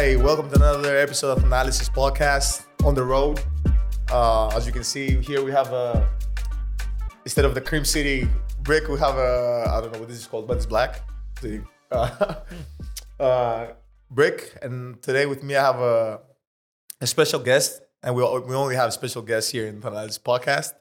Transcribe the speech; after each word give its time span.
Hey, 0.00 0.16
welcome 0.16 0.48
to 0.48 0.56
another 0.56 0.96
episode 0.96 1.36
of 1.36 1.44
Thanalysis 1.44 1.90
Podcast 1.90 2.64
on 2.86 2.94
the 2.94 3.04
road. 3.04 3.38
Uh, 4.10 4.48
as 4.56 4.66
you 4.66 4.72
can 4.72 4.82
see 4.82 5.20
here, 5.20 5.44
we 5.44 5.52
have 5.52 5.70
a 5.74 6.08
instead 7.26 7.44
of 7.44 7.54
the 7.54 7.60
Cream 7.60 7.84
City 7.84 8.26
brick, 8.62 8.88
we 8.88 8.98
have 8.98 9.18
a 9.18 9.66
I 9.68 9.78
don't 9.82 9.92
know 9.92 9.98
what 9.98 10.08
this 10.08 10.16
is 10.16 10.26
called, 10.26 10.48
but 10.48 10.56
it's 10.56 10.64
black. 10.64 11.02
The 11.42 11.62
uh, 11.92 12.36
uh, 13.22 13.66
brick, 14.10 14.56
and 14.62 15.02
today 15.02 15.26
with 15.26 15.42
me 15.42 15.54
I 15.54 15.66
have 15.66 15.80
a 15.80 16.20
a 17.02 17.06
special 17.06 17.40
guest, 17.40 17.82
and 18.02 18.14
we 18.14 18.22
we 18.22 18.54
only 18.54 18.76
have 18.76 18.94
special 18.94 19.20
guests 19.20 19.50
here 19.50 19.66
in 19.66 19.82
the 19.82 19.90
Thanalysis 19.90 20.18
Podcast. 20.18 20.72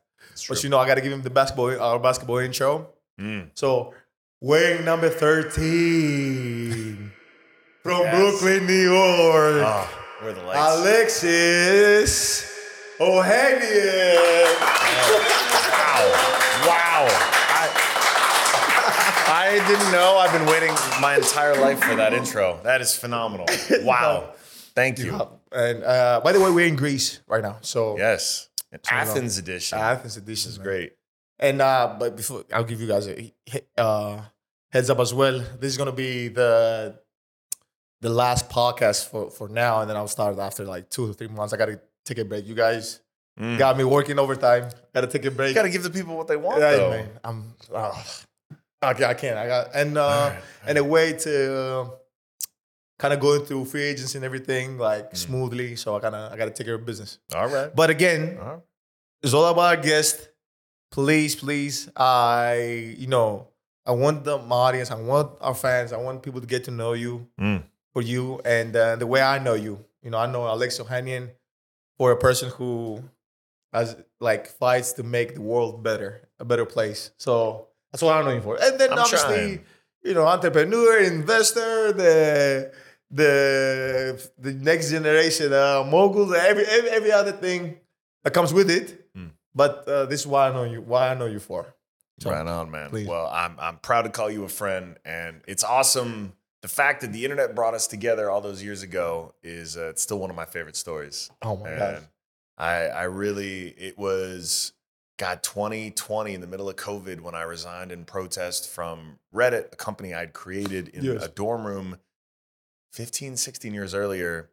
But 0.48 0.64
you 0.64 0.70
know, 0.70 0.80
I 0.80 0.88
got 0.88 0.96
to 0.96 1.02
give 1.02 1.12
him 1.12 1.24
the 1.24 1.30
basketball 1.30 1.78
our 1.78 2.00
basketball 2.00 2.38
intro. 2.38 2.94
Mm. 3.20 3.50
So 3.54 3.94
wearing 4.40 4.86
number 4.86 5.10
thirteen 5.10 7.12
from 7.84 8.02
Yes. 8.02 8.16
Brooklyn, 8.16 8.68
New 8.68 8.74
York. 8.84 9.64
Oh, 9.66 9.90
where 10.22 10.34
the 10.34 10.42
lights? 10.44 10.80
Alexis 10.80 12.52
Ohanian. 13.00 14.46
Wow. 15.72 16.04
Wow. 16.68 17.08
I, 17.52 17.66
I 19.28 19.68
didn't 19.68 19.92
know. 19.92 20.18
I've 20.18 20.32
been 20.34 20.46
waiting 20.48 20.74
my 21.02 21.16
entire 21.16 21.56
life 21.60 21.80
for 21.82 21.96
that 21.96 22.14
intro. 22.14 22.60
That 22.64 22.82
is 22.82 22.96
phenomenal. 22.96 23.46
Wow. 23.84 24.34
Thank 24.76 25.00
you. 25.00 25.20
And 25.52 25.84
uh, 25.84 26.22
by 26.24 26.32
the 26.32 26.40
way, 26.40 26.52
we're 26.52 26.68
in 26.68 26.76
Greece 26.76 27.22
right 27.28 27.42
now. 27.42 27.58
So 27.62 27.98
Yes. 27.98 28.50
Athens 28.92 29.38
edition. 29.38 29.78
Athens 29.80 30.16
edition 30.18 30.26
This 30.32 30.46
is 30.46 30.60
man. 30.60 30.66
great. 30.68 30.92
And 31.40 31.62
uh, 31.62 31.96
but 32.00 32.16
before 32.16 32.44
I'll 32.54 32.64
give 32.66 32.80
you 32.82 32.88
guys 32.88 33.08
a 33.08 33.34
uh, 33.78 34.22
heads 34.70 34.90
up 34.90 35.00
as 35.00 35.14
well. 35.14 35.40
This 35.60 35.72
is 35.72 35.78
gonna 35.78 35.92
be 35.92 36.28
the 36.28 37.00
the 38.02 38.10
last 38.10 38.50
podcast 38.50 39.08
for 39.10 39.30
for 39.30 39.48
now, 39.50 39.82
and 39.82 39.90
then 39.90 39.98
I'll 39.98 40.08
start 40.08 40.38
after 40.40 40.64
like 40.66 40.90
two 40.90 41.10
or 41.10 41.14
three 41.14 41.28
months. 41.28 41.54
I 41.54 41.58
gotta 41.58 41.80
take 42.06 42.18
a 42.20 42.26
break. 42.26 42.46
You 42.46 42.56
guys 42.56 43.02
Mm. 43.40 43.58
got 43.58 43.78
me 43.78 43.86
working 43.86 44.20
overtime. 44.20 44.70
Gotta 44.94 45.08
take 45.08 45.24
a 45.24 45.32
break. 45.32 45.50
You 45.50 45.56
got 45.56 45.64
to 45.64 45.70
give 45.70 45.84
the 45.84 45.90
people 45.90 46.18
what 46.18 46.28
they 46.28 46.36
want, 46.36 46.60
Yeah, 46.60 46.72
though. 46.76 46.90
man. 46.90 47.10
I'm. 47.24 47.54
Uh, 47.74 47.96
okay, 48.84 49.06
I 49.06 49.14
can't. 49.14 49.38
I 49.38 49.48
got 49.48 49.70
and 49.74 49.98
uh, 49.98 50.32
right. 50.34 50.42
and 50.68 50.78
a 50.78 50.84
way 50.84 51.14
to 51.14 51.58
uh, 51.58 51.90
kind 52.98 53.14
of 53.14 53.22
going 53.22 53.46
through 53.46 53.64
free 53.66 53.84
agency 53.84 54.18
and 54.18 54.26
everything 54.26 54.78
like 54.78 55.12
Mm. 55.14 55.18
smoothly. 55.18 55.76
So 55.78 55.96
I 55.96 56.00
kind 56.02 56.16
of 56.16 56.34
I 56.34 56.36
gotta 56.36 56.52
take 56.52 56.68
care 56.68 56.76
of 56.76 56.86
business. 56.86 57.20
All 57.34 57.48
right. 57.48 57.74
But 57.74 57.90
again, 57.90 58.38
right. 58.42 58.60
it's 59.24 59.34
all 59.34 59.46
about 59.46 59.78
our 59.78 59.82
guest. 59.82 60.28
Please, 60.92 61.36
please, 61.36 61.88
I 61.96 62.96
you 62.98 63.08
know 63.08 63.48
I 63.86 63.92
want 63.92 64.26
the 64.26 64.38
my 64.38 64.56
audience, 64.68 64.92
I 64.92 64.96
want 65.00 65.32
our 65.40 65.56
fans, 65.56 65.94
I 65.94 65.98
want 65.98 66.24
people 66.24 66.42
to 66.42 66.48
get 66.48 66.66
to 66.66 66.72
know 66.72 66.92
you 66.94 67.28
Mm. 67.40 67.64
For 67.94 68.02
you 68.02 68.40
and 68.46 68.76
uh, 68.76 68.96
the 68.96 69.08
way 69.08 69.22
I 69.22 69.40
know 69.40 69.54
you. 69.54 69.84
You 70.02 70.12
know, 70.12 70.18
I 70.18 70.32
know 70.32 70.48
Alex 70.48 70.80
Ohanian 70.80 71.32
for 71.98 72.12
a 72.12 72.18
person 72.18 72.50
who 72.50 73.04
has 73.74 73.96
like 74.20 74.48
fights 74.48 74.94
to 74.94 75.04
make 75.04 75.36
the 75.36 75.42
world 75.42 75.84
better, 75.84 76.30
a 76.40 76.46
better 76.46 76.66
place. 76.66 77.12
So 77.18 77.68
that's 77.92 78.02
what 78.02 78.16
I 78.16 78.24
know 78.24 78.34
you 78.34 78.42
for. 78.42 78.58
And 78.62 78.80
then 78.80 78.94
I'm 78.94 79.00
obviously, 79.00 79.36
trying. 79.36 79.66
you 80.04 80.14
know, 80.14 80.26
entrepreneur, 80.26 81.00
investor, 81.00 81.92
the 81.94 82.72
the 83.12 84.30
the 84.38 84.54
next 84.54 84.92
generation 84.92 85.52
uh, 85.52 85.84
mogul, 85.90 86.34
every, 86.34 86.66
every 86.66 86.90
every 86.90 87.12
other 87.12 87.32
thing 87.32 87.78
that 88.24 88.34
comes 88.34 88.54
with 88.54 88.70
it. 88.70 89.12
Mm. 89.16 89.32
But 89.54 89.88
uh, 89.88 90.06
this 90.06 90.22
is 90.22 90.28
why 90.28 90.50
I 90.50 90.54
know 90.54 90.64
you. 90.64 90.82
Why 90.82 91.10
I 91.10 91.16
know 91.16 91.26
you 91.26 91.40
for. 91.40 91.76
So, 92.20 92.32
Right 92.32 92.46
on, 92.46 92.70
man. 92.70 92.90
please. 92.90 93.08
Well, 93.08 93.28
I'm 93.28 93.56
I'm 93.60 93.78
proud 93.78 94.04
to 94.04 94.10
call 94.10 94.30
you 94.30 94.44
a 94.44 94.50
friend, 94.50 94.98
and 95.06 95.42
it's 95.48 95.64
awesome. 95.64 96.34
The 96.62 96.68
fact 96.68 97.02
that 97.02 97.14
the 97.14 97.24
internet 97.24 97.56
brought 97.56 97.74
us 97.74 97.88
together 97.88 98.30
all 98.30 98.42
those 98.42 98.62
years 98.62 98.82
ago 98.84 99.34
is 99.44 99.78
uh, 99.78 99.90
it's 99.90 100.02
still 100.02 100.20
one 100.20 100.30
of 100.30 100.36
my 100.36 100.46
favorite 100.46 100.76
stories. 100.76 101.30
Oh 101.42 101.56
my 101.58 101.70
and 101.70 101.80
god. 101.80 102.08
I 102.58 102.74
I 102.88 103.04
really 103.04 103.70
it 103.70 103.98
was 103.98 104.74
God 105.18 105.42
2020 105.44 106.34
in 106.34 106.42
the 106.42 106.48
middle 106.48 106.70
of 106.70 106.76
COVID 106.76 107.22
when 107.22 107.34
I 107.36 107.44
resigned 107.44 107.92
in 107.92 108.04
protest 108.06 108.70
from 108.70 109.20
Reddit, 109.34 109.72
a 109.72 109.76
company 109.78 110.14
I'd 110.14 110.34
created 110.34 110.90
in 110.90 111.04
Yes. 111.06 111.24
a 111.24 111.30
dorm 111.30 111.66
room 111.66 111.98
15, 112.94 113.38
16 113.38 113.74
years 113.74 113.94
earlier. 113.94 114.50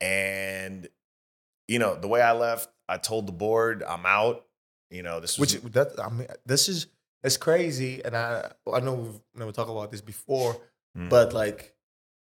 And 0.00 0.88
you 1.68 1.78
know, 1.78 1.94
the 1.94 2.08
way 2.08 2.20
I 2.22 2.32
left, 2.32 2.68
I 2.88 2.96
told 2.98 3.26
the 3.26 3.32
board 3.32 3.82
I'm 3.82 4.06
out. 4.06 4.44
You 4.90 5.02
know, 5.02 5.18
this 5.20 5.38
was 5.38 5.54
Which 5.62 5.72
that 5.74 5.98
I 6.00 6.08
mean, 6.08 6.28
this 6.44 6.68
is 6.68 6.86
it's 7.24 7.36
crazy, 7.36 8.04
and 8.04 8.16
I 8.16 8.52
I 8.72 8.80
know 8.80 8.94
we've 8.94 9.20
never 9.34 9.50
talked 9.52 9.70
about 9.70 9.90
this 9.90 10.00
before, 10.00 10.56
Mm. 10.96 11.08
but 11.10 11.32
like, 11.32 11.74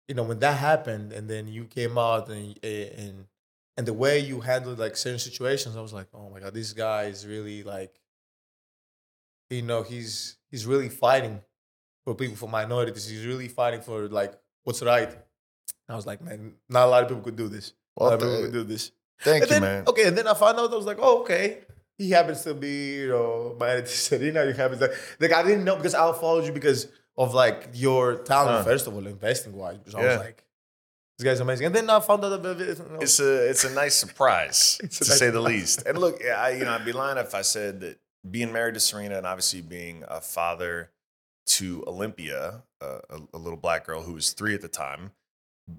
you 0.08 0.16
know, 0.16 0.24
when 0.24 0.40
that 0.40 0.58
happened, 0.58 1.14
and 1.14 1.30
then 1.30 1.48
you 1.48 1.66
came 1.66 1.98
out 1.98 2.30
and 2.30 2.60
and 2.64 3.26
and 3.78 3.88
the 3.88 3.94
way 3.94 4.20
you 4.20 4.42
handled 4.42 4.80
like 4.80 4.98
certain 4.98 5.20
situations, 5.20 5.78
I 5.78 5.82
was 5.82 5.94
like, 5.94 6.08
oh 6.14 6.30
my 6.30 6.40
god, 6.40 6.54
this 6.54 6.74
guy 6.74 7.04
is 7.04 7.26
really 7.26 7.64
like, 7.64 8.00
you 9.50 9.62
know, 9.62 9.84
he's 9.84 10.38
he's 10.52 10.66
really 10.66 10.90
fighting 10.90 11.42
for 12.04 12.16
people 12.16 12.36
for 12.36 12.50
minorities. 12.50 13.08
He's 13.08 13.26
really 13.26 13.48
fighting 13.48 13.82
for 13.82 14.08
like 14.10 14.34
what's 14.64 14.82
right. 14.82 15.16
I 15.88 15.96
was 15.96 16.06
like, 16.06 16.22
man, 16.22 16.54
not 16.68 16.86
a 16.86 16.90
lot 16.90 17.04
of 17.04 17.10
people 17.10 17.24
could 17.24 17.36
do 17.36 17.48
this. 17.48 17.74
Well, 17.96 18.12
not 18.12 18.22
a 18.22 18.26
lot 18.26 18.32
of 18.32 18.38
people 18.38 18.52
could 18.52 18.68
do 18.68 18.74
this. 18.74 18.92
thank 19.22 19.44
And 19.44 19.52
you, 19.52 19.60
then, 19.60 19.62
man. 19.62 19.84
Okay, 19.88 20.08
and 20.08 20.18
then 20.18 20.28
I 20.28 20.34
found 20.34 20.60
out 20.60 20.72
I 20.72 20.76
was 20.76 20.86
like, 20.86 21.00
oh, 21.00 21.22
okay. 21.22 21.60
He 21.98 22.12
happens 22.12 22.44
to 22.44 22.54
be, 22.54 22.96
you 22.96 23.10
know, 23.10 23.56
my 23.60 23.84
Serena. 23.86 24.46
You 24.46 24.54
happens 24.54 24.80
to, 24.80 24.94
like 25.20 25.34
I 25.34 25.44
didn't 25.44 25.64
know 25.64 25.76
because 25.76 25.96
I 25.96 26.12
followed 26.14 26.46
you 26.46 26.52
because 26.52 26.88
of 27.20 27.34
like 27.36 27.70
your 27.74 28.16
talent, 28.16 28.58
Huh. 28.60 28.64
first 28.64 28.88
of 28.88 28.96
all, 28.96 29.06
investing 29.06 29.54
wise. 29.56 29.78
So 29.88 30.00
I 30.00 30.06
was 30.08 30.18
like, 30.18 30.44
this 31.18 31.26
guy's 31.26 31.40
amazing. 31.42 31.66
And 31.68 31.76
then 31.76 31.90
I 31.90 32.00
found 32.00 32.24
out. 32.26 32.44
It's 33.02 33.20
a 33.20 33.50
it's 33.50 33.64
a 33.66 33.72
nice 33.74 33.96
surprise 33.96 34.78
to 34.80 34.86
nice 34.86 34.98
say 35.20 35.30
the 35.30 35.34
surprise. 35.40 35.46
least. 35.54 35.84
And 35.86 35.98
look, 35.98 36.24
I 36.26 36.52
you 36.52 36.64
know 36.66 36.72
I'd 36.72 36.86
be 36.86 36.94
lying 36.94 37.18
if 37.18 37.36
I 37.36 37.42
said 37.44 37.82
that 37.82 38.00
being 38.30 38.52
married 38.54 38.74
to 38.76 38.80
Serena 38.80 39.18
and 39.18 39.28
obviously 39.28 39.62
being 39.62 40.04
a 40.08 40.22
father 40.22 40.90
to 41.58 41.84
Olympia, 41.88 42.64
uh, 42.82 43.00
a, 43.10 43.20
a 43.34 43.38
little 43.38 43.58
black 43.58 43.86
girl 43.86 44.02
who 44.04 44.14
was 44.14 44.32
three 44.34 44.54
at 44.54 44.62
the 44.62 44.68
time, 44.68 45.12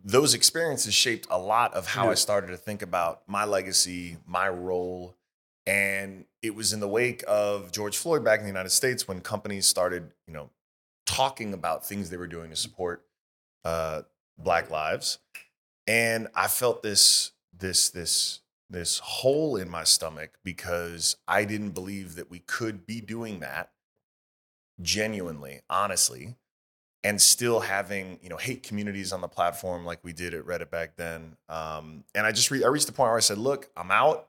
those 0.04 0.34
experiences 0.34 0.92
shaped 0.94 1.26
a 1.30 1.38
lot 1.38 1.72
of 1.74 1.86
how 1.86 2.10
I 2.10 2.14
started 2.14 2.48
to 2.48 2.56
think 2.56 2.82
about 2.82 3.22
my 3.26 3.44
legacy, 3.44 4.18
my 4.26 4.48
role. 4.48 5.14
And 5.66 6.24
it 6.42 6.54
was 6.54 6.72
in 6.72 6.80
the 6.80 6.88
wake 6.88 7.22
of 7.28 7.70
George 7.72 7.96
Floyd 7.96 8.24
back 8.24 8.40
in 8.40 8.44
the 8.44 8.50
United 8.50 8.70
States 8.70 9.06
when 9.06 9.20
companies 9.20 9.66
started, 9.66 10.10
you 10.26 10.32
know, 10.34 10.50
talking 11.10 11.52
about 11.52 11.84
things 11.84 12.08
they 12.08 12.16
were 12.16 12.28
doing 12.28 12.50
to 12.50 12.56
support 12.56 13.04
uh, 13.64 14.02
Black 14.38 14.70
lives, 14.70 15.18
and 15.86 16.28
I 16.34 16.46
felt 16.46 16.82
this 16.82 17.32
this 17.52 17.90
this 17.90 18.40
this 18.70 18.98
hole 19.00 19.56
in 19.56 19.68
my 19.68 19.84
stomach 19.84 20.38
because 20.44 21.16
I 21.26 21.44
didn't 21.44 21.70
believe 21.70 22.14
that 22.14 22.30
we 22.30 22.38
could 22.38 22.86
be 22.86 23.00
doing 23.00 23.40
that 23.40 23.72
genuinely, 24.80 25.60
honestly, 25.68 26.36
and 27.02 27.20
still 27.20 27.60
having 27.60 28.20
you 28.22 28.28
know 28.28 28.36
hate 28.36 28.62
communities 28.62 29.12
on 29.12 29.20
the 29.20 29.28
platform 29.28 29.84
like 29.84 29.98
we 30.04 30.12
did 30.12 30.32
at 30.32 30.44
Reddit 30.44 30.70
back 30.70 30.96
then. 30.96 31.36
Um, 31.48 32.04
and 32.14 32.24
I 32.24 32.32
just 32.32 32.50
re- 32.50 32.64
I 32.64 32.68
reached 32.68 32.86
the 32.86 32.92
point 32.92 33.08
where 33.08 33.16
I 33.16 33.20
said, 33.20 33.38
"Look, 33.38 33.68
I'm 33.76 33.90
out. 33.90 34.28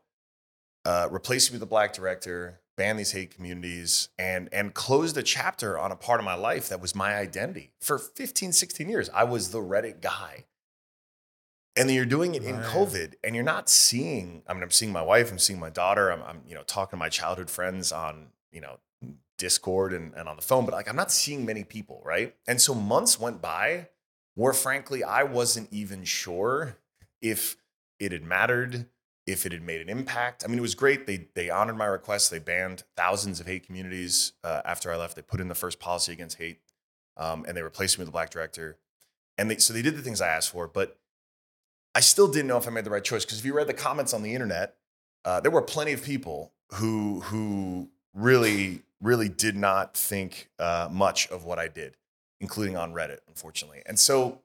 Uh, 0.83 1.07
replace 1.11 1.51
me 1.51 1.55
with 1.55 1.63
a 1.63 1.67
black 1.67 1.93
director." 1.93 2.60
Ban 2.77 2.97
these 2.97 3.11
hate 3.11 3.35
communities 3.35 4.09
and 4.17 4.49
and 4.53 4.73
closed 4.73 5.17
a 5.17 5.23
chapter 5.23 5.77
on 5.77 5.91
a 5.91 5.95
part 5.95 6.19
of 6.19 6.25
my 6.25 6.35
life 6.35 6.69
that 6.69 6.81
was 6.81 6.95
my 6.95 7.15
identity. 7.15 7.71
For 7.79 7.97
15 7.97 8.51
16 8.53 8.89
years 8.89 9.09
i 9.13 9.23
was 9.23 9.51
the 9.51 9.59
reddit 9.59 10.01
guy. 10.01 10.45
And 11.75 11.87
then 11.87 11.95
you're 11.95 12.05
doing 12.05 12.35
it 12.35 12.43
in 12.43 12.57
Right. 12.57 12.65
covid 12.65 13.15
and 13.23 13.35
you're 13.35 13.43
not 13.45 13.69
seeing 13.69 14.43
i 14.47 14.53
mean 14.53 14.63
i'm 14.63 14.71
seeing 14.71 14.91
my 14.91 15.01
wife 15.01 15.31
i'm 15.31 15.39
seeing 15.39 15.59
my 15.59 15.69
daughter 15.69 16.11
i'm, 16.11 16.21
I'm 16.23 16.41
you 16.47 16.55
know 16.55 16.63
talking 16.63 16.91
to 16.91 16.97
my 16.97 17.09
childhood 17.09 17.49
friends 17.49 17.91
on 17.91 18.27
you 18.51 18.61
know 18.61 18.79
discord 19.37 19.93
and, 19.93 20.13
and 20.15 20.27
on 20.29 20.35
the 20.35 20.41
phone 20.41 20.65
but 20.65 20.73
like 20.73 20.87
i'm 20.89 20.95
not 20.95 21.11
seeing 21.11 21.45
many 21.45 21.63
people 21.63 22.01
right? 22.05 22.35
And 22.47 22.61
so 22.61 22.73
months 22.75 23.19
went 23.19 23.41
by 23.41 23.87
where 24.35 24.53
frankly 24.53 25.03
i 25.03 25.23
wasn't 25.23 25.67
even 25.71 26.03
sure 26.03 26.77
if 27.21 27.55
it 27.99 28.11
had 28.11 28.23
mattered 28.23 28.87
if 29.27 29.45
it 29.45 29.51
had 29.51 29.61
made 29.61 29.81
an 29.81 29.89
impact. 29.89 30.43
I 30.43 30.47
mean, 30.47 30.57
it 30.57 30.61
was 30.61 30.75
great. 30.75 31.07
They 31.07 31.27
they 31.35 31.49
honored 31.49 31.77
my 31.77 31.85
request. 31.85 32.31
They 32.31 32.39
banned 32.39 32.83
thousands 32.95 33.39
of 33.39 33.47
hate 33.47 33.65
communities 33.65 34.33
uh, 34.43 34.61
after 34.65 34.91
I 34.91 34.97
left. 34.97 35.15
They 35.15 35.21
put 35.21 35.39
in 35.39 35.47
the 35.47 35.55
first 35.55 35.79
policy 35.79 36.11
against 36.11 36.37
hate, 36.37 36.59
um, 37.17 37.45
and 37.47 37.55
they 37.55 37.61
replaced 37.61 37.97
me 37.97 38.03
with 38.03 38.09
a 38.09 38.11
black 38.11 38.29
director. 38.29 38.77
And 39.37 39.49
they, 39.49 39.57
so 39.57 39.73
they 39.73 39.81
did 39.81 39.95
the 39.95 40.01
things 40.01 40.21
I 40.21 40.27
asked 40.27 40.51
for, 40.51 40.67
but 40.67 40.99
I 41.95 41.99
still 41.99 42.27
didn't 42.27 42.47
know 42.47 42.57
if 42.57 42.67
I 42.67 42.71
made 42.71 42.85
the 42.85 42.89
right 42.89 43.03
choice 43.03 43.25
because 43.25 43.39
if 43.39 43.45
you 43.45 43.53
read 43.53 43.67
the 43.67 43.73
comments 43.73 44.13
on 44.13 44.23
the 44.23 44.33
internet, 44.33 44.75
uh, 45.25 45.39
there 45.39 45.51
were 45.51 45.61
plenty 45.61 45.93
of 45.93 46.03
people 46.03 46.53
who 46.73 47.21
who 47.21 47.89
really 48.13 48.83
really 49.01 49.29
did 49.29 49.55
not 49.55 49.95
think 49.95 50.49
uh, 50.59 50.87
much 50.91 51.27
of 51.29 51.43
what 51.43 51.59
I 51.59 51.67
did, 51.67 51.97
including 52.39 52.77
on 52.77 52.93
Reddit, 52.93 53.19
unfortunately. 53.27 53.81
And 53.85 53.99
so 53.99 54.41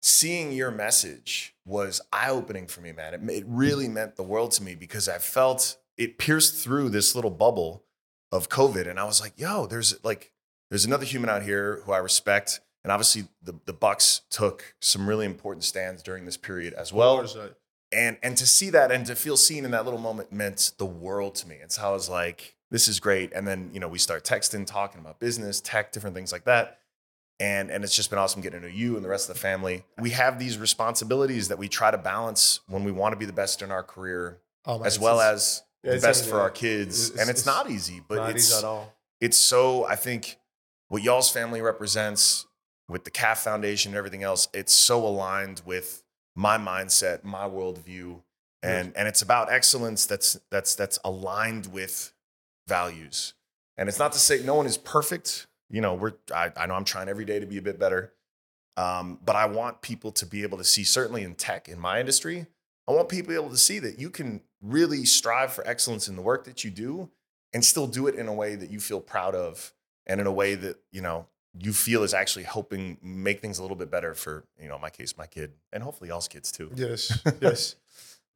seeing 0.00 0.52
your 0.52 0.70
message 0.70 1.54
was 1.66 2.00
eye 2.12 2.30
opening 2.30 2.66
for 2.66 2.80
me, 2.80 2.92
man. 2.92 3.14
It, 3.14 3.20
it 3.30 3.44
really 3.46 3.88
meant 3.88 4.16
the 4.16 4.22
world 4.22 4.50
to 4.52 4.62
me 4.62 4.74
because 4.74 5.08
I 5.08 5.18
felt 5.18 5.76
it 5.96 6.18
pierced 6.18 6.56
through 6.56 6.88
this 6.90 7.14
little 7.14 7.30
bubble 7.30 7.84
of 8.32 8.48
COVID. 8.48 8.88
And 8.88 8.98
I 8.98 9.04
was 9.04 9.20
like, 9.20 9.34
yo, 9.36 9.66
there's 9.66 10.02
like, 10.04 10.32
there's 10.70 10.84
another 10.84 11.04
human 11.04 11.28
out 11.30 11.42
here 11.42 11.82
who 11.84 11.92
I 11.92 11.98
respect 11.98 12.60
And 12.82 12.92
obviously, 12.92 13.28
the 13.42 13.54
the 13.66 13.72
Bucks 13.72 14.22
took 14.30 14.74
some 14.80 15.06
really 15.08 15.26
important 15.26 15.64
stands 15.64 16.02
during 16.02 16.24
this 16.24 16.36
period 16.36 16.72
as 16.74 16.92
well. 16.92 17.18
And 17.92 18.16
and 18.22 18.36
to 18.36 18.46
see 18.46 18.70
that 18.70 18.90
and 18.92 19.04
to 19.06 19.14
feel 19.14 19.36
seen 19.36 19.64
in 19.64 19.72
that 19.72 19.84
little 19.84 20.00
moment 20.00 20.32
meant 20.32 20.72
the 20.78 20.86
world 20.86 21.34
to 21.36 21.48
me. 21.48 21.58
And 21.60 21.70
so 21.70 21.82
I 21.88 21.90
was 21.90 22.08
like, 22.08 22.56
this 22.70 22.88
is 22.88 23.00
great. 23.00 23.32
And 23.34 23.46
then 23.46 23.70
you 23.74 23.80
know 23.80 23.88
we 23.88 23.98
start 23.98 24.24
texting, 24.24 24.66
talking 24.66 25.00
about 25.00 25.18
business, 25.20 25.60
tech, 25.60 25.92
different 25.92 26.16
things 26.16 26.32
like 26.32 26.44
that. 26.44 26.79
And 27.40 27.70
and 27.70 27.82
it's 27.82 27.96
just 27.96 28.10
been 28.10 28.18
awesome 28.18 28.42
getting 28.42 28.60
to 28.60 28.68
know 28.68 28.72
you 28.72 28.94
and 28.96 29.04
the 29.04 29.08
rest 29.08 29.28
of 29.28 29.34
the 29.34 29.40
family. 29.40 29.84
We 29.98 30.10
have 30.10 30.38
these 30.38 30.58
responsibilities 30.58 31.48
that 31.48 31.58
we 31.58 31.68
try 31.68 31.90
to 31.90 31.98
balance 31.98 32.60
when 32.68 32.84
we 32.84 32.92
want 32.92 33.12
to 33.14 33.16
be 33.16 33.24
the 33.24 33.32
best 33.32 33.62
in 33.62 33.70
our 33.72 33.82
career, 33.82 34.38
Oh, 34.66 34.76
man, 34.78 34.86
as 34.86 34.98
well 35.00 35.20
as 35.22 35.62
yeah, 35.82 35.94
the 35.94 36.00
best 36.00 36.28
for 36.28 36.36
yeah. 36.36 36.42
our 36.42 36.50
kids. 36.50 37.08
It's- 37.08 37.20
and 37.20 37.30
it's, 37.30 37.40
it's 37.40 37.46
not 37.46 37.70
easy, 37.70 38.02
but 38.06 38.16
not 38.16 38.30
it's 38.30 38.48
easy 38.50 38.58
at 38.58 38.64
all. 38.64 38.92
it's 39.22 39.38
so 39.38 39.86
I 39.86 39.96
think 39.96 40.36
what 40.88 41.02
y'all's 41.02 41.30
family 41.30 41.62
represents 41.62 42.46
with 42.88 43.04
the 43.04 43.10
CAF 43.10 43.38
Foundation 43.38 43.92
and 43.92 43.96
everything 43.96 44.22
else, 44.22 44.48
it's 44.52 44.74
so 44.74 45.06
aligned 45.06 45.62
with 45.64 46.02
my 46.36 46.58
mindset, 46.58 47.24
my 47.24 47.48
worldview, 47.48 48.20
and 48.62 48.92
and 48.96 49.08
it's 49.08 49.22
about 49.22 49.50
excellence 49.50 50.04
that's 50.04 50.38
that's 50.50 50.74
that's 50.74 50.98
aligned 51.04 51.68
with 51.72 52.12
values. 52.68 53.32
And 53.78 53.88
it's 53.88 53.98
not 53.98 54.12
to 54.12 54.18
say 54.18 54.42
no 54.44 54.54
one 54.56 54.66
is 54.66 54.76
perfect. 54.76 55.46
You 55.70 55.80
know, 55.80 55.94
we're 55.94 56.14
I, 56.34 56.50
I 56.56 56.66
know 56.66 56.74
I'm 56.74 56.84
trying 56.84 57.08
every 57.08 57.24
day 57.24 57.38
to 57.40 57.46
be 57.46 57.58
a 57.58 57.62
bit 57.62 57.78
better. 57.78 58.12
Um, 58.76 59.18
but 59.24 59.36
I 59.36 59.46
want 59.46 59.82
people 59.82 60.10
to 60.12 60.26
be 60.26 60.42
able 60.42 60.56
to 60.58 60.64
see, 60.64 60.84
certainly 60.84 61.22
in 61.22 61.34
tech, 61.34 61.68
in 61.68 61.78
my 61.78 62.00
industry, 62.00 62.46
I 62.88 62.92
want 62.92 63.08
people 63.08 63.26
to 63.26 63.28
be 63.30 63.34
able 63.34 63.50
to 63.50 63.58
see 63.58 63.78
that 63.80 63.98
you 63.98 64.10
can 64.10 64.40
really 64.62 65.04
strive 65.04 65.52
for 65.52 65.66
excellence 65.66 66.08
in 66.08 66.16
the 66.16 66.22
work 66.22 66.44
that 66.44 66.64
you 66.64 66.70
do 66.70 67.10
and 67.52 67.64
still 67.64 67.86
do 67.86 68.06
it 68.06 68.14
in 68.14 68.26
a 68.28 68.32
way 68.32 68.54
that 68.54 68.70
you 68.70 68.80
feel 68.80 69.00
proud 69.00 69.34
of 69.34 69.72
and 70.06 70.20
in 70.20 70.26
a 70.26 70.32
way 70.32 70.54
that, 70.54 70.76
you 70.92 71.02
know, 71.02 71.26
you 71.58 71.72
feel 71.72 72.04
is 72.04 72.14
actually 72.14 72.44
helping 72.44 72.96
make 73.02 73.40
things 73.40 73.58
a 73.58 73.62
little 73.62 73.76
bit 73.76 73.90
better 73.90 74.14
for, 74.14 74.44
you 74.58 74.68
know, 74.68 74.76
in 74.76 74.80
my 74.80 74.88
case, 74.90 75.18
my 75.18 75.26
kid, 75.26 75.52
and 75.72 75.82
hopefully 75.82 76.08
y'all's 76.08 76.28
kids 76.28 76.50
too. 76.52 76.70
Yes, 76.74 77.20
yes, 77.40 77.74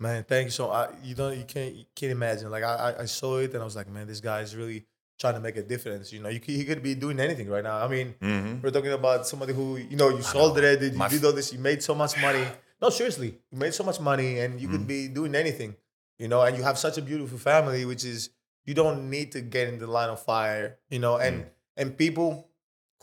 man. 0.00 0.24
Thank 0.24 0.46
you 0.46 0.50
so. 0.50 0.70
I, 0.70 0.88
you 1.02 1.14
don't, 1.14 1.38
you 1.38 1.44
can't, 1.44 1.74
you 1.74 1.84
can't 1.94 2.12
imagine. 2.12 2.50
Like 2.50 2.64
I, 2.64 2.74
I- 2.74 3.00
I 3.02 3.04
saw 3.04 3.38
it 3.38 3.52
and 3.54 3.62
I 3.62 3.64
was 3.64 3.76
like, 3.76 3.88
man, 3.88 4.06
this 4.08 4.20
guy 4.20 4.40
is 4.40 4.54
really 4.56 4.84
trying 5.18 5.34
to 5.34 5.40
make 5.40 5.56
a 5.56 5.62
difference. 5.62 6.12
You 6.12 6.20
know, 6.20 6.28
you 6.28 6.40
could, 6.40 6.54
he 6.54 6.64
could 6.64 6.82
be 6.82 6.94
doing 6.94 7.18
anything 7.20 7.48
right 7.48 7.62
now. 7.64 7.78
I 7.84 7.88
mean, 7.88 8.14
Mm-hmm. 8.20 8.60
we're 8.62 8.70
talking 8.70 8.92
about 8.92 9.26
somebody 9.26 9.52
who, 9.52 9.76
you 9.76 9.96
know, 9.96 10.08
you 10.10 10.22
sold 10.22 10.58
it, 10.58 10.82
you 10.82 10.98
My 10.98 11.08
did 11.08 11.24
all 11.24 11.32
this, 11.32 11.52
you 11.52 11.58
made 11.58 11.82
so 11.82 11.94
much 11.94 12.16
money. 12.18 12.46
No, 12.82 12.90
seriously, 12.90 13.38
you 13.50 13.58
made 13.58 13.72
so 13.72 13.82
much 13.84 13.98
money, 14.00 14.40
and 14.40 14.60
you 14.60 14.68
Mhm. 14.68 14.72
could 14.72 14.86
be 14.86 15.08
doing 15.08 15.34
anything. 15.34 15.74
You 16.18 16.28
know, 16.28 16.42
and 16.42 16.54
you 16.56 16.62
have 16.64 16.76
such 16.78 16.98
a 16.98 17.02
beautiful 17.02 17.38
family, 17.38 17.84
which 17.86 18.04
is 18.04 18.28
you 18.66 18.74
don't 18.74 19.08
need 19.08 19.32
to 19.32 19.40
get 19.40 19.68
in 19.68 19.78
the 19.78 19.86
line 19.86 20.10
of 20.10 20.20
fire. 20.22 20.78
You 20.90 20.98
know, 20.98 21.16
and 21.16 21.44
Mm. 21.44 21.48
and 21.78 21.96
people 21.96 22.50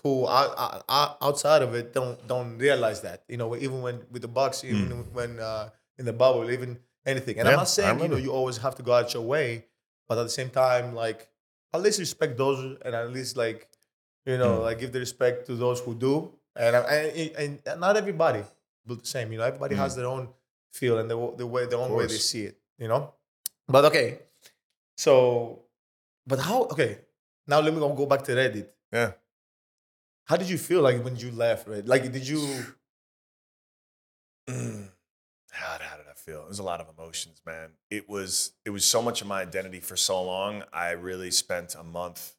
who 0.04 0.26
are, 0.26 0.84
are, 0.88 1.18
outside 1.22 1.62
of 1.64 1.74
it 1.74 1.94
don't 1.94 2.18
don't 2.28 2.58
realize 2.60 3.02
that. 3.02 3.24
You 3.28 3.38
know, 3.38 3.56
even 3.56 3.82
when 3.82 4.06
with 4.12 4.22
the 4.22 4.28
Bucks, 4.28 4.64
even 4.64 5.08
when 5.14 5.40
uh, 5.40 5.70
in 5.98 6.06
the 6.06 6.14
bubble, 6.14 6.52
even 6.52 6.78
anything. 7.06 7.40
And 7.40 7.48
Mm. 7.48 7.52
Yeah, 7.52 7.56
I'm 7.56 7.62
not 7.66 7.70
saying 7.70 8.00
you 8.02 8.08
know 8.10 8.18
you 8.18 8.32
always 8.34 8.58
have 8.58 8.76
to 8.76 8.84
go 8.84 8.94
out 8.94 9.12
your 9.16 9.24
way, 9.24 9.66
but 10.08 10.18
at 10.20 10.24
the 10.24 10.36
same 10.40 10.50
time, 10.52 10.94
like 10.94 11.30
at 11.74 11.82
least 11.82 12.00
respect 12.00 12.38
those, 12.38 12.78
and 12.84 12.96
at 12.96 13.12
least 13.12 13.38
like 13.38 13.68
you 14.26 14.38
know, 14.38 14.60
Mm. 14.60 14.64
like 14.64 14.80
give 14.80 14.92
the 14.92 15.00
respect 15.00 15.48
to 15.48 15.56
those 15.56 15.80
who 15.80 15.96
do. 15.96 16.32
And 16.56 16.76
and, 16.76 17.32
and, 17.38 17.60
and 17.66 17.80
not 17.80 17.96
everybody 17.98 18.44
do 18.86 18.96
the 18.96 19.06
same. 19.06 19.32
You 19.32 19.38
know, 19.40 19.46
everybody 19.46 19.76
has 19.76 19.96
their 19.96 20.06
own 20.06 20.30
feel 20.72 21.00
and 21.00 21.10
the, 21.10 21.18
the 21.38 21.48
way 21.48 21.66
their 21.66 21.80
own 21.80 21.94
way 21.94 22.06
they 22.06 22.16
Mm. 22.16 22.32
see 22.32 22.44
it. 22.46 22.58
You 22.78 22.88
know, 22.88 23.14
but 23.68 23.86
okay. 23.86 24.20
So, 24.98 25.64
but 26.28 26.40
how? 26.40 26.64
Okay, 26.74 27.00
now 27.48 27.60
let 27.62 27.74
me 27.74 27.80
go 27.80 27.94
go 27.94 28.06
back 28.06 28.24
to 28.26 28.32
Reddit. 28.34 28.68
Yeah. 28.92 29.12
How 30.26 30.36
did 30.38 30.50
you 30.50 30.58
feel 30.58 30.82
like 30.82 31.04
when 31.04 31.16
you 31.16 31.32
left? 31.32 31.68
Right? 31.68 31.86
Like, 31.86 32.12
did 32.12 32.28
you? 32.28 32.42
How, 36.32 36.40
how 36.40 36.46
did 36.46 36.46
I 36.46 36.46
feel? 36.46 36.46
It 36.46 36.50
was 36.50 36.60
a 36.60 36.64
lot 36.64 36.82
of 36.82 36.88
emotions, 36.98 37.42
man. 37.46 37.70
It 37.90 38.10
was 38.10 38.52
it 38.66 38.70
was 38.70 38.86
so 38.86 39.02
much 39.02 39.22
of 39.22 39.28
my 39.28 39.42
identity 39.42 39.80
for 39.80 39.96
so 39.96 40.22
long. 40.24 40.64
I 40.74 40.92
really 40.92 41.32
spent 41.32 41.76
a 41.76 41.84
month 41.84 42.36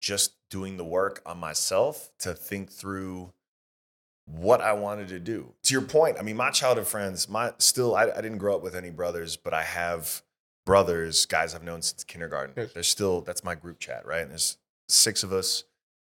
just 0.00 0.32
doing 0.50 0.76
the 0.76 0.84
work 0.84 1.22
on 1.26 1.38
myself 1.38 2.10
to 2.20 2.34
think 2.34 2.70
through 2.70 3.32
what 4.26 4.60
I 4.60 4.72
wanted 4.72 5.08
to 5.08 5.18
do. 5.18 5.54
To 5.64 5.74
your 5.74 5.82
point, 5.82 6.16
I 6.18 6.22
mean, 6.22 6.36
my 6.36 6.50
childhood 6.50 6.86
friends, 6.86 7.28
my 7.28 7.52
still, 7.58 7.96
I, 7.96 8.10
I 8.10 8.20
didn't 8.20 8.38
grow 8.38 8.56
up 8.56 8.62
with 8.62 8.74
any 8.76 8.90
brothers, 8.90 9.36
but 9.36 9.54
I 9.54 9.62
have 9.62 10.22
brothers, 10.66 11.26
guys 11.26 11.54
I've 11.54 11.64
known 11.64 11.82
since 11.82 12.04
kindergarten. 12.04 12.54
Yes. 12.56 12.72
They're 12.74 12.82
still 12.82 13.22
that's 13.22 13.44
my 13.44 13.54
group 13.54 13.78
chat, 13.78 14.06
right? 14.06 14.22
And 14.22 14.30
there's 14.30 14.58
six 14.88 15.22
of 15.22 15.32
us. 15.32 15.64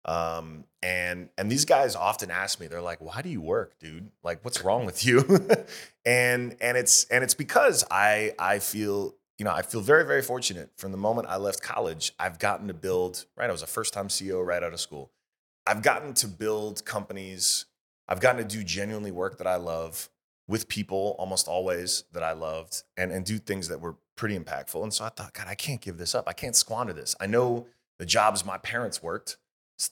Um, 0.05 0.65
and 0.83 1.31
and 1.39 1.51
these 1.51 1.65
guys 1.65 1.97
often 1.97 2.31
ask 2.31 2.61
me, 2.61 2.67
they're 2.67 2.83
like, 2.83 3.01
"Why 3.01 3.23
do 3.23 3.29
you 3.29 3.41
work, 3.41 3.79
dude? 3.79 4.11
Like, 4.23 4.45
what's 4.45 4.63
wrong 4.63 4.85
with 4.85 5.05
you?" 5.05 5.21
and 6.05 6.57
and 6.61 6.77
it's 6.77 7.05
and 7.05 7.25
it's 7.25 7.35
because 7.35 7.85
I 7.91 8.35
I 8.39 8.59
feel 8.59 9.15
you 9.39 9.45
know 9.45 9.53
I 9.53 9.63
feel 9.63 9.81
very 9.81 10.05
very 10.05 10.23
fortunate. 10.23 10.71
From 10.77 10.93
the 10.93 10.99
moment 10.99 11.29
I 11.29 11.37
left 11.37 11.63
college, 11.63 12.13
I've 12.19 12.39
gotten 12.39 12.69
to 12.69 12.75
build. 12.75 13.25
Right, 13.37 13.49
I 13.49 13.53
was 13.53 13.63
a 13.63 13.67
first 13.67 13.95
time 13.95 14.09
CEO 14.09 14.45
right 14.45 14.63
out 14.63 14.73
of 14.73 14.81
school. 14.81 15.11
I've 15.67 15.83
gotten 15.83 16.13
to 16.15 16.29
build 16.29 16.85
companies. 16.85 17.65
I've 18.07 18.21
gotten 18.21 18.47
to 18.47 18.57
do 18.57 18.63
genuinely 18.63 19.13
work 19.13 19.39
that 19.39 19.47
I 19.47 19.57
love 19.57 20.11
with 20.47 20.69
people 20.69 21.17
almost 21.19 21.49
always 21.49 22.05
that 22.13 22.23
I 22.23 22.33
loved 22.33 22.83
and, 22.99 23.11
and 23.11 23.25
do 23.25 23.39
things 23.39 23.69
that 23.69 23.81
were 23.81 23.97
pretty 24.15 24.39
impactful. 24.39 24.83
And 24.83 24.93
so 24.93 25.07
I 25.07 25.09
thought, 25.09 25.33
God, 25.33 25.47
I 25.49 25.55
can't 25.55 25.81
give 25.81 25.97
this 25.97 26.15
up. 26.15 26.29
I 26.29 26.35
can't 26.35 26.55
squander 26.55 26.93
this. 26.93 27.17
I 27.19 27.27
know 27.27 27.67
the 27.99 28.05
jobs 28.05 28.45
my 28.45 28.59
parents 28.59 29.03
worked 29.03 29.39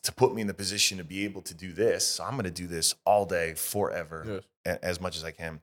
to 0.02 0.12
put 0.12 0.34
me 0.34 0.40
in 0.40 0.46
the 0.46 0.55
position 0.55 0.99
to 0.99 1.05
be 1.05 1.25
able 1.25 1.43
to 1.43 1.55
do 1.55 1.73
this. 1.73 2.06
So 2.06 2.25
I'm 2.25 2.32
going 2.32 2.44
to 2.44 2.50
do 2.50 2.67
this 2.67 2.94
all 3.05 3.25
day, 3.26 3.55
forever, 3.55 4.43
Yes. 4.64 4.79
as 4.82 5.00
much 5.00 5.17
as 5.17 5.25
I 5.25 5.32
can. 5.32 5.61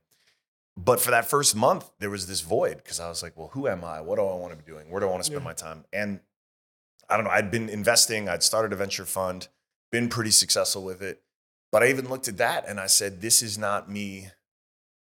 But 0.78 1.00
for 1.00 1.12
that 1.12 1.26
first 1.30 1.56
month, 1.56 1.90
there 2.00 2.10
was 2.10 2.28
this 2.28 2.42
void 2.42 2.78
because 2.78 3.00
I 3.00 3.10
was 3.10 3.22
like, 3.24 3.36
well, 3.38 3.50
who 3.50 3.68
am 3.68 3.84
I? 3.84 4.02
What 4.02 4.16
do 4.18 4.26
I 4.26 4.36
want 4.36 4.52
to 4.52 4.58
be 4.58 4.70
doing? 4.70 4.90
Where 4.90 5.00
do 5.00 5.08
I 5.08 5.10
want 5.12 5.22
to 5.24 5.26
spend 5.26 5.42
Yeah. 5.42 5.46
my 5.46 5.54
time? 5.54 5.86
And 5.92 6.20
I 7.10 7.16
don't 7.16 7.26
know. 7.26 7.32
I'd 7.32 7.50
been 7.52 7.70
investing, 7.70 8.30
I'd 8.30 8.44
started 8.44 8.72
a 8.72 8.76
venture 8.76 9.06
fund, 9.06 9.48
been 9.92 10.10
pretty 10.10 10.32
successful 10.32 10.84
with 10.84 11.02
it. 11.02 11.24
But 11.72 11.82
I 11.84 11.88
even 11.88 12.08
looked 12.08 12.28
at 12.28 12.38
that 12.38 12.68
and 12.68 12.80
I 12.80 12.88
said, 12.88 13.22
this 13.22 13.42
is 13.42 13.58
not 13.58 13.90
me 13.90 14.30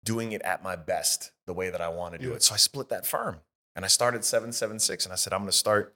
doing 0.04 0.32
it 0.32 0.42
at 0.42 0.62
my 0.62 0.76
best 0.76 1.32
the 1.46 1.52
way 1.52 1.68
that 1.70 1.80
I 1.80 1.88
want 1.88 2.12
to 2.14 2.18
do 2.18 2.28
Yeah. 2.30 2.34
it. 2.36 2.42
So 2.42 2.54
I 2.54 2.58
split 2.58 2.88
that 2.90 3.06
firm 3.06 3.40
and 3.74 3.84
I 3.84 3.88
started 3.88 4.24
776 4.24 5.04
and 5.04 5.12
I 5.12 5.16
said, 5.16 5.32
I'm 5.32 5.40
going 5.40 5.50
to 5.50 5.56
start 5.56 5.95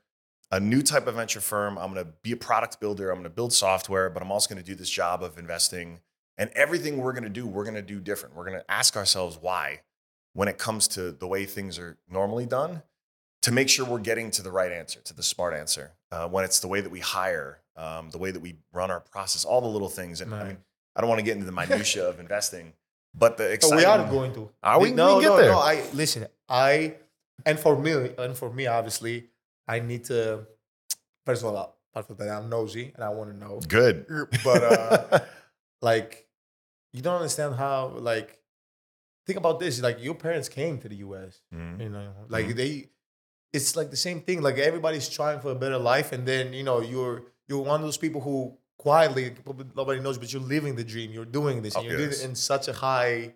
a 0.50 0.58
new 0.60 0.82
type 0.82 1.06
of 1.06 1.14
venture 1.14 1.40
firm. 1.40 1.78
I'm 1.78 1.92
going 1.92 2.04
to 2.04 2.12
be 2.22 2.32
a 2.32 2.36
product 2.36 2.80
builder. 2.80 3.10
I'm 3.10 3.16
going 3.16 3.24
to 3.24 3.30
build 3.30 3.52
software, 3.52 4.10
but 4.10 4.22
I'm 4.22 4.32
also 4.32 4.52
going 4.52 4.62
to 4.62 4.68
do 4.68 4.74
this 4.74 4.90
job 4.90 5.22
of 5.22 5.38
investing. 5.38 6.00
And 6.38 6.50
everything 6.54 6.98
we're 6.98 7.12
going 7.12 7.24
to 7.24 7.28
do, 7.28 7.46
we're 7.46 7.64
going 7.64 7.74
to 7.76 7.82
do 7.82 8.00
different. 8.00 8.34
We're 8.34 8.46
going 8.46 8.58
to 8.58 8.70
ask 8.70 8.96
ourselves 8.96 9.38
why 9.40 9.82
when 10.32 10.48
it 10.48 10.58
comes 10.58 10.88
to 10.88 11.12
the 11.12 11.26
way 11.26 11.44
things 11.44 11.78
are 11.78 11.98
normally 12.10 12.46
done 12.46 12.82
to 13.42 13.52
make 13.52 13.68
sure 13.68 13.84
we're 13.86 13.98
getting 13.98 14.30
to 14.32 14.42
the 14.42 14.50
right 14.50 14.72
answer, 14.72 15.00
to 15.00 15.14
the 15.14 15.22
smart 15.22 15.54
answer. 15.54 15.92
Uh, 16.10 16.28
when 16.28 16.44
it's 16.44 16.60
the 16.60 16.68
way 16.68 16.80
that 16.80 16.90
we 16.90 17.00
hire, 17.00 17.60
um, 17.76 18.10
the 18.10 18.18
way 18.18 18.30
that 18.30 18.40
we 18.40 18.56
run 18.72 18.90
our 18.90 19.00
process, 19.00 19.44
all 19.44 19.60
the 19.60 19.68
little 19.68 19.88
things. 19.88 20.20
And 20.20 20.34
I 20.34 20.44
mean, 20.44 20.58
I 20.96 21.00
don't 21.00 21.08
want 21.08 21.20
to 21.20 21.24
get 21.24 21.34
into 21.34 21.46
the 21.46 21.52
minutia 21.52 22.08
of 22.08 22.20
investing, 22.20 22.72
but 23.14 23.36
the 23.36 23.50
exciting. 23.50 23.78
we 23.78 23.84
are 23.84 23.98
going 24.10 24.32
to. 24.34 24.50
Are 24.62 24.80
we? 24.80 24.92
No, 24.92 25.16
We 25.16 25.22
get 25.22 25.28
no, 25.28 25.36
there. 25.36 25.50
no. 25.52 25.58
I 25.58 25.82
listen. 25.94 26.26
I 26.48 26.96
and 27.46 27.58
for 27.58 27.78
me, 27.78 28.10
and 28.18 28.36
for 28.36 28.52
me, 28.52 28.66
obviously, 28.66 29.28
I 29.74 29.80
need 29.80 30.02
to. 30.12 30.46
First 31.26 31.42
of 31.42 31.54
all, 31.54 31.76
apart 31.92 32.06
from 32.08 32.16
that, 32.20 32.28
I'm 32.36 32.48
nosy 32.48 32.92
and 32.94 33.02
I 33.04 33.10
want 33.10 33.30
to 33.32 33.36
know. 33.42 33.60
Good. 33.78 33.96
But 34.44 34.60
uh, 34.74 35.18
like, 35.90 36.10
you 36.92 37.02
don't 37.02 37.16
understand 37.22 37.54
how. 37.54 37.88
Like, 38.10 38.38
think 39.26 39.38
about 39.38 39.60
this. 39.60 39.80
Like, 39.88 39.98
your 40.02 40.14
parents 40.26 40.48
came 40.48 40.78
to 40.82 40.88
the 40.88 40.96
U.S. 41.06 41.40
Mhm. 41.54 41.80
You 41.82 41.88
know, 41.94 42.08
like 42.28 42.46
Mhm. 42.46 42.56
they. 42.60 42.72
It's 43.52 43.74
like 43.78 43.90
the 43.90 44.02
same 44.08 44.20
thing. 44.26 44.38
Like 44.42 44.58
everybody's 44.58 45.08
trying 45.08 45.40
for 45.40 45.50
a 45.50 45.58
better 45.64 45.78
life, 45.92 46.08
and 46.14 46.22
then 46.30 46.52
you 46.58 46.62
know 46.68 46.78
you're 46.92 47.16
you're 47.48 47.64
one 47.72 47.80
of 47.80 47.86
those 47.88 47.98
people 48.04 48.20
who 48.20 48.56
quietly 48.78 49.34
nobody 49.76 50.00
knows, 50.00 50.18
but 50.18 50.32
you're 50.32 50.48
living 50.56 50.74
the 50.76 50.84
dream. 50.84 51.08
You're 51.16 51.32
doing 51.40 51.56
this, 51.64 51.74
and 51.74 51.84
Oh, 51.84 51.88
you're 51.88 51.98
doing 51.98 52.10
it 52.18 52.24
in 52.28 52.34
such 52.36 52.68
a 52.68 52.72
high 52.72 53.34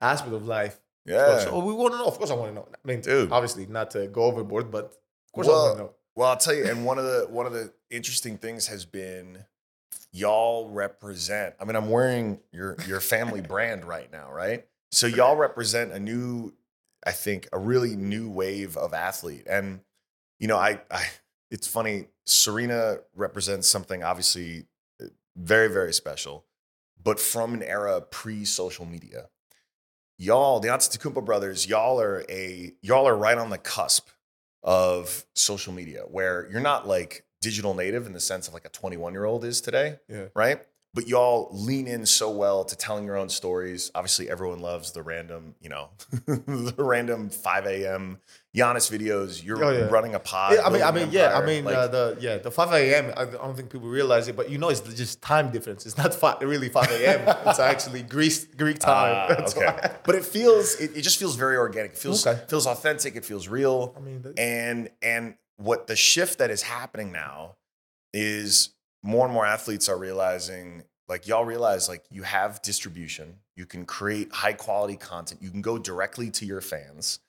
aspect 0.00 0.32
of 0.40 0.44
life. 0.58 0.76
Yeah. 1.04 1.40
So 1.44 1.58
we 1.68 1.72
want 1.74 1.94
to 1.94 1.98
know. 1.98 2.06
Of 2.12 2.16
course, 2.18 2.30
I 2.30 2.34
want 2.34 2.50
to 2.50 2.54
know. 2.54 2.66
I 2.72 2.78
mean, 2.88 3.00
Dude. 3.00 3.32
obviously 3.32 3.66
not 3.66 3.90
to 3.94 4.06
go 4.06 4.22
overboard, 4.30 4.70
but 4.70 4.94
course 5.36 5.46
I 5.46 5.50
Well, 5.50 5.64
want 5.66 5.76
to 5.76 5.82
know. 5.84 5.90
Well, 6.16 6.28
I'll 6.30 6.36
tell 6.36 6.54
you, 6.54 6.66
and 6.66 6.84
one 6.84 6.98
of 6.98 7.04
the 7.04 7.26
one 7.28 7.46
of 7.46 7.52
the 7.52 7.72
interesting 7.90 8.38
things 8.38 8.66
has 8.68 8.84
been 8.84 9.44
y'all 10.12 10.70
represent. 10.70 11.54
I 11.60 11.64
mean, 11.64 11.76
I'm 11.76 11.90
wearing 11.90 12.40
your 12.52 12.76
your 12.86 13.00
family 13.00 13.40
brand 13.48 13.84
right 13.84 14.10
now, 14.10 14.32
right? 14.32 14.66
So 14.90 15.06
y'all 15.06 15.36
represent 15.36 15.92
a 15.92 16.00
new, 16.00 16.54
I 17.06 17.12
think, 17.12 17.48
a 17.52 17.58
really 17.58 17.96
new 17.96 18.30
wave 18.30 18.76
of 18.76 18.94
athlete. 18.94 19.46
And 19.48 19.80
you 20.38 20.48
know, 20.48 20.56
I, 20.56 20.80
I 20.90 21.04
it's 21.50 21.68
funny. 21.68 22.06
Serena 22.24 22.98
represents 23.14 23.68
something 23.68 24.02
obviously 24.02 24.66
uh, 25.02 25.06
very 25.36 25.68
very 25.68 25.92
special, 25.92 26.46
but 27.02 27.20
from 27.20 27.54
an 27.54 27.62
era 27.62 28.00
pre 28.00 28.44
social 28.44 28.86
media. 28.86 29.28
Y'all, 30.18 30.60
the 30.60 30.68
Antetokounmpo 30.68 31.22
brothers, 31.22 31.68
y'all 31.68 32.00
are 32.00 32.24
a 32.30 32.72
y'all 32.80 33.06
are 33.06 33.16
right 33.16 33.36
on 33.36 33.50
the 33.50 33.58
cusp 33.58 34.08
of 34.66 35.24
social 35.34 35.72
media 35.72 36.02
where 36.08 36.46
you're 36.50 36.60
not 36.60 36.86
like 36.86 37.24
digital 37.40 37.72
native 37.74 38.06
in 38.06 38.12
the 38.12 38.20
sense 38.20 38.48
of 38.48 38.52
like 38.54 38.64
a 38.64 38.68
21 38.68 39.12
year 39.12 39.24
old 39.24 39.44
is 39.44 39.60
today, 39.60 39.98
Yeah. 40.08 40.26
right? 40.34 40.60
But 40.96 41.06
y'all 41.06 41.48
lean 41.52 41.86
in 41.86 42.06
so 42.06 42.30
well 42.30 42.64
to 42.64 42.74
telling 42.74 43.04
your 43.04 43.16
own 43.16 43.28
stories. 43.28 43.90
Obviously, 43.94 44.28
everyone 44.30 44.60
loves 44.60 44.92
the 44.92 45.02
random, 45.02 45.54
you 45.60 45.68
know, 45.68 45.90
the 46.26 46.74
random 46.78 47.28
5 47.28 47.66
a.m. 47.66 48.18
Giannis 48.56 48.90
videos. 48.90 49.44
You're 49.44 49.62
Oh, 49.62 49.70
yeah. 49.70 49.88
running 49.90 50.14
a 50.14 50.18
pod. 50.18 50.54
Yeah, 50.54 50.62
I 50.66 50.70
mean, 50.70 50.82
I 50.82 50.90
mean, 50.90 51.02
an 51.04 51.10
yeah, 51.12 51.38
I 51.38 51.44
mean, 51.44 51.64
Like, 51.66 51.74
uh, 51.76 51.86
the 51.88 52.16
yeah, 52.18 52.38
the 52.38 52.50
5 52.50 52.72
a.m. 52.72 53.12
I 53.14 53.26
don't 53.26 53.54
think 53.54 53.68
people 53.70 53.88
realize 53.88 54.26
it, 54.28 54.36
but 54.36 54.48
you 54.50 54.56
know, 54.56 54.70
it's 54.70 54.80
just 54.80 55.20
time 55.20 55.50
difference. 55.50 55.84
It's 55.84 55.98
not 55.98 56.14
fi- 56.14 56.38
really 56.40 56.70
5 56.70 56.90
a.m. 56.90 57.36
it's 57.46 57.60
actually 57.60 58.02
Greek 58.02 58.56
Greek 58.56 58.78
time. 58.78 59.14
Ah, 59.16 59.26
That's 59.38 59.54
okay. 59.54 59.66
why. 59.66 59.90
But 60.02 60.14
it 60.14 60.24
feels 60.24 60.74
it, 60.80 60.96
it 60.96 61.02
just 61.02 61.18
feels 61.18 61.36
very 61.36 61.56
organic. 61.58 61.92
It 61.92 61.98
feels 61.98 62.26
Okay. 62.26 62.40
feels 62.48 62.66
authentic. 62.66 63.14
It 63.16 63.24
feels 63.26 63.46
real. 63.48 63.94
I 63.96 64.00
mean, 64.00 64.24
and 64.38 64.88
and 65.02 65.34
what 65.58 65.86
the 65.86 65.96
shift 65.96 66.38
that 66.38 66.50
is 66.50 66.62
happening 66.62 67.12
now 67.12 67.56
is 68.14 68.70
more 69.06 69.24
and 69.24 69.32
more 69.32 69.46
athletes 69.46 69.88
are 69.88 69.98
realizing 69.98 70.82
like 71.08 71.26
y'all 71.26 71.44
realize 71.44 71.88
like 71.88 72.04
you 72.10 72.22
have 72.22 72.60
distribution 72.62 73.36
you 73.54 73.64
can 73.64 73.86
create 73.86 74.32
high 74.32 74.52
quality 74.52 74.96
content 74.96 75.40
you 75.40 75.50
can 75.50 75.62
go 75.62 75.78
directly 75.78 76.30
to 76.30 76.44
your 76.44 76.60
fans 76.60 77.20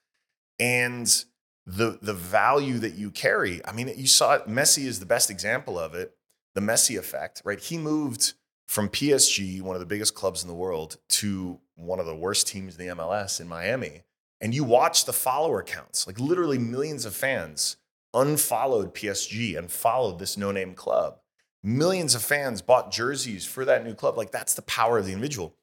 and 0.60 1.26
the 1.66 2.00
the 2.02 2.14
value 2.14 2.80
that 2.80 2.96
you 2.96 3.12
carry 3.12 3.64
i 3.66 3.72
mean 3.72 3.92
you 3.96 4.08
saw 4.08 4.34
it 4.34 4.48
messi 4.48 4.86
is 4.86 5.00
the 5.00 5.06
best 5.06 5.30
example 5.30 5.78
of 5.78 5.94
it 5.94 6.16
the 6.56 6.62
messi 6.62 6.98
effect 6.98 7.42
right? 7.46 7.60
He 7.60 7.78
moved 7.78 8.34
from 8.68 8.90
psg 8.90 9.62
one 9.62 9.76
of 9.76 9.80
the 9.80 9.86
biggest 9.86 10.16
clubs 10.16 10.42
in 10.42 10.48
the 10.48 10.56
world 10.56 10.98
to 11.10 11.60
one 11.76 12.00
of 12.00 12.06
the 12.06 12.16
worst 12.16 12.48
teams 12.48 12.78
in 12.78 12.88
the 12.88 12.94
mls 12.96 13.40
in 13.40 13.48
miami 13.48 14.04
and 14.42 14.54
you 14.54 14.64
watch 14.64 15.06
the 15.06 15.14
follower 15.14 15.62
counts 15.62 16.08
like 16.08 16.20
literally 16.20 16.58
millions 16.58 17.06
of 17.06 17.16
fans 17.16 17.78
unfollowed 18.14 18.96
psg 18.96 19.58
and 19.58 19.72
followed 19.72 20.18
this 20.18 20.38
no-name 20.38 20.74
club 20.74 21.20
millions 21.68 22.16
of 22.16 22.24
fans 22.24 22.62
bought 22.62 22.92
jerseys 22.92 23.46
for 23.46 23.66
that 23.66 23.84
new 23.84 23.94
club 23.94 24.18
like 24.18 24.32
that's 24.32 24.54
the 24.54 24.62
power 24.62 24.98
of 24.98 25.06
the 25.06 25.12
individual 25.12 25.54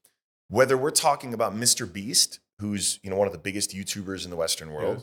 whether 0.49 0.77
we're 0.77 0.91
talking 0.91 1.33
about 1.33 1.55
mr 1.55 1.91
beast 1.91 2.41
who's 2.61 3.01
you 3.03 3.09
know 3.11 3.17
one 3.17 3.27
of 3.27 3.33
the 3.33 3.39
biggest 3.39 3.71
youtubers 3.71 4.25
in 4.25 4.31
the 4.31 4.37
western 4.37 4.71
world 4.71 4.99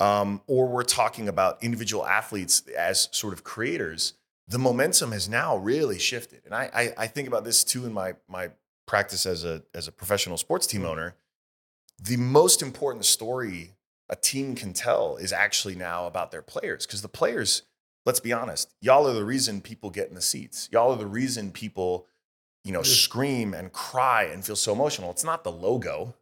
Yes. 0.00 0.06
um, 0.08 0.40
or 0.46 0.68
we're 0.68 0.84
talking 0.84 1.28
about 1.28 1.62
individual 1.62 2.06
athletes 2.06 2.62
as 2.78 3.08
sort 3.10 3.32
of 3.32 3.42
creators, 3.42 4.14
the 4.46 4.58
momentum 4.58 5.10
has 5.12 5.28
now 5.28 5.56
really 5.56 5.98
shifted. 5.98 6.40
And 6.44 6.54
I, 6.54 6.70
I, 6.72 7.04
I 7.04 7.06
think 7.08 7.26
about 7.28 7.44
this 7.44 7.64
too 7.64 7.84
in 7.84 7.92
my 7.92 8.14
my 8.28 8.50
practice 8.86 9.26
as 9.26 9.44
a 9.44 9.62
as 9.74 9.88
a 9.88 9.92
professional 9.92 10.38
sports 10.38 10.66
team 10.68 10.84
owner. 10.84 11.16
The 12.00 12.16
most 12.16 12.62
important 12.62 13.04
story 13.04 13.74
a 14.08 14.16
team 14.16 14.54
can 14.54 14.72
tell 14.72 15.16
is 15.16 15.32
actually 15.32 15.74
now 15.74 16.06
about 16.06 16.30
their 16.30 16.40
players 16.42 16.86
because 16.86 17.02
the 17.02 17.08
players, 17.08 17.62
let's 18.08 18.20
be 18.20 18.32
honest, 18.32 18.74
y'all 18.80 19.06
are 19.06 19.12
the 19.12 19.22
reason 19.22 19.60
people 19.60 19.90
get 19.90 20.08
in 20.08 20.14
the 20.14 20.22
seats. 20.22 20.66
Y'all 20.72 20.92
are 20.92 20.96
the 20.96 21.06
reason 21.06 21.52
people, 21.52 22.06
you 22.64 22.72
know, 22.72 22.80
scream 22.80 23.52
and 23.52 23.70
cry 23.70 24.22
and 24.22 24.42
feel 24.42 24.56
so 24.56 24.72
emotional. 24.72 25.10
It's 25.10 25.24
not 25.24 25.44
the 25.44 25.52
logo, 25.52 26.14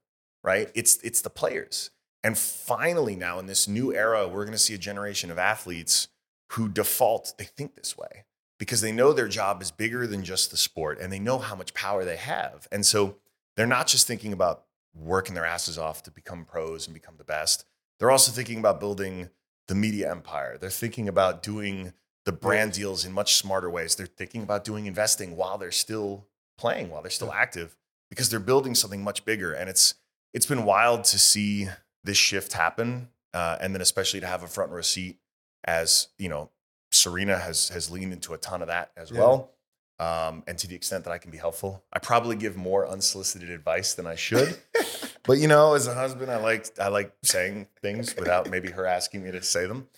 right? 0.43 0.69
It's 0.75 0.99
it's 1.05 1.21
the 1.21 1.31
players. 1.31 1.91
And 2.25 2.37
finally, 2.37 3.15
now 3.15 3.39
in 3.39 3.47
this 3.47 3.69
new 3.69 3.95
era, 3.95 4.27
we're 4.27 4.45
going 4.45 4.51
to 4.51 4.59
see 4.59 4.75
a 4.75 4.79
generation 4.79 5.31
of 5.31 5.39
athletes 5.39 6.09
who 6.55 6.69
default, 6.69 7.35
they 7.39 7.45
think 7.45 7.77
this 7.77 7.97
way 7.97 8.25
because 8.59 8.81
they 8.81 8.91
know 8.91 9.13
their 9.13 9.29
job 9.29 9.63
is 9.63 9.71
bigger 9.71 10.09
than 10.09 10.25
just 10.25 10.51
the 10.51 10.57
sport 10.57 10.99
and 11.01 11.13
they 11.13 11.21
know 11.21 11.39
how 11.39 11.55
much 11.55 11.73
power 11.73 12.05
they 12.05 12.17
have. 12.17 12.67
And 12.73 12.85
so 12.85 13.15
they're 13.57 13.65
not 13.65 13.87
just 13.87 14.09
thinking 14.09 14.33
about 14.33 14.65
working 14.93 15.37
their 15.37 15.47
asses 15.47 15.79
off 15.79 16.03
to 16.03 16.11
become 16.11 16.47
pros 16.47 16.89
and 16.89 16.95
become 16.95 17.15
the 17.17 17.23
best. 17.23 17.65
They're 18.01 18.11
also 18.11 18.33
thinking 18.33 18.59
about 18.59 18.81
building 18.81 19.31
the 19.69 19.75
media 19.75 20.11
empire. 20.11 20.57
They're 20.59 20.71
thinking 20.71 21.09
about 21.09 21.43
doing 21.43 21.93
the 22.25 22.33
brand 22.33 22.73
deals 22.73 23.05
in 23.05 23.13
much 23.13 23.37
smarter 23.37 23.71
ways. 23.71 23.95
They're 23.97 24.07
thinking 24.07 24.43
about 24.43 24.65
doing 24.65 24.87
investing 24.87 25.37
while 25.37 25.59
they're 25.59 25.71
still 25.73 26.27
playing, 26.59 26.91
while 26.91 27.03
they're 27.03 27.11
still 27.11 27.33
active, 27.33 27.77
because 28.11 28.29
they're 28.31 28.41
building 28.41 28.75
something 28.75 29.03
much 29.03 29.25
bigger. 29.25 29.53
And 29.53 29.69
it's 29.71 29.95
it's 30.35 30.47
been 30.47 30.65
wild 30.65 31.05
to 31.05 31.19
see 31.19 31.69
this 32.05 32.17
shift 32.17 32.53
happen, 32.53 33.09
uh, 33.35 33.59
and 33.61 33.75
then 33.75 33.81
especially 33.81 34.21
to 34.21 34.27
have 34.27 34.43
a 34.43 34.49
front 34.49 34.71
row 34.71 34.81
seat 34.83 35.19
as 35.65 36.09
you 36.19 36.29
know, 36.29 36.51
Serena 36.93 37.39
has 37.39 37.69
has 37.71 37.91
leaned 37.91 38.13
into 38.13 38.35
a 38.35 38.39
ton 38.39 38.63
of 38.63 38.69
that 38.69 38.93
as 38.97 39.11
Yeah. 39.11 39.19
well. 39.21 39.53
Um, 39.99 40.45
and 40.47 40.59
to 40.59 40.67
the 40.69 40.75
extent 40.75 41.05
that 41.05 41.11
I 41.11 41.17
can 41.19 41.31
be 41.31 41.39
helpful, 41.39 41.83
I 41.93 41.99
probably 42.01 42.37
give 42.37 42.55
more 42.57 42.87
unsolicited 42.87 43.49
advice 43.51 43.95
than 43.95 44.07
I 44.07 44.15
should. 44.15 44.59
but 45.27 45.39
you 45.39 45.49
know, 45.49 45.75
as 45.75 45.87
a 45.87 45.95
husband, 45.95 46.31
I 46.31 46.37
like 46.37 46.69
I 46.81 46.89
like 46.89 47.13
saying 47.23 47.69
things 47.81 48.15
without 48.17 48.51
maybe 48.51 48.71
her 48.71 48.87
asking 48.87 49.25
me 49.25 49.33
to 49.33 49.43
say 49.43 49.67
them. 49.67 49.89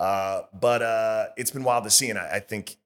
Uh, 0.00 0.42
but 0.58 0.82
uh, 0.82 1.26
it's 1.36 1.50
been 1.50 1.64
wild 1.64 1.84
to 1.84 1.90
see, 1.90 2.10
and 2.10 2.18
I, 2.18 2.36
I 2.36 2.40
think 2.40 2.76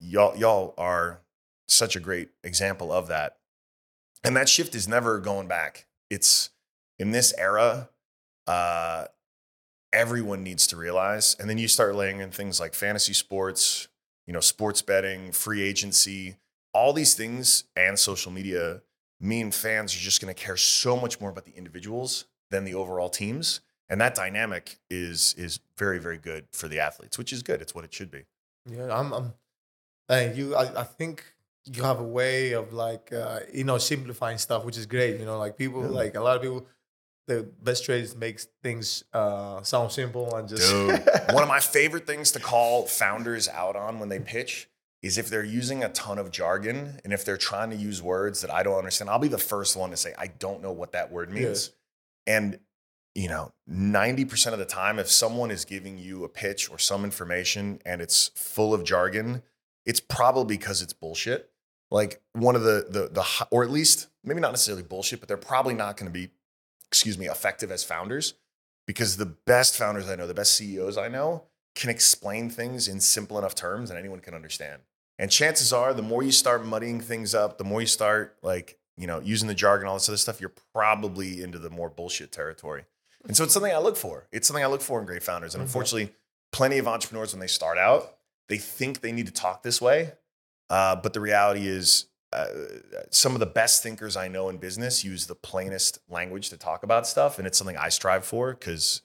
y'all 0.00 0.36
y'all 0.36 0.74
are 0.78 1.20
such 1.68 1.96
a 1.96 2.00
great 2.00 2.30
example 2.42 2.92
of 2.92 3.08
that. 3.08 3.36
And 4.24 4.36
that 4.36 4.48
shift 4.48 4.74
is 4.74 4.86
never 4.86 5.18
going 5.18 5.48
back. 5.48 5.86
It's 6.10 6.50
in 6.98 7.12
this 7.12 7.32
era, 7.38 7.88
uh, 8.46 9.06
everyone 9.92 10.42
needs 10.42 10.66
to 10.68 10.76
realize. 10.76 11.36
And 11.38 11.48
then 11.48 11.58
you 11.58 11.68
start 11.68 11.94
laying 11.94 12.20
in 12.20 12.30
things 12.30 12.60
like 12.60 12.74
fantasy 12.74 13.14
sports, 13.14 13.88
you 14.26 14.32
know, 14.32 14.40
sports 14.40 14.82
betting, 14.82 15.32
free 15.32 15.62
agency, 15.62 16.36
all 16.74 16.92
these 16.92 17.14
things, 17.14 17.64
and 17.74 17.98
social 17.98 18.30
media 18.30 18.82
mean 19.20 19.50
fans 19.50 19.94
are 19.94 19.98
just 19.98 20.20
going 20.20 20.32
to 20.34 20.40
care 20.40 20.56
so 20.56 20.96
much 20.96 21.20
more 21.20 21.30
about 21.30 21.44
the 21.44 21.52
individuals 21.56 22.24
than 22.50 22.64
the 22.64 22.74
overall 22.74 23.08
teams. 23.10 23.60
And 23.88 24.00
that 24.00 24.14
dynamic 24.14 24.78
is 24.88 25.34
is 25.36 25.60
very 25.76 25.98
very 25.98 26.18
good 26.18 26.46
for 26.52 26.68
the 26.68 26.78
athletes, 26.80 27.18
which 27.18 27.32
is 27.32 27.42
good. 27.42 27.60
It's 27.60 27.74
what 27.74 27.84
it 27.84 27.92
should 27.92 28.10
be. 28.10 28.24
Yeah, 28.66 28.96
I'm. 28.96 29.12
I'm 29.12 29.32
and 30.08 30.36
you, 30.36 30.56
I, 30.56 30.80
I 30.80 30.84
think 30.84 31.24
you 31.66 31.82
have 31.84 32.00
a 32.00 32.04
way 32.04 32.52
of 32.52 32.72
like, 32.72 33.12
uh, 33.12 33.40
you 33.52 33.62
know, 33.64 33.78
simplifying 33.78 34.38
stuff, 34.38 34.64
which 34.64 34.76
is 34.76 34.86
great. 34.86 35.20
You 35.20 35.26
know, 35.26 35.38
like 35.38 35.56
people, 35.56 35.82
Yeah. 35.82 35.88
like 35.88 36.14
a 36.16 36.20
lot 36.20 36.34
of 36.36 36.42
people, 36.42 36.66
the 37.28 37.48
best 37.62 37.84
trades 37.84 38.16
makes 38.16 38.48
things 38.62 39.04
uh, 39.12 39.62
sound 39.62 39.92
simple 39.92 40.34
and 40.34 40.48
just. 40.48 40.68
Dude, 40.70 41.08
one 41.32 41.42
of 41.44 41.48
my 41.48 41.60
favorite 41.60 42.06
things 42.06 42.32
to 42.32 42.40
call 42.40 42.86
founders 42.86 43.46
out 43.48 43.76
on 43.76 43.98
when 44.00 44.08
they 44.08 44.18
pitch 44.18 44.68
is 45.02 45.16
if 45.16 45.28
they're 45.28 45.44
using 45.44 45.82
a 45.82 45.88
ton 45.88 46.18
of 46.18 46.30
jargon 46.30 47.00
and 47.04 47.12
if 47.12 47.24
they're 47.24 47.36
trying 47.36 47.70
to 47.70 47.76
use 47.76 48.02
words 48.02 48.42
that 48.42 48.52
I 48.52 48.62
don't 48.62 48.76
understand. 48.76 49.08
I'll 49.10 49.18
be 49.18 49.28
the 49.28 49.38
first 49.38 49.76
one 49.76 49.90
to 49.90 49.96
say 49.96 50.14
I 50.18 50.26
don't 50.26 50.62
know 50.62 50.72
what 50.72 50.92
that 50.92 51.10
word 51.10 51.30
means. 51.30 51.70
And 52.26 52.60
you 53.14 53.28
know, 53.28 53.52
90% 53.68 54.52
of 54.52 54.60
the 54.60 54.64
time 54.64 54.98
if 54.98 55.10
someone 55.10 55.50
is 55.50 55.64
giving 55.64 55.98
you 55.98 56.22
a 56.24 56.28
pitch 56.28 56.70
or 56.70 56.78
some 56.78 57.04
information 57.04 57.80
and 57.84 58.00
it's 58.00 58.30
full 58.36 58.72
of 58.72 58.84
jargon, 58.84 59.42
it's 59.84 59.98
probably 59.98 60.56
because 60.56 60.80
it's 60.80 60.92
bullshit. 60.92 61.50
Like 61.90 62.22
one 62.34 62.54
of 62.54 62.62
the 62.62 62.86
the 62.88 63.08
the 63.08 63.46
or 63.50 63.64
at 63.64 63.70
least 63.70 64.08
maybe 64.22 64.40
not 64.40 64.52
necessarily 64.52 64.84
bullshit, 64.84 65.18
but 65.18 65.28
they're 65.28 65.36
probably 65.36 65.74
not 65.74 65.96
going 65.96 66.10
to 66.10 66.12
be 66.12 66.30
excuse 66.90 67.16
me, 67.16 67.26
effective 67.26 67.70
as 67.70 67.84
founders 67.84 68.34
because 68.86 69.16
the 69.16 69.26
best 69.26 69.76
founders 69.76 70.08
I 70.08 70.16
know, 70.16 70.26
the 70.26 70.34
best 70.34 70.54
CEOs 70.56 70.98
I 70.98 71.08
know 71.08 71.44
can 71.76 71.90
explain 71.90 72.50
things 72.50 72.88
in 72.88 73.00
simple 73.00 73.38
enough 73.38 73.54
terms 73.54 73.88
that 73.88 73.96
anyone 73.96 74.20
can 74.20 74.34
understand. 74.34 74.82
And 75.20 75.30
chances 75.30 75.70
are 75.70 75.92
the 75.92 76.00
more 76.00 76.22
you 76.22 76.32
start 76.32 76.64
muddying 76.64 76.98
things 76.98 77.34
up, 77.34 77.58
the 77.58 77.64
more 77.64 77.82
you 77.82 77.86
start 77.86 78.38
like, 78.40 78.78
you 78.96 79.06
know, 79.06 79.20
using 79.20 79.48
the 79.48 79.54
jargon, 79.54 79.86
all 79.86 79.92
this 79.92 80.08
other 80.08 80.16
stuff, 80.16 80.40
you're 80.40 80.54
probably 80.72 81.42
into 81.42 81.58
the 81.58 81.68
more 81.68 81.90
bullshit 81.90 82.32
territory. 82.32 82.84
And 83.26 83.36
so 83.36 83.44
it's 83.44 83.52
something 83.52 83.70
I 83.70 83.76
look 83.80 83.98
for. 83.98 84.28
It's 84.32 84.48
something 84.48 84.64
I 84.64 84.66
look 84.68 84.80
for 84.80 84.98
in 84.98 85.04
great 85.04 85.22
founders. 85.22 85.54
And 85.54 85.60
unfortunately, 85.60 86.14
plenty 86.52 86.78
of 86.78 86.88
entrepreneurs 86.88 87.34
when 87.34 87.40
they 87.40 87.48
start 87.48 87.76
out, 87.76 88.16
they 88.48 88.56
think 88.56 89.02
they 89.02 89.12
need 89.12 89.26
to 89.26 89.32
talk 89.32 89.62
this 89.62 89.78
way. 89.78 90.12
Uh, 90.70 90.96
but 90.96 91.12
the 91.12 91.20
reality 91.20 91.68
is, 91.68 92.06
uh, 92.32 92.46
some 93.10 93.34
of 93.34 93.40
the 93.40 93.46
best 93.46 93.82
thinkers 93.82 94.16
I 94.16 94.28
know 94.28 94.48
in 94.48 94.56
business 94.56 95.04
use 95.04 95.26
the 95.26 95.34
plainest 95.34 95.98
language 96.08 96.48
to 96.48 96.56
talk 96.56 96.82
about 96.82 97.06
stuff. 97.06 97.36
And 97.36 97.46
it's 97.46 97.58
something 97.58 97.76
I 97.76 97.90
strive 97.90 98.24
for 98.24 98.54
because 98.54 99.02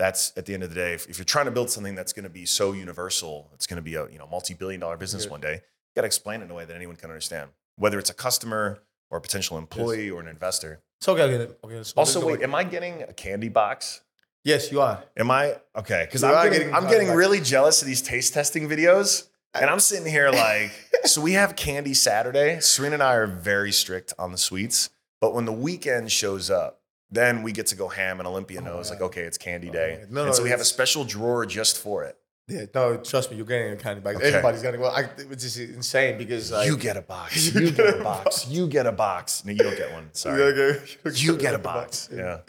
that's 0.00 0.32
at 0.36 0.46
the 0.46 0.54
end 0.54 0.62
of 0.62 0.70
the 0.70 0.74
day, 0.74 0.94
if, 0.94 1.06
if 1.08 1.18
you're 1.18 1.24
trying 1.26 1.44
to 1.44 1.50
build 1.50 1.68
something 1.70 1.94
that's 1.94 2.12
going 2.14 2.24
to 2.24 2.30
be 2.30 2.46
so 2.46 2.72
universal, 2.72 3.50
it's 3.54 3.66
going 3.66 3.76
to 3.76 3.82
be 3.82 3.94
a 3.94 4.08
you 4.10 4.18
know 4.18 4.26
multi-billion 4.30 4.80
dollar 4.80 4.96
business 4.96 5.26
Yeah. 5.26 5.30
one 5.30 5.40
day, 5.42 5.52
you 5.54 5.92
got 5.94 6.02
to 6.02 6.06
explain 6.06 6.40
it 6.40 6.44
in 6.44 6.50
a 6.50 6.54
way 6.54 6.64
that 6.64 6.74
anyone 6.74 6.96
can 6.96 7.10
understand, 7.10 7.50
whether 7.76 7.98
it's 7.98 8.10
a 8.10 8.14
customer 8.14 8.80
or 9.10 9.18
a 9.18 9.20
potential 9.20 9.58
employee 9.58 10.10
or 10.10 10.20
an 10.20 10.26
investor. 10.28 10.80
So 11.02 11.12
okay, 11.12 11.22
okay, 11.24 11.52
okay. 11.64 11.82
So 11.82 11.92
Also, 11.98 12.24
wait, 12.26 12.42
am 12.42 12.54
I 12.54 12.64
getting 12.64 13.02
a 13.02 13.12
candy 13.12 13.48
box? 13.50 14.00
yes, 14.42 14.72
you 14.72 14.80
are. 14.80 15.04
Am 15.18 15.30
I 15.30 15.56
okay? 15.76 16.04
Because 16.06 16.24
I'm 16.24 16.32
getting, 16.44 16.58
getting 16.60 16.74
I'm 16.74 16.88
getting 16.88 17.08
box. 17.08 17.16
really 17.18 17.40
jealous 17.40 17.82
of 17.82 17.86
these 17.88 18.00
taste 18.02 18.32
testing 18.32 18.68
videos, 18.70 19.28
and 19.52 19.68
I'm 19.68 19.80
sitting 19.80 20.10
here 20.10 20.30
like, 20.46 20.72
so 21.04 21.20
we 21.20 21.32
have 21.34 21.56
candy 21.56 21.92
Saturday. 21.94 22.58
Serena 22.60 22.94
and 22.94 23.02
I 23.02 23.14
are 23.16 23.26
very 23.26 23.70
strict 23.72 24.14
on 24.18 24.32
the 24.32 24.38
sweets, 24.38 24.88
but 25.20 25.34
when 25.34 25.44
the 25.44 25.52
weekend 25.52 26.10
shows 26.10 26.48
up, 26.50 26.79
then 27.10 27.42
we 27.42 27.52
get 27.52 27.66
to 27.66 27.76
go 27.76 27.88
ham, 27.88 28.20
and 28.20 28.26
Olympia 28.26 28.60
Oh, 28.60 28.64
knows 28.64 28.90
like, 28.90 29.00
okay, 29.00 29.22
it's 29.22 29.38
candy 29.38 29.68
Oh, 29.68 29.72
day. 29.72 30.04
No, 30.10 30.22
and 30.22 30.30
no, 30.30 30.32
so 30.32 30.42
we 30.42 30.50
have 30.50 30.60
a 30.60 30.64
special 30.64 31.04
drawer 31.04 31.44
just 31.46 31.78
for 31.78 32.04
it. 32.04 32.16
Yeah, 32.48 32.64
no, 32.74 32.96
trust 32.96 33.30
me, 33.30 33.36
you're 33.36 33.46
getting 33.46 33.72
a 33.72 33.76
candy 33.76 34.00
bag. 34.00 34.16
Okay. 34.16 34.28
Everybody's 34.28 34.62
getting. 34.62 34.80
Well, 34.80 34.90
I, 34.90 35.02
it's 35.30 35.44
just 35.44 35.56
insane 35.58 36.18
because 36.18 36.50
like 36.50 36.66
you 36.66 36.76
get 36.76 36.96
a 36.96 37.02
box. 37.02 37.54
You 37.54 37.60
You 37.60 37.66
get 37.70 37.76
get 37.76 37.86
a 37.94 38.00
a 38.00 38.02
box. 38.02 38.48
You 38.48 38.66
get 38.66 38.86
a 38.86 38.92
box. 38.92 39.44
No, 39.44 39.52
you 39.52 39.58
don't 39.58 39.76
get 39.76 39.92
one. 39.92 40.08
Sorry. 40.12 40.42
Okay. 40.42 40.80
You 41.14 41.36
get 41.36 41.54
a 41.54 41.58
box. 41.58 42.08
Yeah. 42.14 42.40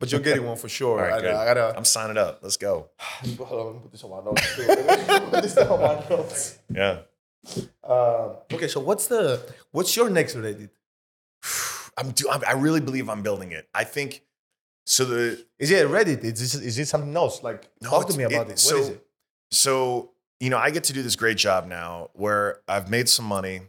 But 0.00 0.10
you're 0.10 0.20
getting 0.20 0.44
one 0.44 0.56
for 0.56 0.68
sure. 0.68 0.98
All 0.98 1.04
right, 1.04 1.12
I, 1.12 1.20
good. 1.20 1.34
I 1.34 1.44
gotta. 1.44 1.76
I'm 1.76 1.84
signing 1.84 2.18
up. 2.18 2.40
Let's 2.42 2.56
go. 2.56 2.88
Hold 2.98 3.40
on, 3.52 3.66
let 3.66 3.74
me 3.74 3.80
put 3.82 3.92
this 3.92 4.02
on 4.02 4.10
my 4.10 4.24
notes. 4.24 4.56
Put 5.30 5.42
this 5.42 5.56
on 5.58 5.80
my 5.80 6.08
notes. 6.10 6.58
Yeah. 6.68 6.98
Uh, 7.84 8.34
okay, 8.52 8.68
so 8.68 8.80
what's 8.80 9.06
the 9.06 9.40
what's 9.70 9.94
your 9.96 10.08
next 10.10 10.34
Reddit? 10.34 10.70
I'm, 11.98 12.10
do, 12.10 12.28
I'm 12.30 12.42
I 12.46 12.52
really 12.52 12.80
believe 12.80 13.08
I'm 13.08 13.22
building 13.22 13.52
it. 13.52 13.68
I 13.74 13.84
think 13.84 14.22
so. 14.86 15.04
The 15.04 15.44
Is 15.58 15.70
it 15.70 15.86
Reddit? 15.88 16.24
Is 16.24 16.54
it, 16.54 16.62
is 16.62 16.78
it 16.78 16.86
something 16.88 17.14
else? 17.16 17.42
Like, 17.42 17.68
No, 17.80 17.90
talk 17.90 18.08
to 18.08 18.16
me 18.16 18.24
about 18.24 18.48
it- 18.48 18.52
it. 18.52 18.58
so- 18.58 18.76
what 18.76 18.82
is 18.82 18.88
it? 18.90 19.06
So, 19.50 20.12
you 20.40 20.48
know, 20.48 20.56
I 20.56 20.70
get 20.70 20.84
to 20.84 20.94
do 20.94 21.02
this 21.02 21.14
great 21.14 21.36
job 21.36 21.66
now 21.66 22.08
where 22.14 22.60
I've 22.66 22.88
made 22.88 23.08
some 23.08 23.26
money. 23.26 23.60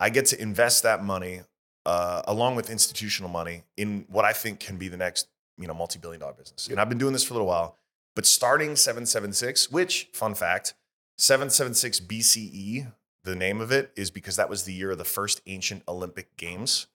I 0.00 0.10
get 0.10 0.26
to 0.26 0.40
invest 0.42 0.82
that 0.82 1.04
money 1.04 1.42
uh, 1.86 2.22
along 2.26 2.56
with 2.56 2.70
institutional 2.70 3.30
money 3.30 3.62
in 3.76 4.04
what 4.08 4.24
I 4.24 4.32
think 4.32 4.58
can 4.58 4.76
be 4.78 4.88
the 4.88 4.96
next, 4.96 5.28
you 5.56 5.66
know, 5.68 5.74
multi-billion 5.74 6.20
dollar 6.20 6.32
business. 6.34 6.66
And 6.66 6.80
I've 6.80 6.88
been 6.88 6.98
doing 6.98 7.12
this 7.12 7.22
for 7.22 7.34
a 7.34 7.36
little 7.36 7.46
while. 7.46 7.76
But 8.16 8.26
starting 8.26 8.74
776, 8.74 9.70
which 9.70 10.08
fun 10.12 10.34
fact, 10.34 10.74
776 11.18 12.00
BCE, 12.00 12.92
the 13.24 13.36
name 13.36 13.60
of 13.60 13.70
it 13.70 13.92
is 13.96 14.10
because 14.10 14.36
that 14.36 14.48
was 14.50 14.64
the 14.64 14.72
year 14.72 14.90
of 14.90 14.98
the 14.98 15.04
first 15.04 15.40
ancient 15.46 15.82
Olympic 15.86 16.36
games. 16.36 16.88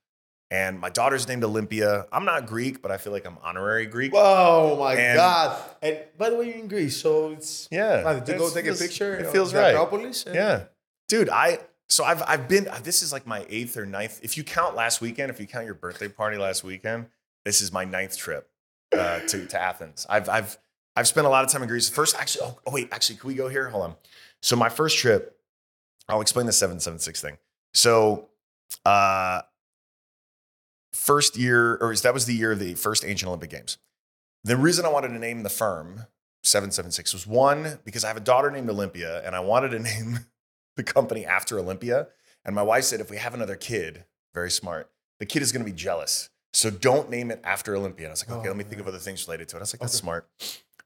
And 0.53 0.79
my 0.79 0.89
daughter's 0.91 1.27
named 1.27 1.43
Olympia. 1.43 2.05
I'm 2.12 2.25
not 2.25 2.45
Greek, 2.45 2.83
but 2.83 2.91
I 2.91 2.98
feel 2.98 3.12
like 3.12 3.25
I'm 3.25 3.39
honorary 3.41 3.88
Greek. 3.88 4.13
Whoa, 4.13 4.75
my 4.79 4.93
And- 4.93 5.15
God! 5.17 5.60
And 5.81 5.98
by 6.15 6.29
the 6.29 6.36
way, 6.36 6.45
you're 6.45 6.57
in 6.57 6.67
Greece, 6.67 6.95
so 7.01 7.31
it's 7.31 7.67
Yeah. 7.72 8.03
Ah, 8.05 8.19
did 8.19 8.33
you 8.33 8.38
go 8.38 8.51
take 8.51 8.67
a 8.67 8.75
picture? 8.75 9.15
It 9.15 9.31
feels 9.31 9.51
right. 9.51 9.72
Acropolis? 9.74 10.27
And- 10.27 10.36
Yeah. 10.36 10.65
Dude, 11.10 11.27
I 11.29 11.60
so 11.89 12.03
I've 12.03 12.22
I've 12.27 12.48
been 12.48 12.67
this 12.83 13.01
is 13.01 13.12
like 13.12 13.25
my 13.25 13.48
eighth 13.50 13.77
or 13.77 13.88
ninth. 13.88 14.19
If 14.22 14.38
you 14.38 14.43
count 14.43 14.75
last 14.75 15.01
weekend, 15.01 15.31
if 15.31 15.39
you 15.39 15.48
count 15.48 15.65
your 15.65 15.74
birthday 15.74 16.07
party 16.07 16.38
last 16.38 16.63
weekend, 16.63 17.07
this 17.45 17.60
is 17.60 17.72
my 17.72 17.83
ninth 17.83 18.15
trip 18.15 18.48
uh, 18.95 19.22
to, 19.22 19.48
to 19.48 19.60
Athens. 19.60 20.05
I've 20.07 20.29
I've 20.29 20.57
I've 20.95 21.07
spent 21.07 21.25
a 21.25 21.29
lot 21.31 21.43
of 21.43 21.50
time 21.51 21.63
in 21.63 21.67
Greece. 21.67 21.89
First, 21.89 22.15
actually, 22.15 22.45
oh, 22.45 22.60
oh 22.67 22.72
wait, 22.72 22.89
actually, 22.91 23.15
can 23.17 23.27
we 23.27 23.33
go 23.33 23.48
here? 23.50 23.69
Hold 23.69 23.83
on. 23.86 23.95
So 24.43 24.55
my 24.55 24.69
first 24.69 25.00
trip, 25.00 25.36
I'll 26.07 26.22
explain 26.22 26.45
the 26.45 26.53
776 26.53 27.19
thing. 27.22 27.38
So 27.74 28.29
uh 28.86 29.41
first 30.93 31.38
year, 31.38 31.75
or 31.77 31.95
that 31.95 32.13
was 32.13 32.25
the 32.25 32.33
year 32.33 32.51
of 32.51 32.59
the 32.59 32.75
first 32.75 33.03
ancient 33.05 33.27
Olympic 33.27 33.50
Games. 33.50 33.77
The 34.43 34.57
reason 34.57 34.85
I 34.85 34.89
wanted 34.89 35.09
to 35.09 35.19
name 35.19 35.43
the 35.43 35.50
firm 35.50 36.05
776 36.43 37.13
was 37.13 37.25
one, 37.27 37.79
because 37.85 38.03
I 38.03 38.07
have 38.09 38.17
a 38.17 38.21
daughter 38.21 38.51
named 38.51 38.69
Olympia, 38.69 39.25
and 39.25 39.35
I 39.35 39.39
wanted 39.39 39.69
to 39.71 39.79
name 39.91 40.19
the 40.75 40.83
company 40.83 41.25
after 41.25 41.57
Olympia. 41.59 42.07
And 42.45 42.55
my 42.55 42.63
wife 42.63 42.83
said, 42.83 43.00
if 43.00 43.09
we 43.09 43.17
have 43.17 43.33
another 43.33 43.55
kid, 43.55 44.05
very 44.33 44.51
smart, 44.51 44.89
the 45.19 45.25
kid 45.25 45.41
is 45.41 45.51
going 45.51 45.65
to 45.65 45.71
be 45.71 45.75
jealous. 45.75 46.29
So 46.51 46.69
don't 46.69 47.09
name 47.09 47.31
it 47.31 47.39
after 47.43 47.75
Olympia. 47.75 48.05
And 48.07 48.12
I 48.12 48.13
was 48.13 48.27
like, 48.27 48.38
okay, 48.38 48.47
Oh, 48.47 48.51
let 48.51 48.57
me 48.57 48.63
think 48.63 48.77
oh, 48.79 48.81
of 48.81 48.88
other 48.89 48.97
things 49.00 49.25
related 49.27 49.47
to 49.50 49.55
it. 49.55 49.59
I 49.59 49.62
was 49.62 49.73
like, 49.73 49.79
that's 49.81 49.95
Okay. 49.95 50.01
smart. 50.03 50.29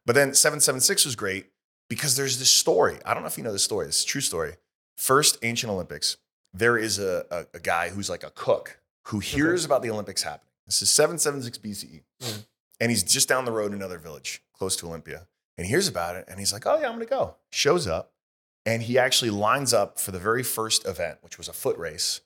But 0.05 0.13
then 0.15 0.33
776 0.33 1.03
was 1.05 1.15
great 1.15 1.47
because 1.89 2.15
there's 2.15 2.39
this 2.39 2.51
story. 2.51 2.99
I 3.05 3.13
don't 3.13 3.23
know 3.23 3.27
if 3.27 3.37
you 3.37 3.43
know 3.43 3.51
this 3.51 3.63
story. 3.63 3.87
It's 3.87 4.03
a 4.03 4.07
true 4.07 4.21
story. 4.21 4.53
First 4.97 5.37
ancient 5.43 5.71
Olympics, 5.71 6.17
there 6.53 6.77
is 6.77 6.99
a, 6.99 7.25
a, 7.31 7.45
a 7.55 7.59
guy 7.59 7.89
who's 7.89 8.09
like 8.09 8.23
a 8.23 8.29
cook 8.29 8.79
who 9.07 9.19
hears 9.19 9.63
about 9.63 9.81
the 9.81 9.89
Olympics 9.89 10.23
happening. 10.23 10.51
This 10.65 10.81
is 10.81 10.89
776 10.91 11.57
BCE. 11.59 12.01
Mm. 12.21 12.45
And 12.79 12.91
he's 12.91 13.03
just 13.03 13.29
down 13.29 13.45
the 13.45 13.51
road 13.51 13.71
in 13.71 13.77
another 13.77 13.97
village 13.97 14.43
close 14.53 14.75
to 14.77 14.87
Olympia. 14.87 15.27
And 15.57 15.65
he 15.65 15.71
hears 15.71 15.87
about 15.87 16.15
it 16.15 16.25
and 16.27 16.39
he's 16.39 16.53
like, 16.53 16.65
oh, 16.65 16.77
yeah, 16.79 16.87
I'm 16.87 16.95
going 16.95 17.05
to 17.07 17.09
go. 17.09 17.35
Shows 17.51 17.87
up 17.87 18.11
and 18.65 18.83
he 18.83 18.99
actually 18.99 19.31
lines 19.31 19.73
up 19.73 19.97
for 19.97 20.11
the 20.11 20.19
very 20.19 20.43
first 20.43 20.85
event, 20.85 21.19
which 21.21 21.37
was 21.37 21.47
a 21.47 21.53
foot 21.53 21.77
race. 21.77 22.21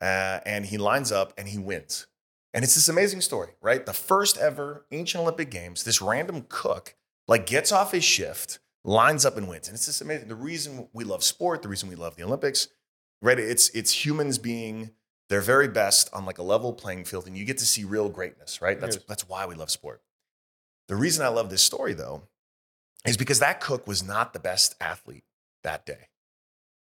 Uh, 0.00 0.40
and 0.44 0.66
he 0.66 0.76
lines 0.76 1.12
up 1.12 1.32
and 1.38 1.48
he 1.48 1.56
wins. 1.56 2.06
And 2.52 2.64
it's 2.64 2.74
this 2.74 2.88
amazing 2.88 3.20
story, 3.20 3.50
right? 3.62 3.86
The 3.86 3.92
first 3.92 4.36
ever 4.36 4.86
ancient 4.90 5.22
Olympic 5.22 5.50
Games, 5.50 5.84
this 5.84 6.02
random 6.02 6.46
cook 6.48 6.96
like 7.26 7.46
gets 7.46 7.72
off 7.72 7.92
his 7.92 8.04
shift, 8.04 8.58
lines 8.84 9.24
up 9.24 9.36
and 9.36 9.48
wins. 9.48 9.68
And 9.68 9.74
it's 9.74 9.86
just 9.86 10.02
amazing. 10.02 10.28
The 10.28 10.34
reason 10.34 10.88
we 10.92 11.04
love 11.04 11.24
sport, 11.24 11.62
the 11.62 11.68
reason 11.68 11.88
we 11.88 11.94
love 11.94 12.16
the 12.16 12.24
Olympics, 12.24 12.68
right? 13.22 13.38
It's 13.38 13.70
it's 13.70 14.04
humans 14.04 14.38
being 14.38 14.90
their 15.28 15.40
very 15.40 15.68
best 15.68 16.10
on 16.12 16.26
like 16.26 16.38
a 16.38 16.42
level 16.42 16.72
playing 16.72 17.04
field, 17.04 17.26
and 17.26 17.36
you 17.36 17.44
get 17.44 17.58
to 17.58 17.66
see 17.66 17.84
real 17.84 18.08
greatness, 18.08 18.60
right? 18.60 18.80
That's 18.80 18.96
that's 19.08 19.28
why 19.28 19.46
we 19.46 19.54
love 19.54 19.70
sport. 19.70 20.02
The 20.88 20.96
reason 20.96 21.24
I 21.24 21.28
love 21.28 21.50
this 21.50 21.62
story 21.62 21.94
though 21.94 22.22
is 23.06 23.16
because 23.16 23.38
that 23.38 23.60
cook 23.60 23.86
was 23.86 24.02
not 24.02 24.32
the 24.32 24.38
best 24.38 24.74
athlete 24.80 25.24
that 25.62 25.86
day. 25.86 26.08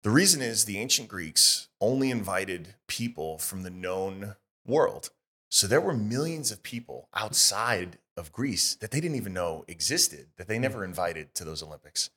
The 0.04 0.10
reason 0.10 0.42
is 0.42 0.66
the 0.66 0.80
ancient 0.80 1.08
Greeks 1.08 1.70
only 1.80 2.12
invited 2.12 2.76
people 2.88 3.38
from 3.38 3.64
the 3.64 3.70
known 3.70 4.36
world. 4.66 5.10
So 5.50 5.68
there 5.68 5.80
were 5.80 5.94
millions 5.94 6.52
of 6.52 6.64
people 6.64 7.08
outside 7.14 8.00
of 8.18 8.32
Greece 8.32 8.76
that 8.76 8.92
they 8.92 9.00
didn't 9.00 9.18
even 9.18 9.34
know 9.34 9.64
existed, 9.68 10.28
that 10.38 10.48
they 10.48 10.58
hmm. 10.58 10.64
never 10.64 10.84
invited 10.84 11.34
to 11.36 11.46
those 11.46 11.64
Olympics. 11.64 12.10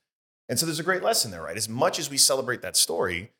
And 0.49 0.59
so 0.59 0.65
there's 0.65 0.79
a 0.79 0.83
great 0.83 1.03
lesson 1.03 1.31
there, 1.31 1.43
right? 1.43 1.57
As 1.57 1.67
much 1.67 1.99
as 1.99 2.09
we 2.09 2.17
celebrate 2.17 2.61
that 2.61 2.77
story, 2.77 3.31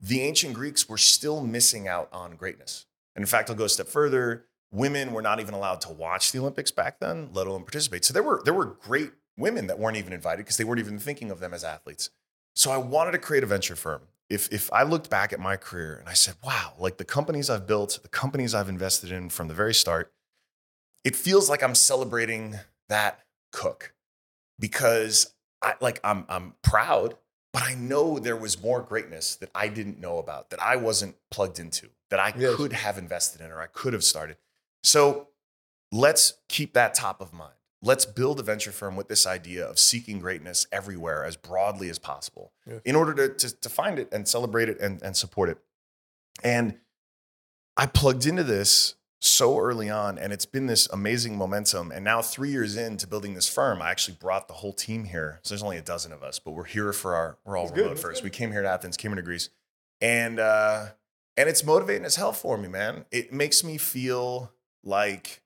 the 0.00 0.22
ancient 0.22 0.54
Greeks 0.54 0.88
were 0.88 0.98
still 0.98 1.40
missing 1.42 1.86
out 1.86 2.08
on 2.12 2.36
greatness. 2.36 2.86
And 3.14 3.22
in 3.22 3.26
fact, 3.26 3.50
I'll 3.50 3.56
go 3.56 3.64
a 3.64 3.68
step 3.68 3.88
further. 3.88 4.46
Women 4.72 5.12
were 5.12 5.22
not 5.22 5.40
even 5.40 5.54
allowed 5.54 5.80
to 5.82 5.92
watch 5.92 6.32
the 6.32 6.38
Olympics 6.38 6.70
back 6.70 7.00
then, 7.00 7.30
let 7.32 7.46
alone 7.46 7.62
participate. 7.62 8.04
So 8.04 8.12
there 8.12 8.22
were, 8.22 8.40
there 8.44 8.54
were 8.54 8.66
great 8.66 9.10
women 9.36 9.66
that 9.66 9.78
weren't 9.78 9.96
even 9.96 10.12
invited 10.12 10.38
because 10.38 10.56
they 10.56 10.64
weren't 10.64 10.80
even 10.80 10.98
thinking 10.98 11.30
of 11.30 11.40
them 11.40 11.52
as 11.52 11.64
athletes. 11.64 12.10
So 12.54 12.70
I 12.70 12.76
wanted 12.76 13.12
to 13.12 13.18
create 13.18 13.42
a 13.42 13.46
venture 13.46 13.76
firm. 13.76 14.02
If, 14.28 14.52
if 14.52 14.72
I 14.72 14.84
looked 14.84 15.10
back 15.10 15.32
at 15.32 15.40
my 15.40 15.56
career 15.56 15.96
and 15.98 16.08
I 16.08 16.12
said, 16.12 16.34
wow, 16.44 16.74
like 16.78 16.98
the 16.98 17.04
companies 17.04 17.50
I've 17.50 17.66
built, 17.66 17.98
the 18.02 18.08
companies 18.08 18.54
I've 18.54 18.68
invested 18.68 19.10
in 19.10 19.28
from 19.28 19.48
the 19.48 19.54
very 19.54 19.74
start, 19.74 20.12
it 21.04 21.16
feels 21.16 21.50
like 21.50 21.62
I'm 21.62 21.74
celebrating 21.74 22.58
that 22.88 23.20
cook 23.52 23.94
because 24.58 25.34
I 25.62 25.74
like 25.80 26.00
I'm 26.04 26.24
I'm 26.28 26.54
proud, 26.62 27.16
but 27.52 27.62
I 27.62 27.74
know 27.74 28.18
there 28.18 28.36
was 28.36 28.62
more 28.62 28.80
greatness 28.82 29.36
that 29.36 29.50
I 29.54 29.68
didn't 29.68 29.98
know 30.00 30.18
about, 30.18 30.50
that 30.50 30.62
I 30.62 30.76
wasn't 30.76 31.16
plugged 31.30 31.58
into, 31.58 31.88
that 32.10 32.20
I 32.20 32.32
Yes. 32.36 32.56
could 32.56 32.72
have 32.72 32.96
invested 32.98 33.40
in 33.40 33.50
or 33.50 33.60
I 33.60 33.66
could 33.66 33.92
have 33.92 34.04
started. 34.04 34.36
So 34.82 35.28
let's 35.92 36.34
keep 36.48 36.74
that 36.74 36.94
top 36.94 37.20
of 37.20 37.32
mind. 37.32 37.54
Let's 37.82 38.04
build 38.04 38.38
a 38.38 38.42
venture 38.42 38.72
firm 38.72 38.94
with 38.94 39.08
this 39.08 39.26
idea 39.26 39.64
of 39.66 39.78
seeking 39.78 40.18
greatness 40.20 40.66
everywhere 40.70 41.24
as 41.24 41.36
broadly 41.36 41.88
as 41.90 41.98
possible 41.98 42.52
Yes. 42.66 42.80
in 42.84 42.94
order 42.94 43.14
to, 43.14 43.34
to, 43.48 43.56
to 43.60 43.68
find 43.68 43.98
it 43.98 44.08
and 44.12 44.28
celebrate 44.28 44.68
it 44.68 44.78
and, 44.80 45.02
and 45.02 45.16
support 45.16 45.48
it. 45.48 45.58
And 46.44 46.78
I 47.76 47.86
plugged 47.86 48.26
into 48.26 48.44
this 48.44 48.94
so 49.22 49.58
early 49.58 49.90
on, 49.90 50.18
and 50.18 50.32
it's 50.32 50.46
been 50.46 50.66
this 50.66 50.88
amazing 50.88 51.36
momentum. 51.36 51.92
And 51.92 52.02
now, 52.04 52.22
three 52.22 52.50
years 52.50 52.76
into 52.76 53.06
building 53.06 53.34
this 53.34 53.48
firm, 53.48 53.82
I 53.82 53.90
actually 53.90 54.16
brought 54.18 54.48
the 54.48 54.54
whole 54.54 54.72
team 54.72 55.04
here. 55.04 55.40
So 55.42 55.52
there's 55.54 55.62
only 55.62 55.76
a 55.76 55.82
dozen 55.82 56.12
of 56.12 56.22
us, 56.22 56.38
but 56.38 56.52
we're 56.52 56.64
here 56.64 56.92
for 56.92 57.14
our 57.14 57.36
we're 57.44 57.56
all 57.56 57.64
That's 57.64 57.74
good, 57.74 57.80
remote 57.82 57.90
that's 57.94 58.02
first. 58.02 58.22
good. 58.22 58.26
We 58.26 58.30
came 58.30 58.50
here 58.52 58.62
to 58.62 58.68
Athens, 58.68 58.96
came 58.96 59.10
here 59.10 59.16
to 59.16 59.22
Greece, 59.22 59.50
and 60.00 60.40
uh, 60.40 60.86
and 61.36 61.48
it's 61.48 61.62
motivating 61.64 62.04
as 62.04 62.16
hell 62.16 62.32
for 62.32 62.56
me, 62.56 62.68
man. 62.68 63.04
It 63.10 63.32
makes 63.32 63.62
me 63.62 63.76
feel 63.76 64.52
like 64.82 65.42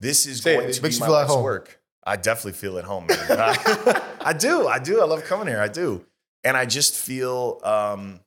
this 0.00 0.26
is 0.26 0.42
Say 0.42 0.56
going 0.56 0.68
it 0.68 0.72
to 0.74 0.82
makes 0.82 0.96
be 0.98 0.98
you 0.98 1.00
my 1.00 1.06
feel 1.06 1.16
at 1.16 1.28
home. 1.28 1.44
work. 1.44 1.80
I 2.04 2.16
definitely 2.16 2.52
feel 2.54 2.78
at 2.78 2.84
home. 2.84 3.06
Man. 3.06 3.18
I, 3.30 4.02
I 4.20 4.32
do. 4.32 4.66
I 4.66 4.80
do. 4.80 5.00
I 5.00 5.04
love 5.04 5.22
coming 5.24 5.46
here. 5.46 5.60
I 5.60 5.68
do. 5.68 6.04
And 6.42 6.56
I 6.56 6.66
just 6.66 6.96
feel 6.96 7.60
um, 7.62 8.18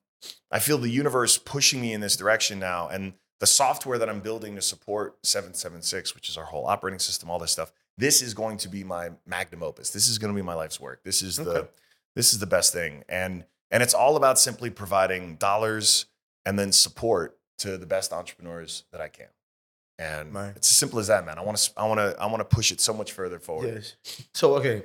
I 0.50 0.60
feel 0.60 0.78
the 0.78 0.90
universe 0.90 1.38
pushing 1.38 1.82
me 1.82 1.92
in 1.92 2.00
this 2.00 2.16
direction 2.16 2.60
now. 2.60 2.88
And 2.88 3.12
the 3.40 3.48
software 3.48 3.98
that 3.98 4.10
I'm 4.10 4.22
building 4.22 4.56
to 4.56 4.62
support 4.62 5.18
776, 5.24 6.16
which 6.16 6.30
is 6.30 6.38
our 6.38 6.46
whole 6.46 6.66
operating 6.68 7.00
system, 7.00 7.30
all 7.30 7.40
this 7.40 7.52
stuff, 7.52 7.72
this 7.98 8.22
is 8.22 8.34
going 8.34 8.58
to 8.58 8.70
be 8.70 8.84
my 8.84 9.10
magnum 9.26 9.64
opus. 9.64 9.90
This 9.92 10.08
is 10.08 10.18
going 10.18 10.34
to 10.34 10.36
be 10.36 10.42
my 10.46 10.54
life's 10.54 10.80
work. 10.80 11.04
This 11.04 11.22
is 11.22 11.36
the 11.38 11.68
this 12.16 12.34
is 12.34 12.40
the 12.40 12.46
best 12.48 12.72
thing. 12.74 13.04
And 13.10 13.46
and 13.72 13.82
it's 13.84 13.94
all 13.94 14.16
about 14.16 14.40
simply 14.40 14.70
providing 14.70 15.36
dollars 15.36 16.06
and 16.46 16.58
then 16.60 16.72
support 16.72 17.38
to 17.60 17.78
the 17.78 17.86
best 17.86 18.12
entrepreneurs 18.14 18.84
that 18.92 19.02
I 19.02 19.08
can. 19.08 19.28
And 19.98 20.34
Right. 20.34 20.54
it's 20.56 20.70
as 20.72 20.78
simple 20.78 21.00
as 21.00 21.08
that, 21.08 21.26
man. 21.26 21.38
I 21.40 21.42
want 21.42 21.58
to 21.58 21.72
I 21.78 21.88
want 21.88 22.00
to 22.00 22.16
I 22.22 22.26
want 22.26 22.40
to 22.40 22.56
push 22.56 22.72
it 22.72 22.82
so 22.82 22.94
much 22.94 23.12
further 23.14 23.40
forward. 23.40 23.74
Yes. 23.76 23.96
So 24.34 24.56
okay, 24.56 24.84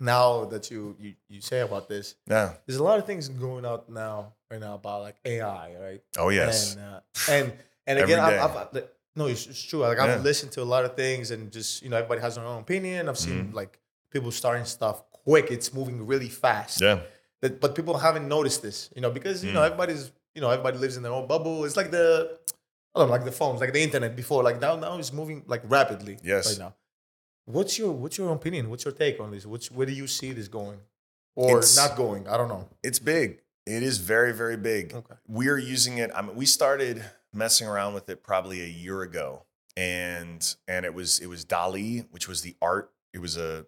now 0.00 0.44
that 0.46 0.70
you 0.70 0.96
you 0.98 1.14
you 1.28 1.40
say 1.40 1.60
about 1.60 1.88
this, 1.88 2.16
Yeah. 2.28 2.54
there's 2.66 2.78
a 2.78 2.82
lot 2.84 2.98
of 2.98 3.06
things 3.06 3.28
going 3.28 3.64
out 3.64 3.88
now 3.88 4.34
right 4.50 4.60
now 4.60 4.74
about 4.74 5.02
like 5.02 5.16
AI, 5.24 5.76
right? 5.80 6.02
Oh 6.16 6.28
yes. 6.30 6.74
And 6.74 6.82
uh, 6.84 7.00
and 7.30 7.52
and 7.88 7.98
again. 7.98 8.20
I've, 8.20 8.56
I've, 8.56 8.84
no, 9.16 9.26
it's, 9.26 9.46
it's 9.46 9.62
true. 9.62 9.80
Like 9.80 9.98
I've 9.98 10.18
Yeah. 10.18 10.22
listened 10.30 10.52
to 10.52 10.62
a 10.62 10.68
lot 10.74 10.84
of 10.84 10.94
things, 10.94 11.30
and 11.32 11.50
just 11.50 11.82
you 11.82 11.88
know, 11.90 11.96
everybody 11.96 12.20
has 12.20 12.36
their 12.36 12.44
own 12.44 12.60
opinion. 12.60 13.08
I've 13.08 13.18
seen 13.18 13.48
Mhm. 13.50 13.54
like 13.54 13.78
people 14.12 14.30
starting 14.30 14.64
stuff 14.64 14.96
quick. 15.24 15.50
It's 15.50 15.74
moving 15.74 16.06
really 16.06 16.28
fast. 16.28 16.80
yeah. 16.80 17.00
That, 17.40 17.60
but 17.60 17.74
people 17.74 17.96
haven't 17.98 18.26
noticed 18.28 18.62
this, 18.62 18.90
you 18.96 19.00
know, 19.02 19.10
because 19.18 19.44
you 19.44 19.52
know 19.52 19.60
Mm. 19.60 19.66
everybody's 19.66 20.10
you 20.34 20.40
know 20.42 20.50
everybody 20.50 20.78
lives 20.78 20.96
in 20.96 21.02
their 21.04 21.12
own 21.12 21.26
bubble. 21.26 21.64
It's 21.64 21.76
like 21.76 21.90
the 21.90 22.38
I 22.94 23.00
don't 23.00 23.08
know, 23.08 23.12
like 23.16 23.24
the 23.24 23.32
phones, 23.40 23.60
like 23.60 23.72
the 23.72 23.82
internet 23.82 24.16
before. 24.16 24.42
Like 24.42 24.60
now, 24.60 24.74
now 24.76 24.98
it's 24.98 25.12
moving 25.12 25.44
like 25.46 25.62
rapidly. 25.78 26.18
Yes. 26.22 26.48
Right 26.48 26.58
now. 26.64 26.74
What's 27.44 27.78
your 27.78 27.92
What's 27.92 28.18
your 28.18 28.32
opinion? 28.32 28.68
What's 28.70 28.84
your 28.84 28.92
take 28.94 29.20
on 29.20 29.30
this? 29.30 29.46
Which 29.46 29.70
where 29.70 29.86
do 29.86 29.92
you 29.92 30.06
see 30.06 30.32
this 30.32 30.48
going, 30.48 30.80
or 31.34 31.58
It's- 31.58 31.76
not 31.76 31.96
going? 31.96 32.28
I 32.28 32.36
don't 32.36 32.48
know. 32.48 32.68
It's 32.82 32.98
big. 32.98 33.40
It 33.66 33.82
is 33.82 33.98
very, 33.98 34.32
very 34.32 34.56
big. 34.56 34.94
Okay. 34.94 35.14
We're 35.26 35.58
using 35.58 35.98
it. 35.98 36.10
I 36.14 36.22
mean, 36.22 36.34
we 36.36 36.46
started 36.46 37.04
messing 37.32 37.66
around 37.66 37.94
with 37.94 38.08
it 38.08 38.22
probably 38.22 38.62
a 38.62 38.66
year 38.66 39.02
ago, 39.02 39.44
and 39.76 40.56
and 40.66 40.84
it 40.84 40.94
was 40.94 41.18
it 41.20 41.26
was 41.28 41.44
DALL-E, 41.44 42.04
which 42.10 42.28
was 42.28 42.42
the 42.42 42.56
art. 42.60 42.90
It 43.14 43.18
was 43.20 43.36
a 43.36 43.66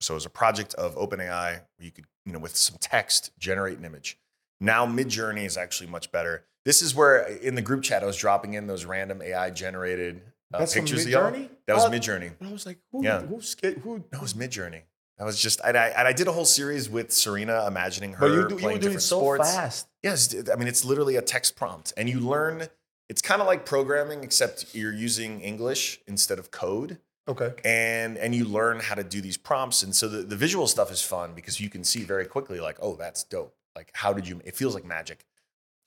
so 0.00 0.14
it 0.14 0.16
was 0.16 0.26
a 0.26 0.30
project 0.30 0.74
of 0.74 0.94
OpenAI 0.96 1.52
where 1.76 1.84
you 1.84 1.90
could 1.90 2.04
you 2.24 2.32
know 2.32 2.38
with 2.38 2.56
some 2.56 2.76
text 2.80 3.32
generate 3.38 3.78
an 3.78 3.84
image. 3.84 4.18
Now 4.60 4.86
Midjourney 4.86 5.44
is 5.44 5.56
actually 5.56 5.88
much 5.88 6.10
better. 6.12 6.44
This 6.64 6.82
is 6.82 6.94
where 6.94 7.22
in 7.26 7.54
the 7.54 7.62
group 7.62 7.82
chat 7.82 8.02
I 8.02 8.06
was 8.06 8.16
dropping 8.16 8.54
in 8.54 8.66
those 8.66 8.84
random 8.84 9.22
AI 9.22 9.50
generated 9.50 10.20
uh, 10.52 10.58
That's 10.60 10.74
pictures 10.74 11.04
of 11.04 11.10
y'all. 11.10 11.30
Midjourney? 11.30 11.48
That 11.66 11.76
was 11.76 11.84
Uh, 11.84 11.90
Midjourney. 11.90 12.32
I 12.40 12.52
was 12.52 12.66
like, 12.66 12.78
who, 12.92 13.04
Yeah. 13.04 13.20
who, 13.20 13.40
sca- 13.40 13.72
who, 13.80 13.98
No, 13.98 14.18
it 14.18 14.22
was 14.22 14.34
Midjourney. 14.34 14.82
I 15.18 15.24
was 15.24 15.40
just 15.40 15.60
and 15.64 15.76
I 15.78 15.88
and 15.88 16.06
I 16.06 16.12
did 16.12 16.26
a 16.28 16.32
whole 16.32 16.44
series 16.44 16.90
with 16.90 17.10
Serena, 17.10 17.66
imagining 17.66 18.12
her 18.14 18.20
but 18.28 18.34
you, 18.34 18.48
do, 18.48 18.54
you 18.54 18.60
playing 18.60 18.62
were 18.62 18.68
doing 18.70 18.80
different 18.80 19.02
so 19.02 19.18
sports. 19.20 19.54
fast. 19.54 19.88
Yes, 20.02 20.34
I 20.52 20.56
mean 20.56 20.68
it's 20.68 20.84
literally 20.84 21.16
a 21.16 21.22
text 21.22 21.56
prompt, 21.56 21.92
and 21.96 22.08
you 22.08 22.20
learn. 22.20 22.68
It's 23.08 23.22
kind 23.22 23.40
of 23.40 23.46
like 23.46 23.64
programming, 23.64 24.24
except 24.24 24.74
you're 24.74 24.92
using 24.92 25.40
English 25.40 26.00
instead 26.06 26.38
of 26.38 26.50
code, 26.50 26.98
Okay. 27.28 27.54
and 27.64 28.16
and 28.18 28.34
you 28.34 28.44
learn 28.44 28.80
how 28.80 28.94
to 28.94 29.04
do 29.04 29.20
these 29.20 29.36
prompts. 29.36 29.82
And 29.82 29.94
so 29.94 30.08
the, 30.08 30.22
the 30.22 30.36
visual 30.36 30.66
stuff 30.66 30.90
is 30.90 31.02
fun 31.02 31.32
because 31.34 31.60
you 31.60 31.70
can 31.70 31.84
see 31.84 32.02
very 32.02 32.26
quickly, 32.26 32.60
like, 32.60 32.78
oh, 32.80 32.96
that's 32.96 33.22
dope. 33.24 33.54
Like, 33.74 33.90
how 33.94 34.12
did 34.12 34.26
you? 34.26 34.40
It 34.44 34.56
feels 34.56 34.74
like 34.74 34.84
magic. 34.84 35.24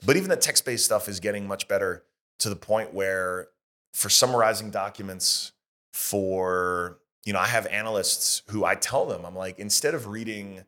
But 0.05 0.15
even 0.15 0.29
the 0.29 0.37
text 0.37 0.65
based 0.65 0.85
stuff 0.85 1.09
is 1.09 1.19
getting 1.19 1.47
much 1.47 1.67
better 1.67 2.03
to 2.39 2.49
the 2.49 2.55
point 2.55 2.93
where, 2.93 3.49
for 3.93 4.09
summarizing 4.09 4.69
documents, 4.69 5.51
for 5.91 6.99
you 7.25 7.33
know, 7.33 7.39
I 7.39 7.47
have 7.47 7.67
analysts 7.67 8.43
who 8.49 8.63
I 8.63 8.75
tell 8.75 9.05
them, 9.05 9.25
I'm 9.25 9.35
like, 9.35 9.59
instead 9.59 9.93
of 9.93 10.07
reading 10.07 10.63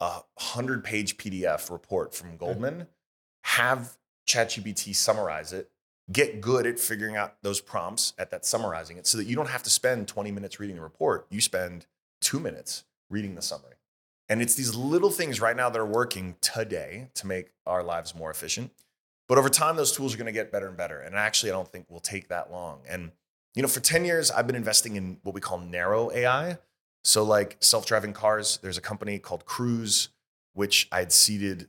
a 0.00 0.20
hundred 0.38 0.84
page 0.84 1.16
PDF 1.16 1.70
report 1.70 2.14
from 2.14 2.28
mm-hmm. 2.28 2.38
Goldman, 2.38 2.86
have 3.42 3.96
ChatGPT 4.26 4.94
summarize 4.94 5.52
it. 5.52 5.70
Get 6.10 6.40
good 6.40 6.66
at 6.66 6.78
figuring 6.78 7.16
out 7.16 7.42
those 7.42 7.60
prompts 7.60 8.12
at 8.18 8.30
that 8.30 8.44
summarizing 8.44 8.96
it 8.96 9.06
so 9.06 9.18
that 9.18 9.24
you 9.24 9.34
don't 9.34 9.48
have 9.48 9.62
to 9.64 9.70
spend 9.70 10.06
20 10.06 10.30
minutes 10.30 10.60
reading 10.60 10.76
the 10.76 10.82
report. 10.82 11.26
You 11.30 11.40
spend 11.40 11.86
two 12.20 12.38
minutes 12.38 12.84
reading 13.10 13.34
the 13.34 13.42
summary. 13.42 13.74
And 14.28 14.42
it's 14.42 14.54
these 14.54 14.74
little 14.74 15.10
things 15.10 15.40
right 15.40 15.56
now 15.56 15.70
that 15.70 15.78
are 15.78 15.86
working 15.86 16.36
today 16.40 17.08
to 17.14 17.26
make 17.26 17.52
our 17.66 17.82
lives 17.82 18.14
more 18.14 18.30
efficient. 18.30 18.72
But 19.28 19.38
over 19.38 19.48
time, 19.48 19.76
those 19.76 19.92
tools 19.92 20.14
are 20.14 20.16
going 20.16 20.26
to 20.26 20.32
get 20.32 20.52
better 20.52 20.68
and 20.68 20.76
better. 20.76 21.00
And 21.00 21.16
actually, 21.16 21.50
I 21.50 21.54
don't 21.54 21.68
think 21.68 21.90
will 21.90 22.00
take 22.00 22.28
that 22.28 22.50
long. 22.50 22.80
And 22.88 23.12
you 23.56 23.62
know, 23.62 23.68
for 23.68 23.80
10 23.80 24.04
years, 24.04 24.30
I've 24.30 24.46
been 24.46 24.56
investing 24.56 24.96
in 24.96 25.18
what 25.22 25.34
we 25.34 25.40
call 25.40 25.58
narrow 25.58 26.12
AI. 26.12 26.58
So, 27.02 27.22
like 27.22 27.56
self-driving 27.60 28.12
cars, 28.12 28.58
there's 28.62 28.76
a 28.76 28.82
company 28.82 29.18
called 29.18 29.46
Cruise, 29.46 30.10
which 30.52 30.88
I 30.92 30.98
had 30.98 31.12
seeded, 31.12 31.68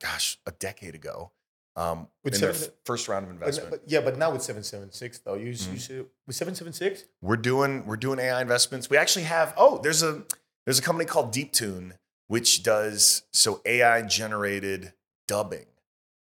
gosh, 0.00 0.38
a 0.46 0.50
decade 0.50 0.94
ago. 0.94 1.30
Um, 1.74 2.08
With 2.22 2.34
in 2.34 2.40
their 2.42 2.52
seven- 2.52 2.74
first 2.84 3.08
round 3.08 3.24
of 3.24 3.30
investment. 3.30 3.70
but 3.70 3.82
yeah, 3.86 4.00
but 4.02 4.18
now 4.18 4.30
with 4.30 4.42
776 4.42 5.20
though, 5.20 5.34
you, 5.34 5.52
Mhm. 5.52 5.72
you 5.72 5.78
should 5.78 6.06
with 6.26 6.36
776. 6.36 7.04
we're 7.22 7.36
doing 7.36 7.86
we're 7.86 7.96
doing 7.96 8.18
AI 8.18 8.42
investments. 8.42 8.90
We 8.90 8.98
actually 8.98 9.22
have 9.24 9.54
oh 9.56 9.78
there's 9.82 10.02
a 10.02 10.24
there's 10.66 10.78
a 10.78 10.82
company 10.82 11.06
called 11.06 11.32
DeepTune 11.32 11.92
which 12.28 12.62
does 12.62 13.22
so 13.32 13.60
AI 13.64 14.02
generated 14.02 14.92
dubbing. 15.26 15.66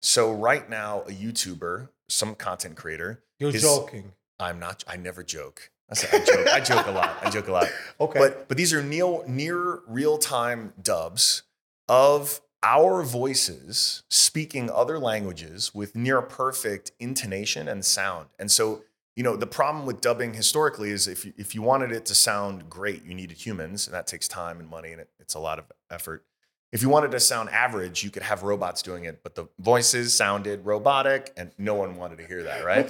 So 0.02 0.32
right 0.34 0.70
now 0.70 1.02
a 1.04 1.12
YouTuber, 1.12 1.90
some 2.10 2.36
content 2.36 2.76
creator, 2.76 3.24
You're 3.40 3.56
Is- 3.56 3.62
joking. 3.62 4.14
I'm 4.42 4.60
not 4.60 4.84
I 4.88 4.98
never 4.98 5.24
joke. 5.24 5.72
I, 5.90 5.96
say 5.96 6.08
I 6.12 6.20
joke. 6.26 6.48
I 6.48 6.60
joke 6.60 6.86
a 6.88 6.92
lot. 6.92 7.18
I 7.26 7.30
joke 7.30 7.48
a 7.48 7.52
lot. 7.52 7.68
Okay. 8.02 8.20
But 8.20 8.48
but 8.50 8.58
these 8.58 8.74
are 8.74 8.84
near 8.84 9.26
near 9.26 9.80
real 9.88 10.18
time 10.18 10.74
dubs 10.82 11.44
of 11.88 12.42
our 12.64 13.04
voices 13.04 14.04
speaking 14.10 14.70
other 14.70 15.00
languages 15.00 15.74
with 15.74 15.96
near 15.96 16.22
perfect 16.22 16.92
intonation 17.00 17.68
and 17.68 17.86
sound. 17.86 18.28
And 18.38 18.52
so, 18.52 18.84
you 19.16 19.24
know, 19.24 19.36
the 19.36 19.48
problem 19.48 19.86
with 19.86 20.02
dubbing 20.02 20.34
historically 20.34 20.92
is 20.92 21.08
if 21.08 21.26
you, 21.26 21.34
if 21.38 21.56
you 21.56 21.62
wanted 21.62 21.92
it 21.92 22.06
to 22.06 22.16
sound 22.16 22.70
great, 22.70 23.06
you 23.06 23.14
needed 23.14 23.38
humans, 23.38 23.88
and 23.88 23.94
that 23.94 24.08
takes 24.08 24.28
time 24.28 24.60
and 24.60 24.70
money, 24.70 24.92
and 24.92 25.02
it, 25.02 25.10
it's 25.20 25.34
a 25.34 25.40
lot 25.40 25.60
of 25.60 25.66
effort. 25.90 26.26
If 26.72 26.84
you 26.84 26.90
wanted 26.90 27.12
to 27.12 27.20
sound 27.20 27.50
average, 27.50 28.04
you 28.04 28.12
could 28.12 28.22
have 28.22 28.44
robots 28.44 28.82
doing 28.82 29.06
it, 29.06 29.24
but 29.24 29.36
the 29.36 29.48
voices 29.58 30.14
sounded 30.14 30.66
robotic, 30.66 31.34
and 31.36 31.52
no 31.58 31.74
one 31.74 31.96
wanted 31.96 32.20
to 32.20 32.28
hear 32.28 32.44
that, 32.44 32.64
right? 32.64 32.90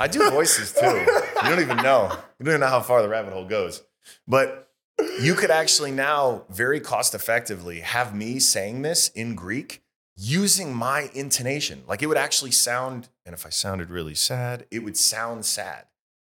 I 0.00 0.08
do 0.08 0.30
voices 0.30 0.72
too. 0.72 0.86
You 0.86 1.48
don't 1.48 1.60
even 1.60 1.76
know. 1.78 2.08
You 2.38 2.44
don't 2.44 2.54
even 2.54 2.60
know 2.60 2.68
how 2.68 2.80
far 2.80 3.02
the 3.02 3.08
rabbit 3.08 3.32
hole 3.32 3.44
goes. 3.44 3.82
But 4.26 4.70
you 5.20 5.34
could 5.34 5.50
actually 5.50 5.90
now 5.90 6.44
very 6.48 6.80
cost 6.80 7.14
effectively 7.14 7.80
have 7.80 8.14
me 8.14 8.38
saying 8.38 8.82
this 8.82 9.08
in 9.08 9.34
Greek 9.34 9.82
using 10.16 10.74
my 10.74 11.10
intonation. 11.14 11.82
Like 11.86 12.02
it 12.02 12.06
would 12.06 12.16
actually 12.16 12.50
sound, 12.50 13.08
and 13.24 13.34
if 13.34 13.46
I 13.46 13.50
sounded 13.50 13.90
really 13.90 14.14
sad, 14.14 14.66
it 14.70 14.80
would 14.80 14.96
sound 14.96 15.44
sad. 15.44 15.84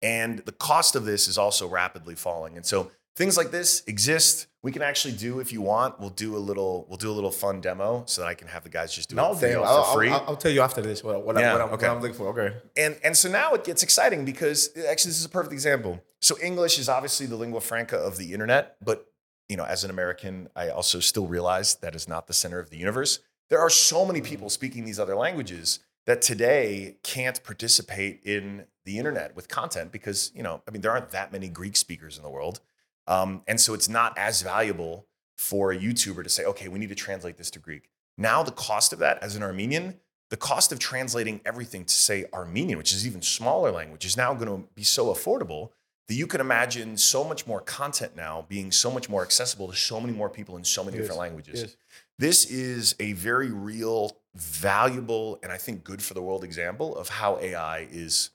And 0.02 0.40
the 0.40 0.52
cost 0.52 0.94
of 0.94 1.04
this 1.04 1.26
is 1.28 1.38
also 1.38 1.68
rapidly 1.68 2.14
falling. 2.14 2.56
And 2.56 2.64
so 2.64 2.90
things 3.16 3.36
like 3.36 3.50
this 3.50 3.82
exist. 3.86 4.46
We 4.62 4.72
can 4.72 4.82
actually 4.82 5.14
do 5.14 5.40
if 5.40 5.52
you 5.52 5.60
want. 5.62 5.98
We'll 6.00 6.10
do 6.10 6.36
a 6.36 6.38
little. 6.38 6.86
We'll 6.88 6.98
do 6.98 7.10
a 7.10 7.14
little 7.14 7.30
fun 7.30 7.60
demo 7.60 8.04
so 8.06 8.22
that 8.22 8.28
I 8.28 8.34
can 8.34 8.48
have 8.48 8.62
the 8.62 8.68
guys 8.68 8.92
just 8.92 9.08
do 9.08 9.16
no, 9.16 9.32
it 9.32 9.38
for, 9.38 9.46
you 9.46 9.52
damn. 9.52 9.62
for 9.62 9.68
I'll, 9.68 9.94
free. 9.94 10.10
I'll, 10.10 10.24
I'll 10.28 10.36
tell 10.36 10.50
you 10.50 10.60
after 10.60 10.82
this 10.82 11.02
what, 11.02 11.24
what, 11.24 11.36
I, 11.36 11.40
Yeah, 11.40 11.52
what, 11.52 11.62
I'm, 11.62 11.68
okay. 11.74 11.88
what 11.88 11.96
I'm 11.96 12.02
looking 12.02 12.16
for. 12.16 12.28
Okay. 12.28 12.56
And 12.76 12.96
and 13.02 13.16
so 13.16 13.30
now 13.30 13.54
it 13.54 13.64
gets 13.64 13.82
exciting 13.82 14.24
because 14.24 14.68
actually 14.76 15.10
this 15.10 15.18
is 15.18 15.24
a 15.24 15.30
perfect 15.30 15.52
example. 15.52 16.02
So 16.20 16.36
English 16.42 16.78
is 16.78 16.88
obviously 16.88 17.26
the 17.26 17.36
lingua 17.36 17.60
franca 17.60 17.96
of 17.96 18.16
the 18.16 18.32
internet, 18.32 18.76
but 18.84 19.06
you 19.48 19.56
know, 19.56 19.64
as 19.64 19.84
an 19.84 19.90
American, 19.90 20.48
I 20.56 20.70
also 20.70 20.98
still 21.00 21.26
realize 21.26 21.76
that 21.76 21.94
is 21.94 22.08
not 22.08 22.26
the 22.26 22.32
center 22.32 22.58
of 22.58 22.70
the 22.70 22.76
universe. 22.76 23.20
There 23.48 23.60
are 23.60 23.70
so 23.70 24.04
many 24.04 24.20
mm-hmm. 24.20 24.28
people 24.28 24.50
speaking 24.50 24.84
these 24.84 24.98
other 24.98 25.14
languages 25.14 25.78
that 26.06 26.22
today 26.22 26.96
can't 27.02 27.42
participate 27.44 28.20
in 28.24 28.64
the 28.84 28.98
internet 28.98 29.36
with 29.36 29.48
content 29.48 29.92
because 29.92 30.32
you 30.34 30.42
know, 30.42 30.62
I 30.66 30.70
mean, 30.72 30.82
there 30.82 30.90
aren't 30.90 31.10
that 31.10 31.30
many 31.32 31.48
Greek 31.48 31.76
speakers 31.76 32.16
in 32.16 32.24
the 32.24 32.30
world, 32.30 32.60
um, 33.06 33.42
and 33.46 33.60
so 33.60 33.74
it's 33.74 33.88
not 33.88 34.16
as 34.18 34.42
valuable 34.42 35.06
for 35.36 35.72
a 35.72 35.78
YouTuber 35.78 36.22
to 36.24 36.30
say, 36.30 36.44
okay, 36.44 36.68
we 36.68 36.78
need 36.78 36.88
to 36.88 36.94
translate 36.94 37.36
this 37.36 37.50
to 37.52 37.58
Greek. 37.58 37.90
Now 38.18 38.42
the 38.42 38.52
cost 38.52 38.92
of 38.92 38.98
that, 39.00 39.22
as 39.22 39.36
an 39.36 39.42
Armenian, 39.42 39.96
the 40.30 40.36
cost 40.36 40.72
of 40.72 40.78
translating 40.78 41.40
everything 41.44 41.84
to 41.84 41.94
say 41.94 42.24
Armenian, 42.32 42.78
which 42.78 42.92
is 42.92 43.06
even 43.06 43.22
smaller 43.22 43.70
language, 43.70 44.04
is 44.04 44.16
now 44.16 44.34
going 44.34 44.48
to 44.48 44.68
be 44.74 44.82
so 44.82 45.06
affordable 45.12 45.70
that 46.08 46.14
you 46.14 46.26
can 46.26 46.40
imagine 46.40 46.96
so 46.96 47.24
much 47.24 47.46
more 47.46 47.60
content 47.60 48.16
now 48.16 48.44
being 48.48 48.70
so 48.70 48.90
much 48.90 49.08
more 49.08 49.22
accessible 49.22 49.68
to 49.68 49.76
so 49.76 50.00
many 50.00 50.12
more 50.12 50.28
people 50.28 50.56
in 50.56 50.64
so 50.64 50.84
many 50.84 50.96
Yes, 50.96 51.04
different 51.04 51.20
languages. 51.20 51.60
Yes. 51.62 51.76
This 52.18 52.44
is 52.46 52.94
a 53.00 53.12
very 53.12 53.50
real, 53.50 54.16
valuable, 54.34 55.38
and 55.42 55.52
I 55.52 55.58
think 55.58 55.84
good 55.84 56.02
for 56.02 56.14
the 56.14 56.22
world 56.22 56.44
example 56.44 56.96
of 56.96 57.08
how 57.08 57.38
AI 57.38 57.88
is 57.90 58.30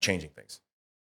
changing 0.00 0.30
things. 0.30 0.60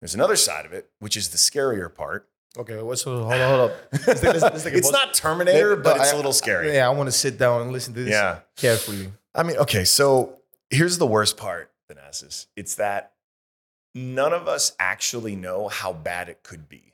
There's 0.01 0.15
another 0.15 0.35
side 0.35 0.65
of 0.65 0.73
it, 0.73 0.89
which 0.99 1.17
is 1.17 1.29
the 1.29 1.37
scarier 1.37 1.93
part. 1.93 2.29
Okay. 2.57 2.81
what's 2.81 3.03
So 3.03 3.19
hold 3.23 3.33
on. 3.33 3.39
Hold 3.59 3.71
up. 3.71 3.77
Let's 4.07 4.21
take- 4.21 4.23
let's- 4.33 4.41
let's 4.41 4.63
take 4.63 4.73
a 4.73 4.77
it's 4.77 4.91
not 4.91 5.13
Terminator, 5.13 5.75
but 5.75 5.97
it's 5.97 6.09
I- 6.11 6.13
a 6.13 6.15
little 6.15 6.33
scary. 6.33 6.73
Yeah, 6.73 6.87
I 6.87 6.91
want 6.91 7.07
to 7.07 7.11
sit 7.11 7.37
down 7.37 7.61
and 7.61 7.71
listen 7.71 7.93
to 7.93 8.03
this 8.03 8.11
Yeah. 8.11 8.39
carefully. 8.55 9.11
I 9.35 9.43
mean, 9.43 9.57
okay, 9.57 9.83
so 9.85 10.37
here's 10.69 10.97
the 10.97 11.05
worst 11.07 11.37
part, 11.37 11.71
Thanasis. 11.91 12.47
It's 12.55 12.75
that 12.75 13.13
none 13.93 14.33
of 14.33 14.47
us 14.47 14.73
actually 14.79 15.35
know 15.35 15.67
how 15.67 15.93
bad 15.93 16.29
it 16.29 16.41
could 16.43 16.67
be. 16.67 16.93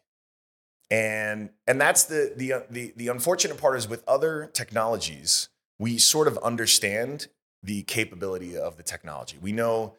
And 0.91 1.49
and 1.65 1.79
that's 1.81 2.03
the 2.03 2.33
the 2.35 2.53
uh, 2.53 2.59
the 2.69 2.93
the 2.95 3.07
unfortunate 3.07 3.57
part 3.57 3.77
is 3.77 3.87
with 3.87 4.03
other 4.07 4.49
technologies, 4.53 5.49
we 5.79 5.97
sort 5.97 6.27
of 6.27 6.37
understand 6.39 7.27
the 7.63 7.83
capability 7.83 8.57
of 8.57 8.75
the 8.77 8.83
technology. 8.83 9.37
We 9.41 9.53
know, 9.53 9.95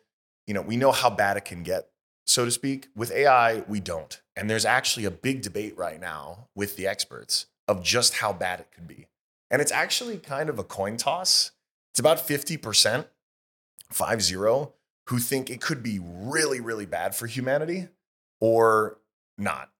you 0.46 0.54
know, 0.54 0.60
we 0.62 0.76
know 0.76 0.92
how 0.92 1.08
bad 1.10 1.36
it 1.38 1.44
can 1.46 1.62
get, 1.62 1.88
so 2.26 2.44
to 2.44 2.50
speak. 2.50 2.88
With 2.96 3.10
AI, 3.12 3.60
we 3.68 3.80
don't. 3.80 4.20
And 4.36 4.48
there's 4.50 4.64
actually 4.64 5.04
a 5.04 5.10
big 5.10 5.42
debate 5.42 5.76
right 5.76 6.00
now 6.00 6.48
with 6.54 6.76
the 6.76 6.86
experts 6.86 7.46
of 7.68 7.82
just 7.82 8.14
how 8.14 8.32
bad 8.32 8.60
it 8.60 8.68
could 8.74 8.86
be. 8.88 9.06
And 9.50 9.62
it's 9.62 9.72
actually 9.72 10.18
kind 10.18 10.48
of 10.48 10.58
a 10.58 10.64
coin 10.64 10.96
toss. 10.96 11.52
It's 11.92 12.00
about 12.00 12.18
50%, 12.18 13.06
5 13.90 14.22
0, 14.22 14.72
who 15.08 15.18
think 15.18 15.50
it 15.50 15.60
could 15.60 15.82
be 15.82 16.00
really, 16.02 16.60
really 16.60 16.86
bad 16.86 17.14
for 17.14 17.26
humanity 17.26 17.88
or 18.40 18.98
not, 19.38 19.70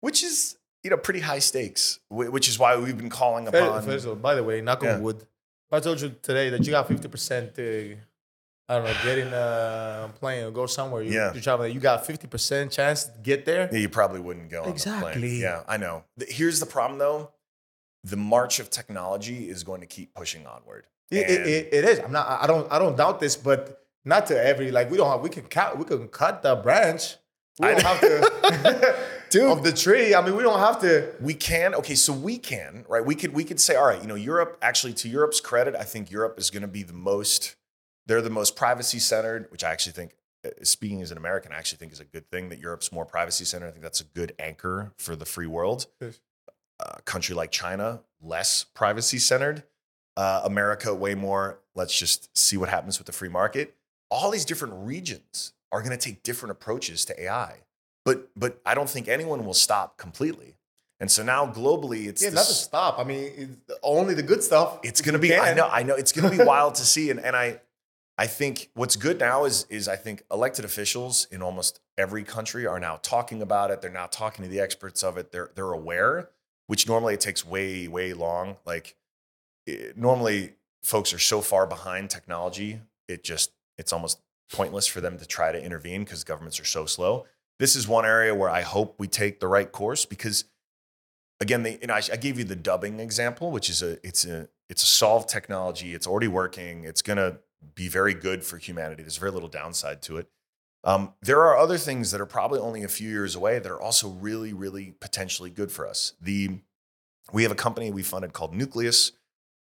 which 0.00 0.22
is, 0.22 0.58
you 0.82 0.90
know, 0.90 0.96
pretty 0.96 1.20
high 1.20 1.38
stakes, 1.38 2.00
which 2.10 2.48
is 2.48 2.58
why 2.58 2.76
we've 2.76 2.98
been 2.98 3.08
calling 3.08 3.48
upon. 3.48 3.82
first 3.82 4.04
of 4.04 4.10
all, 4.10 4.16
by 4.16 4.34
the 4.34 4.42
way, 4.42 4.60
knock 4.60 4.82
Yeah. 4.82 4.98
wood. 4.98 5.26
I 5.72 5.80
told 5.80 6.00
you 6.00 6.14
today 6.22 6.50
that 6.50 6.64
you 6.64 6.70
got 6.70 6.86
50%, 6.86 7.58
uh, 7.58 7.96
I 8.68 8.76
don't 8.76 8.84
know, 8.84 8.94
get 9.04 9.18
in 9.18 9.28
uh, 9.34 10.08
a 10.08 10.18
plane 10.18 10.44
or 10.44 10.50
go 10.50 10.64
somewhere, 10.66 11.02
you, 11.02 11.12
Yeah. 11.12 11.34
you 11.34 11.40
travel, 11.40 11.66
you 11.66 11.80
got 11.80 12.06
50% 12.06 12.70
chance 12.70 13.04
to 13.04 13.18
get 13.22 13.44
there. 13.44 13.68
Yeah, 13.70 13.78
you 13.78 13.90
probably 13.90 14.20
wouldn't 14.20 14.50
go 14.50 14.64
Exactly. 14.64 15.40
Yeah, 15.40 15.62
I 15.68 15.76
know. 15.76 16.04
Here's 16.28 16.60
the 16.60 16.66
problem 16.66 16.98
though. 16.98 17.30
The 18.04 18.16
march 18.16 18.60
of 18.60 18.70
technology 18.70 19.48
is 19.48 19.64
going 19.64 19.80
to 19.80 19.86
keep 19.86 20.14
pushing 20.14 20.46
onward. 20.46 20.86
It, 21.10 21.30
it, 21.30 21.68
it, 21.72 21.84
is. 21.84 21.98
I'm 22.00 22.12
not. 22.12 22.26
I 22.42 22.46
don't. 22.46 22.70
I 22.72 22.78
don't 22.78 22.96
doubt 22.96 23.20
this, 23.20 23.36
but 23.36 23.82
not 24.04 24.26
to 24.26 24.42
every. 24.42 24.70
Like 24.70 24.90
we 24.90 24.96
don't 24.96 25.10
have. 25.10 25.20
We 25.20 25.30
can 25.30 25.44
cut. 25.44 25.78
We 25.78 25.84
can 25.84 26.08
cut 26.08 26.42
the 26.42 26.56
branch. 26.56 27.16
We 27.58 27.68
I 27.68 27.74
don't 27.74 27.82
have 27.84 28.00
to. 28.00 28.96
Dude. 29.30 29.50
of 29.50 29.62
the 29.62 29.72
tree. 29.72 30.14
I 30.14 30.24
mean, 30.24 30.36
we 30.36 30.42
don't 30.42 30.58
have 30.58 30.80
to. 30.80 31.12
we 31.20 31.34
can 31.34 31.74
okay 31.74 31.94
so 31.94 32.12
we 32.12 32.38
can 32.38 32.84
right 32.88 33.04
we 33.04 33.14
could 33.14 33.32
we 33.34 33.44
could 33.44 33.58
say 33.60 33.74
all 33.74 33.86
right 33.86 34.00
you 34.00 34.06
know 34.06 34.14
europe 34.14 34.56
actually 34.62 34.92
to 34.92 35.08
europe's 35.08 35.40
credit 35.40 35.74
i 35.74 35.82
think 35.82 36.10
europe 36.10 36.38
is 36.38 36.50
going 36.50 36.62
to 36.62 36.68
be 36.68 36.82
the 36.84 36.92
most 36.92 37.56
they're 38.06 38.22
the 38.22 38.30
most 38.30 38.56
privacy 38.56 38.98
centered 38.98 39.46
which 39.50 39.64
i 39.64 39.70
actually 39.70 39.92
think 39.92 40.14
uh, 40.46 40.50
speaking 40.62 41.00
as 41.02 41.10
an 41.10 41.16
american 41.18 41.52
i 41.52 41.56
actually 41.56 41.78
think 41.78 41.92
is 41.92 42.00
a 42.00 42.04
good 42.04 42.28
thing 42.30 42.48
that 42.48 42.58
europe's 42.58 42.92
more 42.92 43.04
privacy 43.04 43.44
centered 43.44 43.68
i 43.68 43.70
think 43.70 43.82
that's 43.82 44.00
a 44.00 44.04
good 44.04 44.34
anchor 44.38 44.92
for 44.98 45.16
the 45.16 45.24
free 45.24 45.46
world 45.46 45.86
Yes. 46.00 46.20
a 46.80 47.00
country 47.02 47.34
like 47.34 47.50
china 47.50 48.00
less 48.22 48.64
privacy 48.74 49.18
centered 49.18 49.64
uh, 50.16 50.42
America 50.44 50.94
way 50.94 51.16
more. 51.16 51.58
Let's 51.74 51.98
just 51.98 52.30
see 52.38 52.56
what 52.56 52.68
happens 52.68 52.98
with 52.98 53.06
the 53.06 53.12
free 53.12 53.28
market. 53.28 53.74
All 54.12 54.30
these 54.30 54.44
different 54.44 54.74
regions 54.86 55.54
are 55.72 55.80
going 55.80 55.90
to 55.90 55.96
take 55.96 56.22
different 56.22 56.52
approaches 56.52 57.04
to 57.06 57.20
AI, 57.20 57.56
but 58.04 58.30
but 58.36 58.60
I 58.64 58.74
don't 58.76 58.88
think 58.88 59.08
anyone 59.08 59.44
will 59.44 59.54
stop 59.54 59.98
completely. 59.98 60.54
And 61.00 61.10
so 61.10 61.24
now 61.24 61.46
globally, 61.50 62.06
it's 62.06 62.22
Yeah, 62.22 62.30
this- 62.30 62.36
not 62.36 62.46
to 62.46 62.52
stop. 62.54 62.98
I 63.00 63.02
mean, 63.02 63.60
only 63.82 64.14
the 64.14 64.22
good 64.22 64.44
stuff. 64.44 64.78
it's 64.84 65.00
going 65.00 65.14
to 65.14 65.18
be. 65.18 65.34
I 65.34 65.52
know. 65.52 65.66
I 65.68 65.82
know. 65.82 65.96
It's 65.96 66.12
going 66.12 66.30
to 66.30 66.38
be 66.38 66.44
wild 66.44 66.76
to 66.76 66.82
see. 66.84 67.10
And 67.10 67.18
and 67.18 67.34
I, 67.34 67.60
I 68.16 68.26
think 68.28 68.70
what's 68.74 68.96
good 68.96 69.18
now 69.18 69.44
is 69.44 69.66
is 69.68 69.88
I 69.88 69.96
think 69.96 70.22
elected 70.30 70.64
officials 70.64 71.26
in 71.32 71.42
almost 71.42 71.80
every 71.98 72.22
country 72.22 72.66
are 72.66 72.78
now 72.78 72.98
talking 73.02 73.42
about 73.42 73.70
it. 73.70 73.80
They're 73.80 73.90
now 73.90 74.06
talking 74.06 74.44
to 74.44 74.50
the 74.50 74.60
experts 74.60 75.02
of 75.02 75.18
it. 75.18 75.32
They're 75.32 75.50
they're 75.54 75.72
aware, 75.72 76.30
which 76.68 76.86
normally 76.86 77.14
it 77.14 77.20
takes 77.20 77.44
way 77.44 77.88
way 77.88 78.12
long. 78.12 78.56
Like 78.64 78.96
it, 79.66 79.96
normally, 79.96 80.52
folks 80.84 81.12
are 81.12 81.18
so 81.18 81.40
far 81.40 81.66
behind 81.66 82.10
technology. 82.10 82.80
It 83.08 83.24
just 83.24 83.50
it's 83.78 83.92
almost 83.92 84.20
pointless 84.52 84.86
for 84.86 85.00
them 85.00 85.18
to 85.18 85.26
try 85.26 85.50
to 85.50 85.62
intervene 85.62 86.04
because 86.04 86.22
governments 86.22 86.60
are 86.60 86.64
so 86.64 86.86
slow. 86.86 87.26
This 87.58 87.74
is 87.74 87.88
one 87.88 88.04
area 88.04 88.34
where 88.34 88.50
I 88.50 88.62
hope 88.62 88.94
we 88.98 89.08
take 89.08 89.40
the 89.40 89.48
right 89.48 89.70
course 89.70 90.04
because 90.04 90.44
again, 91.40 91.62
know, 91.86 91.94
I, 91.94 92.02
I 92.12 92.16
gave 92.16 92.38
you 92.38 92.44
the 92.44 92.56
dubbing 92.56 93.00
example, 93.00 93.50
which 93.50 93.68
is 93.68 93.82
a 93.82 93.98
it's 94.06 94.24
a 94.24 94.48
it's 94.68 94.84
a 94.84 94.86
solved 94.86 95.28
technology. 95.28 95.94
It's 95.94 96.06
already 96.06 96.28
working. 96.28 96.84
It's 96.84 97.02
gonna 97.02 97.38
be 97.74 97.88
very 97.88 98.14
good 98.14 98.44
for 98.44 98.58
humanity. 98.58 99.02
There's 99.02 99.16
very 99.16 99.32
little 99.32 99.48
downside 99.48 100.02
to 100.02 100.16
it. 100.18 100.28
Um, 100.84 101.14
there 101.22 101.40
are 101.40 101.56
other 101.56 101.78
things 101.78 102.10
that 102.10 102.20
are 102.20 102.26
probably 102.26 102.60
only 102.60 102.82
a 102.82 102.88
few 102.88 103.08
years 103.08 103.34
away 103.34 103.58
that 103.58 103.70
are 103.70 103.80
also 103.80 104.08
really, 104.08 104.52
really 104.52 104.94
potentially 105.00 105.48
good 105.50 105.72
for 105.72 105.86
us. 105.86 106.12
The 106.20 106.58
we 107.32 107.42
have 107.42 107.52
a 107.52 107.56
company 107.56 107.90
we 107.90 108.02
funded 108.02 108.34
called 108.34 108.54
Nucleus. 108.54 109.12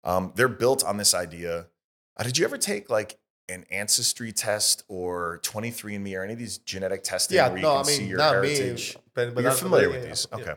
Um, 0.04 0.32
they're 0.36 0.48
built 0.48 0.84
on 0.84 0.98
this 0.98 1.16
idea. 1.16 1.68
Uh, 2.16 2.24
did 2.24 2.38
you 2.38 2.46
ever 2.46 2.58
take 2.58 2.90
like 2.90 3.18
an 3.50 3.66
ancestry 3.72 4.32
test 4.32 4.84
or 4.88 5.40
23andMe 5.44 6.16
or 6.16 6.24
any 6.24 6.34
of 6.34 6.40
these 6.40 6.60
genetic 6.60 7.02
testing 7.04 7.36
Yeah, 7.38 7.48
where 7.48 7.58
you 7.58 7.64
no, 7.64 7.72
can 7.72 7.80
I 7.80 7.84
see 7.84 8.00
mean, 8.02 8.10
your 8.10 8.18
not 8.20 8.34
heritage? 8.34 8.96
me, 8.96 9.02
but, 9.16 9.34
but 9.34 9.44
You're 9.44 9.52
familiar 9.54 9.90
with 9.90 10.06
these. 10.06 10.28
yeah. 10.32 10.38
Okay. 10.40 10.54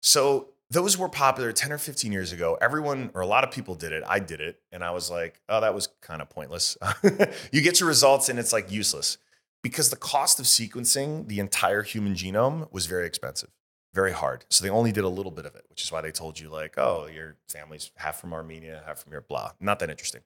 So 0.00 0.48
those 0.72 0.96
were 0.96 1.08
popular 1.08 1.52
10 1.52 1.70
or 1.70 1.78
15 1.78 2.12
years 2.12 2.32
ago. 2.32 2.56
Everyone 2.60 3.10
or 3.14 3.20
a 3.20 3.26
lot 3.26 3.44
of 3.44 3.50
people 3.50 3.74
did 3.74 3.92
it. 3.92 4.02
I 4.08 4.18
did 4.18 4.40
it. 4.40 4.60
And 4.72 4.82
I 4.82 4.90
was 4.90 5.10
like, 5.10 5.40
oh, 5.48 5.60
that 5.60 5.74
was 5.74 5.88
kind 6.00 6.22
of 6.22 6.30
pointless. 6.30 6.78
you 7.52 7.60
get 7.60 7.78
your 7.78 7.88
results 7.88 8.30
and 8.30 8.38
it's 8.38 8.54
like 8.54 8.72
useless 8.72 9.18
because 9.62 9.90
the 9.90 9.96
cost 9.96 10.40
of 10.40 10.46
sequencing 10.46 11.28
the 11.28 11.40
entire 11.40 11.82
human 11.82 12.14
genome 12.14 12.72
was 12.72 12.86
very 12.86 13.06
expensive, 13.06 13.50
very 13.92 14.12
hard. 14.12 14.46
So 14.48 14.64
they 14.64 14.70
only 14.70 14.92
did 14.92 15.04
a 15.04 15.08
little 15.08 15.30
bit 15.30 15.44
of 15.44 15.54
it, 15.54 15.66
which 15.68 15.82
is 15.82 15.92
why 15.92 16.00
they 16.00 16.10
told 16.10 16.40
you, 16.40 16.48
like, 16.48 16.78
oh, 16.78 17.06
your 17.06 17.36
family's 17.48 17.90
half 17.96 18.18
from 18.18 18.32
Armenia, 18.32 18.82
half 18.86 19.02
from 19.02 19.12
your 19.12 19.20
blah. 19.20 19.52
Not 19.60 19.78
that 19.80 19.90
interesting. 19.90 20.22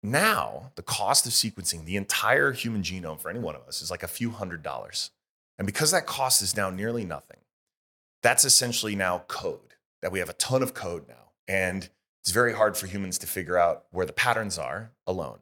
Now, 0.00 0.70
the 0.76 0.82
cost 0.82 1.26
of 1.26 1.32
sequencing 1.32 1.84
the 1.86 1.96
entire 1.96 2.52
human 2.52 2.82
genome 2.82 3.20
for 3.20 3.30
any 3.30 3.40
one 3.40 3.56
of 3.56 3.62
us 3.66 3.82
is 3.82 3.90
like 3.90 4.04
a 4.04 4.08
few 4.08 4.30
hundred 4.30 4.62
dollars. 4.62 5.10
And 5.58 5.66
because 5.66 5.90
that 5.90 6.06
cost 6.06 6.40
is 6.40 6.56
now 6.56 6.70
nearly 6.70 7.04
nothing, 7.04 7.39
that's 8.22 8.44
essentially 8.44 8.94
now 8.94 9.24
code 9.28 9.74
that 10.02 10.12
we 10.12 10.18
have 10.18 10.28
a 10.28 10.34
ton 10.34 10.62
of 10.62 10.74
code 10.74 11.08
now. 11.08 11.32
And 11.48 11.88
it's 12.22 12.30
very 12.30 12.52
hard 12.52 12.76
for 12.76 12.86
humans 12.86 13.18
to 13.18 13.26
figure 13.26 13.58
out 13.58 13.84
where 13.90 14.06
the 14.06 14.12
patterns 14.12 14.58
are 14.58 14.92
alone. 15.06 15.38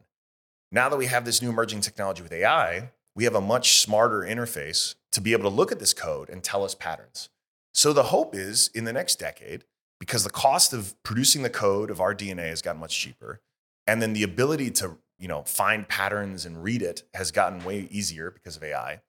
Now 0.71 0.89
that 0.89 0.97
we 0.97 1.07
have 1.07 1.25
this 1.25 1.41
new 1.41 1.49
emerging 1.49 1.81
technology 1.81 2.21
with 2.21 2.31
AI, 2.31 2.91
we 3.15 3.23
have 3.23 3.35
a 3.35 3.41
much 3.41 3.79
smarter 3.79 4.19
interface 4.19 4.95
to 5.11 5.21
be 5.21 5.33
able 5.33 5.43
to 5.43 5.55
look 5.55 5.71
at 5.71 5.79
this 5.79 5.93
code 5.93 6.29
and 6.29 6.43
tell 6.43 6.63
us 6.63 6.75
patterns. 6.75 7.29
So 7.73 7.91
the 7.91 8.03
hope 8.03 8.35
is 8.35 8.69
in 8.73 8.85
the 8.85 8.93
next 8.93 9.17
decade, 9.19 9.65
because 9.99 10.23
the 10.23 10.29
cost 10.29 10.73
of 10.73 10.95
producing 11.03 11.41
the 11.43 11.49
code 11.49 11.89
of 11.89 11.99
our 11.99 12.15
DNA 12.15 12.49
has 12.49 12.61
gotten 12.61 12.79
much 12.79 12.97
cheaper, 12.97 13.41
and 13.85 14.01
then 14.01 14.13
the 14.13 14.23
ability 14.23 14.71
to 14.71 14.97
you 15.17 15.27
know 15.27 15.43
find 15.43 15.87
patterns 15.87 16.45
and 16.45 16.63
read 16.63 16.81
it 16.81 17.03
has 17.13 17.31
gotten 17.31 17.63
way 17.63 17.87
easier 17.91 18.31
because 18.31 18.55
of 18.55 18.63
AI 18.63 19.01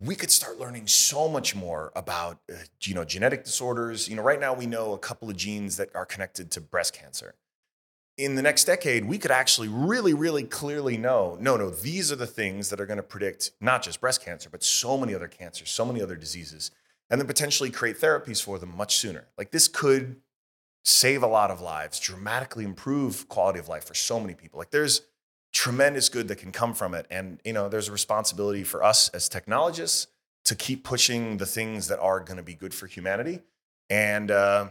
we 0.00 0.14
could 0.14 0.30
start 0.30 0.58
learning 0.58 0.86
so 0.86 1.28
much 1.28 1.54
more 1.54 1.92
about 1.96 2.38
uh, 2.50 2.56
you 2.82 2.94
know 2.94 3.04
genetic 3.04 3.44
disorders. 3.44 4.08
You 4.08 4.16
know 4.16 4.22
right 4.22 4.40
now 4.40 4.52
we 4.52 4.66
know 4.66 4.92
a 4.92 4.98
couple 4.98 5.30
of 5.30 5.36
genes 5.36 5.76
that 5.76 5.94
are 5.94 6.06
connected 6.06 6.50
to 6.52 6.60
breast 6.60 6.94
cancer. 6.94 7.34
In 8.18 8.34
the 8.34 8.42
next 8.42 8.64
decade 8.64 9.04
we 9.04 9.18
could 9.18 9.30
actually 9.30 9.68
really 9.68 10.14
really 10.14 10.42
clearly 10.44 10.96
know 10.96 11.36
no 11.40 11.56
no 11.56 11.68
these 11.68 12.10
are 12.10 12.16
the 12.16 12.26
things 12.26 12.70
that 12.70 12.80
are 12.80 12.86
going 12.86 12.96
to 12.96 13.02
predict 13.02 13.50
not 13.60 13.82
just 13.82 14.00
breast 14.00 14.24
cancer 14.24 14.48
but 14.48 14.62
so 14.62 14.96
many 14.96 15.14
other 15.14 15.28
cancers 15.28 15.68
so 15.68 15.84
many 15.84 16.00
other 16.00 16.16
diseases 16.16 16.70
and 17.10 17.20
then 17.20 17.26
potentially 17.26 17.70
create 17.70 18.00
therapies 18.00 18.42
for 18.42 18.58
them 18.58 18.76
much 18.76 18.96
sooner. 18.96 19.26
Like 19.38 19.50
this 19.50 19.68
could 19.68 20.16
save 20.84 21.22
a 21.22 21.26
lot 21.26 21.50
of 21.50 21.60
lives 21.60 21.98
dramatically 21.98 22.64
improve 22.64 23.28
quality 23.28 23.58
of 23.58 23.68
life 23.68 23.84
for 23.84 23.94
so 23.94 24.20
many 24.20 24.34
people. 24.34 24.58
Like 24.58 24.70
there's 24.70 25.02
tremendous 25.56 26.10
good 26.10 26.28
that 26.28 26.36
can 26.36 26.52
come 26.52 26.74
from 26.74 26.92
it. 26.92 27.06
And 27.10 27.40
you 27.42 27.54
know, 27.54 27.70
there's 27.70 27.88
a 27.88 27.92
responsibility 27.92 28.62
for 28.62 28.84
us 28.84 29.08
as 29.08 29.26
technologists 29.26 30.06
to 30.44 30.54
keep 30.54 30.84
pushing 30.84 31.38
the 31.38 31.46
things 31.46 31.88
that 31.88 31.98
are 31.98 32.20
going 32.20 32.36
to 32.36 32.42
be 32.42 32.52
good 32.52 32.74
for 32.74 32.86
humanity, 32.86 33.40
and 33.88 34.30
uh, 34.30 34.68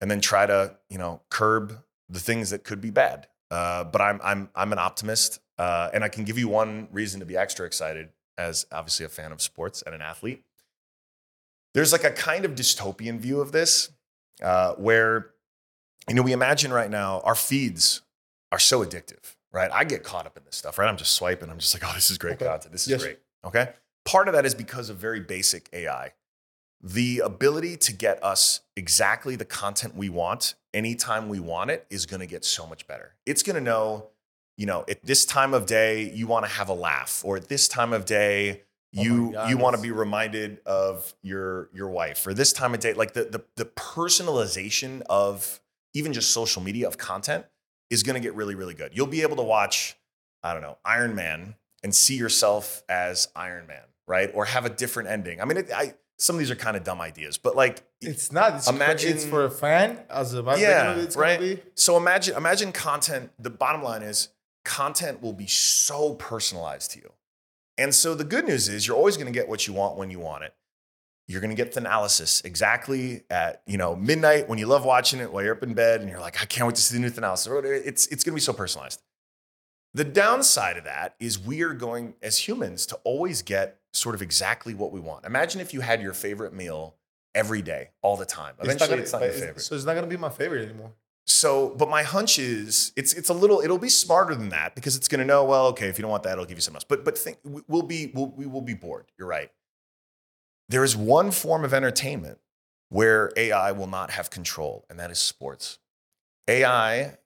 and 0.00 0.10
then 0.10 0.20
try 0.20 0.44
to 0.44 0.76
you 0.90 0.98
know 0.98 1.22
curb 1.30 1.78
the 2.10 2.20
things 2.20 2.50
that 2.50 2.64
could 2.64 2.82
be 2.82 2.90
bad. 2.90 3.28
Uh, 3.50 3.84
but 3.84 4.02
I'm 4.02 4.20
I'm 4.22 4.50
I'm 4.54 4.72
an 4.72 4.78
optimist, 4.78 5.40
uh, 5.58 5.88
and 5.94 6.04
I 6.04 6.08
can 6.08 6.24
give 6.24 6.36
you 6.36 6.48
one 6.48 6.88
reason 6.92 7.20
to 7.20 7.26
be 7.26 7.36
extra 7.36 7.64
excited 7.64 8.10
as 8.36 8.66
obviously 8.70 9.06
a 9.06 9.08
fan 9.08 9.32
of 9.32 9.40
sports 9.40 9.82
and 9.86 9.94
an 9.94 10.02
athlete. 10.02 10.44
There's 11.72 11.92
like 11.92 12.04
a 12.04 12.10
kind 12.10 12.44
of 12.44 12.54
dystopian 12.54 13.18
view 13.20 13.40
of 13.40 13.52
this, 13.52 13.90
uh, 14.42 14.74
where 14.74 15.30
you 16.10 16.14
know 16.14 16.22
we 16.22 16.32
imagine 16.32 16.74
right 16.74 16.90
now 16.90 17.20
our 17.20 17.34
feeds 17.34 18.02
are 18.52 18.58
so 18.58 18.84
addictive 18.84 19.35
right? 19.56 19.70
I 19.72 19.84
get 19.84 20.04
caught 20.04 20.26
up 20.26 20.36
in 20.36 20.44
this 20.44 20.54
stuff, 20.56 20.78
right? 20.78 20.86
I'm 20.88 20.98
just 20.98 21.12
swiping. 21.14 21.48
I'm 21.50 21.58
just 21.58 21.74
like, 21.74 21.82
oh, 21.88 21.92
this 21.94 22.10
is 22.10 22.18
great 22.18 22.34
Okay. 22.34 22.44
content. 22.44 22.72
This 22.72 22.82
is 22.82 22.88
Yes. 22.88 23.02
great. 23.02 23.18
Okay. 23.44 23.72
Part 24.04 24.28
of 24.28 24.34
that 24.34 24.44
is 24.44 24.54
because 24.54 24.90
of 24.90 24.98
very 24.98 25.18
basic 25.20 25.68
AI. 25.72 26.12
The 26.82 27.20
ability 27.20 27.78
to 27.78 27.92
get 27.94 28.22
us 28.22 28.60
exactly 28.76 29.34
the 29.34 29.46
content 29.46 29.96
we 29.96 30.10
want 30.10 30.54
anytime 30.74 31.28
we 31.30 31.40
want 31.40 31.70
it 31.70 31.86
is 31.88 32.04
going 32.04 32.20
to 32.20 32.26
get 32.26 32.44
so 32.44 32.66
much 32.66 32.86
better. 32.86 33.14
It's 33.24 33.42
going 33.42 33.54
to 33.56 33.62
know, 33.62 34.08
you 34.58 34.66
know, 34.66 34.84
at 34.88 35.02
this 35.04 35.24
time 35.24 35.54
of 35.54 35.64
day, 35.64 36.10
you 36.12 36.26
want 36.26 36.44
to 36.44 36.50
have 36.52 36.68
a 36.68 36.74
laugh, 36.74 37.22
or 37.24 37.36
at 37.38 37.48
this 37.48 37.66
time 37.66 37.94
of 37.94 38.04
day, 38.04 38.62
Oh 38.98 39.02
you 39.02 39.32
God, 39.32 39.50
you 39.50 39.56
want 39.58 39.74
to 39.76 39.82
be 39.82 39.90
reminded 39.90 40.60
of 40.66 41.14
your 41.22 41.70
your 41.74 41.88
wife, 41.88 42.26
or 42.26 42.34
this 42.34 42.52
time 42.52 42.74
of 42.74 42.80
day, 42.80 42.92
like 42.92 43.14
the 43.14 43.24
the, 43.24 43.42
the 43.56 43.64
personalization 43.64 45.02
of 45.08 45.60
even 45.94 46.12
just 46.12 46.30
social 46.30 46.62
media 46.62 46.86
of 46.86 46.98
content 46.98 47.46
is 47.90 48.02
going 48.02 48.14
to 48.14 48.20
get 48.20 48.34
really, 48.34 48.54
really 48.54 48.74
good. 48.74 48.92
You'll 48.94 49.06
be 49.06 49.22
able 49.22 49.36
to 49.36 49.42
watch, 49.42 49.96
I 50.42 50.52
don't 50.52 50.62
know, 50.62 50.78
Iron 50.84 51.14
Man 51.14 51.54
and 51.82 51.94
see 51.94 52.16
yourself 52.16 52.82
as 52.88 53.28
Iron 53.36 53.66
Man, 53.66 53.82
right? 54.06 54.30
Or 54.34 54.44
have 54.46 54.64
a 54.64 54.70
different 54.70 55.08
ending. 55.08 55.40
I 55.40 55.44
mean, 55.44 55.58
it, 55.58 55.70
I 55.74 55.94
some 56.18 56.36
of 56.36 56.38
these 56.40 56.50
are 56.50 56.56
kind 56.56 56.76
of 56.76 56.82
dumb 56.84 57.00
ideas, 57.00 57.36
but 57.36 57.56
like, 57.56 57.82
It's 58.00 58.32
not. 58.32 58.54
It's 58.54 58.68
Imagine- 58.68 59.12
It's 59.12 59.24
for 59.26 59.44
a 59.44 59.50
fan 59.50 59.98
as 60.08 60.32
a 60.34 60.42
yeah, 60.58 60.94
it's 60.96 61.14
right. 61.16 61.62
So 61.74 61.96
imagine, 61.96 62.36
imagine 62.36 62.72
content. 62.72 63.30
The 63.38 63.50
bottom 63.50 63.82
line 63.82 64.02
is 64.02 64.28
content 64.64 65.22
will 65.22 65.34
be 65.34 65.46
so 65.46 66.14
personalized 66.14 66.92
to 66.92 67.00
you. 67.00 67.12
And 67.78 67.94
so 67.94 68.14
the 68.14 68.24
good 68.24 68.46
news 68.46 68.68
is 68.68 68.86
you're 68.86 68.96
always 68.96 69.16
going 69.18 69.26
to 69.26 69.32
get 69.38 69.48
what 69.48 69.66
you 69.66 69.74
want 69.74 69.98
when 69.98 70.10
you 70.10 70.18
want 70.18 70.44
it. 70.44 70.54
You're 71.28 71.40
going 71.40 71.50
to 71.50 71.56
get 71.56 71.72
the 71.72 71.80
Thanalysis 71.80 72.44
exactly 72.44 73.22
at 73.30 73.62
you 73.66 73.78
know 73.78 73.96
midnight 73.96 74.48
when 74.48 74.58
you 74.58 74.66
love 74.66 74.84
watching 74.84 75.20
it 75.20 75.32
while 75.32 75.42
you're 75.42 75.54
up 75.56 75.62
in 75.62 75.74
bed 75.74 76.00
and 76.00 76.08
you're 76.08 76.20
like, 76.20 76.40
I 76.40 76.44
can't 76.44 76.66
wait 76.66 76.76
to 76.76 76.82
see 76.82 76.94
the 76.96 77.00
new 77.00 77.10
Thanalysis. 77.10 77.64
It's 77.84 78.06
it's 78.06 78.22
going 78.24 78.32
to 78.32 78.36
be 78.36 78.40
so 78.40 78.52
personalized. 78.52 79.02
The 79.94 80.04
downside 80.04 80.76
of 80.76 80.84
that 80.84 81.14
is 81.18 81.38
we 81.38 81.62
are 81.62 81.72
going 81.72 82.14
as 82.22 82.36
humans 82.46 82.86
to 82.86 82.96
always 83.04 83.42
get 83.42 83.78
sort 83.92 84.14
of 84.14 84.22
exactly 84.22 84.74
what 84.74 84.92
we 84.92 85.00
want. 85.00 85.24
Imagine 85.24 85.60
if 85.60 85.72
you 85.72 85.80
had 85.80 86.02
your 86.02 86.12
favorite 86.12 86.52
meal 86.52 86.96
every 87.34 87.62
day, 87.62 87.90
all 88.02 88.16
the 88.16 88.26
time. 88.26 88.54
Eventually, 88.60 88.90
gonna- 88.90 89.02
it's 89.02 89.12
not 89.12 89.22
your 89.22 89.32
favorite. 89.32 89.60
So 89.62 89.74
it's 89.74 89.84
not 89.84 89.94
gonna 89.94 90.06
be 90.06 90.16
my 90.18 90.28
favorite 90.30 90.68
anymore. 90.68 90.92
So, 91.28 91.70
but 91.70 91.88
my 91.88 92.04
hunch 92.04 92.38
is 92.38 92.92
it's 92.94 93.12
it's 93.14 93.30
a 93.30 93.34
little 93.34 93.60
it'll 93.60 93.78
be 93.78 93.88
smarter 93.88 94.34
than 94.36 94.50
that 94.50 94.74
because 94.76 94.94
it's 94.96 95.08
going 95.08 95.18
to 95.18 95.24
know 95.24 95.44
well 95.44 95.66
okay 95.68 95.88
if 95.88 95.98
you 95.98 96.02
don't 96.02 96.10
want 96.10 96.22
that 96.22 96.34
it'll 96.34 96.44
give 96.44 96.56
you 96.56 96.62
something 96.62 96.76
else. 96.76 96.84
But 96.84 97.04
but 97.04 97.18
think 97.18 97.38
we- 97.42 97.62
we'll 97.66 97.82
be 97.82 98.12
we'll, 98.14 98.28
we 98.28 98.46
will 98.46 98.60
be 98.60 98.74
bored. 98.74 99.06
You're 99.18 99.26
right. 99.26 99.50
There 100.68 100.82
is 100.84 100.96
one 100.96 101.30
form 101.30 101.64
of 101.64 101.72
entertainment 101.72 102.38
where 102.88 103.30
AI 103.36 103.72
will 103.72 103.86
not 103.86 104.10
have 104.10 104.30
control, 104.30 104.84
and 104.90 104.98
that 104.98 105.10
is 105.10 105.18
sports. 105.18 105.78
AI 106.48 107.18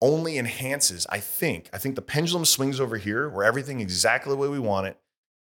only 0.00 0.36
enhances. 0.38 1.06
I 1.10 1.18
think 1.20 1.68
I 1.72 1.78
think 1.78 1.94
the 1.94 2.02
pendulum 2.02 2.44
swings 2.44 2.80
over 2.80 2.96
here 2.96 3.28
where 3.28 3.44
everything 3.44 3.80
exactly 3.80 4.30
the 4.32 4.36
way 4.36 4.48
we 4.48 4.58
want 4.58 4.86
it, 4.88 4.96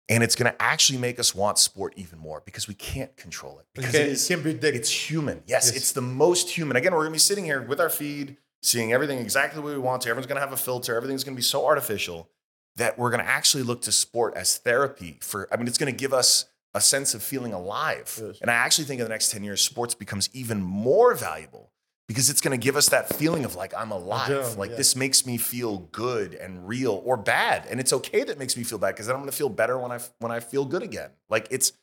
and 0.10 0.24
it's 0.24 0.36
going 0.36 0.52
to 0.52 0.62
actually 0.62 1.00
make 1.00 1.20
us 1.20 1.34
want 1.34 1.58
sport 1.58 1.94
even 1.98 2.20
more 2.20 2.42
because 2.46 2.68
we 2.68 2.74
can't 2.76 3.16
control 3.18 3.58
it 3.60 3.66
because 3.74 3.96
Okay, 3.96 4.04
it 4.04 4.10
is 4.10 4.30
it's 4.30 4.90
human. 5.10 5.44
Yes, 5.48 5.68
Yes. 5.68 5.76
it's 5.76 5.92
the 5.92 6.02
most 6.02 6.50
human. 6.52 6.78
Again, 6.78 6.94
we're 6.94 7.04
gonna 7.04 7.12
be 7.14 7.18
sitting 7.20 7.46
here 7.46 7.62
with 7.64 7.80
our 7.80 7.90
feed, 7.90 8.38
seeing 8.62 8.94
everything 8.94 9.18
exactly 9.20 9.60
the 9.60 9.66
way 9.66 9.74
we 9.74 9.80
want 9.80 10.02
to. 10.04 10.10
Everyone's 10.10 10.28
gonna 10.28 10.40
have 10.40 10.54
a 10.54 10.58
filter. 10.58 10.96
Everything's 10.96 11.24
gonna 11.24 11.36
be 11.36 11.42
so 11.42 11.66
artificial 11.66 12.30
that 12.76 12.98
we're 12.98 13.12
gonna 13.12 13.24
actually 13.24 13.64
look 13.64 13.82
to 13.84 13.92
sport 13.92 14.36
as 14.36 14.58
therapy 14.58 15.18
for. 15.22 15.48
I 15.52 15.58
mean, 15.58 15.68
it's 15.68 15.78
gonna 15.78 15.92
give 15.92 16.14
us 16.14 16.46
a 16.74 16.82
sense 16.82 17.14
of 17.14 17.22
feeling 17.22 17.54
alive. 17.54 18.20
Yes. 18.22 18.40
And 18.42 18.50
I 18.50 18.56
actually 18.56 18.86
think 18.86 19.00
in 19.00 19.06
the 19.06 19.10
next 19.10 19.32
10 19.32 19.44
years, 19.44 19.62
sports 19.62 19.94
becomes 19.94 20.30
even 20.34 20.62
more 20.62 21.14
valuable 21.14 21.72
because 22.08 22.30
it's 22.30 22.42
going 22.42 22.58
to 22.58 22.64
give 22.64 22.76
us 22.76 22.90
that 22.90 23.10
feeling 23.10 23.46
of 23.46 23.56
like 23.56 23.74
I'm 23.76 23.92
alive. 23.92 24.58
Like 24.58 24.72
yeah. 24.72 24.78
this 24.78 24.96
makes 24.96 25.26
me 25.26 25.38
feel 25.38 25.90
good 25.92 26.34
and 26.34 26.68
real 26.68 27.02
or 27.06 27.18
bad, 27.18 27.66
and 27.70 27.80
it's 27.80 27.94
okay 27.94 28.20
that 28.20 28.30
it 28.30 28.40
makes 28.40 28.58
me 28.58 28.64
feel 28.64 28.78
bad 28.78 28.94
because 28.94 29.08
then 29.08 29.16
I'm 29.16 29.22
going 29.22 29.32
to 29.32 29.38
feel 29.38 29.50
better 29.50 29.78
when 29.78 29.92
I 29.92 30.00
when 30.20 30.32
I 30.32 30.40
feel 30.40 30.66
good 30.66 30.84
again. 30.84 31.12
Like 31.30 31.48
it's 31.50 31.74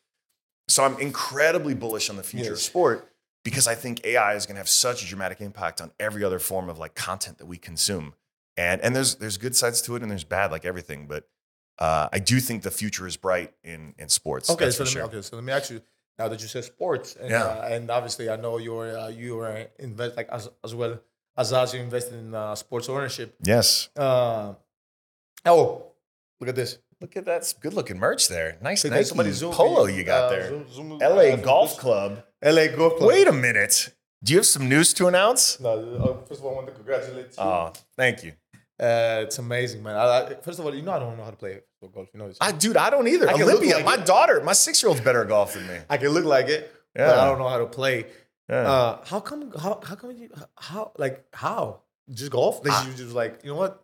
so 0.68 0.84
I'm 0.84 0.98
incredibly 0.98 1.74
bullish 1.74 2.10
on 2.10 2.16
the 2.16 2.22
future 2.22 2.52
of 2.52 2.60
sport 2.60 3.08
because 3.44 3.66
I 3.66 3.74
think 3.74 4.04
AI 4.04 4.34
is 4.34 4.46
going 4.46 4.56
to 4.56 4.60
have 4.60 4.68
such 4.68 5.02
a 5.02 5.06
dramatic 5.06 5.40
impact 5.40 5.80
on 5.80 5.90
every 5.98 6.22
other 6.22 6.38
form 6.38 6.68
of 6.68 6.78
like 6.78 6.94
content 6.94 7.38
that 7.38 7.46
we 7.46 7.56
consume. 7.56 8.14
And 8.56 8.80
and 8.82 8.94
there's 8.94 9.16
there's 9.16 9.36
good 9.36 9.56
sides 9.56 9.80
to 9.82 9.96
it 9.96 10.02
and 10.02 10.10
there's 10.10 10.24
bad 10.24 10.50
like 10.50 10.64
everything, 10.64 11.06
but 11.06 11.28
uh, 11.80 12.08
I 12.12 12.18
do 12.18 12.40
think 12.40 12.62
the 12.62 12.70
future 12.70 13.06
is 13.06 13.16
bright 13.16 13.52
in 13.64 13.94
in 13.98 14.08
sports. 14.08 14.50
Okay, 14.50 14.70
so 14.70 14.78
for 14.78 14.84
let 14.84 14.88
me, 14.88 14.92
sure. 14.92 15.02
okay, 15.04 15.22
so 15.22 15.36
let 15.36 15.44
me 15.44 15.52
ask 15.52 15.70
you 15.70 15.80
now 16.18 16.28
that 16.28 16.40
you 16.42 16.48
said 16.48 16.64
sports, 16.64 17.16
and, 17.20 17.30
Yeah. 17.30 17.44
uh, 17.44 17.68
and 17.72 17.90
obviously 17.90 18.28
I 18.28 18.36
know 18.36 18.58
you're 18.58 18.96
uh, 18.98 19.08
you 19.08 19.36
were 19.36 19.66
invest 19.78 20.16
like 20.16 20.28
as 20.28 20.48
as 20.64 20.74
well 20.74 21.00
as 21.36 21.52
us 21.52 21.72
you 21.74 21.80
invested 21.80 22.14
in 22.18 22.34
uh, 22.34 22.54
sports 22.54 22.88
ownership. 22.88 23.34
Yes. 23.42 23.88
Uh, 23.96 24.54
oh, 25.46 25.86
look 26.40 26.48
at 26.48 26.54
this. 26.56 26.78
Look 27.00 27.16
at 27.16 27.24
that 27.24 27.54
good 27.62 27.72
looking 27.72 27.98
merch 27.98 28.28
there. 28.28 28.58
Nice 28.60 28.84
Nike 28.84 29.04
somebody 29.04 29.32
zoom 29.32 29.52
polo 29.52 29.86
you 29.86 30.04
got 30.04 30.24
Uh, 30.24 30.30
there. 30.30 30.48
zoom- 30.48 30.70
zoom- 30.70 30.98
LA 30.98 31.36
Golf 31.36 31.78
Club. 31.78 32.22
LA 32.42 32.66
Golf 32.68 32.96
Club. 32.98 33.08
Wait 33.08 33.26
a 33.26 33.32
minute. 33.32 33.88
Do 34.22 34.32
you 34.34 34.38
have 34.40 34.46
some 34.46 34.68
news 34.68 34.92
to 34.94 35.06
announce? 35.06 35.58
No, 35.60 36.22
first 36.28 36.40
of 36.40 36.44
all, 36.44 36.52
I 36.52 36.54
want 36.56 36.66
to 36.66 36.74
congratulate 36.74 37.28
you. 37.28 37.42
Oh, 37.42 37.72
thank 37.96 38.22
you. 38.22 38.32
Uh, 38.80 39.22
it's 39.24 39.38
amazing, 39.38 39.82
man. 39.82 39.94
I, 39.96 40.20
I, 40.22 40.34
first 40.36 40.58
of 40.58 40.64
all, 40.64 40.74
you 40.74 40.82
know 40.82 40.92
I 40.92 40.98
don't 40.98 41.16
know 41.18 41.24
how 41.24 41.30
to 41.30 41.36
play 41.36 41.60
golf. 41.92 42.08
You 42.14 42.18
know 42.20 42.28
this. 42.28 42.38
I, 42.40 42.52
dude, 42.52 42.76
I 42.76 42.88
don't 42.88 43.06
either. 43.08 43.28
I 43.28 43.34
Olympia, 43.34 43.76
like 43.76 43.84
my 43.84 43.94
it. 43.96 44.06
daughter, 44.06 44.40
my 44.42 44.52
six 44.54 44.82
year 44.82 44.88
old's 44.88 45.02
better 45.02 45.22
at 45.22 45.28
golf 45.28 45.54
than 45.54 45.66
me. 45.66 45.76
I 45.90 45.96
can 45.98 46.08
look 46.08 46.24
like 46.24 46.48
it, 46.48 46.72
but 46.94 47.02
Yeah. 47.02 47.20
I 47.22 47.26
don't 47.26 47.38
know 47.38 47.48
how 47.48 47.58
to 47.58 47.66
play. 47.66 48.06
Yeah. 48.48 48.56
Uh, 48.70 49.04
how 49.04 49.20
come? 49.20 49.52
How 49.52 49.80
how 49.84 49.94
come 49.96 50.12
you? 50.12 50.30
How 50.56 50.92
like 50.96 51.24
how? 51.34 51.80
Just 52.10 52.30
golf? 52.32 52.64
Like 52.64 52.72
I- 52.72 52.88
you 52.88 52.94
just 52.94 53.14
like 53.14 53.40
you 53.44 53.50
know 53.50 53.56
what? 53.56 53.82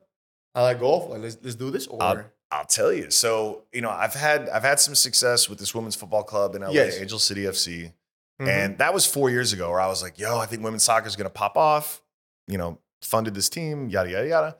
I 0.55 0.63
like 0.63 0.81
golf. 0.81 1.11
Like, 1.11 1.21
let's 1.21 1.37
let's 1.43 1.57
do 1.57 1.71
this. 1.71 1.87
Or 1.87 2.03
I'll, 2.03 2.25
I'll 2.51 2.65
tell 2.65 2.91
you. 2.93 3.11
So, 3.11 3.65
you 3.73 3.83
know, 3.83 3.91
I've 3.91 4.15
had 4.15 4.49
I've 4.49 4.63
had 4.65 4.81
some 4.81 4.95
success 4.95 5.49
with 5.51 5.59
this 5.59 5.75
women's 5.75 5.95
football 5.95 6.23
club 6.23 6.55
in 6.55 6.63
LA, 6.63 6.71
Yes. 6.71 6.99
Angel 6.99 7.19
City 7.19 7.43
FC. 7.43 7.93
Mhm. 8.41 8.49
And 8.49 8.79
that 8.79 8.95
was 8.95 9.05
four 9.07 9.29
years 9.31 9.53
ago 9.53 9.71
where 9.71 9.81
I 9.81 9.87
was 9.89 10.03
like, 10.03 10.19
yo, 10.19 10.39
I 10.39 10.47
think 10.47 10.63
women's 10.65 10.83
soccer 10.85 11.07
is 11.07 11.17
going 11.17 11.27
to 11.27 11.31
pop 11.31 11.57
off. 11.57 12.03
You 12.49 12.57
know, 12.59 12.79
funded 13.03 13.35
this 13.35 13.49
team, 13.49 13.89
yada, 13.91 14.11
yada, 14.11 14.29
yada. 14.29 14.57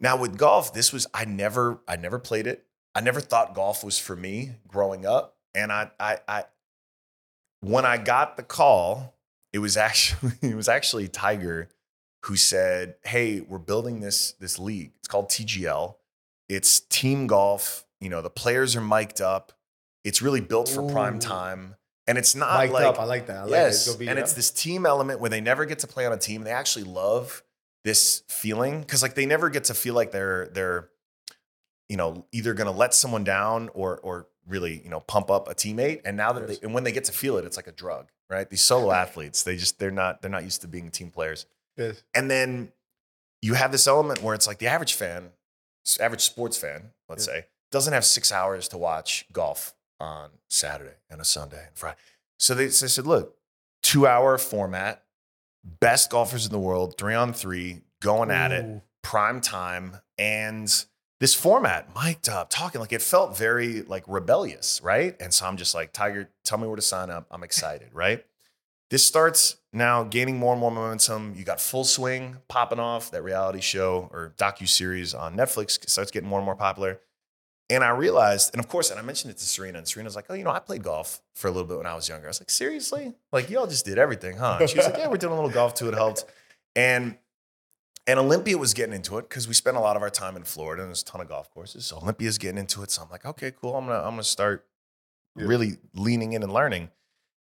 Now 0.00 0.16
with 0.16 0.38
golf, 0.38 0.72
this 0.72 0.92
was, 0.92 1.06
I 1.12 1.24
never, 1.24 1.80
I 1.86 1.96
never 1.96 2.18
played 2.18 2.46
it. 2.46 2.64
I 2.94 3.00
never 3.00 3.20
thought 3.20 3.54
golf 3.54 3.84
was 3.84 3.98
for 3.98 4.16
me 4.16 4.52
growing 4.66 5.06
up. 5.06 5.36
And 5.54 5.70
I, 5.70 5.90
I, 6.00 6.18
I, 6.26 6.44
when 7.60 7.84
I 7.84 7.98
got 7.98 8.36
the 8.36 8.42
call, 8.42 9.14
it 9.52 9.58
was 9.58 9.76
actually, 9.76 10.32
it 10.42 10.56
was 10.56 10.68
actually 10.68 11.08
Tiger 11.08 11.68
who 12.24 12.36
said, 12.36 12.96
Hey, 13.04 13.40
we're 13.40 13.58
building 13.58 14.00
this, 14.00 14.32
this 14.32 14.58
league. 14.58 14.92
It's 14.98 15.08
called 15.08 15.28
TGL. 15.28 15.94
It's 16.48 16.80
team 16.80 17.26
golf. 17.26 17.86
You 18.00 18.08
know, 18.08 18.22
the 18.22 18.30
players 18.30 18.74
are 18.76 18.80
mic'd 18.80 19.20
up. 19.20 19.52
It's 20.04 20.22
really 20.22 20.40
built 20.40 20.68
for 20.68 20.90
prime 20.90 21.18
time. 21.18 21.76
And 22.06 22.18
it's 22.18 22.34
not 22.34 22.58
Mic'd 22.58 22.72
like, 22.72 22.84
up. 22.84 22.98
I 22.98 23.04
like 23.04 23.26
that. 23.26 23.36
I 23.36 23.42
like 23.42 23.50
yes, 23.50 23.66
it. 23.66 23.68
It's 23.68 23.86
gonna 23.86 23.98
be, 23.98 24.08
and 24.08 24.18
it's 24.18 24.32
this 24.32 24.50
team 24.50 24.84
element 24.84 25.20
where 25.20 25.30
they 25.30 25.40
never 25.40 25.64
get 25.64 25.80
to 25.80 25.86
play 25.86 26.06
on 26.06 26.12
a 26.12 26.16
team. 26.16 26.42
They 26.42 26.50
actually 26.50 26.84
love 26.84 27.44
this 27.84 28.22
feeling 28.28 28.80
because 28.80 29.02
like 29.02 29.14
they 29.14 29.26
never 29.26 29.48
get 29.50 29.64
to 29.64 29.74
feel 29.74 29.94
like 29.94 30.10
they're 30.12 30.48
they're 30.52 30.88
you 31.88 31.96
know 31.96 32.26
either 32.32 32.54
going 32.54 32.66
to 32.70 32.76
let 32.76 32.94
someone 32.94 33.24
down 33.24 33.68
or 33.74 33.98
or 33.98 34.26
really 34.46 34.80
you 34.82 34.90
know 34.90 35.00
pump 35.00 35.30
up 35.30 35.48
a 35.48 35.54
teammate. 35.54 36.00
And 36.04 36.16
now 36.16 36.32
that 36.32 36.46
they 36.48 36.58
and 36.62 36.74
when 36.74 36.84
they 36.84 36.92
get 36.92 37.04
to 37.04 37.12
feel 37.12 37.36
it, 37.38 37.44
it's 37.44 37.56
like 37.56 37.66
a 37.66 37.72
drug, 37.72 38.08
right? 38.28 38.48
These 38.48 38.62
solo 38.62 38.90
athletes, 39.04 39.42
they 39.42 39.56
just 39.56 39.78
they're 39.78 39.90
not 39.90 40.22
they're 40.22 40.30
not 40.30 40.44
used 40.44 40.60
to 40.62 40.68
being 40.68 40.90
team 40.90 41.10
players. 41.10 41.46
Yes. 41.76 42.02
And 42.14 42.30
then 42.30 42.72
you 43.42 43.54
have 43.54 43.72
this 43.72 43.86
element 43.86 44.22
where 44.22 44.34
it's 44.34 44.46
like 44.46 44.58
the 44.58 44.66
average 44.66 44.92
fan, 44.94 45.30
average 45.98 46.20
sports 46.22 46.58
fan, 46.58 46.90
let's 47.08 47.26
Yeah. 47.26 47.34
say, 47.34 47.46
doesn't 47.70 47.92
have 47.94 48.04
six 48.04 48.30
hours 48.32 48.68
to 48.68 48.76
watch 48.78 49.24
golf 49.32 49.74
on 49.98 50.30
Saturday 50.48 50.96
and 51.08 51.20
a 51.20 51.24
Sunday 51.24 51.64
and 51.68 51.76
Friday. 51.76 51.96
So 52.38 52.54
they, 52.54 52.68
so 52.68 52.84
they 52.84 52.90
said, 52.90 53.06
look, 53.06 53.36
two 53.82 54.06
hour 54.06 54.36
format, 54.36 55.04
best 55.64 56.10
golfers 56.10 56.46
in 56.46 56.52
the 56.52 56.58
world, 56.58 56.96
three 56.98 57.14
on 57.14 57.32
three, 57.32 57.82
going 58.00 58.30
at 58.30 58.52
it, 58.52 58.82
prime 59.02 59.40
time, 59.40 59.96
and 60.18 60.84
this 61.20 61.34
format, 61.34 61.88
mic'd 61.94 62.30
up, 62.30 62.48
talking 62.48 62.80
like 62.80 62.92
it 62.92 63.02
felt 63.02 63.36
very 63.36 63.82
like 63.82 64.04
rebellious, 64.06 64.80
right? 64.82 65.14
And 65.20 65.34
so 65.34 65.46
I'm 65.46 65.58
just 65.58 65.74
like, 65.74 65.92
Tiger, 65.92 66.30
tell 66.44 66.56
me 66.56 66.66
where 66.66 66.76
to 66.76 66.82
sign 66.82 67.10
up. 67.10 67.26
I'm 67.30 67.42
excited, 67.42 67.88
right? 67.92 68.24
This 68.88 69.06
starts 69.06 69.56
now 69.72 70.02
gaining 70.02 70.38
more 70.38 70.52
and 70.52 70.60
more 70.60 70.70
momentum. 70.70 71.34
You 71.36 71.44
got 71.44 71.60
Full 71.60 71.84
Swing 71.84 72.38
popping 72.48 72.80
off, 72.80 73.10
that 73.10 73.22
reality 73.22 73.60
show 73.60 74.08
or 74.12 74.34
docu 74.38 74.66
series 74.66 75.14
on 75.14 75.36
Netflix 75.36 75.88
starts 75.88 76.10
getting 76.10 76.28
more 76.28 76.38
and 76.38 76.46
more 76.46 76.56
popular. 76.56 77.00
And 77.70 77.84
I 77.84 77.90
realized, 77.90 78.50
and 78.52 78.60
of 78.60 78.68
course, 78.68 78.90
and 78.90 78.98
I 78.98 79.02
mentioned 79.02 79.30
it 79.30 79.38
to 79.38 79.44
Serena, 79.44 79.78
and 79.78 79.86
Serena's 79.86 80.16
like, 80.16 80.26
"Oh, 80.28 80.34
you 80.34 80.42
know, 80.44 80.50
I 80.50 80.58
played 80.58 80.82
golf 80.82 81.22
for 81.34 81.46
a 81.48 81.50
little 81.52 81.68
bit 81.68 81.76
when 81.78 81.86
I 81.86 81.94
was 81.94 82.08
younger." 82.08 82.26
I 82.26 82.30
was 82.30 82.40
like, 82.40 82.50
"Seriously? 82.50 83.14
Like, 83.32 83.48
y'all 83.48 83.66
just 83.68 83.84
did 83.84 83.96
everything, 83.96 84.36
huh?" 84.36 84.58
And 84.60 84.68
she 84.68 84.76
was 84.76 84.86
like, 84.86 84.96
"Yeah, 84.98 85.06
we're 85.08 85.16
doing 85.18 85.32
a 85.32 85.36
little 85.36 85.50
golf 85.50 85.74
too. 85.74 85.88
It 85.88 85.94
helped." 85.94 86.24
And 86.74 87.16
and 88.06 88.18
Olympia 88.18 88.58
was 88.58 88.74
getting 88.74 88.94
into 88.94 89.18
it 89.18 89.28
because 89.28 89.46
we 89.46 89.54
spent 89.54 89.76
a 89.76 89.80
lot 89.80 89.94
of 89.94 90.02
our 90.02 90.10
time 90.10 90.36
in 90.36 90.42
Florida, 90.42 90.82
and 90.82 90.90
there's 90.90 91.02
a 91.02 91.04
ton 91.04 91.20
of 91.20 91.28
golf 91.28 91.48
courses. 91.54 91.86
So 91.86 91.98
Olympia's 91.98 92.38
getting 92.38 92.58
into 92.58 92.82
it. 92.82 92.90
So 92.90 93.02
I'm 93.02 93.08
like, 93.10 93.24
"Okay, 93.24 93.52
cool. 93.52 93.76
I'm 93.76 93.86
gonna 93.86 93.98
I'm 94.00 94.10
gonna 94.14 94.24
start 94.24 94.66
Yeah. 95.36 95.44
really 95.46 95.78
leaning 95.94 96.32
in 96.32 96.42
and 96.42 96.52
learning." 96.52 96.90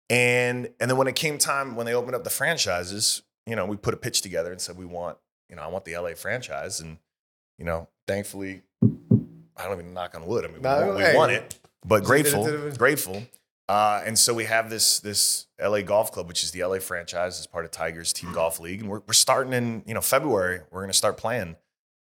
And 0.10 0.74
and 0.80 0.90
then 0.90 0.98
when 0.98 1.08
it 1.08 1.16
came 1.16 1.38
time 1.38 1.76
when 1.76 1.86
they 1.86 1.94
opened 1.94 2.16
up 2.16 2.24
the 2.24 2.30
franchises, 2.32 3.22
you 3.46 3.56
know, 3.56 3.66
we 3.66 3.76
put 3.78 3.94
a 3.94 3.98
pitch 3.98 4.22
together 4.22 4.52
and 4.52 4.60
said 4.62 4.78
we 4.78 4.86
want, 4.86 5.18
you 5.50 5.56
know, 5.56 5.62
I 5.62 5.68
want 5.68 5.86
the 5.86 5.96
LA 5.98 6.16
franchise, 6.16 6.80
and 6.80 6.98
you 7.58 7.66
know, 7.66 7.88
thankfully, 8.08 8.64
I 9.58 9.64
don't 9.66 9.80
even 9.80 9.94
knock 9.94 10.16
on 10.16 10.26
wood. 10.26 10.46
I 10.46 10.48
mean, 10.50 10.62
No, 10.62 10.80
we, 10.82 10.86
won- 10.88 10.96
we 10.98 11.02
hey. 11.04 11.16
won 11.16 11.30
it, 11.32 11.60
but 11.86 12.04
grateful, 12.04 12.72
grateful. 12.78 13.24
Uh, 13.70 14.02
and 14.06 14.18
so 14.18 14.34
we 14.34 14.46
have 14.46 14.70
this 14.70 15.00
this 15.02 15.48
LA 15.62 15.82
Golf 15.82 16.12
Club, 16.12 16.28
which 16.28 16.44
is 16.44 16.52
the 16.52 16.64
LA 16.64 16.80
franchise, 16.80 17.38
as 17.40 17.48
part 17.48 17.66
of 17.66 17.72
Tigers 17.72 18.14
Team 18.14 18.32
Golf 18.32 18.60
League, 18.62 18.80
and 18.82 18.90
we're 18.90 19.02
we're 19.08 19.14
starting 19.14 19.52
in 19.54 19.84
you 19.86 19.94
know 19.94 20.02
February. 20.02 20.62
We're 20.72 20.82
going 20.82 20.90
to 20.92 20.98
start 20.98 21.18
playing, 21.18 21.58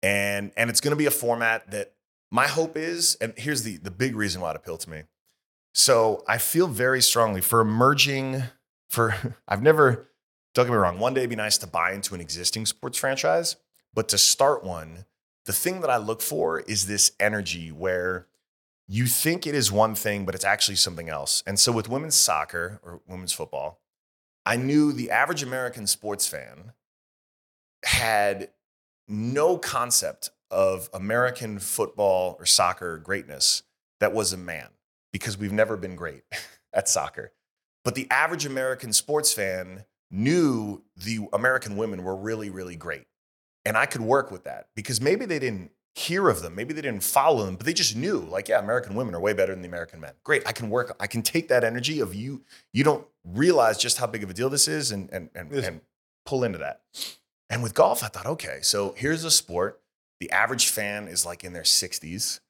and 0.03 0.51
and 0.57 0.71
it's 0.71 0.81
going 0.81 0.93
to 0.93 0.97
be 0.97 1.07
a 1.07 1.11
format 1.11 1.71
that 1.71 1.93
my 2.31 2.47
hope 2.47 2.77
is, 2.79 3.17
and 3.21 3.35
here's 3.37 3.65
the 3.65 3.77
the 3.77 3.91
big 3.91 4.17
reason 4.17 4.41
why 4.41 4.51
it 4.51 4.57
appealed 4.57 4.81
to 4.81 4.91
me. 4.91 5.03
So 5.75 6.23
I 6.29 6.39
feel 6.39 6.67
very 6.69 7.03
strongly 7.03 7.41
for 7.41 7.61
emerging. 7.61 8.43
For 8.89 9.15
I've 9.49 9.63
never 9.63 10.09
don't 10.55 10.67
get 10.67 10.73
me 10.73 10.77
wrong. 10.79 10.99
One 10.99 11.13
day 11.15 11.21
it'd 11.23 11.31
be 11.31 11.37
nice 11.37 11.59
to 11.59 11.67
buy 11.67 11.93
into 11.93 12.15
an 12.15 12.21
existing 12.23 12.65
sports 12.67 12.97
franchise, 12.99 13.57
but 13.95 14.09
to 14.09 14.19
start 14.19 14.65
one, 14.65 15.05
the 15.45 15.53
thing 15.53 15.81
that 15.81 15.91
I 15.91 15.97
look 15.97 16.21
for 16.21 16.61
is 16.61 16.87
this 16.87 17.13
energy 17.19 17.71
where 17.71 18.27
you 18.89 19.07
think 19.07 19.47
it 19.47 19.55
is 19.55 19.73
one 19.73 19.95
thing, 19.95 20.25
but 20.25 20.35
it's 20.35 20.45
actually 20.45 20.77
something 20.77 21.09
else. 21.09 21.43
And 21.47 21.59
so 21.59 21.73
with 21.73 21.89
women's 21.89 22.15
soccer 22.15 22.81
or 22.83 23.01
women's 23.09 23.33
football, 23.33 23.81
I 24.45 24.57
knew 24.57 24.93
the 24.93 25.11
average 25.11 25.43
American 25.43 25.87
sports 25.87 26.27
fan 26.27 26.73
had 27.85 28.51
no 29.09 29.57
concept 29.57 30.31
of 30.51 30.91
American 30.93 31.59
football 31.59 32.37
or 32.39 32.47
soccer 32.47 32.99
greatness 32.99 33.63
that 34.01 34.13
was 34.13 34.33
a 34.33 34.37
man 34.37 34.69
because 35.13 35.39
we've 35.39 35.53
never 35.53 35.77
been 35.77 35.97
great 35.97 36.23
at 36.73 36.89
soccer. 36.89 37.33
But 37.85 37.95
the 37.95 38.09
average 38.11 38.47
American 38.47 38.93
sports 38.93 39.33
fan 39.33 39.85
knew 40.11 40.83
the 40.97 41.27
American 41.33 41.77
women 41.77 42.05
were 42.05 42.15
really, 42.15 42.51
really 42.51 42.77
great. 42.77 43.07
And 43.65 43.77
I 43.77 43.87
could 43.87 44.01
work 44.01 44.31
with 44.31 44.45
that 44.45 44.69
because 44.75 45.01
maybe 45.01 45.25
they 45.25 45.39
didn't 45.39 45.71
hear 45.95 46.29
of 46.29 46.41
them, 46.43 46.55
maybe 46.55 46.73
they 46.73 46.81
didn't 46.81 47.03
follow 47.03 47.45
them, 47.45 47.57
but 47.57 47.67
they 47.67 47.75
just 47.75 47.95
knew, 47.95 48.19
like, 48.21 48.49
yeah, 48.49 48.59
American 48.59 48.95
women 48.95 49.15
are 49.15 49.21
way 49.21 49.35
better 49.35 49.53
than 49.53 49.63
the 49.63 49.69
American 49.69 50.01
men. 50.01 50.13
Great. 50.25 50.43
I 50.47 50.53
can 50.53 50.71
work, 50.71 50.97
I 50.99 51.07
can 51.07 51.23
take 51.23 51.49
that 51.49 51.65
energy 51.65 52.01
of 52.01 52.15
you, 52.15 52.43
you 52.73 52.83
don't 52.83 53.07
realize 53.25 53.79
just 53.79 53.99
how 53.99 54.07
big 54.07 54.23
of 54.23 54.31
a 54.31 54.35
deal 54.35 54.49
this 54.49 54.69
is 54.69 54.91
and 54.91 55.11
and 55.13 55.29
and, 55.35 55.53
and 55.53 55.81
pull 56.25 56.45
into 56.45 56.59
that. 56.59 56.81
And 57.51 57.63
with 57.63 57.75
golf, 57.75 58.03
I 58.03 58.09
thought, 58.09 58.27
okay, 58.27 58.61
so 58.63 58.95
here's 58.97 59.25
a 59.25 59.31
sport. 59.31 59.81
The 60.21 60.31
average 60.31 60.69
fan 60.69 61.09
is 61.09 61.27
like 61.27 61.45
in 61.45 61.53
their 61.53 61.65
60s. 61.65 62.41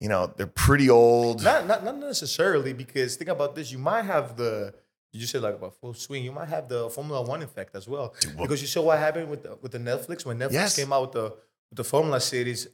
You 0.00 0.08
know, 0.08 0.32
they're 0.36 0.46
pretty 0.46 0.90
old. 0.90 1.42
Not, 1.42 1.66
not 1.66 1.84
not 1.84 1.96
necessarily 1.96 2.72
because 2.72 3.16
think 3.16 3.30
about 3.30 3.54
this. 3.54 3.70
You 3.70 3.78
might 3.78 4.04
have 4.04 4.36
the 4.36 4.74
you 5.12 5.20
just 5.20 5.32
said 5.32 5.42
like 5.42 5.54
about 5.54 5.74
full 5.80 5.94
swing. 5.94 6.24
You 6.24 6.32
might 6.32 6.48
have 6.48 6.68
the 6.68 6.88
Formula 6.90 7.22
One 7.22 7.42
effect 7.42 7.74
as 7.74 7.88
well 7.88 8.14
Dude, 8.20 8.36
because 8.36 8.60
you 8.62 8.68
saw 8.68 8.82
what 8.82 8.98
happened 8.98 9.28
with 9.30 9.42
the, 9.42 9.56
with 9.62 9.72
the 9.72 9.78
Netflix 9.78 10.24
when 10.24 10.38
Netflix 10.38 10.52
Yes. 10.52 10.76
came 10.76 10.92
out 10.92 11.02
with 11.02 11.12
the 11.12 11.22
with 11.70 11.76
the 11.76 11.84
Formula 11.84 12.20
series. 12.20 12.68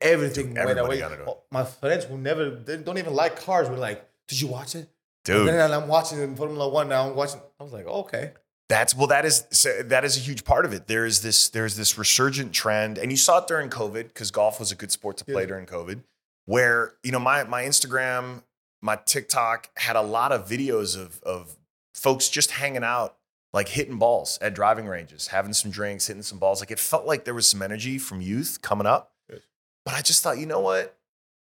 Everything 0.00 0.54
Dude, 0.54 0.64
went 0.64 0.78
away. 0.78 0.98
got 0.98 1.12
into 1.12 1.24
it. 1.24 1.28
Oh, 1.28 1.42
My 1.50 1.64
friends 1.64 2.04
who 2.04 2.16
never 2.16 2.50
they 2.50 2.78
don't 2.78 2.96
even 2.98 3.12
like 3.14 3.36
cars 3.44 3.68
were 3.68 3.76
like, 3.76 4.08
"Did 4.28 4.40
you 4.40 4.48
watch 4.48 4.74
it?" 4.74 4.88
Dude. 5.24 5.46
And 5.46 5.48
then 5.48 5.70
I'm 5.72 5.88
watching 5.88 6.34
Formula 6.36 6.66
One 6.68 6.88
now. 6.88 7.08
I'm 7.10 7.14
watching. 7.14 7.40
I 7.58 7.62
was 7.62 7.72
like, 7.74 7.86
okay. 7.86 8.32
That's 8.70 8.94
well, 8.96 9.08
that 9.08 9.24
is 9.26 9.44
so 9.50 9.82
that 9.82 10.04
is 10.04 10.16
a 10.16 10.20
huge 10.20 10.44
part 10.44 10.64
of 10.64 10.72
it. 10.72 10.86
There 10.86 11.04
is 11.04 11.20
this 11.22 11.48
there's 11.50 11.76
this 11.76 11.98
resurgent 11.98 12.52
trend, 12.54 12.96
and 12.98 13.10
you 13.10 13.16
saw 13.18 13.38
it 13.38 13.46
during 13.48 13.68
COVID 13.68 14.04
because 14.08 14.30
golf 14.30 14.58
was 14.58 14.72
a 14.72 14.74
good 14.76 14.90
sport 14.90 15.16
to 15.18 15.24
play 15.24 15.42
Yeah. 15.42 15.48
during 15.48 15.66
COVID. 15.66 16.02
Where 16.46 16.94
you 17.02 17.12
know 17.12 17.18
my 17.18 17.44
my 17.44 17.64
Instagram, 17.64 18.42
my 18.80 18.96
TikTok 19.04 19.68
had 19.76 19.96
a 19.96 20.02
lot 20.02 20.32
of 20.32 20.48
videos 20.48 20.96
of 20.98 21.20
of 21.24 21.56
folks 22.00 22.28
just 22.28 22.52
hanging 22.52 22.84
out 22.84 23.16
like 23.52 23.68
hitting 23.68 23.98
balls 23.98 24.38
at 24.40 24.54
driving 24.54 24.86
ranges, 24.86 25.28
having 25.28 25.52
some 25.52 25.70
drinks, 25.70 26.06
hitting 26.06 26.22
some 26.22 26.38
balls. 26.38 26.60
Like 26.60 26.70
it 26.70 26.78
felt 26.78 27.04
like 27.04 27.24
there 27.24 27.34
was 27.34 27.48
some 27.48 27.62
energy 27.62 27.98
from 27.98 28.20
youth 28.20 28.62
coming 28.62 28.86
up. 28.86 29.12
Yes. 29.28 29.40
But 29.84 29.94
I 29.94 30.00
just 30.00 30.22
thought, 30.22 30.38
you 30.38 30.46
know 30.46 30.60
what? 30.60 30.96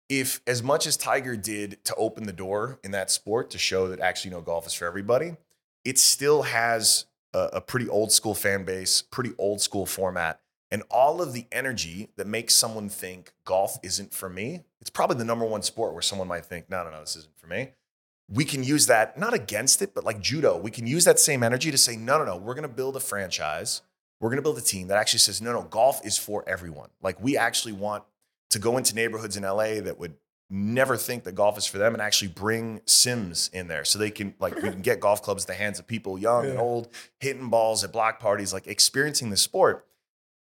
If 0.09 0.41
as 0.47 0.63
much 0.63 0.87
as 0.87 0.97
Tiger 0.97 1.37
did 1.37 1.83
to 1.85 1.95
open 1.95 2.25
the 2.25 2.33
door 2.33 2.79
in 2.85 2.91
that 2.91 3.11
sport 3.11 3.51
to 3.51 3.59
show 3.59 3.89
that 3.89 4.01
actually, 4.01 4.31
you 4.31 4.37
know, 4.37 4.43
golf 4.43 4.67
is 4.67 4.75
for 4.75 4.87
everybody, 4.87 5.37
it 5.85 5.99
still 5.99 6.43
has 6.43 7.07
a, 7.33 7.49
a 7.55 7.61
pretty 7.61 7.89
old 7.89 8.13
school 8.13 8.35
fan 8.35 8.65
base, 8.65 9.01
pretty 9.01 9.31
old 9.39 9.61
school 9.61 9.87
format. 9.87 10.41
And 10.71 10.83
all 10.91 11.23
of 11.23 11.33
the 11.33 11.47
energy 11.53 12.09
that 12.17 12.27
makes 12.27 12.55
someone 12.55 12.89
think 12.89 13.33
golf 13.45 13.79
isn't 13.83 14.13
for 14.13 14.29
me, 14.29 14.65
it's 14.81 14.91
probably 14.91 15.17
the 15.17 15.25
number 15.25 15.45
one 15.45 15.63
sport 15.63 15.93
where 15.93 16.03
someone 16.03 16.29
might 16.29 16.45
think, 16.45 16.69
no, 16.69 16.83
no, 16.83 16.91
no, 16.91 17.01
this 17.01 17.17
isn't 17.17 17.37
for 17.39 17.47
me 17.47 17.71
we 18.33 18.45
can 18.45 18.65
use 18.65 18.87
that 18.87 19.19
not 19.19 19.35
against 19.35 19.83
it, 19.83 19.95
but 19.95 20.05
like 20.05 20.21
judo, 20.21 20.57
we 20.57 20.71
can 20.71 20.87
use 20.87 21.05
that 21.05 21.19
same 21.19 21.43
energy 21.43 21.71
to 21.71 21.79
say, 21.79 21.97
no, 21.97 22.19
no, 22.19 22.25
no, 22.25 22.37
we're 22.37 22.55
going 22.55 22.63
to 22.63 22.75
build 22.75 22.97
a 22.97 23.01
franchise. 23.01 23.83
We're 24.21 24.31
going 24.31 24.39
to 24.39 24.43
build 24.43 24.57
a 24.57 24.63
team 24.63 24.89
that 24.89 24.97
actually 24.97 25.19
says, 25.19 25.43
no, 25.43 25.53
no, 25.53 25.63
golf 25.63 26.05
is 26.05 26.17
for 26.17 26.49
everyone. 26.49 26.89
Like 27.03 27.23
we 27.23 27.37
actually 27.37 27.73
want 27.73 28.05
to 28.51 28.59
go 28.59 28.79
into 28.79 28.95
neighborhoods 28.95 29.37
in 29.37 29.43
LA 29.43 29.81
that 29.81 29.99
would 29.99 30.15
never 30.49 30.97
think 30.97 31.25
that 31.25 31.35
golf 31.35 31.57
is 31.57 31.67
for 31.67 31.79
them 31.79 31.95
and 31.95 32.03
actually 32.03 32.29
bring 32.29 32.81
sims 32.85 33.49
in 33.55 33.69
there 33.69 33.87
so 33.87 33.99
they 33.99 34.11
can 34.11 34.35
like 34.39 34.55
we 34.57 34.69
can 34.69 34.83
get 34.83 35.01
golf 35.01 35.23
clubs 35.23 35.45
in 35.45 35.47
the 35.47 35.55
hands 35.55 35.79
of 35.79 35.87
people 35.87 36.19
young 36.19 36.45
and 36.45 36.59
old 36.59 36.89
hitting 37.21 37.49
balls 37.49 37.83
at 37.83 37.91
block 37.91 38.21
parties 38.21 38.53
like 38.53 38.67
experiencing 38.67 39.31
the 39.31 39.37
sport 39.37 39.87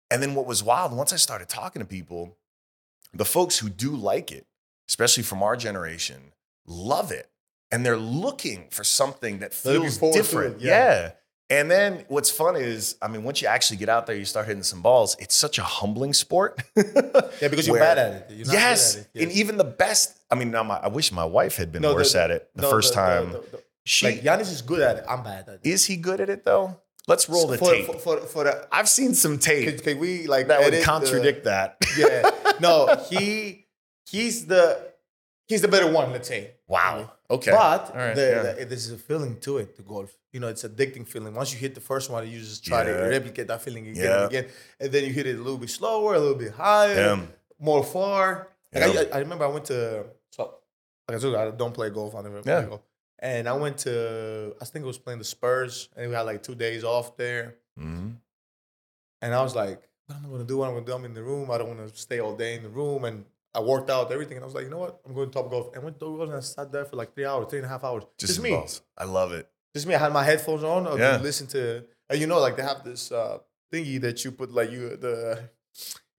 and 0.10 0.22
then 0.22 0.36
what 0.36 0.46
was 0.46 0.62
wild 0.62 0.92
once 0.92 1.14
i 1.14 1.16
started 1.16 1.48
talking 1.48 1.80
to 1.80 1.86
people 1.86 2.36
the 3.14 3.24
folks 3.24 3.60
who 3.60 3.70
do 3.70 3.96
like 3.96 4.34
it 4.34 4.46
especially 4.89 5.24
from 5.24 5.42
our 5.42 5.56
generation 5.56 6.34
love 6.68 7.10
it 7.10 7.31
and 7.72 7.86
they're 7.86 7.97
looking 7.97 8.67
for 8.72 8.84
something 8.84 9.39
that 9.39 9.53
feels 9.53 9.97
different 9.97 10.61
yeah. 10.61 10.72
yeah 10.72 11.11
and 11.49 11.69
then 11.69 12.05
what's 12.07 12.32
fun 12.32 12.55
is, 12.55 12.95
I 13.01 13.09
mean, 13.09 13.26
once 13.26 13.41
you 13.41 13.49
actually 13.49 13.76
get 13.76 13.89
out 13.89 14.07
there, 14.07 14.15
you 14.15 14.24
start 14.24 14.47
hitting 14.47 14.63
some 14.63 14.82
balls. 14.82 15.17
It's 15.19 15.36
such 15.36 15.57
a 15.59 15.63
humbling 15.63 16.13
sport. 16.13 16.63
Yeah, 16.78 17.47
because 17.49 17.67
you're 17.67 17.74
Where- 17.78 17.84
bad 17.95 17.97
at 17.97 18.32
it. 18.32 18.47
Yes. 18.47 18.95
at 18.95 19.07
it. 19.13 19.24
and 19.24 19.32
even 19.34 19.57
the 19.57 19.65
best. 19.65 20.17
I 20.32 20.36
mean, 20.36 20.51
my, 20.51 20.61
I 20.78 20.88
wish 20.88 21.11
my 21.11 21.26
wife 21.26 21.57
had 21.57 21.74
been 21.74 21.82
No, 21.82 21.89
the- 21.89 21.95
worse 21.95 22.15
at 22.15 22.32
it 22.32 22.49
the 22.55 22.61
No, 22.61 22.69
first 22.69 22.93
the- 22.93 23.01
the- 23.01 23.05
time. 23.05 23.32
the- 23.34 23.39
the- 23.57 23.63
she 23.84 24.05
like 24.05 24.22
Giannis 24.22 24.49
is 24.49 24.61
good 24.61 24.80
at 24.80 24.95
it. 24.99 25.03
I'm 25.09 25.24
bad 25.24 25.49
at 25.49 25.55
it. 25.55 25.59
is 25.65 25.84
he 25.86 25.97
good 25.97 26.22
at 26.22 26.30
it 26.30 26.45
though? 26.45 26.80
Let's 27.07 27.28
roll 27.28 27.47
the 27.47 27.57
for, 27.57 27.72
tape. 27.74 27.86
For, 27.88 27.99
for, 27.99 28.17
for 28.19 28.43
the, 28.45 28.65
I've 28.72 28.88
seen 28.88 29.13
some 29.13 29.38
tape 29.38 29.67
can, 29.67 29.80
can 29.80 29.99
we 29.99 30.28
like 30.28 30.47
that 30.47 30.61
would 30.63 30.72
the- 30.74 30.84
contradict 30.84 31.43
that. 31.43 31.78
yeah. 31.97 32.30
No, 32.61 32.95
he 33.09 33.65
he's 34.09 34.45
the 34.45 34.93
he's 35.47 35.61
the 35.61 35.67
better 35.67 35.91
one. 35.91 36.13
Let's 36.13 36.30
say. 36.30 36.51
wow. 36.67 37.11
Okay. 37.36 37.52
But 37.52 37.96
right, 37.96 38.16
the, 38.16 38.22
yeah. 38.22 38.52
the, 38.54 38.66
there's 38.66 38.92
a 38.92 38.98
feeling 38.98 39.40
to 39.46 39.58
it, 39.62 39.76
the 39.78 39.84
golf. 39.84 40.12
You 40.34 40.40
know, 40.42 40.50
it's 40.54 40.64
addicting 40.64 41.06
feeling. 41.08 41.34
Once 41.34 41.54
you 41.54 41.60
hit 41.60 41.74
the 41.76 41.82
first 41.92 42.10
one, 42.10 42.22
you 42.30 42.40
just 42.40 42.64
try 42.66 42.80
Yeah. 42.86 42.98
to 42.98 43.10
replicate 43.16 43.48
that 43.48 43.62
feeling 43.62 43.88
again 43.88 44.04
Yeah. 44.06 44.18
and 44.18 44.26
again. 44.32 44.46
And 44.82 44.92
then 44.92 45.04
you 45.06 45.14
hit 45.20 45.26
it 45.28 45.36
a 45.36 45.44
little 45.48 45.58
bit 45.58 45.70
slower, 45.70 46.14
a 46.16 46.20
little 46.20 46.36
bit 46.46 46.52
higher, 46.52 47.20
more 47.60 47.84
far. 47.84 48.26
Like 48.74 48.84
I, 49.14 49.18
I 49.18 49.20
remember 49.20 49.46
I 49.46 49.52
went 49.56 49.66
to, 49.66 50.06
so, 50.32 50.42
like 51.08 51.18
I 51.18 51.20
told 51.22 51.34
you, 51.34 51.40
I 51.40 51.52
don't 51.52 51.74
play 51.74 51.90
golf. 51.90 52.16
I 52.16 52.22
never 52.22 52.42
play 52.42 52.66
golf. 52.68 52.82
And 53.20 53.48
I 53.48 53.54
went 53.54 53.78
to, 53.80 54.56
I 54.62 54.66
think 54.66 54.84
it 54.84 54.88
was 54.88 54.98
playing 54.98 55.20
the 55.20 55.26
Spurs, 55.26 55.90
and 55.96 56.10
we 56.10 56.16
had 56.16 56.24
like 56.32 56.42
two 56.44 56.56
days 56.56 56.84
off 56.84 57.16
there. 57.18 57.56
Mhm. 57.80 58.16
And 59.22 59.34
I 59.36 59.42
was 59.44 59.56
like, 59.56 59.80
what 60.08 60.18
am 60.18 60.26
I 60.26 60.30
gonna 60.30 60.44
do? 60.44 60.58
What 60.58 60.66
am 60.68 60.72
I 60.72 60.74
gonna 60.76 60.86
do? 60.88 60.94
I'm 60.94 61.06
in 61.06 61.14
the 61.14 61.24
room. 61.24 61.52
I 61.52 61.58
don't 61.60 61.68
wanna 61.70 61.90
stay 61.94 62.20
all 62.20 62.36
day 62.36 62.56
in 62.56 62.64
the 62.64 62.70
room. 62.70 63.06
And 63.06 63.26
I 63.54 63.60
worked 63.60 63.89
out 63.89 64.12
everything. 64.12 64.38
And 64.38 64.43
I 64.43 64.47
was 64.47 64.56
like, 64.56 64.64
you 64.66 64.70
know 64.70 64.78
what? 64.78 64.99
I'm 65.06 65.14
going 65.14 65.30
to 65.30 65.34
Top 65.34 65.49
Golf. 65.52 65.74
And 65.76 65.84
went 65.84 65.99
to 65.99 66.06
Top 66.06 66.16
Golf 66.18 66.30
and 66.30 66.38
I 66.38 66.41
sat 66.41 66.72
there 66.72 66.86
for 66.86 66.95
like 66.95 67.14
three 67.14 67.26
hours, 67.26 67.47
three 67.49 67.60
and 67.60 67.66
a 67.66 67.70
half 67.70 67.84
hours. 67.84 68.04
Just, 68.18 68.34
Just, 68.34 68.41
me. 68.43 68.52
balls. 68.52 68.82
I 68.97 69.04
love 69.06 69.32
it. 69.34 69.49
Just 69.76 69.88
me. 69.88 69.95
I 69.95 69.99
had 69.99 70.14
my 70.14 70.24
headphones 70.24 70.64
on. 70.64 70.88
I 70.88 70.95
Yeah. 70.95 71.18
listen 71.18 71.47
to, 71.47 71.84
and 72.10 72.20
you 72.20 72.28
know, 72.28 72.39
like 72.39 72.56
they 72.58 72.64
have 72.64 72.84
this 72.84 73.12
uh, 73.12 73.38
thingy 73.72 73.99
that 74.02 74.24
you 74.24 74.32
put 74.32 74.52
like 74.52 74.70
you 74.72 74.95
the 74.97 75.49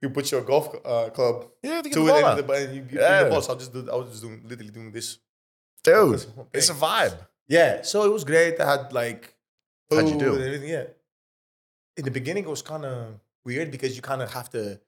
you 0.00 0.08
put 0.10 0.30
your 0.32 0.40
golf 0.42 0.74
uh, 0.84 1.10
club 1.10 1.48
Yeah, 1.62 1.80
to 1.82 1.90
to 1.90 2.00
the 2.06 2.16
it 2.16 2.24
and, 2.24 2.38
the, 2.48 2.52
and 2.52 2.74
you, 2.76 2.86
Yeah. 3.00 3.24
the 3.24 3.30
ball. 3.30 3.42
So 3.42 3.54
I 3.54 3.56
just 3.56 3.72
do, 3.72 3.88
I 3.90 3.96
was 3.96 4.08
just 4.10 4.22
doing 4.22 4.42
literally 4.48 4.70
doing 4.72 4.90
this. 4.92 5.18
Dude, 5.84 6.14
this 6.14 6.26
it's 6.54 6.70
a 6.70 6.74
vibe. 6.74 7.16
Yeah, 7.48 7.82
so 7.82 8.04
it 8.04 8.12
was 8.12 8.24
great. 8.24 8.58
I 8.60 8.70
had 8.70 8.92
like 8.92 9.34
How'd 9.90 10.08
you 10.08 10.16
do? 10.18 10.34
and 10.34 10.42
everything. 10.44 10.68
Yeah. 10.70 10.84
In 11.96 12.04
the 12.04 12.10
beginning, 12.10 12.44
it 12.44 12.48
was 12.50 12.62
kind 12.62 12.84
of 12.86 13.20
weird 13.44 13.70
because 13.70 13.94
you 13.96 14.02
kind 14.02 14.22
of 14.22 14.32
have 14.32 14.48
to. 14.50 14.80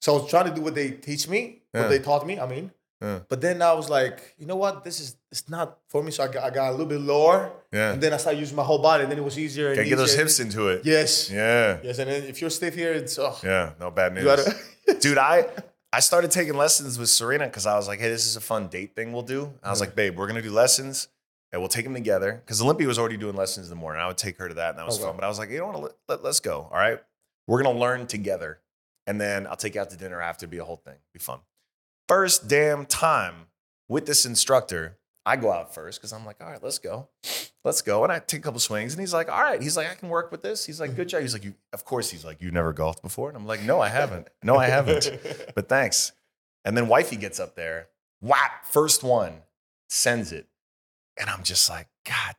So 0.00 0.16
I 0.16 0.20
was 0.20 0.30
trying 0.30 0.46
to 0.46 0.54
do 0.54 0.60
what 0.60 0.74
they 0.74 0.90
teach 0.90 1.28
me, 1.28 1.62
Yeah. 1.72 1.82
what 1.82 1.88
they 1.90 1.98
taught 1.98 2.26
me. 2.26 2.38
I 2.38 2.46
mean, 2.46 2.70
Yeah. 3.00 3.20
but 3.28 3.40
then 3.40 3.60
I 3.62 3.72
was 3.72 3.88
like, 3.88 4.34
you 4.38 4.46
know 4.46 4.56
what? 4.56 4.84
This 4.84 5.00
is 5.00 5.16
it's 5.30 5.48
not 5.48 5.78
for 5.88 6.02
me. 6.02 6.10
So 6.10 6.24
I 6.24 6.28
got, 6.28 6.44
I 6.44 6.50
got 6.50 6.68
a 6.68 6.72
little 6.72 6.86
bit 6.86 7.00
lower, 7.00 7.50
Yeah. 7.72 7.92
and 7.92 8.02
then 8.02 8.12
I 8.12 8.18
started 8.18 8.38
using 8.38 8.56
my 8.56 8.62
whole 8.62 8.78
body. 8.78 9.02
And 9.02 9.10
then 9.10 9.18
it 9.18 9.24
was 9.24 9.38
easier. 9.38 9.68
And 9.68 9.76
Gotta 9.76 9.88
get 9.88 9.96
those 9.96 10.14
hips 10.14 10.38
into 10.40 10.68
it. 10.68 10.82
Yes. 10.84 11.30
Yeah. 11.30 11.78
Yes, 11.82 11.98
and 11.98 12.08
then 12.10 12.22
if 12.24 12.40
you're 12.40 12.50
stiff 12.50 12.74
here, 12.74 12.92
it's 12.92 13.18
oh, 13.18 13.36
Yeah. 13.42 13.72
No 13.80 13.90
bad 13.90 14.14
news. 14.14 14.24
gotta. 14.24 14.54
Dude, 15.00 15.18
I 15.18 15.46
I 15.92 16.00
started 16.00 16.30
taking 16.30 16.54
lessons 16.54 16.98
with 16.98 17.08
Serena 17.08 17.46
because 17.46 17.66
I 17.66 17.76
was 17.76 17.86
like, 17.88 18.00
hey, 18.00 18.10
this 18.10 18.26
is 18.26 18.36
a 18.36 18.40
fun 18.40 18.68
date 18.68 18.94
thing 18.96 19.12
we'll 19.12 19.22
do. 19.22 19.52
I 19.62 19.70
was 19.70 19.80
like, 19.80 19.94
babe, 19.94 20.16
we're 20.18 20.26
gonna 20.26 20.42
do 20.42 20.50
lessons 20.52 21.08
and 21.52 21.60
we'll 21.62 21.68
take 21.68 21.84
them 21.84 21.94
together. 21.94 22.42
Because 22.44 22.60
Olympia 22.60 22.86
was 22.88 22.98
already 22.98 23.16
doing 23.16 23.36
lessons 23.36 23.66
in 23.66 23.70
the 23.70 23.76
morning. 23.80 24.02
I 24.02 24.06
would 24.08 24.18
take 24.18 24.36
her 24.38 24.48
to 24.48 24.54
that, 24.54 24.70
and 24.70 24.78
that 24.78 24.86
was 24.86 24.96
Okay. 24.96 25.04
fun. 25.06 25.14
But 25.16 25.24
I 25.24 25.28
was 25.28 25.38
like, 25.38 25.50
you 25.50 25.58
know 25.58 25.66
what? 25.68 25.80
Let, 25.82 25.92
let, 26.08 26.24
let's 26.24 26.40
go. 26.40 26.68
All 26.70 26.76
right. 26.78 27.00
We're 27.46 27.62
gonna 27.62 27.78
learn 27.78 28.06
together. 28.08 28.58
And 29.06 29.20
then 29.20 29.46
I'll 29.46 29.56
take 29.56 29.74
you 29.74 29.80
out 29.80 29.90
to 29.90 29.96
dinner 29.96 30.20
after, 30.20 30.46
be 30.46 30.58
a 30.58 30.64
whole 30.64 30.76
thing. 30.76 30.96
Be 31.12 31.18
fun. 31.18 31.40
First 32.08 32.48
damn 32.48 32.86
time 32.86 33.46
with 33.88 34.06
this 34.06 34.26
instructor, 34.26 34.98
I 35.26 35.36
go 35.36 35.50
out 35.52 35.74
first 35.74 36.00
because 36.00 36.12
I'm 36.12 36.24
like, 36.26 36.36
all 36.42 36.50
right, 36.50 36.62
let's 36.62 36.78
go. 36.78 37.08
Let's 37.64 37.80
go. 37.80 38.04
And 38.04 38.12
I 38.12 38.18
take 38.18 38.40
a 38.40 38.42
couple 38.42 38.60
swings. 38.60 38.92
And 38.92 39.00
he's 39.00 39.14
like, 39.14 39.30
all 39.30 39.42
right. 39.42 39.62
He's 39.62 39.76
like, 39.76 39.90
I 39.90 39.94
can 39.94 40.10
work 40.10 40.30
with 40.30 40.42
this. 40.42 40.66
He's 40.66 40.80
like, 40.80 40.96
good 40.96 41.08
job. 41.08 41.22
He's 41.22 41.32
like, 41.32 41.44
you 41.44 41.54
of 41.72 41.84
course 41.84 42.10
he's 42.10 42.24
like, 42.24 42.42
you've 42.42 42.52
never 42.52 42.72
golfed 42.72 43.02
before. 43.02 43.28
And 43.28 43.36
I'm 43.36 43.46
like, 43.46 43.62
no, 43.62 43.80
I 43.80 43.88
haven't. 43.88 44.28
No, 44.42 44.56
I 44.56 44.66
haven't 44.66 45.10
but 45.54 45.68
thanks. 45.68 46.12
And 46.64 46.76
then 46.76 46.88
wifey 46.88 47.16
gets 47.16 47.40
up 47.40 47.56
there, 47.56 47.88
whap, 48.20 48.66
first 48.66 49.02
one, 49.02 49.42
sends 49.88 50.32
it. 50.32 50.46
And 51.18 51.30
I'm 51.30 51.42
just 51.42 51.70
like, 51.70 51.88
God 52.04 52.34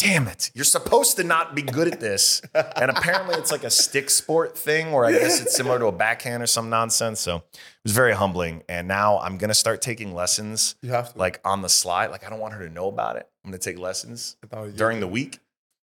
damn 0.00 0.28
it. 0.28 0.50
You're 0.54 0.64
supposed 0.64 1.16
to 1.16 1.24
not 1.24 1.54
be 1.54 1.62
good 1.62 1.88
at 1.88 2.00
this. 2.00 2.42
And 2.54 2.90
apparently 2.90 3.36
it's 3.36 3.52
like 3.52 3.64
a 3.64 3.70
stick 3.70 4.10
sport 4.10 4.56
thing 4.56 4.92
where 4.92 5.04
I 5.04 5.12
guess 5.12 5.40
it's 5.40 5.56
similar 5.56 5.78
to 5.78 5.86
a 5.86 5.92
backhand 5.92 6.42
or 6.42 6.46
some 6.46 6.70
nonsense. 6.70 7.20
So 7.20 7.36
it 7.36 7.44
was 7.84 7.92
very 7.92 8.14
humbling. 8.14 8.62
And 8.68 8.88
now 8.88 9.18
I'm 9.20 9.38
going 9.38 9.48
to 9.48 9.54
start 9.54 9.82
taking 9.82 10.14
lessons 10.14 10.74
you 10.82 10.90
have 10.90 11.12
to 11.12 11.18
like 11.18 11.40
on 11.44 11.62
the 11.62 11.68
slide. 11.68 12.10
Like 12.10 12.26
I 12.26 12.30
don't 12.30 12.40
want 12.40 12.54
her 12.54 12.66
to 12.66 12.72
know 12.72 12.88
about 12.88 13.16
it. 13.16 13.28
I'm 13.44 13.50
going 13.50 13.60
to 13.60 13.64
take 13.70 13.78
lessons 13.78 14.36
during 14.76 15.00
the 15.00 15.08
week. 15.08 15.38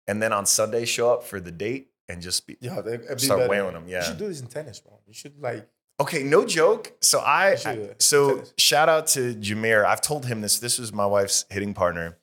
And 0.06 0.22
then 0.22 0.32
on 0.32 0.46
Sunday, 0.46 0.84
show 0.86 1.12
up 1.12 1.22
for 1.22 1.38
the 1.40 1.52
date 1.52 1.88
and 2.08 2.22
just 2.22 2.46
be, 2.46 2.56
yeah, 2.60 2.80
be 2.80 2.98
start 3.18 3.40
better. 3.40 3.48
wailing 3.50 3.74
them. 3.74 3.84
Yeah. 3.86 3.98
You 4.00 4.04
should 4.06 4.18
do 4.18 4.28
this 4.28 4.40
in 4.40 4.46
tennis, 4.46 4.80
bro. 4.80 4.98
You 5.06 5.12
should 5.12 5.38
like. 5.40 5.68
Okay, 6.00 6.22
no 6.22 6.46
joke. 6.46 6.92
So 7.02 7.20
I, 7.20 7.56
should 7.56 7.90
I- 7.90 7.94
so 7.98 8.36
Tennis. 8.36 8.54
shout 8.56 8.88
out 8.88 9.08
to 9.08 9.34
Jameer. 9.34 9.84
I've 9.84 10.00
told 10.00 10.24
him 10.26 10.40
this. 10.40 10.58
This 10.60 10.78
was 10.78 10.92
my 10.92 11.04
wife's 11.04 11.44
hitting 11.50 11.74
partner. 11.74 12.16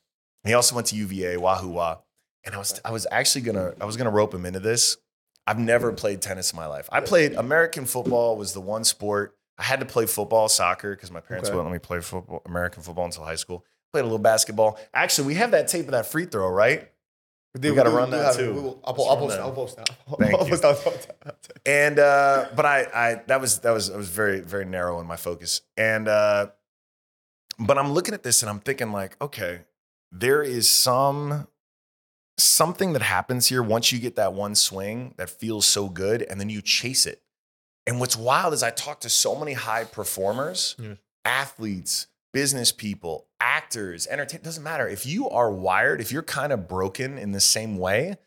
He 0.46 0.54
also 0.54 0.76
went 0.76 0.88
to 0.88 0.96
UVA, 0.96 1.38
Wahoo 1.38 1.70
Wah. 1.70 1.98
And 2.46 2.54
I 2.54 2.58
was 2.60 2.80
I 2.86 2.92
was 2.92 3.08
actually 3.12 3.42
gonna 3.42 3.74
I 3.82 3.86
was 3.86 3.98
gonna 3.98 4.12
rope 4.12 4.34
him 4.34 4.46
into 4.46 4.60
this. 4.60 4.98
I've 5.48 5.60
never 5.60 5.92
played 5.92 6.22
tennis 6.22 6.52
in 6.54 6.58
my 6.58 6.66
life. 6.68 6.88
I 6.92 7.02
played 7.02 7.34
American 7.34 7.86
football 7.86 8.36
was 8.38 8.54
the 8.54 8.62
one 8.62 8.84
sport. 8.84 9.36
I 9.58 9.64
had 9.64 9.80
to 9.80 9.86
play 9.86 10.06
football, 10.06 10.50
soccer, 10.50 10.96
because 10.96 11.12
my 11.12 11.20
parents 11.22 11.50
Okay. 11.50 11.56
wouldn't 11.56 11.72
let 11.72 11.76
me 11.76 11.80
play 11.86 12.02
football, 12.02 12.42
American 12.46 12.84
football 12.84 13.06
until 13.06 13.24
high 13.24 13.36
school. 13.36 13.64
Played 13.94 14.02
a 14.02 14.06
little 14.06 14.18
basketball. 14.20 14.78
Actually, 14.94 15.28
we 15.28 15.36
have 15.36 15.52
that 15.52 15.68
tape 15.68 15.86
of 15.86 15.92
that 15.92 16.06
free 16.08 16.26
throw, 16.26 16.50
right? 16.50 16.92
We 17.60 17.74
gotta 17.74 17.90
run 17.90 18.10
that 18.12 18.26
have 18.26 18.36
too. 18.36 18.54
Will- 18.54 18.82
I'll, 18.84 18.94
Let's 18.94 19.04
po- 19.38 19.42
I'll 19.42 19.52
post. 19.54 19.78
that. 19.78 19.90
I'll. 20.10 20.16
Thank 20.20 20.34
I'll 20.36 20.46
you. 20.46 20.58
post 20.58 21.08
that. 21.24 21.38
And 21.66 22.00
uh, 22.00 22.50
but 22.56 22.66
I, 22.66 22.88
I 22.94 23.22
that 23.28 23.40
was 23.40 23.60
that 23.60 23.72
was 23.72 23.90
I 23.90 23.96
was 23.96 24.10
very 24.10 24.42
very 24.42 24.66
narrow 24.66 25.00
in 25.00 25.08
my 25.08 25.16
focus. 25.16 25.62
And 25.78 26.08
uh, 26.10 26.48
but 27.58 27.78
I'm 27.78 27.94
looking 27.94 28.14
at 28.14 28.24
this 28.24 28.42
and 28.44 28.50
I'm 28.50 28.60
thinking 28.60 28.92
like, 28.92 29.16
okay, 29.22 29.62
there 30.18 30.42
is 30.44 30.70
some 30.70 31.48
something 32.38 32.94
that 32.94 33.02
happens 33.02 33.48
here 33.48 33.64
once 33.64 33.92
you 33.92 34.00
get 34.00 34.16
that 34.16 34.34
one 34.34 34.56
swing 34.56 35.14
that 35.18 35.30
feels 35.30 35.66
so 35.66 35.88
good, 35.88 36.22
and 36.24 36.40
then 36.40 36.50
you 36.50 36.62
chase 36.62 37.06
it. 37.06 37.22
And 37.88 38.00
what's 38.00 38.18
wild 38.18 38.54
is 38.54 38.62
I 38.64 38.72
talk 38.72 39.00
to 39.02 39.10
so 39.10 39.36
many 39.36 39.54
high 39.54 39.86
performers, 39.86 40.76
Yeah. 40.78 40.96
athletes, 41.24 42.08
business 42.34 42.72
people, 42.72 43.28
actors, 43.40 44.06
entertain. 44.08 44.42
Doesn't 44.42 44.64
matter 44.64 44.88
if 44.88 45.06
you 45.06 45.30
are 45.30 45.50
wired. 45.52 46.02
If 46.02 46.12
you're 46.12 46.24
kind 46.24 46.52
of 46.52 46.68
broken 46.68 47.18
in 47.18 47.32
the 47.32 47.40
same 47.40 47.78
way, 47.78 48.18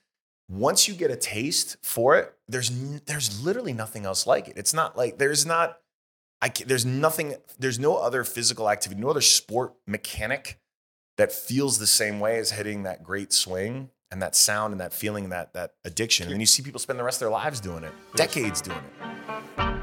once 0.49 0.89
you 0.89 0.95
get 0.95 1.11
a 1.11 1.17
taste 1.17 1.77
for 1.83 2.17
it, 2.17 2.35
there's 2.49 2.71
there's 3.05 3.43
literally 3.43 3.75
nothing 3.75 4.07
else 4.07 4.27
like 4.27 4.49
it. 4.49 4.57
It's 4.57 4.73
not 4.73 4.97
like 4.97 5.19
there's 5.19 5.45
not 5.45 5.79
I 6.41 6.49
there's 6.67 6.87
nothing 6.87 7.35
there's 7.59 7.79
no 7.79 7.97
other 7.97 8.25
physical 8.25 8.71
activity, 8.71 9.01
no 9.01 9.11
other 9.11 9.21
sport 9.21 9.75
mechanic 9.87 10.59
that 11.19 11.33
feels 11.33 11.79
the 11.79 11.87
same 11.87 12.21
way 12.21 12.39
as 12.39 12.53
hitting 12.53 12.85
that 12.85 13.03
great 13.03 13.33
swing 13.33 13.91
and 14.11 14.23
that 14.23 14.35
sound 14.35 14.73
and 14.73 14.81
that 14.81 14.95
feeling 14.95 15.25
and 15.25 15.33
that 15.33 15.53
that 15.53 15.73
addiction. 15.85 16.25
And 16.25 16.33
then 16.33 16.41
you 16.41 16.47
see 16.47 16.63
people 16.63 16.81
spend 16.81 16.99
the 16.99 17.05
rest 17.05 17.17
of 17.17 17.27
their 17.27 17.31
lives 17.31 17.61
doing 17.61 17.85
it, 17.85 17.93
decades 18.17 18.63
doing 18.63 18.79
it. 18.79 19.79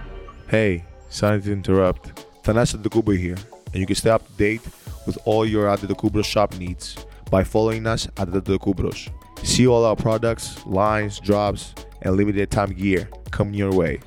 Hey, 0.47 0.85
sorry 1.09 1.41
to 1.41 1.51
interrupt. 1.51 2.25
Thanasis 2.43 2.81
Antetokounmpo 2.81 3.17
here, 3.17 3.35
and 3.67 3.75
you 3.75 3.85
can 3.85 3.95
stay 3.95 4.09
up 4.09 4.25
to 4.25 4.33
date 4.33 4.61
with 5.05 5.17
all 5.25 5.45
your 5.45 5.67
Antetokounbros 5.67 6.25
shop 6.25 6.55
needs 6.57 6.95
by 7.29 7.43
following 7.43 7.85
us 7.85 8.07
at 8.17 8.31
the 8.31 8.41
Decubros. 8.41 9.09
See 9.43 9.67
all 9.67 9.83
our 9.83 9.95
products, 9.95 10.65
lines, 10.65 11.19
drops, 11.19 11.75
and 12.01 12.15
limited 12.15 12.49
time 12.49 12.71
gear 12.71 13.09
coming 13.31 13.55
your 13.55 13.71
way 13.71 13.99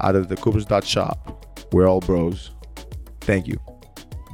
out 0.00 0.16
of 0.16 0.28
the 0.28 0.36
Coopers.shop. 0.36 1.72
We're 1.72 1.86
all 1.86 2.00
bros. 2.00 2.50
Thank 3.20 3.46
you. 3.46 3.58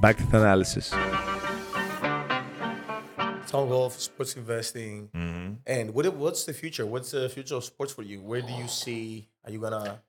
Back 0.00 0.16
to 0.18 0.22
Thanalysis. 0.24 1.25
Tom 3.56 3.68
Golf, 3.70 3.98
sports 3.98 4.36
investing, 4.36 5.08
hmm 5.14 5.54
and 5.66 5.94
what 5.94 6.04
what's 6.14 6.44
the 6.44 6.52
future? 6.52 6.84
What's 6.84 7.10
the 7.10 7.28
future 7.28 7.54
of 7.56 7.64
sports 7.64 7.92
for 7.92 8.02
you? 8.02 8.20
Where 8.20 8.42
do 8.42 8.52
you 8.52 8.68
see? 8.68 9.28
Are 9.44 9.50
you 9.50 9.58
gonna? 9.58 10.02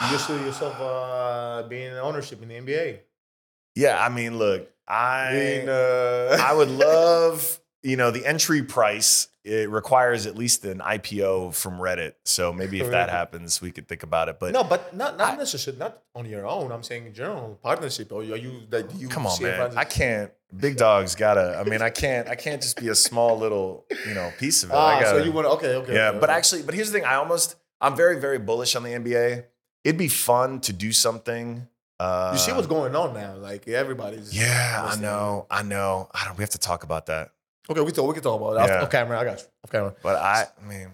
Do 0.00 0.06
you 0.08 0.18
see 0.18 0.32
yourself 0.32 0.74
uh, 0.80 1.64
being 1.68 1.92
in 1.92 1.98
ownership 1.98 2.42
in 2.42 2.48
the 2.48 2.54
NBA? 2.54 3.00
Yeah, 3.76 4.02
I 4.02 4.08
mean, 4.08 4.38
look, 4.38 4.70
I 4.88 5.30
Being, 5.32 5.68
uh, 5.68 6.38
I 6.40 6.54
would 6.54 6.70
love, 6.70 7.60
you 7.84 7.96
know, 7.96 8.10
the 8.10 8.26
entry 8.26 8.62
price. 8.62 9.28
It 9.44 9.68
requires 9.68 10.26
at 10.26 10.36
least 10.36 10.64
an 10.64 10.78
IPO 10.78 11.54
from 11.54 11.74
Reddit. 11.74 12.14
So 12.24 12.50
maybe 12.50 12.80
if 12.80 12.90
that 12.90 13.10
happens, 13.10 13.60
we 13.60 13.70
could 13.70 13.86
think 13.86 14.02
about 14.02 14.30
it. 14.30 14.40
But 14.40 14.54
no, 14.54 14.64
but 14.64 14.96
not 14.96 15.18
not 15.18 15.36
necessarily 15.36 15.78
not 15.78 16.02
on 16.14 16.24
your 16.24 16.46
own. 16.46 16.72
I'm 16.72 16.82
saying 16.82 17.06
in 17.06 17.12
general 17.12 17.58
partnership. 17.62 18.10
Or 18.10 18.20
are 18.20 18.36
you 18.36 18.62
that 18.70 18.94
you 18.94 19.08
come 19.08 19.26
on, 19.26 19.42
man, 19.42 19.76
I 19.76 19.84
can't. 19.84 20.32
Big 20.56 20.78
dogs 20.78 21.14
gotta. 21.14 21.58
I 21.58 21.68
mean, 21.68 21.82
I 21.82 21.90
can't. 21.90 22.26
I 22.26 22.36
can't 22.36 22.62
just 22.62 22.80
be 22.80 22.88
a 22.88 22.94
small 22.94 23.38
little, 23.38 23.84
you 24.08 24.14
know, 24.14 24.32
piece 24.38 24.62
of 24.62 24.70
it. 24.70 24.74
Ah, 24.74 24.96
I 24.96 25.02
gotta, 25.02 25.18
so 25.18 25.24
you 25.24 25.32
want 25.32 25.46
to 25.46 25.50
okay 25.50 25.74
okay. 25.74 25.94
yeah, 25.94 26.08
okay, 26.08 26.18
but 26.20 26.30
okay. 26.30 26.38
actually, 26.38 26.62
but 26.62 26.74
here's 26.74 26.90
the 26.90 26.98
thing. 26.98 27.06
I 27.06 27.16
almost, 27.16 27.56
I'm 27.82 27.96
very, 27.96 28.18
very 28.18 28.38
bullish 28.38 28.74
on 28.76 28.82
the 28.82 28.90
NBA. 28.90 29.44
It'd 29.82 29.98
be 29.98 30.08
fun 30.08 30.60
to 30.60 30.72
do 30.72 30.90
something. 30.92 31.68
Uh, 32.00 32.30
you 32.32 32.38
see 32.38 32.52
what's 32.52 32.66
going 32.66 32.96
on 32.96 33.12
now. 33.12 33.34
Like 33.34 33.68
everybody's 33.68 34.34
Yeah, 34.34 34.88
I 34.90 34.98
know. 34.98 35.46
I 35.50 35.62
know. 35.62 36.08
I 36.14 36.24
don't. 36.24 36.38
We 36.38 36.42
have 36.42 36.50
to 36.50 36.58
talk 36.58 36.82
about 36.82 37.06
that. 37.06 37.32
Okay, 37.70 37.80
we 37.80 37.86
can 37.86 37.94
talk. 37.94 38.08
We 38.08 38.14
can 38.14 38.22
talk 38.22 38.40
about 38.40 38.52
it 38.54 38.60
off, 38.60 38.68
Yeah. 38.68 38.82
off 38.82 38.90
camera. 38.90 39.18
I 39.20 39.24
got 39.24 39.38
you. 39.40 39.46
Off 39.64 39.70
camera. 39.70 39.94
But 40.02 40.16
I, 40.16 40.46
I 40.62 40.66
mean, 40.68 40.90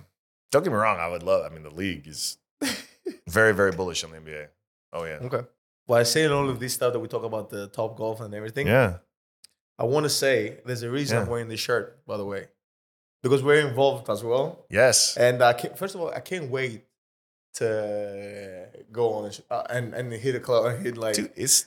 don't 0.52 0.62
get 0.62 0.70
me 0.70 0.76
wrong. 0.76 0.98
I 0.98 1.08
would 1.08 1.22
love. 1.22 1.44
I 1.44 1.52
mean, 1.54 1.62
the 1.64 1.70
league 1.74 2.06
is 2.06 2.38
very, 3.28 3.52
very 3.54 3.72
bullish 3.72 4.04
on 4.04 4.10
the 4.12 4.18
NBA. 4.18 4.46
Oh 4.92 5.04
yeah, 5.04 5.18
Okay. 5.22 5.42
Well, 5.86 5.98
I 5.98 6.04
say 6.04 6.26
all 6.26 6.48
of 6.48 6.60
this 6.60 6.74
stuff 6.74 6.92
that 6.92 7.00
we 7.00 7.08
talk 7.08 7.24
about 7.24 7.50
the 7.50 7.66
top 7.68 7.96
golf 7.96 8.20
and 8.20 8.32
everything. 8.34 8.66
yeah. 8.68 8.98
I 9.78 9.84
want 9.84 10.04
to 10.04 10.10
say 10.10 10.58
there's 10.66 10.82
a 10.82 10.90
reason 10.90 11.18
I'm 11.18 11.26
wearing 11.26 11.48
this 11.48 11.58
shirt, 11.60 12.04
by 12.06 12.16
the 12.18 12.24
way, 12.24 12.48
because 13.22 13.42
we're 13.42 13.66
involved 13.66 14.08
as 14.10 14.22
well. 14.22 14.66
Yes. 14.68 15.16
And 15.16 15.42
I 15.42 15.54
can't, 15.54 15.76
first 15.78 15.94
of 15.94 16.00
all, 16.02 16.10
I 16.10 16.20
can't 16.20 16.50
wait 16.50 16.84
to 17.54 18.66
go 18.92 19.14
on 19.14 19.24
and, 19.26 19.42
uh, 19.50 19.62
and 19.70 19.94
and 19.94 20.12
hit 20.12 20.34
a 20.34 20.40
club 20.40 20.66
and 20.66 20.84
hit 20.84 20.96
like 20.96 21.14
Dude, 21.14 21.32
it's 21.34 21.66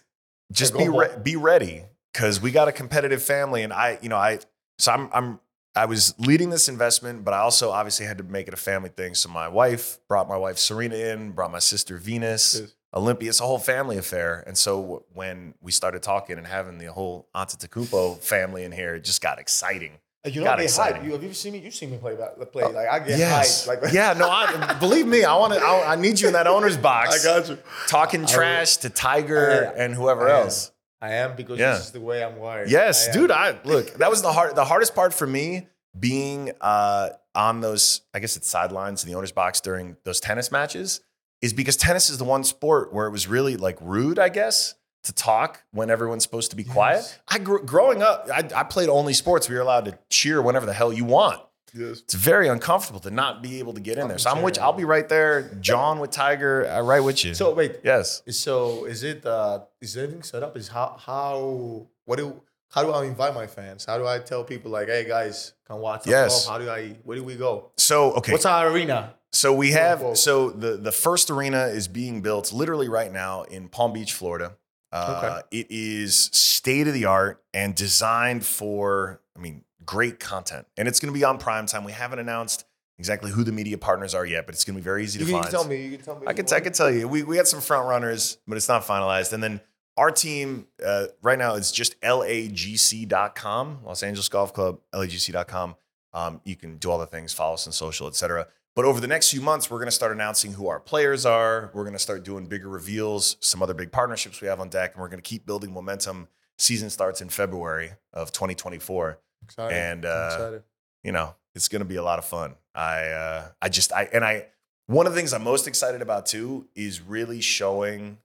just 0.51 0.77
be 0.77 0.87
re- 0.87 1.09
be 1.21 1.35
ready 1.35 1.83
because 2.13 2.39
we 2.39 2.51
got 2.51 2.67
a 2.67 2.71
competitive 2.71 3.21
family, 3.23 3.63
and 3.63 3.73
I, 3.73 3.97
you 4.01 4.09
know, 4.09 4.15
I 4.17 4.39
so 4.77 4.91
I'm 4.91 5.09
I'm 5.13 5.39
I 5.75 5.85
was 5.85 6.13
leading 6.19 6.49
this 6.51 6.69
investment, 6.69 7.25
but 7.25 7.33
I 7.33 7.39
also 7.39 7.71
obviously 7.71 8.05
had 8.05 8.19
to 8.19 8.23
make 8.23 8.47
it 8.47 8.53
a 8.53 8.57
family 8.57 8.89
thing. 8.89 9.15
So 9.15 9.29
my 9.29 9.47
wife 9.47 9.99
brought 10.07 10.29
my 10.29 10.37
wife 10.37 10.57
Serena 10.59 10.95
in, 10.95 11.31
brought 11.31 11.51
my 11.51 11.59
sister 11.59 11.97
Venus. 11.97 12.59
Yes. 12.61 12.75
Olympia, 12.95 13.29
it's 13.29 13.39
a 13.41 13.43
whole 13.45 13.57
family 13.57 13.97
affair. 13.97 14.43
And 14.45 14.55
so 14.55 15.03
when 15.13 15.55
we 15.61 15.71
started 15.71 16.03
talking 16.03 16.37
and 16.37 16.45
having 16.45 16.77
the 16.77 16.91
whole 16.93 17.27
Antetokounmpo 17.35 18.19
family 18.19 18.65
in 18.65 18.71
here, 18.71 18.93
it 18.93 19.03
just 19.03 19.19
got 19.19 19.39
exciting. 19.39 19.93
you 20.25 20.41
know 20.41 20.45
got 20.45 20.57
get 20.59 20.65
exciting. 20.65 21.01
hyped. 21.01 21.05
You 21.05 21.11
have 21.13 21.23
you 21.23 21.33
seen 21.33 21.53
me? 21.53 21.59
You've 21.59 21.73
seen 21.73 21.89
me 21.89 21.97
play 21.97 22.15
that 22.17 22.51
play? 22.51 22.65
Like 22.65 22.87
I 22.87 22.99
get 22.99 23.17
yes. 23.17 23.65
hyped. 23.65 23.81
Like 23.81 23.93
yeah, 23.93 24.13
no, 24.13 24.29
I, 24.29 24.75
believe 24.79 25.07
me, 25.07 25.23
I 25.23 25.35
want 25.37 25.53
to. 25.53 25.59
I, 25.59 25.93
I 25.93 25.95
need 25.95 26.19
you 26.19 26.27
in 26.27 26.33
that 26.33 26.45
owner's 26.45 26.77
box. 26.91 27.25
I 27.25 27.39
got 27.39 27.49
you. 27.49 27.57
talking 27.87 28.25
I- 28.25 28.27
trash 28.27 28.77
to 28.77 28.91
Tiger 28.91 29.73
I- 29.75 29.79
and 29.79 29.95
whoever 29.95 30.29
I 30.29 30.41
else. 30.41 30.71
I 31.03 31.15
am 31.15 31.35
because 31.35 31.59
Yeah. 31.59 31.73
this 31.73 31.87
is 31.87 31.91
the 31.91 31.99
way 31.99 32.23
I'm 32.23 32.37
wired. 32.37 32.69
Yes, 32.71 33.09
I 33.09 33.11
dude. 33.11 33.29
I 33.29 33.59
look. 33.65 33.93
That 33.95 34.09
was 34.09 34.21
the 34.21 34.31
hard. 34.31 34.55
The 34.55 34.63
hardest 34.63 34.95
part 34.95 35.13
for 35.13 35.27
me 35.27 35.67
being 35.99 36.53
uh, 36.61 37.09
on 37.35 37.59
those. 37.59 38.01
I 38.13 38.19
guess 38.19 38.37
it's 38.37 38.47
sidelines 38.47 39.03
in 39.03 39.09
the 39.11 39.15
owner's 39.17 39.33
box 39.33 39.59
during 39.59 39.97
those 40.05 40.19
tennis 40.21 40.49
matches 40.51 41.01
is 41.41 41.51
because 41.51 41.75
tennis 41.75 42.09
is 42.09 42.17
the 42.19 42.23
one 42.23 42.45
sport 42.45 42.93
where 42.93 43.05
it 43.05 43.11
was 43.11 43.27
really 43.27 43.57
like 43.57 43.77
rude. 43.81 44.17
I 44.17 44.29
guess 44.29 44.75
to 45.03 45.11
talk 45.11 45.63
when 45.71 45.89
everyone's 45.89 46.23
supposed 46.23 46.51
to 46.51 46.55
be 46.55 46.63
quiet. 46.63 46.99
Yes. 46.99 47.19
I 47.27 47.37
grew 47.39 47.61
growing 47.65 48.01
up. 48.01 48.29
I, 48.33 48.47
I 48.55 48.63
played 48.63 48.87
only 48.87 49.11
sports. 49.11 49.49
We 49.49 49.55
were 49.55 49.61
allowed 49.61 49.83
to 49.85 49.99
cheer 50.09 50.41
whenever 50.41 50.65
the 50.65 50.71
hell 50.73 50.93
you 50.93 51.03
want. 51.03 51.41
Yes. 51.73 52.01
It's 52.01 52.13
very 52.13 52.47
uncomfortable 52.47 52.99
to 53.01 53.11
not 53.11 53.41
be 53.41 53.59
able 53.59 53.73
to 53.73 53.81
get 53.81 53.97
in 53.97 54.07
there. 54.07 54.17
So 54.17 54.29
I'm 54.29 54.41
with. 54.41 54.55
cheering. 54.55 54.65
I'll 54.65 54.73
be 54.73 54.85
right 54.85 55.07
there. 55.09 55.49
John 55.59 55.99
with 55.99 56.11
Tiger. 56.11 56.67
uh, 56.67 56.81
right 56.81 56.99
with 56.99 57.23
you. 57.25 57.33
So 57.33 57.53
wait, 57.53 57.79
yes. 57.83 58.21
So 58.29 58.85
is 58.85 59.03
it 59.03 59.25
uh 59.25 59.61
is 59.81 59.97
everything 59.97 60.23
set 60.23 60.43
up? 60.43 60.55
Is 60.55 60.67
how 60.67 60.97
how 60.99 61.87
what 62.05 62.17
do 62.17 62.41
how 62.69 62.83
do 62.83 62.91
I 62.91 63.05
invite 63.05 63.33
my 63.33 63.47
fans? 63.47 63.85
How 63.85 63.97
do 63.97 64.07
I 64.07 64.19
tell 64.19 64.43
people 64.43 64.71
like, 64.71 64.87
hey 64.87 65.05
guys, 65.07 65.53
come 65.67 65.79
watch? 65.79 66.01
us 66.01 66.07
Yes. 66.07 66.47
How 66.47 66.57
do 66.57 66.69
I 66.69 66.95
where 67.03 67.17
do 67.17 67.23
we 67.23 67.35
go? 67.35 67.71
So 67.77 68.13
okay. 68.13 68.31
What's 68.31 68.45
our 68.45 68.69
arena? 68.69 69.15
So 69.31 69.51
we 69.53 69.71
have 69.71 70.15
so 70.17 70.51
the 70.51 70.77
the 70.77 70.91
first 70.91 71.31
arena 71.31 71.65
is 71.65 71.87
being 71.87 72.21
built 72.21 72.53
literally 72.53 72.87
right 72.87 73.11
now 73.11 73.43
in 73.43 73.67
Palm 73.67 73.93
Beach, 73.93 74.13
Florida. 74.13 74.57
Uh, 74.91 75.41
It 75.49 75.65
is 75.71 76.29
state 76.33 76.87
of 76.87 76.93
the 76.93 77.05
art 77.05 77.43
and 77.51 77.73
designed 77.73 78.45
for, 78.45 79.19
I 79.35 79.39
mean, 79.39 79.63
great 79.85 80.19
content, 80.19 80.67
and 80.77 80.87
it's 80.87 80.99
going 80.99 81.13
to 81.13 81.17
be 81.17 81.23
on 81.23 81.37
prime 81.37 81.65
time. 81.65 81.83
We 81.83 81.91
haven't 81.91 82.19
announced 82.19 82.65
exactly 82.99 83.31
who 83.31 83.43
the 83.43 83.51
media 83.51 83.77
partners 83.77 84.13
are 84.13 84.25
yet, 84.25 84.45
but 84.45 84.53
it's 84.55 84.63
going 84.63 84.75
to 84.75 84.81
be 84.81 84.83
very 84.83 85.03
easy 85.03 85.19
You 85.19 85.25
to 85.25 85.31
can, 85.31 85.41
find. 85.41 85.51
tell 85.51 85.65
me. 85.65 85.85
You 85.85 85.97
can 85.97 86.05
tell 86.05 86.19
me. 86.19 86.27
I 86.27 86.33
can 86.33 86.45
I 86.53 86.59
can 86.59 86.73
tell 86.73 86.91
you, 86.91 87.07
we 87.07 87.23
we 87.23 87.35
got 87.37 87.47
some 87.47 87.61
front 87.61 87.87
runners, 87.87 88.37
but 88.47 88.57
it's 88.57 88.69
not 88.69 88.83
finalized. 88.83 89.33
And 89.33 89.41
then 89.43 89.61
our 89.97 90.11
team 90.11 90.67
uh, 90.85 91.07
right 91.21 91.37
now 91.37 91.53
is 91.55 91.71
just 91.71 91.99
lagc.com, 92.01 93.79
Los 93.83 94.03
Angeles 94.03 94.29
Golf 94.29 94.53
Club, 94.53 94.79
lagc.com. 94.93 95.75
Um, 96.13 96.41
you 96.43 96.55
can 96.55 96.77
do 96.77 96.91
all 96.91 96.99
the 96.99 97.07
things, 97.07 97.33
follow 97.33 97.55
us 97.55 97.65
on 97.67 97.73
social, 97.73 98.07
etc. 98.07 98.47
But 98.75 98.85
over 98.85 98.99
the 98.99 99.07
next 99.07 99.29
few 99.29 99.41
months, 99.41 99.69
we're 99.69 99.77
going 99.77 99.87
to 99.87 99.91
start 99.91 100.11
announcing 100.11 100.53
who 100.53 100.67
our 100.67 100.79
players 100.79 101.25
are. 101.25 101.69
We're 101.73 101.83
going 101.83 101.93
to 101.93 101.99
start 101.99 102.23
doing 102.23 102.45
bigger 102.47 102.69
reveals, 102.69 103.37
some 103.39 103.61
other 103.61 103.73
big 103.75 103.91
partnerships 103.91 104.41
we 104.41 104.47
have 104.47 104.59
on 104.59 104.69
deck, 104.69 104.93
and 104.93 105.01
we're 105.01 105.09
going 105.09 105.21
to 105.21 105.27
keep 105.27 105.45
building 105.45 105.71
momentum. 105.71 106.27
Season 106.57 106.89
starts 106.89 107.21
in 107.21 107.29
February 107.29 107.91
of 108.13 108.31
2024 108.31 109.19
Excited. 109.43 109.75
and 109.75 110.05
uh, 110.05 110.29
excited. 110.33 110.63
you 111.03 111.11
know, 111.11 111.35
it's 111.55 111.67
going 111.67 111.81
to 111.81 111.85
be 111.85 111.95
a 111.97 112.03
lot 112.03 112.19
of 112.19 112.25
fun. 112.25 112.55
I, 112.75 113.03
uh, 113.09 113.47
I 113.61 113.69
just, 113.69 113.91
I, 113.93 114.09
and 114.11 114.23
I, 114.25 114.47
one 114.87 115.05
of 115.07 115.13
the 115.13 115.19
things 115.19 115.33
I'm 115.33 115.43
most 115.43 115.67
excited 115.67 116.01
about 116.01 116.25
too 116.25 116.67
is 116.75 117.01
really 117.01 117.41
showing 117.41 118.17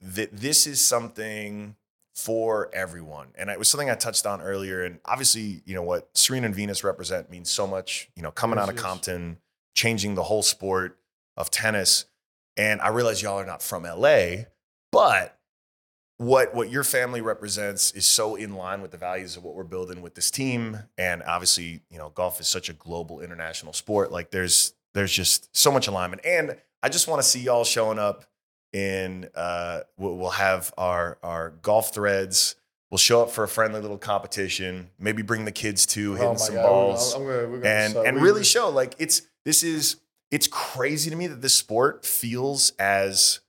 that 0.00 0.34
this 0.36 0.66
is 0.66 0.82
something 0.84 1.76
for 2.14 2.70
everyone. 2.72 3.28
And 3.34 3.50
it 3.50 3.58
was 3.58 3.68
something 3.68 3.90
I 3.90 3.94
touched 3.94 4.24
on 4.26 4.40
earlier. 4.40 4.84
And 4.84 5.00
obviously, 5.04 5.62
you 5.66 5.74
know, 5.74 5.82
what 5.82 6.08
Serena 6.14 6.46
and 6.46 6.54
Venus 6.54 6.82
represent 6.82 7.30
means 7.30 7.50
so 7.50 7.66
much, 7.66 8.08
you 8.16 8.22
know, 8.22 8.30
coming 8.30 8.56
Yes, 8.56 8.62
out 8.62 8.68
of 8.70 8.76
yes. 8.76 8.84
Compton, 8.84 9.38
changing 9.74 10.14
the 10.14 10.22
whole 10.22 10.42
sport 10.42 10.98
of 11.36 11.50
tennis. 11.50 12.06
And 12.56 12.80
I 12.80 12.88
realize 12.88 13.20
y'all 13.20 13.38
are 13.38 13.44
not 13.44 13.62
from 13.62 13.82
LA, 13.82 14.44
but 14.90 15.35
what 16.18 16.54
what 16.54 16.70
your 16.70 16.84
family 16.84 17.20
represents 17.20 17.92
is 17.92 18.06
so 18.06 18.36
in 18.36 18.54
line 18.54 18.80
with 18.80 18.90
the 18.90 18.96
values 18.96 19.36
of 19.36 19.44
what 19.44 19.54
we're 19.54 19.64
building 19.64 20.00
with 20.00 20.14
this 20.14 20.30
team. 20.30 20.78
And 20.96 21.22
obviously 21.22 21.82
you 21.90 21.98
know 21.98 22.10
golf 22.10 22.40
is 22.40 22.48
such 22.48 22.68
a 22.68 22.72
global 22.72 23.20
international 23.20 23.72
sport. 23.72 24.10
Like 24.10 24.30
there's 24.30 24.74
there's 24.94 25.12
just 25.12 25.54
so 25.54 25.70
much 25.70 25.88
alignment. 25.88 26.24
And 26.24 26.56
i 26.82 26.88
just 26.88 27.08
want 27.08 27.20
to 27.20 27.26
see 27.28 27.40
y'all 27.40 27.64
showing 27.64 27.98
up 27.98 28.24
in 28.72 29.28
uh 29.34 29.80
we'll, 29.98 30.16
we'll 30.16 30.30
have 30.30 30.72
our 30.78 31.18
our 31.22 31.50
golf 31.62 31.92
threads. 31.92 32.56
We'll 32.90 32.98
show 32.98 33.20
up 33.20 33.30
for 33.30 33.42
a 33.44 33.48
friendly 33.48 33.80
little 33.80 33.98
competition. 33.98 34.90
Maybe 34.98 35.20
bring 35.22 35.44
the 35.44 35.52
kids 35.52 35.84
too 35.86 36.12
hitting 36.12 36.28
Oh 36.28 36.32
my 36.32 36.36
some 36.38 36.54
God, 36.54 36.62
balls. 36.62 37.14
I'm, 37.14 37.24
gonna, 37.26 37.42
gonna 37.46 37.66
and 37.68 37.90
start- 37.90 38.06
and 38.06 38.22
really 38.22 38.44
show 38.44 38.70
like 38.70 38.94
it's 38.98 39.22
this 39.44 39.62
is 39.62 39.96
it's 40.30 40.46
crazy 40.46 41.10
to 41.10 41.16
me 41.16 41.26
that 41.26 41.42
this 41.42 41.54
sport 41.54 42.06
feels 42.06 42.72
as 42.78 43.40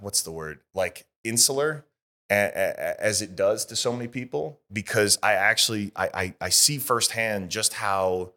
what's 0.00 0.22
the 0.22 0.30
word? 0.32 0.60
Like 0.74 1.06
insular 1.28 1.84
as 2.30 3.22
it 3.22 3.34
does 3.34 3.64
to 3.66 3.76
so 3.76 3.92
many 3.92 4.06
people 4.06 4.60
because 4.72 5.18
I 5.22 5.32
actually 5.32 5.92
I, 5.96 6.10
I 6.12 6.34
I 6.42 6.48
see 6.50 6.78
firsthand 6.78 7.50
just 7.50 7.74
how 7.74 8.32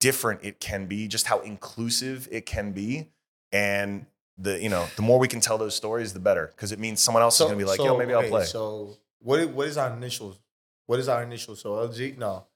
different 0.00 0.40
it 0.42 0.58
can 0.58 0.86
be, 0.86 1.06
just 1.06 1.26
how 1.26 1.40
inclusive 1.40 2.28
it 2.32 2.46
can 2.46 2.72
be, 2.72 3.08
and 3.52 4.06
the 4.38 4.60
you 4.60 4.68
know 4.68 4.86
the 4.96 5.02
more 5.02 5.18
we 5.18 5.28
can 5.28 5.40
tell 5.40 5.58
those 5.58 5.76
stories, 5.76 6.12
the 6.12 6.20
better 6.20 6.48
because 6.48 6.72
it 6.72 6.78
means 6.78 7.00
someone 7.00 7.22
else 7.22 7.40
is 7.40 7.46
gonna 7.46 7.56
be 7.56 7.64
like, 7.64 7.78
yo, 7.78 7.96
maybe 7.96 8.12
I'll 8.12 8.28
play. 8.28 8.44
So 8.44 8.96
what 9.20 9.40
is, 9.40 9.46
what 9.46 9.68
is 9.68 9.76
our 9.76 9.92
initials? 9.92 10.38
What 10.86 10.98
is 10.98 11.08
our 11.08 11.22
initials? 11.22 11.60
So 11.60 11.74
LG 11.74 12.18
no, 12.18 12.46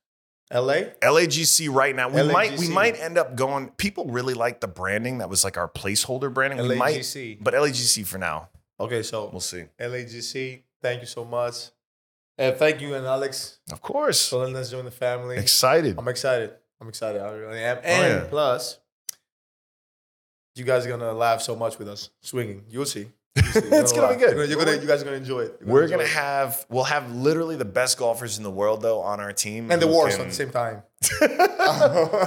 LA. 0.52 0.90
LAGC 1.02 1.72
right 1.72 1.94
now. 1.94 2.08
We 2.08 2.22
might 2.24 2.58
we 2.58 2.68
might 2.68 2.98
end 2.98 3.18
up 3.18 3.36
going. 3.36 3.68
People 3.76 4.06
really 4.06 4.34
like 4.34 4.60
the 4.60 4.68
branding. 4.68 5.18
That 5.18 5.28
was 5.28 5.44
like 5.44 5.56
our 5.56 5.68
placeholder 5.68 6.32
branding. 6.32 6.66
We 6.66 6.74
might, 6.76 6.96
LAGC. 6.96 7.38
but 7.40 7.54
LAGC 7.54 8.06
for 8.06 8.18
now. 8.18 8.48
Okay, 8.78 9.02
so 9.02 9.28
We'll 9.32 9.40
see. 9.40 9.64
LAGC. 9.80 10.62
Thank 10.82 11.00
you 11.00 11.06
so 11.06 11.24
much. 11.24 11.70
And 12.38 12.54
thank 12.56 12.82
you 12.82 12.94
and 12.94 13.06
Alex 13.06 13.58
Of 13.72 13.80
course. 13.80 14.28
for 14.28 14.36
letting 14.40 14.56
us 14.56 14.70
join 14.70 14.84
the 14.84 14.90
family. 14.90 15.38
Excited. 15.38 15.98
I'm 15.98 16.06
excited. 16.08 16.52
I'm 16.80 16.88
excited. 16.88 17.22
I 17.22 17.30
really 17.32 17.58
am. 17.60 17.78
Oh, 17.78 17.80
and 17.82 18.04
Oh, 18.04 18.16
yeah. 18.24 18.26
plus, 18.28 18.78
you 20.54 20.64
guys 20.64 20.86
are 20.86 20.90
gonna 20.90 21.12
laugh 21.12 21.40
so 21.42 21.56
much 21.56 21.78
with 21.78 21.88
us 21.88 22.10
swinging. 22.20 22.64
You'll 22.68 22.84
see. 22.86 23.08
You'll 23.36 23.44
see. 23.46 23.60
You're 23.68 23.80
It's 23.80 23.92
gonna 23.92 24.14
be 24.14 24.20
good. 24.20 24.36
You're 24.36 24.46
gonna, 24.46 24.48
you're 24.48 24.64
gonna- 24.64 24.80
you 24.82 24.86
guys 24.86 25.00
are 25.02 25.04
gonna 25.06 25.16
enjoy 25.16 25.40
it. 25.40 25.56
You're 25.60 25.68
We're 25.70 25.82
enjoy 25.84 25.96
gonna 25.96 26.04
it. 26.08 26.12
have 26.14 26.66
we'll 26.68 26.84
have 26.84 27.10
literally 27.14 27.56
the 27.56 27.64
best 27.64 27.98
golfers 27.98 28.36
in 28.36 28.44
the 28.44 28.50
world 28.50 28.82
though 28.82 29.00
on 29.00 29.20
our 29.20 29.32
team 29.32 29.70
and 29.70 29.80
the 29.80 29.86
worst 29.86 30.16
can- 30.16 30.26
at 30.26 30.28
the 30.30 30.34
same 30.34 30.50
time. 30.50 30.82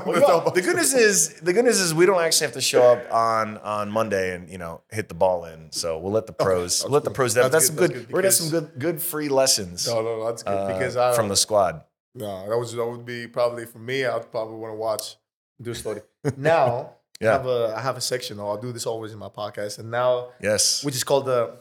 Well, 0.05 0.51
the 0.51 0.61
goodness 0.61 0.93
is 0.93 1.35
the 1.41 1.53
goodness 1.53 1.79
is 1.79 1.93
we 1.93 2.05
don't 2.05 2.21
actually 2.21 2.45
have 2.45 2.53
to 2.53 2.61
show 2.61 2.83
up 2.93 3.11
on 3.11 3.57
on 3.59 3.91
Monday 3.91 4.35
and 4.35 4.49
you 4.49 4.57
know 4.57 4.81
hit 4.89 5.07
the 5.09 5.15
ball 5.15 5.45
in. 5.45 5.71
So 5.71 5.97
we'll 5.97 6.11
let 6.11 6.27
the 6.27 6.33
pros 6.33 6.83
we'll 6.83 6.93
let 6.93 7.03
the 7.03 7.11
pros. 7.11 7.33
That's, 7.33 7.49
That's 7.51 7.67
some 7.67 7.75
good, 7.75 7.91
good. 7.91 7.95
that's 7.95 8.05
good 8.07 8.13
we're 8.13 8.19
gonna 8.21 8.27
have 8.27 8.33
some 8.33 8.49
good 8.49 8.71
good 8.79 9.01
free 9.01 9.29
lessons 9.29 9.87
No, 9.87 10.01
no, 10.01 10.25
that's 10.25 10.43
good 10.43 10.51
uh, 10.51 10.67
because 10.73 10.97
I 10.97 11.13
from 11.15 11.29
the 11.29 11.35
squad. 11.35 11.83
no, 12.15 12.49
that 12.49 12.57
was 12.57 12.73
that 12.73 12.85
would 12.85 13.05
be 13.05 13.27
probably 13.27 13.65
for 13.65 13.79
me. 13.79 14.05
I'd 14.05 14.31
probably 14.31 14.55
want 14.57 14.71
to 14.73 14.77
watch 14.77 15.15
do 15.61 15.71
a 15.71 15.75
study. 15.75 16.01
now 16.37 16.65
I 16.67 16.85
Yeah. 17.21 17.31
have 17.33 17.45
a 17.47 17.73
I 17.77 17.81
have 17.81 17.97
a 17.97 18.01
section. 18.01 18.39
I'll 18.39 18.57
do 18.57 18.71
this 18.71 18.85
always 18.85 19.11
in 19.11 19.19
my 19.19 19.29
podcast, 19.29 19.79
and 19.79 19.91
now 19.91 20.29
Yes. 20.41 20.83
which 20.83 20.95
is 20.95 21.03
called 21.03 21.25
the. 21.25 21.57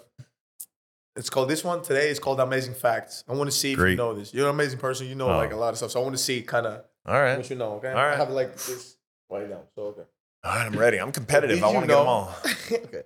It's 1.19 1.29
called 1.31 1.49
this 1.51 1.65
one 1.65 1.83
today. 1.83 2.09
is 2.11 2.19
called 2.21 2.39
Amazing 2.41 2.75
Facts. 2.75 3.25
I 3.29 3.33
want 3.35 3.51
to 3.51 3.57
see 3.57 3.73
if 3.73 3.79
you 3.79 3.97
know 3.97 4.15
this. 4.15 4.33
You're 4.33 4.49
an 4.49 4.55
amazing 4.55 4.79
person. 4.79 5.09
You 5.09 5.17
know 5.17 5.29
Oh. 5.31 5.37
like 5.37 5.53
a 5.53 5.57
lot 5.57 5.71
of 5.71 5.77
stuff. 5.77 5.91
So 5.91 6.01
I 6.01 6.03
want 6.05 6.15
to 6.17 6.23
see 6.23 6.43
kind 6.43 6.65
of 6.67 6.85
All 7.07 7.21
right. 7.21 7.37
what 7.37 7.51
you 7.51 7.57
know. 7.57 7.75
Okay. 7.75 7.89
All 7.89 7.95
right. 7.95 8.15
I 8.15 8.17
have 8.17 8.31
like 8.31 8.55
this 8.55 8.97
right 9.29 9.49
now. 9.51 9.63
So 9.75 9.83
okay. 9.89 10.03
All 10.45 10.55
right. 10.55 10.67
I'm 10.67 10.79
ready. 10.79 10.99
I'm 11.01 11.11
competitive. 11.13 11.57
Did 11.59 11.65
I 11.65 11.73
want 11.73 11.83
to 11.83 11.89
get 11.89 11.97
them 11.99 12.07
all. 12.07 12.35
okay. 12.73 13.03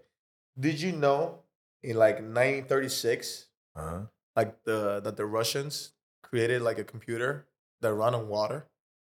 Did 0.60 0.80
you 0.80 0.92
know 0.92 1.38
in 1.82 1.96
like 1.96 2.16
1936, 2.16 3.46
Uh-huh. 3.76 4.00
like 4.36 4.62
the 4.64 5.00
that 5.00 5.16
the 5.16 5.24
Russians 5.24 5.92
created 6.22 6.60
like 6.62 6.78
a 6.78 6.84
computer 6.84 7.46
that 7.80 7.94
run 7.94 8.14
on 8.14 8.28
water? 8.28 8.66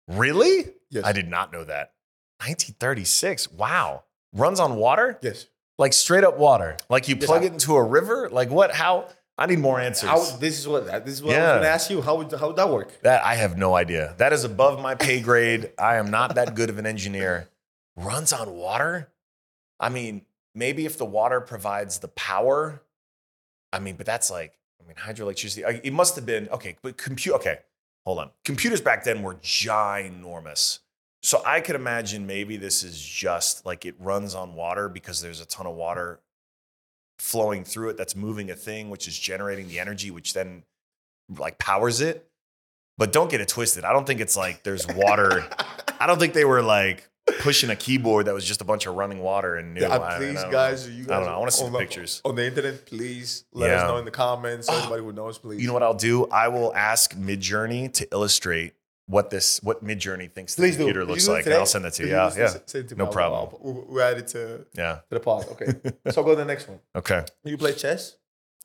Really? 0.08 0.74
Yes. 0.90 1.04
I 1.06 1.12
did 1.12 1.28
not 1.28 1.52
know 1.54 1.64
that. 1.64 1.94
1936. 2.40 3.52
Wow. 3.52 4.06
Runs 4.34 4.60
on 4.60 4.76
water? 4.78 5.20
Yes. 5.22 5.46
Like 5.78 5.94
straight 5.94 6.24
up 6.24 6.38
water. 6.38 6.78
Like 6.90 7.08
you 7.08 7.16
plug 7.16 7.44
I- 7.44 7.46
it 7.46 7.54
into 7.54 7.76
a 7.76 7.84
river? 7.84 8.30
Like 8.32 8.50
what? 8.50 8.74
How? 8.74 9.08
I 9.40 9.46
need 9.46 9.60
more 9.60 9.80
answers. 9.80 10.10
How, 10.10 10.20
this 10.38 10.58
is 10.58 10.68
what 10.68 10.88
this 11.06 11.14
is 11.16 11.22
what 11.24 11.36
I 11.36 11.38
Yeah. 11.38 11.44
was 11.44 11.52
going 11.52 11.62
to 11.64 11.70
ask 11.70 11.90
you. 11.92 12.02
How 12.02 12.16
would 12.16 12.32
how 12.34 12.48
would 12.48 12.56
that 12.56 12.70
work? 12.70 13.02
That 13.04 13.24
I 13.24 13.36
have 13.36 13.56
no 13.58 13.76
idea. 13.76 14.16
That 14.18 14.34
is 14.34 14.44
above 14.44 14.82
my 14.82 14.96
pay 14.96 15.22
grade. 15.22 15.72
I 15.78 15.98
am 15.98 16.10
not 16.10 16.34
that 16.36 16.56
good 16.56 16.70
of 16.72 16.80
an 16.80 16.88
engineer. 16.88 17.48
Runs 17.96 18.34
on 18.34 18.52
water? 18.56 19.10
I 19.80 19.90
mean, 19.90 20.24
maybe 20.56 20.86
if 20.88 20.98
the 20.98 21.06
water 21.06 21.40
provides 21.40 22.00
the 22.00 22.08
power. 22.08 22.82
I 23.72 23.78
mean, 23.80 23.96
but 23.96 24.08
that's 24.08 24.32
like, 24.32 24.58
I 24.84 24.88
mean, 24.88 24.96
hydroelectricity. 24.96 25.64
I- 25.66 25.82
It 25.84 25.94
must 25.94 26.16
have 26.16 26.26
been 26.26 26.50
okay. 26.50 26.78
But 26.82 26.98
compute. 26.98 27.36
Okay, 27.36 27.60
hold 28.06 28.18
on. 28.18 28.32
Computers 28.44 28.82
back 28.82 29.04
then 29.04 29.22
were 29.22 29.36
ginormous. 29.36 30.80
So 31.24 31.42
I 31.46 31.62
could 31.62 31.76
imagine 31.76 32.26
maybe 32.28 32.58
this 32.58 32.84
is 32.84 33.00
just 33.02 33.66
like 33.66 33.86
it 33.86 33.96
runs 34.00 34.36
on 34.36 34.54
water 34.56 34.88
because 34.88 35.22
there's 35.22 35.42
a 35.42 35.46
ton 35.46 35.66
of 35.66 35.76
water 35.76 36.20
flowing 37.20 37.64
through 37.64 37.90
it 37.90 37.98
that's 37.98 38.16
moving 38.16 38.50
a 38.52 38.56
thing, 38.56 38.90
which 38.90 39.08
is 39.08 39.18
generating 39.18 39.68
the 39.68 39.80
energy, 39.80 40.12
which 40.12 40.34
then 40.34 40.64
like 41.38 41.58
powers 41.58 42.02
it. 42.02 42.28
But 42.98 43.12
don't 43.12 43.30
get 43.30 43.42
it 43.42 43.48
twisted. 43.48 43.84
I 43.84 43.94
don't 43.94 44.06
think 44.08 44.22
it's 44.22 44.38
like 44.38 44.64
there's 44.64 44.88
water. 44.88 45.44
I 46.00 46.08
don't 46.08 46.20
think 46.20 46.34
they 46.34 46.46
were 46.46 46.62
like 46.62 47.08
pushing 47.40 47.70
a 47.70 47.76
keyboard 47.76 48.26
that 48.28 48.34
was 48.34 48.46
just 48.46 48.62
a 48.62 48.64
bunch 48.64 48.86
of 48.86 48.96
running 48.96 49.20
water 49.20 49.56
and 49.56 49.74
new. 49.74 49.82
Yeah, 49.82 49.98
I- 49.98 50.16
I 50.16 50.18
please, 50.18 50.44
guys, 50.46 50.90
you 50.90 51.04
guys. 51.04 51.12
I 51.12 51.18
don't 51.20 51.26
know. 51.26 51.36
I 51.36 51.38
want 51.40 51.52
to 51.52 51.58
see 51.58 51.70
the 51.70 51.78
pictures. 51.78 52.22
on 52.26 52.36
the 52.36 52.46
internet. 52.48 52.86
Please 52.86 53.44
let 53.54 53.72
us 53.72 53.88
know 53.90 53.98
in 53.98 54.06
the 54.06 54.12
comments. 54.12 54.68
Oh. 54.70 54.78
Anybody 54.80 55.02
who 55.04 55.12
knows, 55.14 55.38
please. 55.38 55.62
You 55.62 55.68
know 55.68 55.74
what 55.74 55.84
I'll 55.84 55.94
do? 55.94 56.26
I 56.28 56.48
will 56.48 56.74
ask 56.76 57.14
Midjourney 57.16 57.92
to 57.94 58.08
illustrate 58.12 58.74
what 59.08 59.30
this 59.30 59.62
what 59.64 59.84
Midjourney 59.84 60.32
thinks 60.32 60.56
the 60.56 60.62
Please 60.64 60.76
computer 60.78 61.02
you 61.02 61.06
looks 61.06 61.28
like, 61.28 61.44
today? 61.46 61.56
I'll 61.58 61.66
send 61.66 61.86
it 61.86 61.92
to 61.94 62.04
you. 62.04 62.10
Yeah, 62.12 62.32
yeah, 62.38 62.48
send 62.66 62.86
it 62.86 62.88
to 62.90 62.96
me? 62.96 63.00
No 63.00 63.06
I'll- 63.06 63.12
problem. 63.12 63.40
I'll- 63.40 63.60
We'll, 63.62 63.86
we'll 63.88 64.04
add 64.04 64.18
it 64.18 64.28
to, 64.30 64.58
to 64.60 64.66
yeah. 64.76 65.00
the 65.10 65.20
pod. 65.20 65.48
Okay. 65.52 65.66
so 66.12 66.22
I'll 66.22 66.24
go 66.24 66.32
to 66.32 66.36
the 66.36 66.46
next 66.46 66.68
one. 66.68 66.80
Okay. 66.96 67.24
You 67.44 67.58
play 67.58 67.74
chess, 67.74 68.18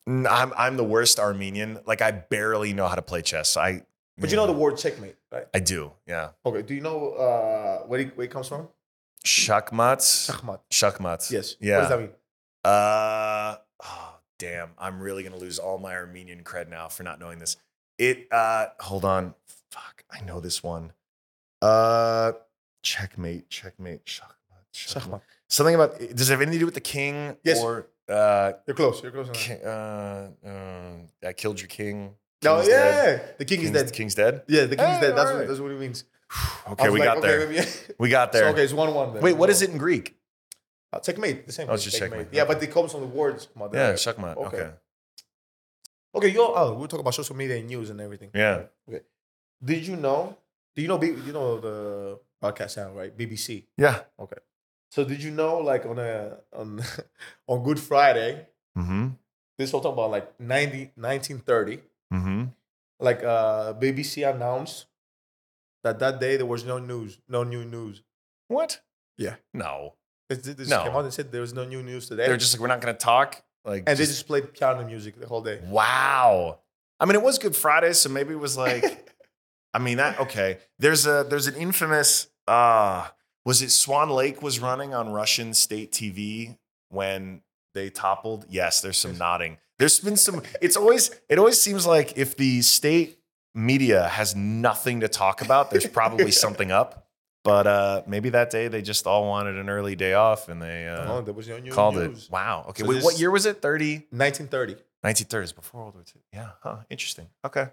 I'm 0.07 0.53
I'm 0.57 0.77
the 0.77 0.85
worst 0.85 1.19
Armenian. 1.21 1.79
Like 1.87 2.03
I 2.03 2.11
barely 2.11 2.73
know 2.73 2.89
how 2.89 2.97
to 2.97 3.03
play 3.03 3.23
chess. 3.23 3.57
I 3.57 3.83
but 4.19 4.31
you 4.31 4.37
know 4.37 4.47
the 4.47 4.53
word 4.53 4.77
checkmate, 4.77 5.17
right? 5.31 5.47
I 5.55 5.61
do. 5.61 5.93
Yeah. 6.07 6.31
Okay. 6.45 6.63
Do 6.63 6.75
you 6.75 6.81
know 6.83 7.13
uh, 7.13 7.87
where, 7.87 8.01
it, 8.01 8.17
where 8.17 8.27
it 8.27 8.31
comes 8.31 8.49
from? 8.49 8.69
Shachmats. 9.25 10.31
Shachmat. 10.31 10.61
Shachmats. 10.71 11.31
Yes. 11.31 11.57
Yeah. 11.61 11.77
What 11.77 11.81
does 11.83 11.89
that 11.91 12.01
mean? 12.01 12.11
Uh 12.65 13.57
oh, 13.85 14.15
damn. 14.39 14.71
I'm 14.79 15.01
really 15.01 15.23
gonna 15.23 15.37
lose 15.37 15.59
all 15.59 15.79
my 15.79 15.95
Armenian 15.95 16.43
cred 16.45 16.69
now 16.69 16.89
for 16.89 17.03
not 17.05 17.21
knowing 17.21 17.39
this. 17.39 17.57
It 17.99 18.27
uh 18.33 18.67
hold 18.81 19.05
on. 19.05 19.35
Fuck, 19.73 20.05
I 20.11 20.21
know 20.25 20.39
this 20.41 20.63
one. 20.63 20.93
Uh 21.61 22.33
checkmate, 22.83 23.49
checkmate, 23.49 24.05
shachmat. 24.05 25.21
Something 25.49 25.75
about 25.77 25.99
does 26.17 26.29
it 26.29 26.33
have 26.33 26.41
anything 26.43 26.59
to 26.59 26.59
do 26.61 26.65
with 26.67 26.75
the 26.75 26.81
king? 26.97 27.37
Yes. 27.45 27.61
Or 27.63 27.89
uh, 28.09 28.53
You're 28.67 28.75
close. 28.77 29.03
You're 29.03 29.13
close. 29.13 29.31
ki- 29.33 29.63
uh, 29.65 29.69
uh 29.69 30.93
I 31.25 31.33
killed 31.33 31.61
your 31.61 31.69
king. 31.69 32.15
No, 32.45 32.57
King's 32.57 32.69
yeah, 32.69 32.75
dead. 32.83 33.21
yeah. 33.25 33.33
The 33.39 33.45
king 33.45 33.59
King's, 33.61 33.71
is 33.71 33.77
dead. 33.83 33.89
The 33.89 33.93
king's 33.99 34.15
dead? 34.17 34.43
Yeah, 34.49 34.65
the 34.73 34.77
king's 34.77 34.97
Hey, 34.97 35.01
dead. 35.01 35.17
That's 35.17 35.31
alright. 35.31 35.37
what 35.37 35.49
that's 35.49 35.61
what 35.61 35.71
it 35.71 35.79
means. 35.81 36.05
Okay, 36.73 36.91
we 36.91 36.99
like, 37.01 37.07
got 37.09 37.19
okay, 37.19 37.27
there. 37.29 37.49
maybe- 37.49 37.67
We 37.99 38.09
got 38.09 38.33
So, 38.33 38.39
there. 38.41 38.49
okay, 38.51 38.65
it's 38.65 38.73
one 38.73 38.93
one. 38.95 39.15
Then. 39.15 39.23
Wait, 39.23 39.37
what 39.37 39.49
is 39.51 39.63
it 39.63 39.71
in 39.71 39.79
Greek? 39.79 40.17
Uh, 40.93 40.99
checkmate. 40.99 41.47
The 41.47 41.53
same. 41.53 41.69
Oh, 41.71 41.75
it's 41.75 41.85
just 41.85 41.99
checkmate. 41.99 42.29
Yeah, 42.33 42.43
Okay. 42.43 42.55
but 42.55 42.63
it 42.63 42.71
comes 42.73 42.91
from 42.93 43.03
the 43.03 43.07
words. 43.07 43.49
On, 43.59 43.71
Yeah, 43.73 43.93
shachmat. 43.95 44.37
Okay. 44.37 44.57
Okay. 44.57 44.71
Okay, 46.15 46.29
yo, 46.29 46.53
oh, 46.55 46.75
we'll 46.75 46.89
talk 46.89 47.01
about 47.01 47.15
social 47.15 47.35
media 47.37 47.57
and 47.57 47.67
news 47.69 47.89
and 47.91 48.01
everything. 48.01 48.31
Yeah. 48.35 48.65
Okay. 48.89 49.01
Did 49.65 49.87
you 49.87 49.97
know? 49.97 50.37
Do 50.75 50.83
you 50.83 50.89
know? 50.89 50.99
B- 50.99 51.09
You 51.27 51.33
know 51.33 51.61
the 51.61 52.19
broadcast 52.41 52.75
channel, 52.77 52.95
right? 52.95 53.17
BBC. 53.17 53.67
Yeah. 53.77 54.01
Okay. 54.19 54.39
So 54.91 55.05
did 55.05 55.23
you 55.23 55.31
know, 55.31 55.59
like 55.59 55.87
on 55.87 55.99
a 55.99 56.37
on 56.53 56.83
on 57.49 57.63
Good 57.63 57.81
Friday, 57.81 58.47
Mm-hmm. 58.77 59.09
this 59.59 59.71
whole 59.71 59.81
talking 59.83 59.95
about 59.99 60.11
like 60.11 60.41
90, 60.41 60.93
1930, 60.97 61.81
Mm-hmm. 62.13 62.45
like 63.01 63.23
uh 63.23 63.75
BBC 63.75 64.29
announced 64.29 64.87
that 65.85 65.99
that 65.99 66.21
day 66.21 66.37
there 66.37 66.47
was 66.47 66.65
no 66.65 66.79
news, 66.79 67.19
no 67.29 67.43
new 67.45 67.65
news. 67.65 68.03
What? 68.49 68.81
Yeah. 69.19 69.37
No. 69.53 69.95
This, 70.29 70.39
this 70.41 70.69
No. 70.71 70.83
came 70.85 70.93
out 70.93 71.05
and 71.05 71.13
said 71.13 71.31
there 71.33 71.41
was 71.43 71.53
no 71.55 71.65
new 71.65 71.83
news 71.83 72.09
today. 72.09 72.27
They're 72.27 72.37
just 72.37 72.55
like, 72.55 72.61
we're 72.61 72.69
not 72.69 72.81
going 72.81 72.95
to 72.95 72.99
talk. 72.99 73.43
Like, 73.65 73.81
and 73.87 73.97
they 73.99 74.03
just- 74.03 74.13
just 74.13 74.27
played 74.27 74.53
piano 74.55 74.85
music 74.87 75.19
the 75.21 75.27
whole 75.27 75.43
day. 75.43 75.61
wow. 75.67 76.59
I 77.01 77.05
mean, 77.05 77.17
it 77.17 77.23
was 77.23 77.39
Good 77.39 77.57
Friday, 77.57 77.93
so 77.95 78.09
maybe 78.09 78.33
it 78.33 78.39
was 78.39 78.57
like, 78.57 78.85
I 79.75 79.79
mean, 79.79 79.97
that 79.99 80.21
okay. 80.21 80.59
There's 80.79 81.07
a 81.07 81.27
there's 81.29 81.47
an 81.47 81.57
infamous. 81.57 82.29
Uh 82.47 83.09
was 83.45 83.63
it 83.63 83.71
Swan 83.71 84.11
Lake 84.11 84.41
was 84.43 84.61
running 84.61 84.95
on 84.95 85.11
Russian 85.11 85.53
state 85.55 85.93
TV 85.93 86.57
when 86.91 87.43
they 87.75 87.91
toppled? 87.91 88.47
Yes. 88.49 88.81
There's 88.81 88.99
some 88.99 89.19
nodding. 89.19 89.59
There's 89.79 89.99
been 89.99 90.17
some. 90.17 90.43
It's 90.61 90.77
always 90.77 91.11
it 91.29 91.39
always 91.39 91.61
seems 91.61 91.87
like 91.87 92.17
if 92.17 92.37
the 92.37 92.63
state 92.63 93.19
media 93.55 94.09
has 94.09 94.37
nothing 94.37 95.01
to 95.01 95.09
talk 95.09 95.43
about, 95.43 95.71
there's 95.71 95.87
probably 95.87 96.31
something 96.45 96.71
up. 96.71 97.09
But 97.45 97.67
uh, 97.67 98.03
maybe 98.07 98.29
that 98.31 98.51
day 98.51 98.69
they 98.69 98.83
just 98.83 99.07
all 99.07 99.27
wanted 99.27 99.57
an 99.57 99.69
early 99.69 99.97
day 99.97 100.15
off 100.15 100.49
and 100.49 100.63
they 100.63 100.87
uh, 100.87 101.05
no, 101.05 101.21
there 101.23 101.35
was 101.35 101.51
called 101.71 101.97
news. 101.97 102.27
it. 102.27 102.33
Wow. 102.33 102.67
Okay. 102.69 102.85
So 102.85 102.89
Wait, 102.89 103.03
what 103.03 103.19
year 103.19 103.33
was 103.33 103.47
it? 103.47 103.61
30? 103.61 104.07
1930. 104.11 104.77
1930s 105.05 105.55
before 105.55 105.81
World 105.81 105.95
War 105.95 106.05
II. 106.07 106.23
Yeah. 106.33 106.51
Huh. 106.63 106.77
Interesting. 106.89 107.27
Okay. 107.45 107.67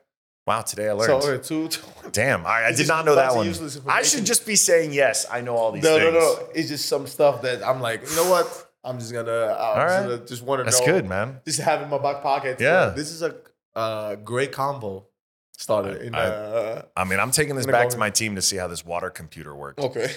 Wow. 0.49 0.61
Today 0.61 0.85
I 0.89 0.97
So 0.97 0.97
learned. 0.97 1.11
okay, 1.23 1.43
two, 1.47 1.67
two 1.67 1.81
Damn. 2.11 2.43
I, 2.45 2.65
I 2.65 2.71
did 2.73 2.87
not 2.87 3.05
know 3.05 3.13
that 3.15 3.35
one. 3.35 3.47
I 3.87 4.01
should 4.01 4.25
just 4.25 4.47
be 4.47 4.55
saying 4.55 4.93
yes. 4.93 5.27
I 5.31 5.41
know 5.41 5.55
all 5.55 5.71
these 5.71 5.83
no, 5.83 5.99
things. 5.99 6.11
no, 6.13 6.19
no. 6.19 6.49
It's 6.55 6.69
just 6.69 6.87
some 6.87 7.05
stuff 7.05 7.43
that 7.43 7.61
I'm 7.65 7.79
like, 7.81 8.01
you 8.09 8.15
know 8.15 8.29
what? 8.31 8.47
I'm 8.83 8.97
just 8.97 9.13
gonna, 9.13 9.29
I'm 9.31 9.49
All 9.59 9.75
just, 9.75 9.99
right. 9.99 10.03
gonna 10.09 10.25
just 10.25 10.41
want 10.43 10.59
to 10.61 10.63
That's 10.63 10.79
know. 10.79 10.85
good, 10.87 11.05
man. 11.05 11.39
Just 11.45 11.59
have 11.59 11.81
it 11.81 11.83
in 11.83 11.89
my 11.91 11.99
back 11.99 12.23
pocket. 12.23 12.59
Yeah. 12.59 12.89
This 12.95 13.11
is 13.11 13.21
a 13.21 13.35
uh, 13.75 14.15
great 14.15 14.51
combo 14.51 15.05
starter. 15.55 15.95
In, 15.97 16.15
I- 16.15 16.25
uh, 16.25 16.81
I 16.97 17.03
mean, 17.03 17.19
I'm 17.19 17.29
taking 17.31 17.55
this 17.55 17.67
back 17.67 17.83
go 17.85 17.89
to 17.91 17.97
my 17.99 18.09
team 18.09 18.33
to 18.35 18.41
see 18.41 18.57
how 18.57 18.67
this 18.67 18.83
water 18.83 19.11
computer 19.11 19.55
works. 19.55 19.83
okay. 19.83 20.09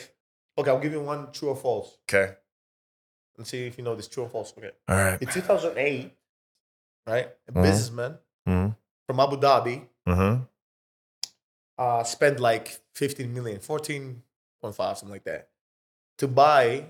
Okay, 0.56 0.70
I'll 0.70 0.78
give 0.80 0.92
you 0.92 1.00
one 1.00 1.30
true 1.32 1.48
or 1.48 1.56
false 1.56 1.98
Okay. 2.08 2.34
and 3.36 3.46
see 3.46 3.66
if 3.66 3.76
you 3.78 3.84
know 3.84 3.94
this 3.94 4.06
true 4.08 4.22
or 4.24 4.28
false. 4.30 4.54
Okay. 4.56 4.70
All 4.88 4.96
right. 4.96 5.20
In 5.20 5.28
2008, 5.28 6.12
right, 7.06 7.28
a 7.48 7.52
Mhm. 7.52 7.62
businessman 7.62 8.18
Mm-hmm. 8.48 8.72
from 9.06 9.20
Abu 9.20 9.36
Dhabi 9.38 9.86
Mm-hmm. 10.08 10.42
uh, 11.78 12.02
spent 12.04 12.40
like 12.40 12.78
15 12.94 13.32
million, 13.32 13.58
14.5, 13.60 14.16
something 14.76 15.08
like 15.10 15.24
that, 15.24 15.48
to 16.18 16.28
buy 16.28 16.86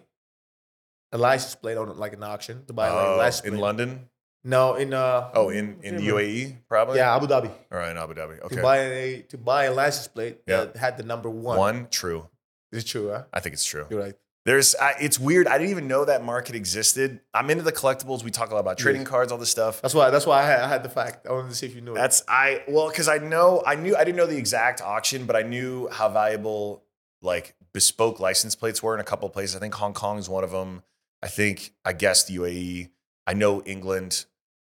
a 1.13 1.19
license 1.19 1.55
plate 1.55 1.77
on 1.77 1.97
like 1.99 2.15
an 2.15 2.23
auction 2.23 2.65
to 2.67 2.73
buy 2.73 2.91
like 2.91 3.07
a 3.09 3.17
license 3.17 3.49
Oh, 3.51 3.55
in. 3.55 3.61
London? 3.61 4.09
No, 4.45 4.75
in 4.75 4.93
uh 4.93 5.31
Oh, 5.35 5.51
in, 5.51 5.77
in 5.83 5.99
UAE, 5.99 6.57
probably? 6.69 6.97
yeah, 6.97 7.15
Abu 7.15 7.27
Dhabi. 7.29 7.51
All 7.71 7.79
right, 7.79 7.91
in 7.91 7.97
Abu 7.99 8.15
Dhabi. 8.15 8.41
Okay. 8.41 8.57
To 8.57 8.63
buy 8.63 8.79
a 8.79 9.23
to 9.29 9.39
buy 9.39 9.65
a 9.67 9.73
license 9.73 10.09
plate 10.09 10.41
Yeah. 10.49 10.65
that 10.65 10.77
had 10.77 10.97
the 10.97 11.05
number 11.05 11.31
one. 11.31 11.59
One, 11.59 11.87
true. 11.91 12.29
Is 12.73 12.83
it 12.83 12.87
true, 12.89 13.11
huh? 13.11 13.25
I 13.33 13.39
think 13.41 13.53
it's 13.53 13.65
true. 13.65 13.87
You're 13.91 14.01
right. 14.01 14.17
There's, 14.45 14.74
I, 14.74 14.95
it's 15.01 15.20
weird. 15.20 15.47
I 15.47 15.57
didn't 15.57 15.70
even 15.70 15.86
know 15.86 16.05
that 16.05 16.24
market 16.24 16.57
existed. 16.57 17.20
I'm 17.32 17.49
into 17.49 17.62
the 17.62 17.72
collectibles. 17.72 18.24
We 18.24 18.32
talk 18.32 18.51
a 18.51 18.55
lot 18.55 18.61
about 18.61 18.76
trading 18.76 19.05
cards, 19.05 19.30
all 19.30 19.38
this 19.38 19.51
stuff. 19.51 19.80
That's 19.80 19.95
why 19.95 20.11
that's 20.11 20.26
why 20.26 20.43
I 20.43 20.47
had, 20.47 20.61
I 20.61 20.68
had 20.68 20.82
the 20.82 20.88
fact. 20.88 21.26
I 21.26 21.32
wanted 21.32 21.51
to 21.51 21.55
see 21.55 21.66
if 21.66 21.74
you 21.76 21.80
knew 21.80 21.93
it. 21.93 21.95
That's 21.95 22.24
I 22.26 22.64
well 22.66 22.88
because 22.88 23.09
I 23.09 23.18
know 23.18 23.62
I 23.64 23.76
knew 23.76 23.95
I 23.95 24.03
didn't 24.03 24.16
know 24.16 24.26
the 24.26 24.36
exact 24.36 24.82
auction, 24.82 25.26
but 25.26 25.36
I 25.36 25.43
knew 25.43 25.88
how 25.88 26.09
valuable 26.09 26.82
like 27.20 27.55
bespoke 27.72 28.18
license 28.18 28.57
plates 28.57 28.82
were 28.82 28.95
in 28.95 29.01
a 29.01 29.05
couple 29.05 29.26
of 29.28 29.32
places. 29.32 29.55
I 29.55 29.61
think 29.61 29.74
Hong 29.74 29.95
Kong 29.95 30.18
is 30.18 30.28
one 30.28 30.43
of 30.43 30.51
them. 30.51 30.82
I 31.22 31.28
think 31.28 31.72
I 31.84 31.93
guess 31.93 32.24
the 32.24 32.36
UAE. 32.36 32.90
I 33.28 33.34
know 33.34 33.62
England, 33.62 34.24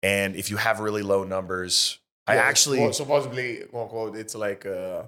and 0.02 0.34
if 0.34 0.50
you 0.50 0.56
have 0.56 0.80
really 0.80 1.02
low 1.02 1.22
numbers, 1.22 2.00
I 2.26 2.34
Yeah, 2.34 2.42
actually 2.42 2.80
well, 2.80 2.92
supposedly 2.92 3.58
quote 3.70 3.84
unquote 3.84 4.16
it's 4.16 4.34
like 4.34 4.66
uh 4.66 5.04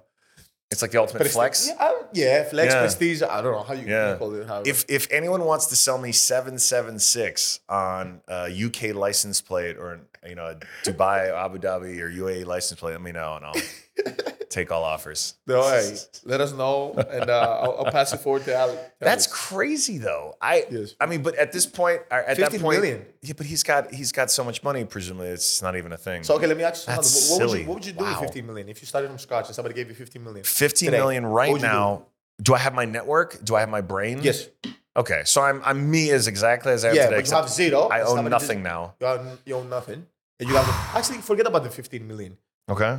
It's 0.72 0.82
like 0.82 0.90
the 0.90 1.00
ultimate 1.00 1.22
Presti- 1.24 1.32
flex. 1.32 1.68
Yeah, 1.68 1.76
I- 1.78 2.02
yeah, 2.12 2.44
flex, 2.44 2.72
Yeah. 2.72 2.80
prestige. 2.80 3.22
I 3.22 3.40
don't 3.42 3.52
know 3.52 3.62
how 3.62 3.74
you, 3.74 3.86
Yeah. 3.86 4.16
call 4.18 4.34
it. 4.34 4.46
How 4.48 4.62
If 4.64 4.84
if 4.88 5.06
anyone 5.12 5.44
wants 5.44 5.66
to 5.66 5.76
sell 5.76 5.98
me 5.98 6.10
seven 6.12 6.58
seven 6.58 6.98
six 6.98 7.60
on 7.68 8.22
a 8.28 8.48
UK 8.48 8.92
license 8.92 9.40
plate 9.40 9.76
or 9.76 10.00
you 10.26 10.34
know 10.34 10.46
a 10.46 10.56
Dubai, 10.84 11.30
Abu 11.44 11.58
Dhabi, 11.58 12.00
or 12.00 12.08
UAE 12.08 12.44
license 12.44 12.80
plate, 12.80 12.92
let 12.92 13.02
me 13.02 13.12
know 13.12 13.36
and 13.36 13.44
I'll 13.46 13.54
take 14.52 14.70
all 14.70 14.84
offers. 14.84 15.34
no, 15.46 15.62
hey, 15.62 15.96
let 16.24 16.40
us 16.40 16.52
know, 16.52 16.92
and 16.94 17.28
uh, 17.30 17.60
I'll, 17.62 17.76
I'll 17.86 17.92
pass 17.92 18.12
it 18.12 18.18
forward 18.20 18.44
to 18.44 18.54
Al. 18.54 18.76
That's 19.00 19.26
crazy 19.26 19.98
though. 19.98 20.34
I 20.40 20.66
Yes. 20.70 20.94
I 21.00 21.06
mean, 21.06 21.22
but 21.22 21.34
at 21.36 21.50
this 21.52 21.66
point, 21.66 22.00
at 22.10 22.26
that 22.36 22.36
15 22.36 22.60
point, 22.60 22.80
million. 22.80 23.06
yeah, 23.22 23.34
but 23.36 23.46
he's 23.46 23.62
got 23.62 23.92
he's 23.92 24.12
got 24.12 24.30
so 24.30 24.44
much 24.44 24.62
money. 24.62 24.84
Presumably, 24.84 25.28
it's 25.28 25.62
not 25.62 25.74
even 25.76 25.92
a 25.92 25.96
thing. 25.98 26.22
So 26.22 26.36
okay, 26.36 26.46
let 26.46 26.56
me 26.56 26.62
ask 26.64 26.86
you 26.86 26.94
something. 26.94 27.02
That's 27.02 27.30
What, 27.30 27.40
what 27.40 27.48
would 27.50 27.58
you 27.58 27.66
what 27.66 27.74
would 27.74 27.86
you 27.86 27.92
do 27.92 28.04
Wow. 28.04 28.20
with 28.20 28.30
15 28.30 28.46
million 28.46 28.68
if 28.68 28.80
you 28.82 28.86
started 28.86 29.08
from 29.08 29.18
scratch 29.18 29.46
and 29.46 29.54
somebody 29.54 29.74
gave 29.74 29.88
you 29.88 29.94
15 29.94 30.22
million? 30.22 30.44
Fifteen 30.44 30.86
today, 30.90 30.98
million 30.98 31.26
right 31.26 31.50
you 31.50 31.56
do? 31.56 31.62
now. 31.62 32.06
Do 32.40 32.54
I 32.54 32.58
have 32.58 32.74
my 32.74 32.84
network? 32.84 33.42
Do 33.44 33.54
I 33.56 33.60
have 33.60 33.68
my 33.68 33.80
brain? 33.82 34.20
Yes. 34.22 34.48
Okay, 34.96 35.22
so 35.24 35.40
I'm 35.40 35.62
I'm 35.64 35.90
me 35.90 36.10
as 36.10 36.26
exactly 36.28 36.70
as 36.72 36.84
I 36.84 36.90
am 36.90 36.94
Yeah, 36.96 37.04
today. 37.06 37.16
but 37.20 37.26
you 37.30 37.36
have 37.36 37.48
zero. 37.48 37.88
I 37.88 38.02
own 38.02 38.28
nothing 38.28 38.58
did- 38.58 38.64
now. 38.64 38.94
You, 39.00 39.06
own, 39.06 39.38
you 39.46 39.54
own 39.56 39.68
nothing, 39.70 40.06
and 40.38 40.48
you 40.48 40.54
have 40.54 40.68
actually 40.96 41.18
forget 41.18 41.46
about 41.46 41.62
the 41.64 41.70
15 41.70 42.06
million. 42.06 42.36
Okay. 42.68 42.98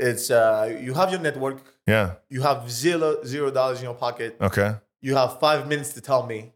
It's 0.00 0.30
uh, 0.30 0.76
you 0.80 0.94
have 0.94 1.10
your 1.10 1.20
network. 1.20 1.58
Yeah. 1.86 2.14
You 2.28 2.42
have 2.42 2.70
zero 2.70 3.22
zero 3.24 3.50
dollars 3.50 3.78
in 3.78 3.84
your 3.84 3.94
pocket. 3.94 4.36
Okay. 4.40 4.74
You 5.02 5.14
have 5.16 5.38
five 5.40 5.66
minutes 5.68 5.92
to 5.94 6.00
tell 6.00 6.26
me 6.26 6.52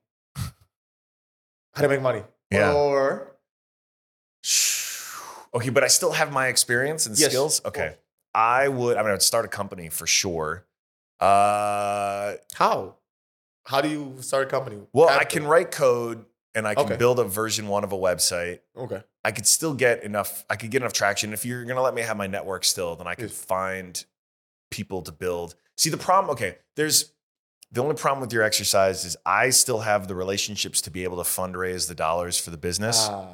how 1.75 1.83
to 1.83 1.89
make 1.89 2.03
money. 2.03 2.23
Yeah. 2.51 2.73
Or 2.73 3.33
Okay, 5.55 5.71
but 5.71 5.85
I 5.85 5.89
still 5.89 6.13
have 6.13 6.33
my 6.33 6.49
experience 6.49 7.07
and 7.07 7.17
Yes. 7.17 7.31
skills. 7.31 7.61
Okay. 7.65 7.97
I 8.35 8.67
would 8.69 8.97
I 8.97 9.01
mean 9.03 9.09
I 9.11 9.13
would 9.13 9.23
start 9.23 9.45
a 9.45 9.49
company 9.49 9.89
for 9.89 10.07
sure. 10.07 10.67
Uh 11.21 12.35
how? 12.55 12.97
How 13.67 13.81
do 13.81 13.89
you 13.89 14.17
start 14.21 14.47
a 14.49 14.51
company? 14.51 14.79
well, 14.93 15.09
I 15.09 15.25
can 15.25 15.47
write 15.47 15.71
code 15.71 16.25
and 16.55 16.67
I 16.69 16.75
can 16.75 16.85
Okay. 16.87 16.97
build 16.97 17.19
a 17.19 17.25
version 17.25 17.69
1 17.69 17.85
of 17.85 17.93
a 17.93 17.97
website. 17.97 18.61
Okay. 18.77 19.03
I 19.25 19.33
could 19.33 19.47
still 19.47 19.75
get 19.75 20.03
enough 20.03 20.45
I 20.51 20.57
could 20.57 20.71
get 20.71 20.83
enough 20.83 20.93
traction 20.93 21.33
if 21.33 21.45
you're 21.45 21.65
to 21.65 21.81
let 21.81 21.95
me 21.95 22.03
have 22.03 22.17
my 22.17 22.27
network 22.27 22.65
still, 22.65 22.97
then 22.97 23.07
I 23.07 23.15
could 23.15 23.31
Yes. 23.31 23.45
find 23.45 24.05
people 24.71 25.03
to 25.03 25.13
build. 25.13 25.55
See 25.77 25.91
the 25.91 25.97
problem, 25.97 26.31
okay, 26.33 26.59
there's 26.77 27.13
the 27.73 27.83
only 27.83 27.97
problem 27.97 28.21
with 28.21 28.33
your 28.33 28.43
exercise 28.45 29.05
is 29.05 29.17
I 29.27 29.51
still 29.51 29.81
have 29.81 30.07
the 30.07 30.15
relationships 30.15 30.81
to 30.83 30.91
be 30.91 31.03
able 31.05 31.17
to 31.17 31.29
fundraise 31.29 31.89
the 31.89 31.95
dollars 31.95 32.39
for 32.39 32.51
the 32.51 32.57
business. 32.57 33.09
Ah. 33.11 33.29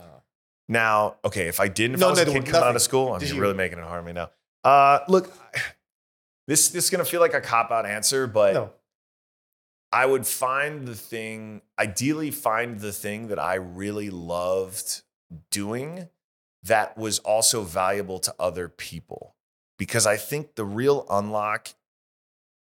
Now, 0.68 1.16
okay, 1.24 1.48
if 1.48 1.60
I 1.60 1.68
didn't, 1.68 1.94
if 1.94 2.00
No 2.00 2.06
I 2.06 2.10
was 2.10 2.18
a 2.20 2.24
kid 2.26 2.46
coming 2.46 2.68
out 2.68 2.76
of 2.76 2.80
school, 2.82 3.12
I'm 3.12 3.20
really 3.38 3.54
making 3.54 3.78
it 3.78 3.84
hard 3.84 3.98
on 3.98 4.04
me 4.06 4.12
now. 4.12 4.30
Uh, 4.64 5.00
look, 5.08 5.30
this 6.46 6.68
this 6.68 6.84
is 6.84 6.90
gonna 6.90 7.04
feel 7.04 7.20
like 7.20 7.34
a 7.34 7.40
cop 7.40 7.70
out 7.70 7.84
answer, 7.86 8.26
but 8.26 8.54
no. 8.54 8.70
I 9.92 10.06
would 10.06 10.26
find 10.26 10.86
the 10.86 10.94
thing, 10.94 11.62
ideally, 11.78 12.30
find 12.30 12.78
the 12.78 12.92
thing 12.92 13.28
that 13.28 13.38
I 13.38 13.54
really 13.54 14.10
loved 14.10 15.02
doing 15.50 16.08
that 16.62 16.96
was 16.96 17.18
also 17.20 17.62
valuable 17.62 18.18
to 18.20 18.34
other 18.38 18.68
people. 18.68 19.34
Because 19.78 20.06
I 20.06 20.16
think 20.16 20.54
the 20.54 20.64
real 20.64 21.06
unlock 21.10 21.70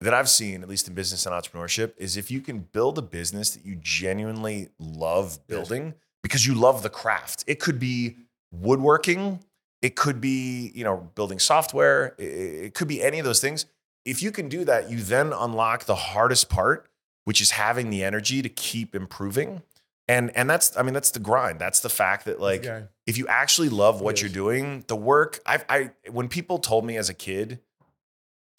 that 0.01 0.13
I've 0.13 0.29
seen, 0.29 0.63
at 0.63 0.69
least 0.69 0.87
in 0.87 0.95
business 0.95 1.27
and 1.27 1.35
entrepreneurship, 1.35 1.93
is 1.97 2.17
if 2.17 2.31
you 2.31 2.41
can 2.41 2.61
build 2.61 2.99
a 2.99 3.03
business 3.03 3.51
that 3.51 3.65
you 3.65 3.77
genuinely 3.77 4.69
love 4.79 5.47
building 5.47 5.95
because 6.23 6.47
you 6.47 6.55
love 6.55 6.83
the 6.83 6.91
craft. 6.91 7.45
It 7.47 7.61
could 7.61 7.79
be 7.79 8.17
woodworking, 8.53 9.41
it 9.81 9.97
could 9.97 10.21
be, 10.21 10.73
you 10.75 10.85
know, 10.85 11.09
building 11.15 11.39
software, 11.39 12.15
it, 12.19 12.75
could 12.75 12.89
be 12.89 13.03
any 13.03 13.19
of 13.19 13.25
those 13.25 13.41
things. 13.41 13.67
If 14.05 14.23
you 14.23 14.31
can 14.31 14.49
do 14.49 14.65
that, 14.65 14.91
you 14.91 14.99
then 15.03 15.33
unlock 15.33 15.85
the 15.85 15.95
hardest 15.95 16.49
part, 16.49 16.89
which 17.27 17.41
is 17.41 17.51
having 17.51 17.91
the 17.91 18.03
energy 18.03 18.41
to 18.41 18.49
keep 18.49 18.95
improving. 18.95 19.61
And 20.09 20.31
and 20.37 20.49
that's 20.49 20.77
I 20.77 20.83
mean 20.83 20.95
that's 20.95 21.11
the 21.11 21.19
grind. 21.19 21.59
That's 21.59 21.81
the 21.81 21.89
fact 21.89 22.25
that 22.27 22.41
like 22.41 22.65
Yeah. 22.65 22.83
if 23.07 23.19
you 23.19 23.27
actually 23.27 23.69
love 23.69 24.01
what 24.01 24.23
you're 24.23 24.31
doing, 24.31 24.85
the 24.87 24.95
work 24.97 25.41
I 25.45 25.63
I 25.69 25.91
when 26.11 26.29
people 26.29 26.59
told 26.59 26.85
me 26.87 26.97
as 26.97 27.09
a 27.09 27.15
kid, 27.15 27.59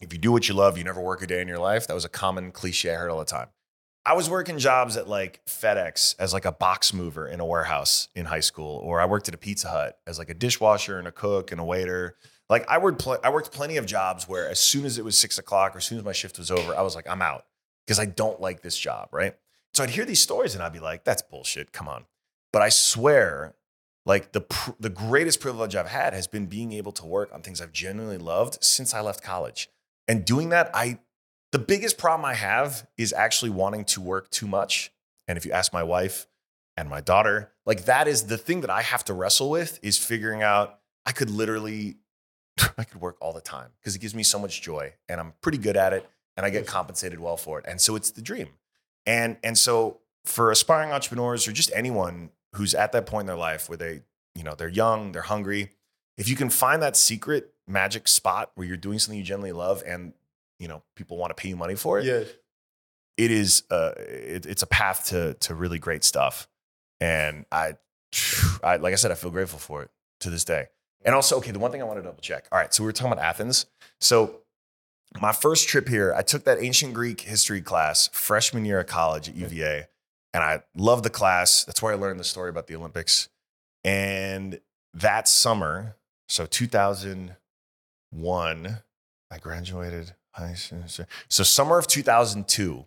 if 0.02 0.12
you 0.12 0.20
do 0.20 0.32
what 0.34 0.50
you 0.50 0.54
love, 0.54 0.78
you 0.78 0.84
never 0.84 1.00
work 1.02 1.22
a 1.22 1.28
day 1.28 1.42
in 1.42 1.48
your 1.48 1.58
life. 1.60 1.88
That 1.88 1.94
was 1.94 2.04
a 2.06 2.10
common 2.10 2.52
cliche 2.52 2.92
I 2.94 2.96
heard 2.98 3.10
all 3.10 3.20
the 3.20 3.26
time. 3.26 3.48
I 4.06 4.14
was 4.14 4.30
working 4.30 4.58
jobs 4.58 4.96
at 4.98 5.08
like 5.08 5.40
FedEx 5.48 6.16
as 6.20 6.34
like 6.34 6.44
a 6.46 6.52
box 6.52 6.94
mover 6.94 7.28
in 7.28 7.40
a 7.40 7.46
warehouse 7.46 8.10
in 8.14 8.26
high 8.26 8.42
school, 8.42 8.78
or 8.84 9.00
I 9.00 9.06
worked 9.06 9.30
at 9.30 9.34
a 9.34 9.38
Pizza 9.38 9.70
Hut 9.70 9.98
as 10.06 10.20
like 10.20 10.30
a 10.30 10.34
dishwasher 10.34 11.00
and 11.00 11.08
a 11.08 11.12
cook 11.14 11.52
and 11.54 11.60
a 11.62 11.64
waiter. 11.64 12.16
Like 12.50 12.66
I 12.70 12.78
worked, 12.78 13.00
pl- 13.00 13.20
I 13.24 13.30
worked 13.30 13.52
plenty 13.52 13.76
of 13.78 13.86
jobs 13.86 14.28
where 14.28 14.48
as 14.50 14.60
soon 14.60 14.86
as 14.86 14.98
it 14.98 15.04
was 15.06 15.18
six 15.18 15.38
o'clock 15.38 15.76
or 15.76 15.80
as 15.80 15.86
soon 15.86 15.98
as 15.98 16.04
my 16.06 16.14
shift 16.14 16.38
was 16.38 16.52
over, 16.52 16.74
I 16.76 16.82
was 16.82 16.96
like, 16.96 17.08
I'm 17.10 17.22
out 17.22 17.46
because 17.88 18.00
I 18.00 18.06
don't 18.06 18.42
like 18.42 18.62
this 18.62 18.78
job, 18.78 19.08
right? 19.12 19.36
So 19.74 19.84
I'd 19.84 19.92
hear 19.92 20.06
these 20.06 20.20
stories 20.20 20.54
and 20.54 20.62
I'd 20.62 20.74
be 20.74 20.80
like, 20.80 21.06
that's 21.06 21.22
bullshit. 21.22 21.72
Come 21.72 21.88
on. 21.88 22.06
But 22.52 22.62
I 22.62 22.70
swear, 22.70 23.56
like 24.06 24.34
the 24.34 24.42
pr- 24.42 24.72
the 24.80 24.90
greatest 24.90 25.40
privilege 25.40 25.76
I've 25.76 25.88
had 25.88 26.14
has 26.14 26.28
been 26.28 26.48
being 26.48 26.74
able 26.74 26.92
to 26.94 27.06
work 27.06 27.30
on 27.34 27.42
things 27.42 27.62
I've 27.62 27.72
genuinely 27.72 28.18
loved 28.18 28.64
since 28.64 28.94
I 28.94 29.02
left 29.02 29.24
college. 29.24 29.70
And 30.08 30.26
doing 30.26 30.50
that, 30.50 30.70
I 30.74 31.00
the 31.52 31.60
biggest 31.60 31.98
problem 31.98 32.26
I 32.26 32.34
have 32.34 32.88
is 32.98 33.14
actually 33.14 33.52
wanting 33.52 33.86
to 33.86 34.02
work 34.02 34.30
too 34.32 34.48
much. 34.48 34.92
And 35.28 35.38
if 35.38 35.46
you 35.46 35.52
ask 35.52 35.72
my 35.72 35.84
wife 35.84 36.28
and 36.76 36.90
my 36.90 37.02
daughter, 37.02 37.52
like 37.66 37.86
that 37.86 38.08
is 38.08 38.24
the 38.24 38.38
thing 38.38 38.62
that 38.62 38.70
I 38.70 38.82
have 38.82 39.06
to 39.06 39.14
wrestle 39.14 39.50
with 39.50 39.80
is 39.82 39.98
figuring 39.98 40.42
out 40.42 40.80
I 41.06 41.12
could 41.12 41.30
literally 41.30 41.98
I 42.78 42.84
could 42.84 43.00
work 43.02 43.18
all 43.22 43.34
the 43.34 43.42
time 43.42 43.70
because 43.80 43.96
it 43.96 44.00
gives 44.00 44.16
me 44.16 44.24
so 44.24 44.40
much 44.40 44.62
joy 44.62 44.94
and 45.08 45.20
I'm 45.20 45.34
pretty 45.42 45.58
good 45.58 45.78
at 45.78 45.94
it 45.94 46.10
and 46.38 46.46
I 46.46 46.50
get 46.50 46.66
compensated 46.68 47.20
well 47.20 47.36
for 47.36 47.60
it. 47.60 47.66
And 47.68 47.82
so 47.82 47.96
it's 47.98 48.12
the 48.12 48.22
dream. 48.22 48.50
And 49.06 49.38
and 49.44 49.58
so 49.58 50.00
for 50.24 50.52
aspiring 50.52 50.92
entrepreneurs 50.92 51.48
or 51.48 51.52
just 51.52 51.72
anyone 51.76 52.30
who's 52.56 52.74
at 52.74 52.92
that 52.94 53.06
point 53.06 53.22
in 53.24 53.28
their 53.28 53.36
life 53.36 53.68
where 53.68 53.78
they, 53.78 54.02
you 54.36 54.44
know, 54.44 54.56
they're 54.56 54.70
young, 54.70 55.12
they're 55.12 55.22
hungry, 55.24 55.72
if 56.18 56.30
you 56.30 56.36
can 56.36 56.50
find 56.50 56.82
that 56.82 56.96
secret 56.98 57.54
magic 57.68 58.08
spot 58.08 58.52
where 58.56 58.66
you're 58.66 58.78
doing 58.78 58.98
something 59.00 59.18
you 59.18 59.24
genuinely 59.26 59.52
love 59.52 59.84
and 59.86 60.14
you 60.60 60.68
know 60.68 60.82
people 60.96 61.18
want 61.18 61.30
to 61.36 61.36
pay 61.42 61.50
you 61.50 61.56
money 61.58 61.76
for 61.76 62.00
it, 62.00 62.06
Yeah. 62.06 62.24
it 63.18 63.32
is 63.32 63.64
uh, 63.72 63.92
it, 63.98 64.46
it's 64.46 64.64
a 64.64 64.68
path 64.68 65.06
to 65.08 65.34
to 65.36 65.56
really 65.56 65.80
great 65.80 66.04
stuff. 66.04 66.48
And 67.00 67.46
I, 67.52 67.74
I 68.64 68.78
like 68.78 68.94
I 68.94 68.96
said, 68.96 69.12
I 69.12 69.16
feel 69.16 69.32
grateful 69.32 69.60
for 69.60 69.84
it 69.84 69.92
to 70.22 70.30
this 70.30 70.44
day. 70.44 70.68
And 71.06 71.14
also, 71.14 71.38
okay, 71.38 71.52
the 71.52 71.60
one 71.60 71.72
thing 71.72 71.82
I 71.82 71.86
want 71.86 72.00
to 72.00 72.04
double 72.04 72.22
check. 72.22 72.48
All 72.52 72.58
right, 72.58 72.74
so 72.74 72.84
we 72.84 72.88
were 72.88 72.92
talking 72.92 73.12
about 73.14 73.24
Athens. 73.24 73.68
So 74.02 74.40
my 75.22 75.32
first 75.32 75.68
trip 75.68 75.88
here, 75.88 76.14
I 76.16 76.22
took 76.22 76.44
that 76.44 76.62
ancient 76.62 76.94
Greek 76.94 77.22
history 77.22 77.62
class 77.62 78.10
freshman 78.14 78.66
year 78.66 78.80
of 78.80 78.88
college 78.88 79.30
at 79.30 79.36
UVA, 79.36 79.88
and 80.34 80.44
I 80.44 80.64
loved 80.76 81.04
the 81.04 81.10
class. 81.10 81.64
That's 81.64 81.82
where 81.82 81.94
I 81.94 81.96
learned 81.96 82.20
the 82.20 82.26
story 82.26 82.50
about 82.50 82.68
the 82.68 82.76
Olympics. 82.76 83.30
And 83.84 84.60
that 84.94 85.28
summer, 85.28 85.96
so 86.28 86.46
2001, 86.46 88.78
I 89.32 89.38
graduated 89.40 90.14
high 90.32 90.54
school. 90.54 90.84
So 91.30 91.44
summer 91.44 91.80
of 91.80 91.88
2002, 91.88 92.86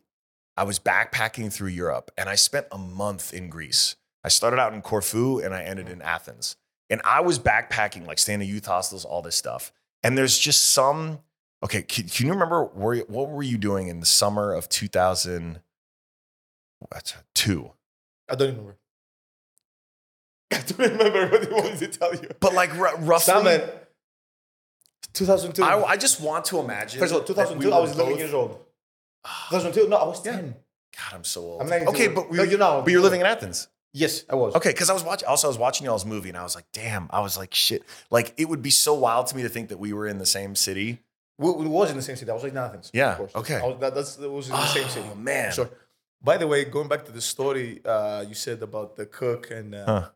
I 0.56 0.64
was 0.64 0.78
backpacking 0.78 1.52
through 1.52 1.68
Europe, 1.68 2.10
and 2.18 2.28
I 2.28 2.34
spent 2.34 2.66
a 2.70 2.78
month 2.78 3.32
in 3.32 3.48
Greece. 3.48 3.96
I 4.22 4.28
started 4.28 4.60
out 4.60 4.74
in 4.74 4.82
Corfu, 4.82 5.38
and 5.38 5.54
I 5.54 5.62
ended 5.62 5.88
in 5.88 6.02
Athens. 6.02 6.56
And 6.90 7.00
I 7.04 7.20
was 7.20 7.38
backpacking, 7.38 8.06
like 8.06 8.18
staying 8.18 8.42
in 8.42 8.48
youth 8.48 8.66
hostels, 8.66 9.04
all 9.04 9.22
this 9.22 9.36
stuff. 9.36 9.72
And 10.02 10.18
there's 10.18 10.38
just 10.38 10.70
some 10.70 11.20
Okay, 11.62 11.82
can, 11.82 12.08
can 12.08 12.26
you 12.26 12.32
remember 12.32 12.64
where, 12.64 12.96
what 13.08 13.28
were 13.28 13.42
you 13.42 13.58
doing 13.58 13.88
in 13.88 14.00
the 14.00 14.06
summer 14.06 14.52
of 14.52 14.68
2002? 14.68 15.60
I 18.30 18.34
don't 18.34 18.48
remember. 18.48 18.76
I 20.52 20.58
don't 20.66 20.78
remember 20.78 21.28
what 21.28 21.46
he 21.46 21.52
wanted 21.52 21.78
to 21.78 21.86
tell 21.88 22.14
you. 22.14 22.28
But 22.40 22.54
like 22.54 22.74
r- 22.74 22.96
roughly, 22.98 23.32
Salmon. 23.32 23.60
2002. 25.12 25.62
I, 25.62 25.82
I 25.84 25.96
just 25.96 26.20
want 26.20 26.44
to 26.46 26.58
imagine. 26.60 26.98
First 27.00 27.12
of 27.12 27.20
all, 27.20 27.24
2002, 27.26 27.68
we 27.68 27.72
I 27.74 27.78
was 27.78 27.92
11 27.92 28.12
both- 28.12 28.18
years 28.20 28.34
old. 28.34 28.58
Ah. 29.24 29.46
2002? 29.50 29.88
No, 29.90 29.96
I 29.96 30.06
was 30.06 30.22
10. 30.22 30.54
God, 30.96 31.14
I'm 31.14 31.24
so 31.24 31.42
old. 31.42 31.62
I'm 31.62 31.68
92. 31.68 31.90
okay, 31.90 32.08
but 32.08 32.30
we, 32.30 32.38
No, 32.38 32.42
you 32.44 32.56
know. 32.56 32.80
but 32.84 32.90
you're 32.90 33.02
living 33.02 33.20
in 33.20 33.26
Athens. 33.26 33.68
Yes, 33.92 34.24
I 34.30 34.34
was. 34.36 34.54
Okay, 34.54 34.70
because 34.70 34.88
I 34.88 34.92
was 34.92 35.02
watching. 35.02 35.28
Also, 35.28 35.46
I 35.48 35.50
was 35.50 35.58
watching 35.58 35.84
y'all's 35.84 36.06
movie, 36.06 36.28
and 36.28 36.38
I 36.38 36.44
was 36.44 36.54
like, 36.54 36.66
"Damn!" 36.72 37.08
I 37.10 37.20
was 37.20 37.36
like, 37.36 37.52
"Shit!" 37.52 37.82
Like 38.08 38.32
it 38.36 38.48
would 38.48 38.62
be 38.62 38.70
so 38.70 38.94
wild 38.94 39.26
to 39.28 39.36
me 39.36 39.42
to 39.42 39.48
think 39.48 39.68
that 39.70 39.78
we 39.78 39.92
were 39.92 40.06
in 40.06 40.18
the 40.18 40.26
same 40.26 40.54
city. 40.54 41.00
We, 41.42 41.48
we 41.62 41.66
was 41.78 41.90
in 41.90 41.96
the 41.96 42.02
same 42.08 42.16
city. 42.16 42.30
I 42.30 42.34
was 42.34 42.42
like 42.46 42.52
in 42.52 42.58
Athens. 42.58 42.90
Yeah, 42.92 43.12
Of 43.12 43.18
course. 43.18 43.34
okay. 43.42 43.60
Was, 43.66 43.76
that, 43.82 43.92
that's, 43.96 44.12
that 44.16 44.30
was 44.38 44.46
in 44.50 44.52
the 44.64 44.66
same 44.76 44.88
city. 44.88 45.08
Oh, 45.10 45.14
man. 45.30 45.52
Sure. 45.52 45.70
By 46.22 46.36
the 46.36 46.46
way, 46.52 46.60
going 46.76 46.88
back 46.92 47.02
to 47.08 47.12
the 47.18 47.24
story 47.34 47.68
uh, 47.94 48.22
you 48.28 48.34
said 48.46 48.58
about 48.62 48.88
the 48.98 49.06
cook 49.06 49.50
and 49.50 49.74
uh, 49.74 49.84
Huh. 49.86 50.08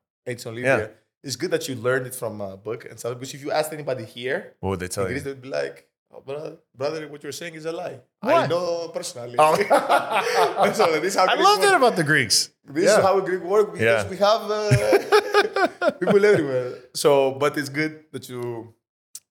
Olivia, 0.50 0.78
Yeah. 0.78 0.86
it's 1.26 1.36
good 1.42 1.50
that 1.50 1.64
you 1.68 1.74
learned 1.88 2.06
it 2.10 2.14
from 2.22 2.34
a 2.40 2.56
book 2.68 2.80
and 2.88 2.98
stuff. 2.98 3.14
Because 3.18 3.32
if 3.34 3.40
you 3.44 3.50
asked 3.58 3.72
anybody 3.78 4.04
here, 4.04 4.38
What 4.60 4.70
would 4.70 4.80
they 4.80 4.88
tell 4.96 5.10
you? 5.10 5.18
they'd 5.18 5.40
be 5.40 5.48
like, 5.48 5.76
oh, 6.12 6.20
brother, 6.20 6.52
brother, 6.76 7.08
what 7.08 7.22
you're 7.22 7.32
saying 7.42 7.54
is 7.54 7.64
a 7.64 7.72
lie. 7.72 7.98
I 8.22 8.46
know 8.46 8.88
personally. 8.98 9.36
Oh. 9.38 9.54
so 10.74 11.00
this 11.00 11.16
I 11.22 11.26
Greek 11.34 11.44
love 11.48 11.60
that 11.62 11.74
about 11.82 11.96
the 11.96 12.04
Greeks. 12.04 12.50
This 12.66 12.84
Yeah. 12.84 12.98
is 12.98 13.04
how 13.06 13.18
a 13.18 13.22
Greek 13.22 13.42
work 13.42 13.72
because 13.72 14.04
Yeah. 14.04 14.10
we 14.12 14.16
have 14.28 14.42
uh, 14.50 15.90
people 16.00 16.24
everywhere. 16.24 16.68
So, 16.94 17.32
but 17.32 17.56
it's 17.58 17.68
good 17.80 18.04
that 18.12 18.28
you 18.28 18.74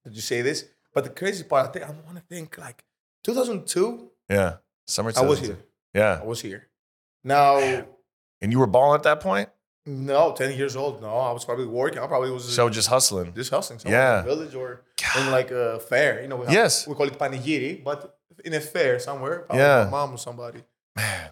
that 0.04 0.14
you 0.14 0.22
say 0.22 0.42
this. 0.42 0.66
But 0.94 1.04
the 1.06 1.10
crazy 1.10 1.44
part, 1.44 1.68
I 1.68 1.72
think 1.72 1.86
I 1.86 1.90
want 1.90 2.18
to 2.18 2.24
think 2.30 2.58
like 2.58 2.84
2002. 3.24 4.10
Yeah, 4.30 4.58
summer. 4.88 5.12
I 5.16 5.22
was 5.26 5.40
here. 5.40 5.58
Yeah, 5.94 6.20
I 6.22 6.26
was 6.26 6.42
here. 6.42 6.68
Now, 7.24 7.58
and 8.42 8.52
you 8.52 8.60
were 8.60 8.68
balling 8.68 8.96
at 8.96 9.04
that 9.04 9.20
point, 9.22 9.50
no, 9.86 10.34
10 10.34 10.58
years 10.58 10.76
old. 10.76 11.02
No, 11.02 11.10
I 11.18 11.32
was 11.32 11.46
probably 11.46 11.66
working. 11.66 12.00
I 12.00 12.08
probably 12.08 12.32
was 12.32 12.48
uh, 12.48 12.52
so 12.52 12.70
just 12.70 12.88
hustling. 12.90 13.34
just 13.34 13.50
hustling 13.52 13.80
somewhere 13.80 14.00
Yeah. 14.00 14.20
in 14.20 14.26
village 14.26 14.56
or 14.56 14.82
in 15.20 15.32
like 15.32 15.52
a 15.52 15.80
fair. 15.80 16.22
You 16.22 16.28
know, 16.28 16.38
we 16.38 16.46
have- 16.46 16.54
Yes. 16.54 16.88
we 16.88 16.96
call 16.96 17.08
it 17.08 17.18
panigiri, 17.18 17.84
but 17.84 18.18
in 18.46 18.54
a 18.54 18.60
fair 18.62 19.00
somewhere. 19.00 19.40
Probably 19.40 19.60
Yeah. 19.64 19.84
my 19.86 19.90
mom 19.92 20.14
or 20.14 20.18
somebody. 20.18 20.64
Man, 20.96 21.30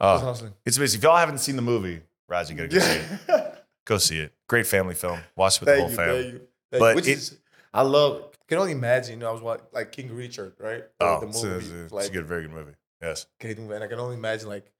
oh, 0.00 0.18
hustling. 0.18 0.54
it's 0.64 0.76
amazing. 0.76 0.98
If 0.98 1.04
y'all 1.04 1.16
haven't 1.16 1.38
seen 1.38 1.56
the 1.56 1.62
movie, 1.62 2.00
Raj, 2.28 2.50
you 2.50 2.56
gotta 2.56 2.68
go 2.68 2.78
see 2.78 3.00
it. 3.00 3.50
Go 3.86 3.98
see 3.98 4.18
it. 4.18 4.32
Great 4.48 4.66
family 4.66 4.94
film. 4.94 5.20
Watch 5.36 5.56
it 5.56 5.60
with 5.60 5.68
the 5.74 5.80
whole 5.80 5.90
you, 5.90 5.96
fam. 5.96 6.06
thank 6.08 6.32
you. 6.32 6.40
Thank 6.72 6.80
But. 6.80 6.96
Which 6.96 7.06
it- 7.08 7.18
is, 7.18 7.36
I 7.74 7.82
love. 7.82 8.30
Can 8.48 8.58
only 8.58 8.72
imagine. 8.72 9.14
You 9.14 9.20
know, 9.20 9.28
I 9.30 9.32
was 9.32 9.40
what, 9.42 9.70
like 9.72 9.92
King 9.92 10.14
Richard, 10.14 10.54
right? 10.58 10.84
Oh, 11.00 11.20
the 11.20 11.28
it's, 11.28 11.42
movie. 11.42 11.56
it's- 11.66 11.70
it's 11.84 11.92
like, 11.92 12.08
a 12.10 12.12
good, 12.12 12.26
very 12.26 12.42
good 12.42 12.52
movie. 12.52 12.72
Yes. 13.02 13.26
And 13.40 13.72
I 13.72 13.86
can 13.86 13.98
only 13.98 14.16
imagine 14.16 14.48
like 14.48 14.70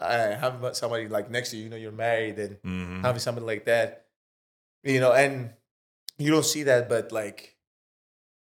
I 0.00 0.36
having 0.38 0.74
somebody 0.74 1.08
like 1.08 1.30
next 1.30 1.50
to 1.50 1.56
you. 1.56 1.64
You 1.64 1.70
know, 1.70 1.76
you're 1.76 1.92
married 1.92 2.38
and 2.38 2.56
hmm 2.62 3.02
having 3.02 3.20
somebody 3.20 3.46
like 3.46 3.64
that. 3.66 4.06
You 4.84 5.00
know, 5.00 5.12
and 5.12 5.50
you 6.18 6.30
don't 6.30 6.44
see 6.44 6.64
that, 6.64 6.88
but 6.88 7.10
like, 7.12 7.56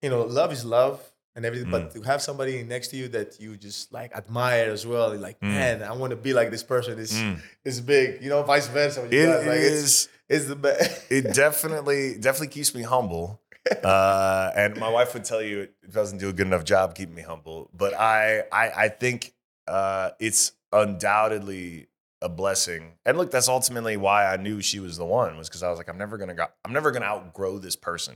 you 0.01 0.09
know, 0.09 0.23
love 0.23 0.51
is 0.51 0.63
love 0.65 1.01
and 1.35 1.45
everything. 1.45 1.69
But 1.71 1.93
to 1.95 2.01
have 2.01 2.21
somebody 2.21 2.63
next 2.63 2.89
to 2.89 2.97
you 2.97 3.07
that 3.09 3.39
you 3.39 3.57
just 3.57 3.91
like 3.91 4.15
admire 4.15 4.71
as 4.71 4.85
well, 4.85 5.15
like, 5.15 5.39
Mm. 5.39 5.49
man, 5.53 5.83
I 5.83 5.91
want 5.93 6.11
to 6.11 6.15
be 6.17 6.33
like 6.33 6.51
this 6.51 6.63
person. 6.63 6.97
Is 6.99 7.11
Mm. 7.13 7.39
is 7.63 7.81
big. 7.81 8.21
You 8.23 8.29
know, 8.29 8.43
vice 8.43 8.67
versa. 8.67 9.05
It 9.05 9.25
guys. 9.25 9.45
like, 9.47 9.57
is. 9.59 9.83
It's, 9.83 10.09
it's 10.27 10.45
the 10.47 10.55
best. 10.55 11.11
it 11.11 11.33
definitely 11.33 12.17
definitely 12.19 12.47
keeps 12.53 12.73
me 12.73 12.81
humble. 12.83 13.41
Uh, 13.83 14.51
and 14.55 14.77
my 14.77 14.89
wife 14.89 15.13
would 15.13 15.25
tell 15.25 15.41
you 15.41 15.61
it 15.61 15.91
doesn't 15.91 16.19
do 16.19 16.29
a 16.29 16.33
good 16.33 16.45
enough 16.45 16.63
job 16.63 16.93
keeping 16.93 17.15
me 17.15 17.21
humble. 17.23 17.69
But 17.73 17.93
I 17.95 18.43
I, 18.51 18.69
I 18.69 18.89
think 18.89 19.33
uh, 19.67 20.11
it's 20.19 20.51
undoubtedly 20.71 21.87
a 22.21 22.29
blessing. 22.29 22.93
And 23.05 23.17
look, 23.17 23.31
that's 23.31 23.47
ultimately 23.47 23.97
why 23.97 24.31
I 24.31 24.37
knew 24.37 24.61
she 24.61 24.79
was 24.79 24.97
the 24.97 25.05
one 25.05 25.37
was 25.37 25.47
because 25.49 25.63
I 25.63 25.69
was 25.69 25.77
like, 25.77 25.89
I'm 25.89 25.97
never 25.97 26.17
gonna 26.17 26.33
go, 26.33 26.45
I'm 26.63 26.73
never 26.73 26.91
gonna 26.91 27.05
outgrow 27.05 27.59
this 27.59 27.75
person. 27.75 28.15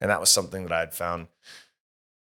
And 0.00 0.10
that 0.10 0.20
was 0.20 0.30
something 0.30 0.62
that 0.64 0.72
I 0.72 0.80
had 0.80 0.94
found 0.94 1.28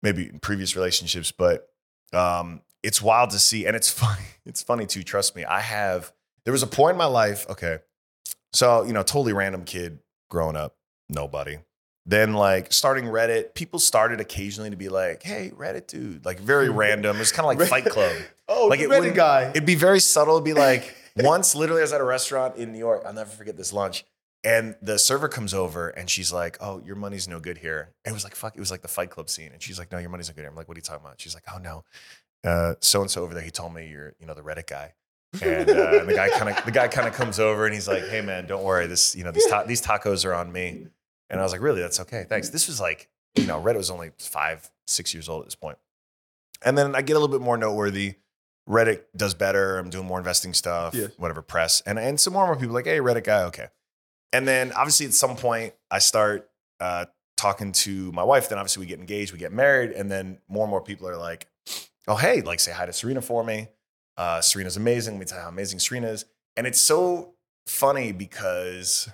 maybe 0.02 0.30
in 0.30 0.40
previous 0.40 0.76
relationships, 0.76 1.32
but 1.32 1.70
um, 2.14 2.62
it's 2.84 3.02
wild 3.02 3.32
to 3.32 3.40
see. 3.40 3.66
And 3.66 3.76
it's 3.76 3.90
funny, 4.04 4.26
it's 4.46 4.62
funny 4.64 4.86
too, 4.86 5.04
trust 5.04 5.36
me. 5.36 5.46
I 5.46 5.62
have 5.62 6.14
there 6.46 6.52
was 6.52 6.64
a 6.64 6.68
point 6.68 6.94
in 6.94 6.98
my 6.98 7.06
life, 7.06 7.46
okay. 7.50 7.80
So, 8.54 8.84
you 8.84 8.94
know, 8.94 9.04
totally 9.04 9.34
random 9.34 9.66
kid 9.66 10.00
growing 10.30 10.56
up, 10.56 10.76
nobody. 11.10 11.58
Then, 12.08 12.34
like, 12.34 12.72
starting 12.72 13.06
Reddit, 13.06 13.56
people 13.56 13.80
started 13.80 14.20
occasionally 14.22 14.70
to 14.70 14.76
be 14.76 14.90
like, 14.90 15.24
hey, 15.24 15.52
Reddit 15.58 15.88
dude, 15.88 16.24
like, 16.26 16.40
very 16.40 16.70
random. 16.84 17.20
It's 17.20 17.32
kind 17.32 17.50
of 17.50 17.58
like 17.60 17.68
Fight 17.70 17.86
Club. 17.86 18.16
Oh, 18.48 18.68
Like, 18.68 18.80
it 18.80 18.90
Reddit 18.90 19.00
wouldn't- 19.00 19.16
guy. 19.16 19.50
It'd 19.50 19.66
be 19.66 19.74
very 19.74 20.00
subtle. 20.00 20.36
It'd 20.36 20.46
be 20.46 20.54
like, 20.54 20.96
once, 21.18 21.56
literally, 21.56 21.82
I 21.82 21.84
was 21.86 21.94
at 21.94 22.02
a 22.02 22.04
restaurant 22.04 22.58
in 22.58 22.72
New 22.74 22.78
York. 22.78 23.02
I'll 23.04 23.14
never 23.14 23.32
forget 23.32 23.58
this 23.58 23.74
lunch. 23.74 24.06
And 24.44 24.76
the 24.84 25.00
server 25.00 25.28
comes 25.28 25.52
over 25.56 25.90
and 25.90 26.08
she's 26.08 26.32
like, 26.32 26.58
oh, 26.62 26.80
your 26.86 26.96
money's 26.96 27.28
no 27.28 27.40
good 27.40 27.58
here. 27.58 27.90
And 28.06 28.12
it 28.12 28.14
was 28.14 28.24
like, 28.24 28.36
fuck, 28.36 28.56
it 28.56 28.60
was 28.60 28.70
like 28.70 28.84
the 28.84 28.88
Fight 28.88 29.10
Club 29.10 29.28
scene. 29.32 29.50
And 29.52 29.60
she's 29.64 29.80
like, 29.80 29.92
no, 29.92 29.98
your 29.98 30.12
money's 30.12 30.30
no 30.30 30.36
good 30.36 30.42
here. 30.42 30.50
I'm 30.52 30.56
like, 30.56 30.68
what 30.68 30.78
are 30.78 30.78
you 30.78 30.84
talking 30.84 31.04
about? 31.04 31.20
She's 31.20 31.34
like, 31.34 31.46
oh, 31.52 31.58
no. 31.58 31.84
So 32.82 33.02
and 33.02 33.10
so 33.10 33.24
over 33.24 33.34
there, 33.34 33.42
he 33.42 33.50
told 33.50 33.74
me 33.74 33.88
you're, 33.90 34.14
you 34.20 34.28
know, 34.28 34.36
the 34.36 34.44
Reddit 34.44 34.68
guy. 34.68 34.94
And 35.42 35.68
uh, 35.68 36.06
the 36.06 36.14
guy 36.16 36.30
kind 36.30 36.56
of 36.56 36.64
the 36.64 36.72
guy 36.72 36.88
kind 36.88 37.08
of 37.08 37.16
comes 37.16 37.40
over 37.40 37.66
and 37.66 37.74
he's 37.74 37.88
like, 37.90 38.08
"Hey 38.08 38.22
man, 38.22 38.46
don't 38.48 38.64
worry. 38.64 38.88
This 38.88 39.16
you 39.18 39.24
know 39.26 39.32
these 39.32 39.46
ta- 39.48 39.64
these 39.64 39.82
tacos 39.82 40.24
are 40.24 40.34
on 40.34 40.50
me." 40.50 40.86
And 41.30 41.40
I 41.40 41.44
was 41.44 41.52
like, 41.52 41.62
"Really? 41.62 41.82
That's 41.82 42.00
okay. 42.02 42.26
Thanks." 42.28 42.50
This 42.50 42.68
was 42.68 42.80
like 42.80 43.10
you 43.36 43.46
know 43.46 43.62
Reddit 43.62 43.78
was 43.78 43.90
only 43.92 44.12
five 44.20 44.70
six 44.88 45.14
years 45.14 45.28
old 45.30 45.42
at 45.42 45.48
this 45.48 45.56
point. 45.56 45.78
And 46.64 46.78
then 46.78 46.96
I 46.96 47.02
get 47.02 47.14
a 47.16 47.20
little 47.20 47.38
bit 47.38 47.44
more 47.44 47.58
noteworthy. 47.58 48.16
Reddit 48.70 49.04
does 49.16 49.34
better. 49.36 49.78
I'm 49.78 49.90
doing 49.90 50.06
more 50.08 50.18
investing 50.18 50.54
stuff, 50.54 50.96
Yes. 50.96 51.12
whatever 51.18 51.42
press, 51.42 51.82
and 51.86 52.00
and 52.00 52.20
some 52.20 52.34
more 52.34 52.44
and 52.44 52.50
more 52.50 52.60
people 52.60 52.74
like, 52.76 52.86
"Hey, 52.86 53.00
Reddit 53.00 53.24
guy, 53.24 53.44
okay." 53.44 53.68
And 54.34 54.48
then 54.48 54.72
obviously 54.74 55.06
at 55.06 55.14
some 55.14 55.36
point 55.36 55.74
I 55.92 56.00
start 56.00 56.50
uh, 56.80 57.06
talking 57.38 57.72
to 57.72 58.12
my 58.12 58.24
wife. 58.24 58.50
Then 58.50 58.58
obviously 58.58 58.82
we 58.82 58.88
get 58.88 59.00
engaged, 59.00 59.32
we 59.32 59.38
get 59.40 59.52
married, 59.54 59.92
and 59.92 60.12
then 60.12 60.40
more 60.48 60.64
and 60.64 60.70
more 60.72 60.82
people 60.82 61.08
are 61.08 61.18
like, 61.18 61.48
"Oh 62.08 62.16
hey, 62.16 62.42
like 62.42 62.60
say 62.60 62.72
hi 62.72 62.86
to 62.86 62.94
Serena 62.94 63.22
for 63.22 63.44
me." 63.44 63.68
Uh, 64.18 64.42
Serena's 64.42 64.78
amazing. 64.78 65.16
Let 65.16 65.20
me 65.20 65.26
tell 65.26 65.38
you 65.40 65.44
how 65.44 65.50
amazing 65.50 65.80
Serena 65.80 66.08
is. 66.08 66.26
And 66.58 66.66
it's 66.66 66.80
so 66.80 67.34
funny 67.68 68.14
because 68.14 69.10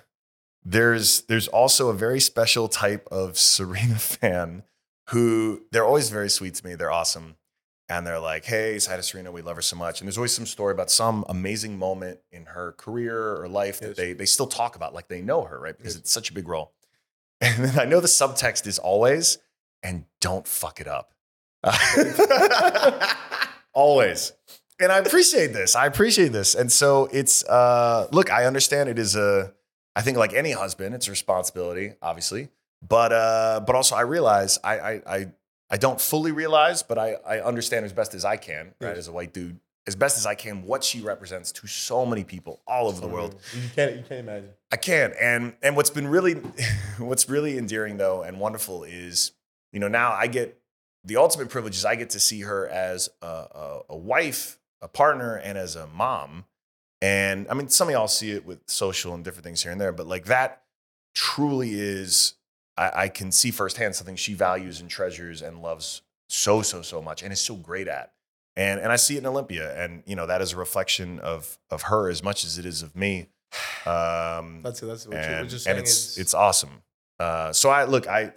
there's 0.64 1.22
there's 1.22 1.48
also 1.48 1.88
a 1.88 1.94
very 1.94 2.20
special 2.20 2.68
type 2.68 3.06
of 3.10 3.38
Serena 3.38 3.94
fan 3.98 4.62
who 5.10 5.62
they're 5.72 5.84
always 5.84 6.08
very 6.10 6.30
sweet 6.30 6.54
to 6.54 6.66
me. 6.66 6.74
They're 6.74 6.90
awesome. 6.92 7.36
And 7.88 8.06
they're 8.06 8.20
like, 8.20 8.44
hey, 8.46 8.78
to 8.78 9.02
Serena. 9.02 9.30
We 9.32 9.42
love 9.42 9.56
her 9.56 9.62
so 9.62 9.76
much. 9.76 10.00
And 10.00 10.06
there's 10.08 10.16
always 10.16 10.32
some 10.32 10.46
story 10.46 10.72
about 10.72 10.90
some 10.90 11.26
amazing 11.28 11.78
moment 11.78 12.20
in 12.30 12.46
her 12.46 12.72
career 12.78 13.36
or 13.36 13.48
life 13.48 13.80
that 13.80 13.88
Yes. 13.88 13.96
they 13.96 14.12
they 14.14 14.24
still 14.24 14.46
talk 14.46 14.76
about, 14.76 14.94
like 14.94 15.08
they 15.08 15.20
know 15.20 15.42
her, 15.44 15.58
right? 15.60 15.76
Because 15.76 15.94
Yes. 15.94 16.00
it's 16.02 16.10
such 16.12 16.30
a 16.30 16.32
big 16.32 16.48
role. 16.48 16.72
And 17.42 17.64
then 17.64 17.76
I 17.78 17.84
know 17.86 17.98
the 18.00 18.06
subtext 18.06 18.68
is 18.68 18.78
always, 18.78 19.38
and 19.82 20.04
don't 20.20 20.46
fuck 20.46 20.80
it 20.80 20.86
up. 20.86 21.12
always 23.74 24.32
and 24.80 24.90
I 24.90 24.98
appreciate 24.98 25.52
this. 25.52 25.76
I 25.76 25.86
appreciate 25.86 26.32
this. 26.32 26.54
And 26.54 26.70
so 26.72 27.08
it's 27.12 27.44
uh 27.44 28.08
look, 28.12 28.30
I 28.30 28.46
understand 28.46 28.88
it 28.88 28.98
is 28.98 29.14
a 29.16 29.52
I 29.94 30.02
think 30.02 30.16
like 30.16 30.32
any 30.32 30.52
husband, 30.52 30.94
it's 30.94 31.08
a 31.08 31.10
responsibility, 31.10 31.94
obviously. 32.00 32.48
But 32.86 33.12
uh 33.12 33.60
but 33.66 33.76
also 33.76 33.94
I 33.94 34.02
realize 34.02 34.58
I 34.64 34.78
I 34.78 34.92
I, 35.06 35.26
I 35.70 35.76
don't 35.76 36.00
fully 36.00 36.32
realize, 36.32 36.82
but 36.82 36.98
I 36.98 37.14
I 37.26 37.40
understand 37.40 37.84
as 37.84 37.92
best 37.92 38.14
as 38.14 38.24
I 38.24 38.36
can, 38.36 38.74
right? 38.80 38.96
As 38.96 39.08
a 39.08 39.12
white 39.12 39.32
dude, 39.32 39.60
as 39.86 39.96
best 39.96 40.16
as 40.18 40.26
I 40.26 40.34
can 40.34 40.64
what 40.64 40.84
she 40.84 41.00
represents 41.00 41.52
to 41.52 41.66
so 41.66 42.06
many 42.06 42.24
people 42.24 42.60
all 42.66 42.88
over 42.88 43.00
the 43.00 43.08
world. 43.08 43.36
You 43.54 43.68
can't. 43.74 43.96
You 43.96 44.02
can't 44.02 44.20
imagine. 44.20 44.50
I 44.70 44.76
can't, 44.76 45.12
And 45.20 45.54
and 45.62 45.76
what's 45.76 45.90
been 45.90 46.08
really 46.08 46.34
what's 46.98 47.28
really 47.28 47.58
endearing 47.58 47.96
though 47.96 48.22
and 48.22 48.38
wonderful 48.40 48.84
is, 48.84 49.32
you 49.72 49.80
know, 49.80 49.88
now 49.88 50.12
I 50.12 50.26
get 50.26 50.58
the 51.04 51.16
ultimate 51.16 51.48
privilege 51.48 51.74
is 51.76 51.84
I 51.84 51.96
get 51.96 52.10
to 52.10 52.20
see 52.20 52.42
her 52.42 52.68
as 52.68 53.08
a, 53.20 53.26
a, 53.26 53.80
a 53.90 53.96
wife, 53.96 54.58
a 54.80 54.88
partner, 54.88 55.34
and 55.36 55.58
as 55.58 55.74
a 55.74 55.86
mom. 55.88 56.44
And 57.02 57.48
I 57.50 57.54
mean, 57.54 57.68
some 57.68 57.88
of 57.88 57.92
y'all 57.92 58.08
see 58.08 58.30
it 58.30 58.46
with 58.46 58.60
social 58.66 59.12
and 59.12 59.24
different 59.24 59.44
things 59.44 59.62
here 59.62 59.72
and 59.72 59.80
there, 59.80 59.92
but 59.92 60.06
like 60.06 60.26
that 60.26 60.62
truly 61.14 61.74
is, 61.74 62.34
I, 62.78 62.92
I 62.94 63.08
can 63.08 63.32
see 63.32 63.50
firsthand 63.50 63.96
something 63.96 64.16
she 64.16 64.34
values 64.34 64.80
and 64.80 64.88
treasures 64.88 65.42
and 65.42 65.60
loves 65.60 66.02
so, 66.28 66.62
so, 66.62 66.80
so 66.80 67.02
much 67.02 67.22
and 67.22 67.32
is 67.32 67.40
so 67.40 67.56
great 67.56 67.88
at. 67.88 68.12
And, 68.54 68.80
and 68.80 68.92
I 68.92 68.96
see 68.96 69.16
it 69.16 69.18
in 69.18 69.26
Olympia. 69.26 69.76
And, 69.82 70.04
you 70.06 70.14
know, 70.14 70.26
that 70.26 70.40
is 70.40 70.52
a 70.52 70.56
reflection 70.56 71.18
of, 71.18 71.58
of 71.70 71.82
her 71.82 72.08
as 72.08 72.22
much 72.22 72.44
as 72.44 72.56
it 72.56 72.64
is 72.64 72.82
of 72.82 72.94
me. 72.94 73.28
Um, 73.84 74.60
That's 74.62 74.82
it. 74.82 74.86
That's 74.86 75.06
what 75.06 75.16
and, 75.16 75.32
you're 75.32 75.40
and 75.40 75.50
saying. 75.50 75.78
it's 75.78 76.12
is, 76.12 76.18
it's 76.18 76.34
awesome. 76.34 76.82
Uh, 77.18 77.52
so 77.52 77.68
I 77.68 77.84
look, 77.84 78.06
I 78.06 78.32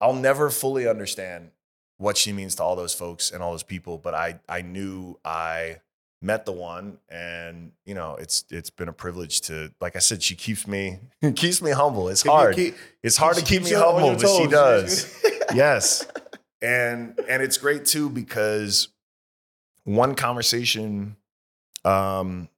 I'll 0.00 0.12
never 0.14 0.50
fully 0.50 0.86
understand 0.86 1.50
what 1.96 2.16
she 2.16 2.32
means 2.32 2.54
to 2.56 2.62
all 2.62 2.76
those 2.76 2.94
folks 2.94 3.30
and 3.30 3.42
all 3.42 3.52
those 3.52 3.62
people, 3.62 3.96
but 3.96 4.14
I 4.14 4.40
I 4.48 4.62
knew 4.62 5.18
I 5.24 5.80
met 6.20 6.44
the 6.44 6.52
one, 6.52 6.98
and 7.08 7.72
you 7.84 7.94
know 7.94 8.16
it's 8.16 8.44
it's 8.50 8.70
been 8.70 8.88
a 8.88 8.92
privilege 8.92 9.40
to 9.42 9.72
like 9.80 9.96
I 9.96 10.00
said, 10.00 10.22
she 10.22 10.34
keeps 10.34 10.66
me 10.66 10.98
keeps 11.34 11.62
me 11.62 11.70
humble. 11.70 12.08
It's 12.08 12.22
hard. 12.22 12.56
keep- 12.56 12.76
it's 13.02 13.16
hard 13.16 13.36
to 13.36 13.44
keep 13.44 13.64
me 13.64 13.72
humble, 13.72 14.16
but 14.16 14.28
she 14.36 14.46
does. 14.46 15.22
yes, 15.54 16.06
and 16.60 17.18
and 17.28 17.42
it's 17.42 17.56
great 17.58 17.84
too 17.84 18.10
because 18.10 18.88
one 19.84 20.14
conversation 20.14 21.16
um 21.84 22.48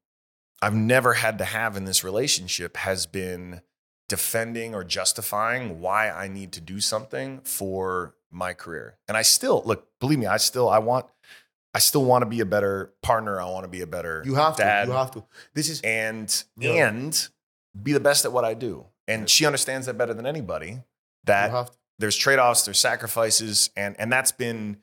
I've 0.62 0.74
never 0.74 1.14
had 1.14 1.38
to 1.38 1.44
have 1.44 1.76
in 1.76 1.84
this 1.84 2.04
relationship 2.04 2.76
has 2.76 3.06
been 3.06 3.62
defending 4.08 4.74
or 4.74 4.84
justifying 4.84 5.80
why 5.80 6.10
I 6.10 6.28
need 6.28 6.52
to 6.52 6.60
do 6.60 6.80
something 6.80 7.40
for 7.44 8.14
my 8.30 8.52
career. 8.52 8.98
And 9.08 9.16
I 9.16 9.22
still 9.22 9.62
look, 9.64 9.88
believe 10.00 10.18
me, 10.18 10.26
I 10.26 10.36
still 10.36 10.68
I 10.68 10.78
want 10.78 11.06
I 11.74 11.78
still 11.78 12.04
want 12.04 12.22
to 12.22 12.26
be 12.26 12.40
a 12.40 12.46
better 12.46 12.92
partner. 13.02 13.40
I 13.40 13.44
want 13.48 13.64
to 13.64 13.68
be 13.68 13.80
a 13.80 13.86
better 13.86 14.22
You 14.26 14.34
have 14.34 14.56
dad 14.56 14.86
to. 14.86 14.90
You 14.90 14.96
have 14.96 15.10
to. 15.12 15.24
This 15.54 15.68
is 15.68 15.80
and 15.82 16.44
Yeah. 16.56 16.88
and 16.88 17.28
be 17.80 17.92
the 17.92 18.00
best 18.00 18.24
at 18.24 18.32
what 18.32 18.44
I 18.44 18.54
do. 18.54 18.86
And 19.06 19.28
she 19.30 19.46
understands 19.46 19.86
that 19.86 19.94
better 19.98 20.14
than 20.14 20.26
anybody. 20.26 20.82
That 21.24 21.70
there's 21.98 22.16
trade-offs, 22.16 22.64
there's 22.64 22.78
sacrifices, 22.78 23.70
and 23.76 23.94
and 23.98 24.10
that's 24.12 24.32
been 24.32 24.78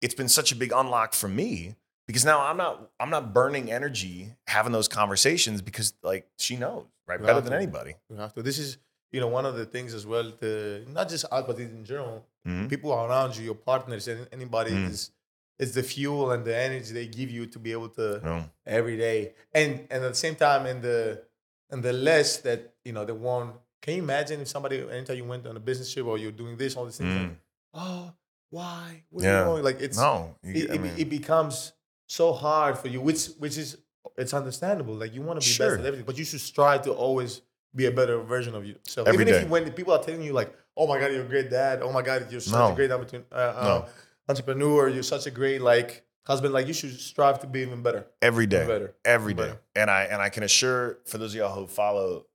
it's 0.00 0.14
been 0.14 0.28
such 0.28 0.52
a 0.52 0.56
big 0.56 0.70
unlock 0.72 1.12
for 1.14 1.28
me 1.28 1.74
because 2.06 2.24
now 2.24 2.40
I'm 2.46 2.56
not 2.56 2.90
I'm 3.00 3.10
not 3.10 3.32
burning 3.32 3.72
energy 3.72 4.34
having 4.46 4.72
those 4.72 4.86
conversations 4.88 5.60
because 5.62 5.94
like 6.02 6.28
she 6.38 6.56
knows 6.56 6.84
right 7.06 7.18
You 7.20 7.26
better 7.26 7.40
than 7.40 7.50
to. 7.52 7.56
anybody. 7.56 7.94
You 8.10 8.16
have 8.16 8.32
to. 8.34 8.42
This 8.42 8.58
is 8.58 8.78
you 9.12 9.20
know 9.20 9.28
one 9.28 9.46
of 9.46 9.56
the 9.56 9.64
things 9.66 9.94
as 9.94 10.06
well. 10.06 10.30
To 10.40 10.84
not 10.88 11.08
just 11.08 11.24
us, 11.32 11.44
but 11.46 11.58
in 11.58 11.84
general, 11.84 12.24
Mhm. 12.46 12.68
people 12.68 12.92
around 12.92 13.36
you, 13.36 13.44
your 13.44 13.54
partners, 13.54 14.06
and 14.06 14.28
anybody 14.30 14.70
Mm. 14.72 14.90
is 14.90 15.10
is 15.58 15.74
the 15.74 15.82
fuel 15.82 16.30
and 16.32 16.44
the 16.44 16.56
energy 16.56 16.92
they 16.92 17.06
give 17.06 17.30
you 17.30 17.46
to 17.46 17.58
be 17.58 17.72
able 17.72 17.88
to 17.90 18.20
No. 18.24 18.44
every 18.66 18.96
day. 18.96 19.34
And 19.52 19.80
and 19.90 20.04
at 20.04 20.10
the 20.10 20.14
same 20.14 20.36
time, 20.36 20.66
in 20.66 20.80
the 20.80 21.22
and 21.70 21.82
the 21.82 21.92
less 21.92 22.38
that 22.38 22.74
you 22.84 22.92
know, 22.92 23.04
the 23.04 23.14
one. 23.14 23.52
Can 23.80 23.94
you 23.96 24.02
imagine 24.02 24.40
if 24.40 24.48
somebody 24.48 24.76
anytime 24.90 25.16
you 25.16 25.24
went 25.24 25.46
on 25.46 25.56
a 25.56 25.60
business 25.60 25.92
trip 25.92 26.04
or 26.06 26.18
you're 26.18 26.32
doing 26.32 26.56
this, 26.56 26.76
all 26.76 26.84
these 26.84 26.98
things, 26.98 27.14
like, 27.14 27.30
Mm. 27.30 27.36
oh, 27.74 28.12
why? 28.50 29.04
Yeah. 29.16 29.44
doing? 29.44 29.62
Like 29.62 29.80
it's 29.80 29.96
no, 29.96 30.34
you- 30.42 30.66
it, 30.68 30.80
mean, 30.80 30.92
it 30.96 31.08
becomes 31.08 31.72
so 32.06 32.32
hard 32.32 32.76
for 32.78 32.88
you, 32.88 33.00
which 33.00 33.26
which 33.38 33.56
is 33.56 33.78
it's 34.16 34.34
understandable. 34.34 34.94
Like 34.94 35.14
you 35.14 35.22
want 35.22 35.40
to 35.40 35.46
be 35.46 35.52
Sure. 35.52 35.68
best 35.70 35.80
at 35.80 35.86
everything, 35.86 36.06
but 36.06 36.18
you 36.18 36.24
should 36.24 36.40
strive 36.40 36.82
to 36.82 36.92
always 36.92 37.42
be 37.74 37.86
a 37.86 37.90
better 37.92 38.18
version 38.22 38.54
of 38.54 38.64
yourself. 38.66 39.06
Every 39.06 39.22
Even 39.22 39.34
if 39.34 39.42
you, 39.42 39.48
when 39.48 39.70
people 39.72 39.92
are 39.94 40.02
telling 40.02 40.22
you 40.22 40.32
like, 40.32 40.50
"Oh 40.76 40.86
my 40.86 40.98
God, 40.98 41.12
you're 41.12 41.22
a 41.24 41.28
great 41.28 41.50
dad," 41.50 41.80
"Oh 41.82 41.92
my 41.92 42.02
God, 42.02 42.26
you're 42.32 42.40
such 42.40 42.54
No. 42.54 42.72
a 42.72 42.74
great 42.74 42.90
opportun- 42.90 43.24
uh, 43.30 43.34
uh, 43.34 43.64
No. 43.64 43.86
Entrepreneur," 44.28 44.88
"You're 44.88 45.02
such 45.02 45.26
a 45.26 45.30
great 45.30 45.60
like 45.60 46.04
husband," 46.26 46.52
like 46.54 46.66
you 46.66 46.72
should 46.74 46.98
strive 47.00 47.40
to 47.40 47.46
be 47.46 47.60
even 47.60 47.82
better. 47.82 48.06
every 48.22 48.46
day, 48.46 48.66
better. 48.66 48.94
every 49.04 49.34
day. 49.34 49.42
Better. 49.48 49.60
And 49.76 49.90
I 49.90 50.04
and 50.04 50.20
I 50.22 50.28
can 50.28 50.42
assure 50.42 50.98
for 51.06 51.18
those 51.18 51.34
of 51.34 51.38
y'all 51.38 51.54
who 51.54 51.66
follow 51.66 52.26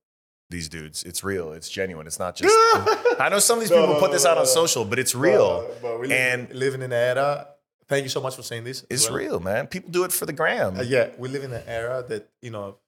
these 0.50 0.68
dudes, 0.68 1.02
it's 1.04 1.24
real, 1.24 1.52
it's 1.52 1.68
genuine, 1.68 2.06
it's 2.06 2.18
not 2.18 2.36
just. 2.36 2.52
I 3.20 3.28
know 3.30 3.38
some 3.38 3.58
of 3.58 3.62
these 3.62 3.70
No, 3.70 3.80
people 3.80 3.94
no, 3.94 4.00
put 4.00 4.08
no, 4.08 4.12
this 4.12 4.26
out 4.26 4.38
on 4.38 4.46
social, 4.46 4.84
but 4.84 4.98
it's 4.98 5.14
real. 5.14 5.62
But, 5.68 5.82
but 5.82 6.00
we 6.00 6.08
live, 6.08 6.18
And- 6.50 6.54
living 6.54 6.82
in 6.82 6.92
an 6.92 6.98
era. 7.16 7.48
Thank 7.88 8.04
you 8.04 8.08
so 8.08 8.20
much 8.22 8.34
for 8.34 8.42
saying 8.42 8.64
this. 8.64 8.84
It's 8.88 9.08
well. 9.10 9.18
real, 9.18 9.40
man. 9.40 9.66
People 9.66 9.90
do 9.90 10.04
it 10.04 10.12
for 10.12 10.24
the 10.26 10.32
gram. 10.32 10.78
Uh, 10.78 10.82
yeah, 10.82 11.10
we 11.18 11.28
live 11.28 11.44
in 11.44 11.52
an 11.52 11.62
era 11.66 12.02
that 12.08 12.30
you 12.40 12.50
know 12.50 12.78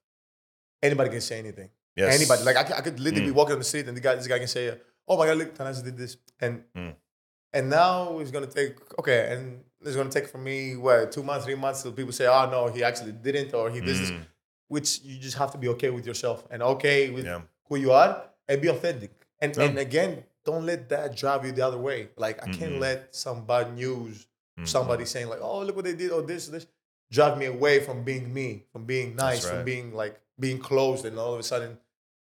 anybody 0.83 1.11
can 1.11 1.21
say 1.21 1.39
anything. 1.39 1.69
Yes. 1.97 2.15
Anybody, 2.15 2.43
like 2.45 2.57
I, 2.57 2.65
could- 2.65 2.77
I 2.77 2.81
could 2.83 3.01
literally 3.01 3.27
be 3.27 3.33
Mm. 3.33 3.35
walking 3.35 3.53
on 3.55 3.59
the 3.59 3.65
street 3.65 3.89
and 3.89 3.97
the 3.97 4.01
guy, 4.01 4.15
this 4.15 4.27
guy 4.27 4.39
can 4.39 4.49
say, 4.49 4.79
"Oh 5.09 5.17
my 5.19 5.27
God, 5.27 5.39
look, 5.39 5.55
Thanasi 5.55 5.85
did 5.85 5.97
this," 5.97 6.17
and 6.41 6.63
Mm. 6.77 6.95
And 7.53 7.71
now 7.71 8.19
it's 8.19 8.31
gonna 8.31 8.47
take 8.47 8.75
okay, 8.99 9.33
and 9.33 9.65
it's 9.81 9.97
gonna 9.97 10.11
take 10.11 10.27
for 10.29 10.39
me 10.39 10.77
what 10.77 11.13
two 11.13 11.23
months, 11.23 11.45
three 11.45 11.55
months 11.55 11.83
till 11.83 11.93
people 11.93 12.13
say, 12.13 12.27
"Oh 12.27 12.49
no, 12.51 12.67
he 12.69 12.83
actually 12.85 13.13
didn't," 13.13 13.53
or 13.55 13.71
he 13.71 13.81
did 13.81 13.97
this, 13.97 14.11
Mm. 14.11 14.27
which 14.69 15.01
you 15.03 15.19
just 15.19 15.37
have 15.39 15.53
to 15.53 15.59
be 15.59 15.69
okay 15.69 15.91
with 15.91 16.07
yourself 16.07 16.45
and 16.51 16.63
okay 16.63 17.11
with 17.11 17.25
Yeah. 17.25 17.43
who 17.69 17.77
you 17.77 17.93
are 17.93 18.31
and 18.49 18.61
be 18.61 18.69
authentic. 18.69 19.13
And 19.41 19.55
Yeah. 19.57 19.65
and 19.65 19.79
again, 19.79 20.25
don't 20.45 20.65
let 20.67 20.89
that 20.91 21.17
drive 21.17 21.45
you 21.45 21.53
the 21.53 21.63
other 21.63 21.79
way. 21.79 22.11
Like 22.17 22.43
I 22.43 22.49
can't 22.49 22.75
Mhm. 22.75 22.81
let 22.81 23.15
some 23.15 23.45
bad 23.47 23.75
news, 23.75 24.27
Mhm. 24.59 24.67
somebody 24.69 25.05
saying 25.05 25.29
like, 25.29 25.41
"Oh, 25.43 25.61
look 25.63 25.77
what 25.77 25.85
they 25.85 25.95
did," 25.95 26.11
or 26.13 26.23
this, 26.23 26.47
this, 26.49 26.67
drive 27.11 27.37
me 27.39 27.47
away 27.47 27.81
from 27.81 28.03
being 28.05 28.33
me, 28.33 28.65
from 28.73 28.85
being 28.85 29.15
nice, 29.17 29.45
right. 29.45 29.55
from 29.57 29.65
being 29.65 29.93
like 29.95 30.21
being 30.39 30.59
closed, 30.59 31.05
and 31.05 31.19
all 31.19 31.35
of 31.35 31.41
a 31.41 31.43
sudden, 31.43 31.79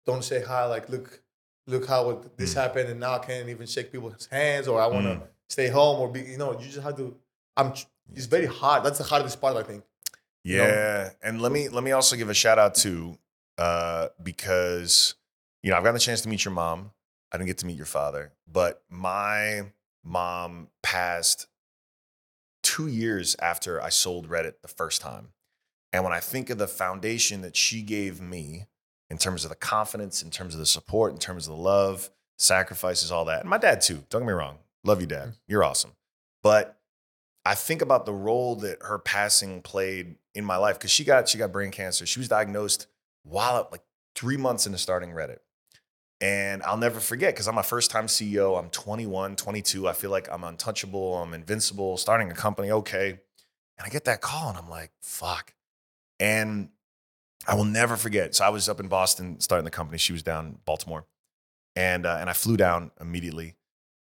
don't 0.06 0.22
say 0.24 0.42
hi. 0.42 0.66
Like, 0.66 0.88
look, 0.88 1.22
look 1.66 1.86
how 1.86 2.10
it- 2.10 2.36
this 2.36 2.52
Mm. 2.52 2.62
happened, 2.62 2.88
and 2.90 3.00
now 3.00 3.14
I 3.14 3.18
can't 3.20 3.48
even 3.48 3.66
shake 3.66 3.90
people's 3.92 4.26
hands, 4.26 4.68
or 4.68 4.80
I 4.80 4.86
want 4.86 5.06
to 5.06 5.14
Mm. 5.16 5.28
stay 5.48 5.68
home, 5.68 6.00
or 6.00 6.08
be. 6.08 6.20
You 6.22 6.38
know, 6.38 6.52
you 6.58 6.66
just 6.66 6.80
have 6.82 6.96
to. 6.96 7.16
I'm 7.56 7.72
it's 8.14 8.26
very 8.26 8.46
hard. 8.46 8.84
That's 8.84 8.98
the 8.98 9.04
hardest 9.04 9.40
part, 9.40 9.56
I 9.56 9.62
think. 9.62 9.84
you 10.46 10.58
know? 10.58 10.66
Yeah, 10.66 11.10
and 11.22 11.40
let 11.40 11.52
me 11.52 11.70
let 11.70 11.82
me 11.82 11.92
also 11.92 12.16
give 12.16 12.28
a 12.28 12.34
shout 12.34 12.58
out 12.58 12.74
to 12.76 13.18
uh, 13.56 14.08
because 14.22 15.14
you 15.62 15.70
know 15.70 15.76
I've 15.78 15.82
gotten 15.84 15.94
the 15.94 16.00
chance 16.00 16.20
to 16.22 16.28
meet 16.28 16.44
your 16.44 16.52
mom. 16.52 16.92
I 17.32 17.38
didn't 17.38 17.46
get 17.46 17.58
to 17.58 17.66
meet 17.66 17.76
your 17.78 17.86
father, 17.86 18.32
but 18.46 18.82
my 18.90 19.72
mom 20.04 20.68
passed 20.82 21.46
two 22.62 22.86
years 22.88 23.36
after 23.40 23.80
I 23.82 23.88
sold 23.88 24.28
Reddit 24.28 24.60
the 24.62 24.68
first 24.68 25.00
time. 25.00 25.32
And 25.92 26.04
when 26.04 26.12
I 26.12 26.20
think 26.20 26.50
of 26.50 26.58
the 26.58 26.68
foundation 26.68 27.40
that 27.42 27.56
she 27.56 27.82
gave 27.82 28.20
me 28.20 28.66
in 29.10 29.18
terms 29.18 29.44
of 29.44 29.50
the 29.50 29.56
confidence, 29.56 30.22
in 30.22 30.30
terms 30.30 30.54
of 30.54 30.60
the 30.60 30.66
support, 30.66 31.12
in 31.12 31.18
terms 31.18 31.46
of 31.46 31.56
the 31.56 31.62
love, 31.62 32.10
sacrifices, 32.38 33.12
all 33.12 33.24
that, 33.26 33.40
and 33.40 33.50
my 33.50 33.58
dad 33.58 33.80
too. 33.80 34.04
Don't 34.10 34.22
get 34.22 34.26
me 34.28 34.32
wrong, 34.32 34.58
love 34.82 35.00
you, 35.00 35.06
dad. 35.06 35.28
Mm-hmm. 35.28 35.36
You're 35.48 35.64
awesome, 35.64 35.92
but 36.42 36.78
I 37.44 37.54
think 37.54 37.82
about 37.82 38.06
the 38.06 38.12
role 38.12 38.56
that 38.56 38.78
her 38.82 38.98
passing 38.98 39.60
played 39.60 40.16
in 40.34 40.44
my 40.44 40.56
life 40.56 40.78
because 40.78 40.90
she 40.90 41.04
got 41.04 41.28
she 41.28 41.38
got 41.38 41.52
brain 41.52 41.70
cancer. 41.70 42.06
She 42.06 42.18
was 42.18 42.28
diagnosed 42.28 42.86
while 43.22 43.68
like 43.70 43.82
three 44.14 44.36
months 44.36 44.66
into 44.66 44.78
starting 44.78 45.10
Reddit. 45.10 45.38
And 46.20 46.62
I'll 46.62 46.78
never 46.78 47.00
forget 47.00 47.34
because 47.34 47.48
I'm 47.48 47.54
my 47.54 47.62
first 47.62 47.90
time 47.90 48.06
CEO. 48.06 48.58
I'm 48.58 48.70
21, 48.70 49.36
22. 49.36 49.88
I 49.88 49.92
feel 49.92 50.10
like 50.10 50.28
I'm 50.30 50.44
untouchable. 50.44 51.16
I'm 51.16 51.34
invincible, 51.34 51.96
starting 51.98 52.30
a 52.30 52.34
company. 52.34 52.70
Okay. 52.70 53.10
And 53.76 53.84
I 53.84 53.88
get 53.88 54.04
that 54.04 54.20
call 54.20 54.48
and 54.48 54.56
I'm 54.56 54.70
like, 54.70 54.92
fuck. 55.02 55.52
And 56.20 56.68
I 57.46 57.54
will 57.54 57.64
never 57.64 57.96
forget. 57.96 58.34
So 58.34 58.44
I 58.44 58.48
was 58.48 58.68
up 58.68 58.80
in 58.80 58.88
Boston 58.88 59.40
starting 59.40 59.64
the 59.64 59.70
company. 59.70 59.98
She 59.98 60.12
was 60.12 60.22
down 60.22 60.46
in 60.46 60.58
Baltimore. 60.64 61.06
And, 61.76 62.06
uh, 62.06 62.18
and 62.20 62.30
I 62.30 62.32
flew 62.32 62.56
down 62.56 62.90
immediately. 63.00 63.56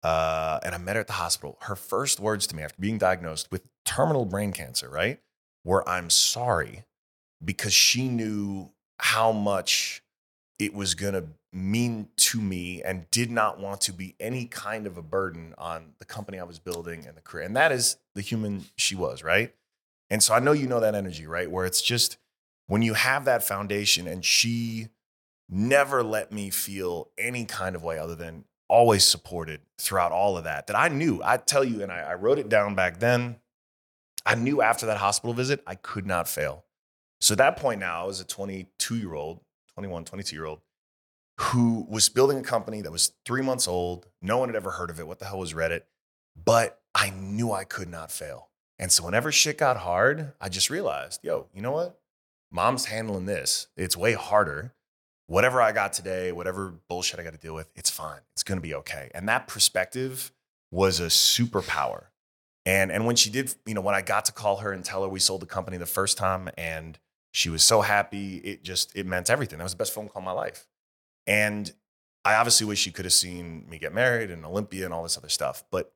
Uh, 0.02 0.60
and 0.62 0.74
I 0.74 0.78
met 0.78 0.96
her 0.96 1.00
at 1.00 1.06
the 1.08 1.14
hospital. 1.14 1.58
Her 1.62 1.74
first 1.74 2.20
words 2.20 2.46
to 2.48 2.56
me 2.56 2.62
after 2.62 2.80
being 2.80 2.98
diagnosed 2.98 3.50
with 3.50 3.62
terminal 3.84 4.24
brain 4.24 4.52
cancer, 4.52 4.88
right? 4.88 5.20
Were 5.64 5.86
I'm 5.88 6.10
sorry 6.10 6.84
because 7.44 7.72
she 7.72 8.08
knew 8.08 8.70
how 8.98 9.32
much 9.32 10.02
it 10.58 10.74
was 10.74 10.94
going 10.94 11.14
to 11.14 11.24
mean 11.52 12.08
to 12.16 12.40
me 12.40 12.82
and 12.82 13.10
did 13.10 13.30
not 13.30 13.58
want 13.58 13.80
to 13.80 13.92
be 13.92 14.14
any 14.20 14.46
kind 14.46 14.86
of 14.86 14.96
a 14.96 15.02
burden 15.02 15.54
on 15.58 15.94
the 15.98 16.04
company 16.04 16.38
I 16.38 16.44
was 16.44 16.58
building 16.58 17.06
and 17.06 17.16
the 17.16 17.20
career. 17.20 17.44
And 17.44 17.56
that 17.56 17.72
is 17.72 17.96
the 18.14 18.20
human 18.20 18.64
she 18.76 18.94
was, 18.94 19.22
right? 19.22 19.54
And 20.08 20.22
so 20.22 20.34
I 20.34 20.38
know 20.38 20.52
you 20.52 20.66
know 20.66 20.80
that 20.80 20.94
energy, 20.94 21.26
right? 21.26 21.50
Where 21.50 21.66
it's 21.66 21.82
just 21.82 22.18
when 22.66 22.82
you 22.82 22.94
have 22.94 23.24
that 23.24 23.42
foundation 23.42 24.06
and 24.06 24.24
she 24.24 24.88
never 25.48 26.02
let 26.02 26.32
me 26.32 26.50
feel 26.50 27.10
any 27.16 27.44
kind 27.44 27.76
of 27.76 27.82
way 27.82 27.98
other 27.98 28.14
than 28.14 28.44
always 28.68 29.04
supported 29.04 29.60
throughout 29.78 30.12
all 30.12 30.36
of 30.36 30.44
that, 30.44 30.66
that 30.66 30.76
I 30.76 30.88
knew, 30.88 31.20
I 31.24 31.36
tell 31.36 31.64
you, 31.64 31.82
and 31.82 31.92
I, 31.92 32.00
I 32.00 32.14
wrote 32.14 32.38
it 32.38 32.48
down 32.48 32.74
back 32.74 32.98
then. 32.98 33.36
I 34.24 34.34
knew 34.34 34.60
after 34.60 34.86
that 34.86 34.98
hospital 34.98 35.34
visit, 35.34 35.62
I 35.66 35.76
could 35.76 36.06
not 36.06 36.28
fail. 36.28 36.64
So 37.20 37.32
at 37.32 37.38
that 37.38 37.56
point 37.56 37.80
now, 37.80 38.02
I 38.02 38.06
was 38.06 38.20
a 38.20 38.24
22 38.24 38.96
year 38.96 39.14
old, 39.14 39.40
21, 39.74 40.04
22 40.04 40.34
year 40.34 40.46
old 40.46 40.60
who 41.38 41.86
was 41.88 42.08
building 42.08 42.38
a 42.38 42.42
company 42.42 42.80
that 42.80 42.90
was 42.90 43.12
three 43.24 43.42
months 43.42 43.68
old. 43.68 44.06
No 44.22 44.38
one 44.38 44.48
had 44.48 44.56
ever 44.56 44.72
heard 44.72 44.90
of 44.90 44.98
it. 44.98 45.06
What 45.06 45.18
the 45.18 45.26
hell 45.26 45.38
was 45.38 45.52
Reddit? 45.52 45.82
But 46.44 46.80
I 46.94 47.10
knew 47.10 47.52
I 47.52 47.64
could 47.64 47.88
not 47.88 48.10
fail. 48.10 48.48
And 48.78 48.90
so 48.90 49.04
whenever 49.04 49.30
shit 49.32 49.58
got 49.58 49.78
hard, 49.78 50.32
I 50.40 50.48
just 50.48 50.70
realized, 50.70 51.20
yo, 51.22 51.48
you 51.54 51.62
know 51.62 51.72
what? 51.72 51.98
Mom's 52.56 52.86
handling 52.86 53.26
this. 53.26 53.68
It's 53.76 53.96
way 53.96 54.14
harder. 54.14 54.74
Whatever 55.28 55.60
I 55.60 55.72
got 55.72 55.92
today, 55.92 56.32
whatever 56.32 56.74
bullshit 56.88 57.20
I 57.20 57.22
got 57.22 57.34
to 57.34 57.38
deal 57.38 57.54
with, 57.54 57.70
it's 57.76 57.90
fine. 57.90 58.20
It's 58.32 58.42
going 58.42 58.58
to 58.58 58.62
be 58.62 58.74
okay. 58.74 59.10
And 59.14 59.28
that 59.28 59.46
perspective 59.46 60.32
was 60.70 60.98
a 60.98 61.06
superpower. 61.06 62.06
And 62.64 62.90
and 62.90 63.06
when 63.06 63.14
she 63.14 63.30
did, 63.30 63.54
you 63.66 63.74
know, 63.74 63.80
when 63.80 63.94
I 63.94 64.02
got 64.02 64.24
to 64.24 64.32
call 64.32 64.56
her 64.58 64.72
and 64.72 64.84
tell 64.84 65.02
her 65.02 65.08
we 65.08 65.20
sold 65.20 65.42
the 65.42 65.46
company 65.46 65.76
the 65.76 65.86
first 65.86 66.16
time 66.16 66.48
and 66.56 66.98
she 67.32 67.50
was 67.50 67.62
so 67.62 67.82
happy, 67.82 68.38
it 68.38 68.64
just 68.64 68.96
it 68.96 69.06
meant 69.06 69.30
everything. 69.30 69.58
That 69.58 69.64
was 69.64 69.72
the 69.72 69.78
best 69.78 69.92
phone 69.92 70.08
call 70.08 70.20
of 70.20 70.24
my 70.24 70.32
life. 70.32 70.66
And 71.26 71.72
I 72.24 72.34
obviously 72.34 72.66
wish 72.66 72.80
she 72.80 72.90
could 72.90 73.04
have 73.04 73.12
seen 73.12 73.66
me 73.68 73.78
get 73.78 73.92
married 73.94 74.30
and 74.30 74.44
Olympia 74.44 74.84
and 74.84 74.94
all 74.94 75.02
this 75.02 75.18
other 75.18 75.28
stuff. 75.28 75.62
But 75.70 75.92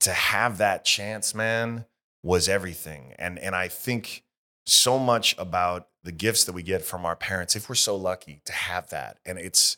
to 0.00 0.12
have 0.12 0.58
that 0.58 0.84
chance, 0.84 1.34
man, 1.34 1.86
was 2.22 2.48
everything. 2.48 3.14
And 3.18 3.38
and 3.38 3.54
I 3.54 3.68
think 3.68 4.23
so 4.66 4.98
much 4.98 5.34
about 5.38 5.88
the 6.02 6.12
gifts 6.12 6.44
that 6.44 6.52
we 6.52 6.62
get 6.62 6.82
from 6.82 7.04
our 7.06 7.16
parents, 7.16 7.56
if 7.56 7.68
we're 7.68 7.74
so 7.74 7.96
lucky 7.96 8.40
to 8.44 8.52
have 8.52 8.90
that. 8.90 9.18
And 9.24 9.38
it's 9.38 9.76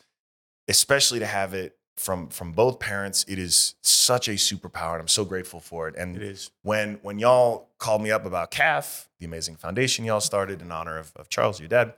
especially 0.69 1.19
to 1.21 1.27
have 1.27 1.55
it 1.55 1.77
from 1.97 2.29
from 2.29 2.53
both 2.53 2.79
parents, 2.79 3.25
it 3.27 3.39
is 3.39 3.75
such 3.83 4.29
a 4.29 4.33
superpower. 4.33 4.93
And 4.93 5.01
I'm 5.01 5.09
so 5.09 5.25
grateful 5.25 5.61
for 5.61 5.89
it. 5.89 5.95
And 5.97 6.17
It 6.17 6.23
is. 6.23 6.51
when 6.63 6.99
when 7.03 7.19
y'all 7.19 7.71
called 7.79 8.03
me 8.03 8.11
up 8.11 8.27
about 8.27 8.51
CAF, 8.51 9.07
the 9.19 9.27
amazing 9.27 9.57
foundation 9.57 10.05
y'all 10.05 10.21
started 10.21 10.61
in 10.61 10.71
honor 10.71 10.99
of, 10.99 11.13
of 11.17 11.29
Charles, 11.31 11.59
your 11.59 11.69
dad, 11.69 11.95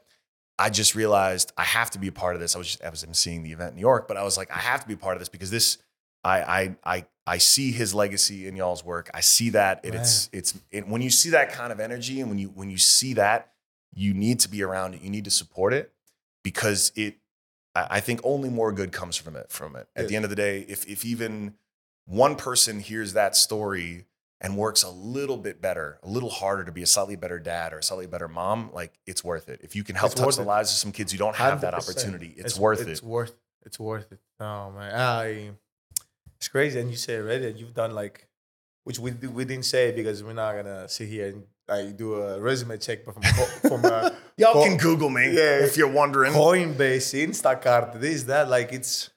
I 0.58 0.70
just 0.70 0.94
realized 0.94 1.52
I 1.56 1.64
have 1.64 1.90
to 1.92 1.98
be 1.98 2.08
a 2.08 2.12
part 2.12 2.36
of 2.36 2.40
this. 2.40 2.54
I 2.54 2.58
was 2.58 2.68
just 2.68 2.84
I 2.84 2.90
was 2.90 3.04
seeing 3.12 3.42
the 3.42 3.52
event 3.52 3.70
in 3.70 3.76
New 3.76 3.80
York, 3.80 4.06
but 4.06 4.16
I 4.16 4.22
was 4.22 4.36
like, 4.36 4.50
I 4.50 4.58
have 4.58 4.82
to 4.82 4.86
be 4.86 4.94
a 4.94 4.98
part 4.98 5.16
of 5.16 5.20
this 5.20 5.28
because 5.28 5.50
this 5.50 5.78
I 6.24 6.40
I 6.40 6.76
I 6.84 7.06
I 7.26 7.38
see 7.38 7.72
his 7.72 7.94
legacy 7.94 8.46
in 8.48 8.56
y'all's 8.56 8.84
work. 8.84 9.10
I 9.14 9.20
see 9.20 9.50
that 9.50 9.84
and 9.84 9.94
it's 9.94 10.28
it's 10.32 10.58
it, 10.70 10.88
when 10.88 11.02
you 11.02 11.10
see 11.10 11.30
that 11.30 11.52
kind 11.52 11.72
of 11.72 11.80
energy 11.80 12.20
and 12.20 12.28
when 12.30 12.38
you 12.38 12.48
when 12.48 12.70
you 12.70 12.78
see 12.78 13.14
that, 13.14 13.52
you 13.94 14.14
need 14.14 14.40
to 14.40 14.48
be 14.48 14.62
around 14.62 14.94
it. 14.94 15.02
You 15.02 15.10
need 15.10 15.24
to 15.24 15.30
support 15.30 15.72
it 15.72 15.92
because 16.42 16.92
it 16.96 17.16
I 17.74 17.86
I 17.90 18.00
think 18.00 18.20
only 18.24 18.48
more 18.48 18.72
good 18.72 18.92
comes 18.92 19.16
from 19.16 19.36
it. 19.36 19.50
From 19.50 19.76
it. 19.76 19.88
At 19.94 20.08
the 20.08 20.16
end 20.16 20.24
of 20.24 20.30
the 20.30 20.36
day, 20.36 20.64
if 20.68 20.86
if 20.86 21.04
even 21.04 21.54
one 22.06 22.36
person 22.36 22.80
hears 22.80 23.12
that 23.12 23.36
story 23.36 24.06
and 24.40 24.56
works 24.56 24.82
a 24.84 24.88
little 24.90 25.36
bit 25.36 25.60
better, 25.60 25.98
a 26.02 26.08
little 26.08 26.30
harder 26.30 26.64
to 26.64 26.72
be 26.72 26.82
a 26.82 26.86
slightly 26.86 27.16
better 27.16 27.38
dad 27.40 27.72
or 27.72 27.78
a 27.78 27.82
slightly 27.82 28.06
better 28.06 28.28
mom, 28.28 28.70
like 28.72 28.98
it's 29.04 29.22
worth 29.24 29.48
it. 29.48 29.60
If 29.64 29.74
you 29.76 29.82
can 29.84 29.96
help 29.96 30.12
It's 30.12 30.20
touch 30.20 30.36
the 30.36 30.42
it. 30.42 30.46
lives 30.46 30.70
of 30.70 30.76
some 30.78 30.92
kids 30.92 31.10
who 31.12 31.18
don't 31.18 31.34
have 31.34 31.60
that 31.62 31.74
100%. 31.74 31.76
opportunity, 31.76 32.34
it's, 32.36 32.56
worth 32.56 32.80
It's 32.80 32.88
it. 32.88 32.92
It's 32.92 33.02
worth. 33.02 33.30
It. 33.30 33.36
It's 33.66 33.78
worth 33.80 34.12
it. 34.12 34.20
Oh 34.40 34.70
man, 34.70 34.94
I. 34.94 35.50
It's 36.40 36.48
crazy, 36.48 36.78
and 36.80 36.90
you 36.90 36.96
say 36.96 37.14
Reddit. 37.16 37.58
You've 37.58 37.74
done 37.74 37.94
like, 37.94 38.28
which 38.84 38.98
we 38.98 39.10
we 39.12 39.44
didn't 39.44 39.64
say 39.66 39.92
because 39.92 40.22
we're 40.22 40.32
not 40.34 40.54
gonna 40.54 40.88
sit 40.88 41.08
here 41.08 41.28
and 41.28 41.42
like 41.68 41.96
do 41.96 42.14
a 42.14 42.40
resume 42.40 42.78
check, 42.78 43.04
but 43.04 43.14
from 43.14 43.22
from 43.68 43.84
uh, 43.84 44.10
Y'all 44.38 44.52
Co- 44.52 44.64
can 44.64 44.76
Google 44.76 45.10
me 45.10 45.34
Yeah. 45.34 45.64
if 45.64 45.76
you're 45.76 45.90
wondering. 45.90 46.32
Coinbase, 46.32 47.26
Instacart, 47.26 48.00
this 48.00 48.22
that 48.24 48.48
like 48.48 48.72
it's. 48.72 49.10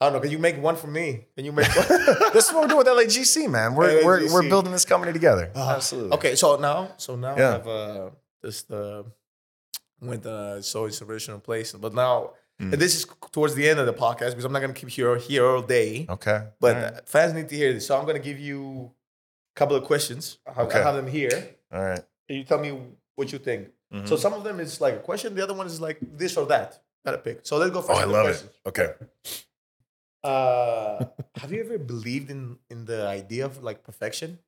I 0.00 0.06
don't 0.06 0.14
know. 0.14 0.20
Can 0.20 0.30
you 0.30 0.38
make 0.38 0.60
one 0.60 0.76
for 0.76 0.88
me? 0.88 1.24
Can 1.36 1.46
you 1.46 1.52
make 1.52 1.68
one? 1.74 1.86
this 2.34 2.48
is 2.48 2.52
what 2.52 2.62
we're 2.64 2.68
doing 2.68 2.78
with 2.84 2.86
LAGC, 2.88 3.48
man. 3.48 3.74
We're, 3.74 4.04
we're, 4.04 4.30
we're 4.30 4.42
building 4.46 4.70
this 4.72 4.84
company 4.84 5.10
together. 5.14 5.50
Ah, 5.56 5.76
Absolutely. 5.76 6.12
Okay, 6.12 6.34
so 6.36 6.56
now, 6.56 6.92
so 6.98 7.16
now 7.16 7.34
Yeah. 7.34 7.48
I 7.48 7.52
have 7.52 7.66
uh, 7.66 8.10
just 8.44 8.70
uh, 8.70 9.04
went 10.02 10.26
uh, 10.26 10.60
so 10.60 10.84
inspirational 10.84 11.40
place, 11.40 11.72
but 11.72 11.94
now 11.94 12.32
Mm. 12.60 12.72
And 12.72 12.80
this 12.80 12.94
is 12.96 13.06
towards 13.32 13.54
the 13.54 13.68
end 13.68 13.78
of 13.78 13.86
the 13.86 13.92
podcast 13.92 14.30
because 14.30 14.44
I'm 14.46 14.52
not 14.52 14.60
gonna 14.60 14.72
keep 14.72 14.88
here 14.88 15.16
here 15.16 15.44
all 15.46 15.62
day. 15.62 16.06
Okay. 16.08 16.44
But 16.58 16.74
right. 16.76 16.84
uh, 16.84 17.00
fans 17.04 17.34
need 17.34 17.48
to 17.50 17.56
hear 17.56 17.72
this, 17.74 17.86
so 17.86 17.98
I'm 17.98 18.06
gonna 18.06 18.18
give 18.18 18.38
you 18.40 18.90
a 19.54 19.58
couple 19.58 19.76
of 19.76 19.84
questions. 19.84 20.38
I 20.46 20.50
have, 20.52 20.58
I 20.58 20.62
Okay. 20.68 20.82
have 20.82 20.94
them 20.96 21.06
here. 21.06 21.50
All 21.72 21.82
right. 21.84 22.02
And 22.28 22.38
you 22.38 22.44
tell 22.44 22.58
me 22.58 22.70
what 23.14 23.30
you 23.32 23.38
think. 23.38 23.68
Mhm. 23.92 24.08
So 24.08 24.16
some 24.16 24.32
of 24.32 24.42
them 24.42 24.58
is 24.60 24.80
like 24.80 24.94
a 24.94 25.00
question, 25.00 25.34
the 25.34 25.42
other 25.42 25.54
one 25.54 25.66
is 25.66 25.80
like 25.80 25.98
this 26.00 26.36
or 26.36 26.46
that. 26.46 26.82
Gotta 27.04 27.18
pick. 27.18 27.40
So 27.46 27.56
let's 27.58 27.70
go 27.72 27.82
first. 27.82 28.00
oh. 28.00 28.02
I 28.02 28.04
love 28.04 28.26
it. 28.28 28.42
Okay. 28.66 28.94
Uh, 30.24 31.04
have 31.36 31.52
you 31.52 31.60
ever 31.62 31.78
believed 31.78 32.30
in 32.30 32.58
in 32.70 32.84
the 32.86 33.06
idea 33.06 33.44
of 33.44 33.62
like 33.62 33.82
perfection? 33.84 34.38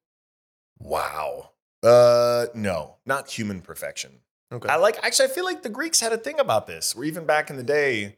Wow. 0.78 1.50
Uh, 1.82 2.46
no, 2.54 2.96
not 3.06 3.30
human 3.30 3.61
perfection. 3.61 4.20
Okay. 4.51 4.68
I 4.68 4.76
like 4.76 4.99
actually 5.03 5.26
I 5.26 5.32
feel 5.32 5.44
like 5.44 5.62
the 5.62 5.68
Greeks 5.68 6.01
had 6.01 6.12
a 6.12 6.18
thing 6.18 6.40
about 6.40 6.66
this 6.66 6.96
where 6.96 7.05
even 7.05 7.26
back 7.26 7.51
in 7.51 7.57
the 7.57 7.62
day 7.62 8.16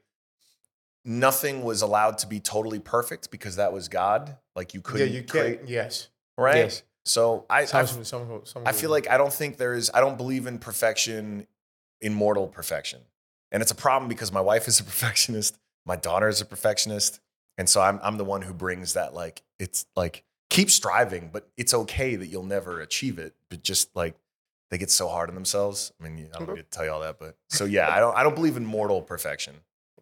nothing 1.04 1.62
was 1.62 1.82
allowed 1.82 2.18
to 2.18 2.26
be 2.26 2.40
totally 2.40 2.78
perfect 2.78 3.30
because 3.30 3.56
that 3.56 3.72
was 3.72 3.88
God. 3.88 4.36
Like 4.54 4.74
you 4.74 4.80
couldn't 4.80 5.08
yeah, 5.08 5.20
you 5.20 5.26
create, 5.26 5.60
can. 5.60 5.68
Yes. 5.68 6.08
right? 6.36 6.56
Yes. 6.56 6.82
So 7.04 7.46
I 7.50 7.60
I, 7.60 7.64
Some, 7.64 8.04
some, 8.04 8.40
some, 8.44 8.62
I 8.66 8.72
feel 8.72 8.90
like 8.90 9.08
I 9.08 9.16
don't 9.16 9.32
think 9.32 9.56
there 9.56 9.74
is 9.74 9.90
I 9.92 10.00
don't 10.00 10.16
believe 10.16 10.46
in 10.46 10.58
perfection 10.58 11.46
in 12.00 12.14
mortal 12.14 12.46
perfection. 12.46 13.00
And 13.52 13.62
it's 13.62 13.72
a 13.72 13.76
problem 13.76 14.08
because 14.08 14.30
my 14.32 14.40
wife 14.40 14.68
is 14.68 14.78
a 14.80 14.84
perfectionist, 14.92 15.58
my 15.84 15.96
daughter 15.96 16.28
is 16.28 16.40
a 16.40 16.46
perfectionist, 16.46 17.20
and 17.58 17.68
so 17.68 17.80
I'm 17.80 17.98
I'm 18.02 18.18
the 18.18 18.24
one 18.24 18.42
who 18.42 18.54
brings 18.54 18.94
that 18.94 19.14
like 19.14 19.42
it's 19.58 19.86
like 19.96 20.24
keep 20.50 20.70
striving, 20.70 21.30
but 21.32 21.48
it's 21.56 21.72
okay 21.72 22.16
that 22.16 22.26
you'll 22.26 22.44
never 22.44 22.80
achieve 22.80 23.18
it, 23.18 23.34
but 23.48 23.62
just 23.62 23.94
like 23.96 24.14
they 24.70 24.78
get 24.78 24.90
so 24.90 25.08
hard 25.08 25.28
on 25.28 25.34
themselves. 25.34 25.92
I 26.00 26.08
mean, 26.08 26.28
I 26.34 26.38
don't 26.38 26.48
Okay. 26.48 26.58
need 26.58 26.70
to 26.70 26.76
tell 26.76 26.84
you 26.84 26.90
all 26.92 27.00
that, 27.00 27.18
but 27.18 27.36
so 27.48 27.64
yeah, 27.64 27.88
I 27.94 27.98
don't 28.00 28.16
I 28.16 28.22
don't 28.22 28.34
believe 28.34 28.56
in 28.56 28.64
mortal 28.64 29.02
perfection. 29.02 29.54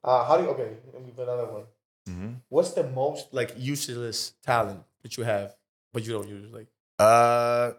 Uh, 0.05 0.25
how 0.25 0.37
do 0.37 0.45
you? 0.45 0.51
Okay, 0.51 0.71
let 0.93 1.05
me 1.05 1.11
put 1.15 1.25
another 1.25 1.47
one. 1.47 1.65
Mm-hmm. 2.09 2.33
What's 2.49 2.73
the 2.73 2.85
most 2.85 3.33
like 3.35 3.55
useless 3.59 4.35
talent 4.45 4.83
that 5.03 5.17
you 5.17 5.25
have, 5.25 5.57
but 5.93 6.05
you 6.07 6.13
don't 6.13 6.29
use? 6.29 6.51
Like, 6.53 6.69
Uh, 6.99 7.73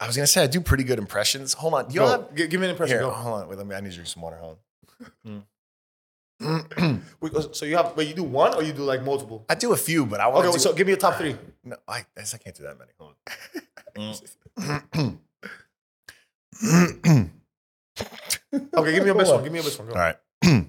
I 0.00 0.06
was 0.06 0.16
gonna 0.16 0.26
say 0.26 0.42
I 0.42 0.46
do 0.48 0.60
pretty 0.60 0.84
good 0.84 0.98
impressions. 0.98 1.54
Hold 1.54 1.74
on, 1.74 1.88
do 1.88 1.94
you 1.94 2.00
go. 2.00 2.06
have 2.08 2.34
Gi- 2.34 2.48
give 2.48 2.60
me 2.60 2.66
an 2.66 2.70
impression. 2.72 2.96
here? 2.98 3.06
Go. 3.06 3.10
Hold 3.10 3.42
on, 3.42 3.48
wait. 3.48 3.56
Let 3.58 3.66
me. 3.66 3.74
I 3.74 3.80
need 3.80 3.90
to 3.90 3.94
drink 3.96 4.08
some 4.08 4.22
water. 4.22 4.36
Hold 4.38 4.58
on. 5.26 5.44
Wait, 7.20 7.32
uh, 7.34 7.52
So 7.52 7.64
you 7.64 7.76
have, 7.76 7.94
but 7.96 8.06
you 8.06 8.12
do 8.14 8.24
one 8.24 8.54
or 8.54 8.62
you 8.62 8.72
do 8.72 8.82
like 8.82 9.02
multiple? 9.02 9.46
I 9.48 9.54
do 9.54 9.72
a 9.72 9.76
few, 9.76 10.04
but 10.04 10.20
I 10.20 10.26
want 10.26 10.44
Okay, 10.46 10.52
to. 10.54 10.60
so 10.60 10.72
give 10.74 10.86
me 10.86 10.92
a 10.92 10.96
top 10.96 11.14
three. 11.16 11.36
no, 11.62 11.76
I, 11.86 11.98
I 11.98 12.04
guess 12.16 12.34
I 12.34 12.38
can't 12.38 12.54
do 12.56 12.64
that 12.64 12.76
many. 12.78 12.90
Hold 12.98 13.14
on. 13.96 15.18
Okay, 18.52 18.92
give 18.92 19.04
me 19.04 19.10
a 19.10 19.14
best 19.14 19.32
one. 19.32 19.42
Give 19.44 19.52
me 19.52 19.60
a 19.60 19.62
best 19.62 19.78
one. 19.78 19.88
Go. 19.88 19.94
All 19.94 20.00
right. 20.00 20.16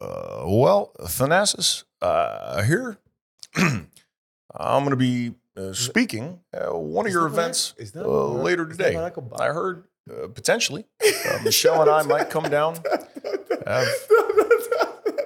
uh, 0.00 0.44
well, 0.46 0.92
Thanasis, 1.00 1.84
uh, 2.00 2.62
here. 2.62 2.98
I'm 3.56 4.84
going 4.84 4.90
to 4.90 4.96
be 4.96 5.34
uh, 5.56 5.72
speaking 5.72 6.40
at 6.52 6.74
one 6.74 7.06
of 7.06 7.12
your 7.12 7.26
events 7.26 7.74
is 7.78 7.92
that 7.92 8.04
uh, 8.04 8.28
later 8.28 8.66
today. 8.66 8.94
Barack 8.94 9.40
I 9.40 9.46
heard 9.46 9.84
uh, 10.10 10.28
potentially 10.28 10.84
uh, 11.28 11.38
Michelle 11.44 11.80
and 11.82 11.90
I 11.90 12.02
might 12.02 12.30
come 12.30 12.44
down. 12.44 12.76
Have- 13.66 13.86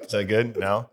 Is 0.03 0.13
that 0.13 0.25
good? 0.29 0.57
No? 0.57 0.89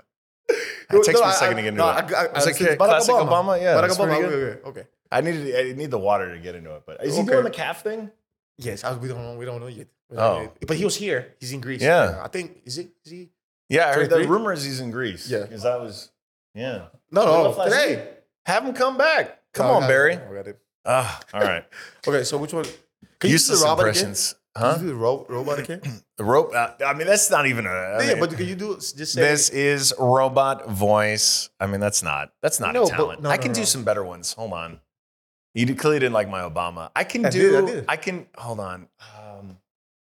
It 0.88 1.04
takes 1.04 1.20
me 1.20 1.26
a 1.26 1.34
second 1.34 1.58
to 1.58 1.64
get 1.64 1.70
into 1.70 1.80
no, 1.80 1.90
it. 1.90 1.94
I, 1.94 1.98
I, 1.98 2.02
It's 2.04 2.14
I, 2.14 2.52
like 2.52 2.62
it's 2.62 2.74
a 2.74 2.78
classic 2.78 3.16
Obama? 3.16 3.60
Yeah, 3.60 3.76
Barack 3.76 3.90
Obama. 3.98 4.24
Okay, 4.24 4.26
okay, 4.26 4.70
okay. 4.70 4.88
I 5.12 5.22
needed 5.22 5.56
I 5.56 5.74
need 5.78 5.91
the 5.91 5.99
water 5.99 6.34
to 6.36 6.39
get 6.41 6.56
into 6.56 6.76
it, 6.76 6.84
but 6.86 7.03
is 7.03 7.16
he 7.18 7.24
doing 7.24 7.43
the 7.43 7.49
calf 7.51 7.84
thing? 7.84 8.12
Yes, 8.58 8.84
I, 8.84 8.93
we 8.95 9.08
don't 9.08 9.22
know. 9.22 9.36
We 9.38 9.45
don't 9.45 9.60
know 9.60 9.68
yet. 9.68 9.88
Don't 10.10 10.18
know 10.18 10.24
Oh. 10.24 10.41
yet. 10.41 10.58
but 10.68 10.78
he 10.78 10.86
was 10.86 10.95
here. 10.95 11.34
He's 11.39 11.51
in 11.51 11.62
Greece. 11.62 11.82
Yeah. 11.82 12.22
I 12.24 12.28
think 12.30 12.62
is 12.66 12.78
it? 12.78 12.89
Is 13.03 13.12
he? 13.12 13.30
Yeah, 13.70 13.89
I 13.89 13.93
heard 13.93 14.06
the 14.10 14.16
23? 14.16 14.28
rumor 14.28 14.53
is 14.53 14.64
he's 14.64 14.80
in 14.80 14.91
Greece. 14.91 15.30
Yeah. 15.30 15.41
because 15.41 15.64
that 15.64 15.80
was 15.80 16.12
yeah. 16.53 16.86
No, 17.12 17.26
no, 17.26 17.49
left 17.49 17.72
today. 17.72 17.95
week. 17.95 18.06
Have 18.45 18.64
him 18.66 18.74
come 18.74 18.97
back. 18.97 19.39
Come 19.53 19.68
No, 19.68 19.74
on, 19.74 19.82
got 19.82 19.86
it. 19.86 19.89
Barry. 19.89 20.14
I 20.16 20.34
got 20.34 20.47
it. 20.47 20.60
Ah, 20.86 21.20
all 21.34 21.41
right. 21.41 21.66
Okay, 22.08 22.24
so 22.24 22.38
which 22.38 22.53
one? 22.53 22.66
Can 23.20 23.30
Useless 23.32 23.60
you 23.60 23.66
do 23.66 23.70
the 23.70 23.70
robot 23.72 23.80
impressions, 23.88 24.36
again? 24.56 24.70
huh? 24.70 24.74
Can 24.76 24.84
you 24.84 24.88
do 24.89 24.93
the 24.93 24.99
ro- 25.01 25.26
robot 25.30 25.60
again? 25.60 25.82
The 26.18 26.24
rope. 26.24 26.53
Uh, 26.56 26.70
I 26.86 26.93
mean, 26.93 27.08
that's 27.08 27.30
not 27.30 27.45
even 27.45 27.66
a. 27.66 27.70
I 27.70 28.01
yeah, 28.03 28.08
mean, 28.12 28.20
but 28.22 28.38
can 28.38 28.47
you 28.47 28.56
do 28.56 28.76
just 28.76 29.14
say 29.14 29.20
this 29.22 29.49
is 29.49 29.93
robot 29.99 30.70
voice. 30.70 31.49
I 31.60 31.68
mean, 31.68 31.82
that's 31.82 32.01
not 32.03 32.32
that's 32.41 32.60
not 32.62 32.74
No, 32.74 32.84
a 32.84 32.89
but- 32.89 32.95
talent. 32.95 33.22
no, 33.24 33.30
I 33.30 33.36
no, 33.36 33.41
can 33.41 33.51
do 33.51 33.62
no. 33.62 33.66
some 33.66 33.84
better 33.84 34.03
ones. 34.03 34.32
Hold 34.34 34.53
on. 34.53 34.80
You 35.56 35.74
clearly 35.74 35.99
didn't 35.99 36.14
like 36.14 36.30
my 36.30 36.41
Obama. 36.41 36.91
I 36.95 37.06
can 37.06 37.26
I 37.26 37.30
do. 37.30 37.39
did, 37.51 37.64
I 37.64 37.66
did. 37.66 37.86
I 37.88 37.95
can. 37.95 38.28
Hold 38.38 38.60
on. 38.60 38.88
Um, 38.99 39.58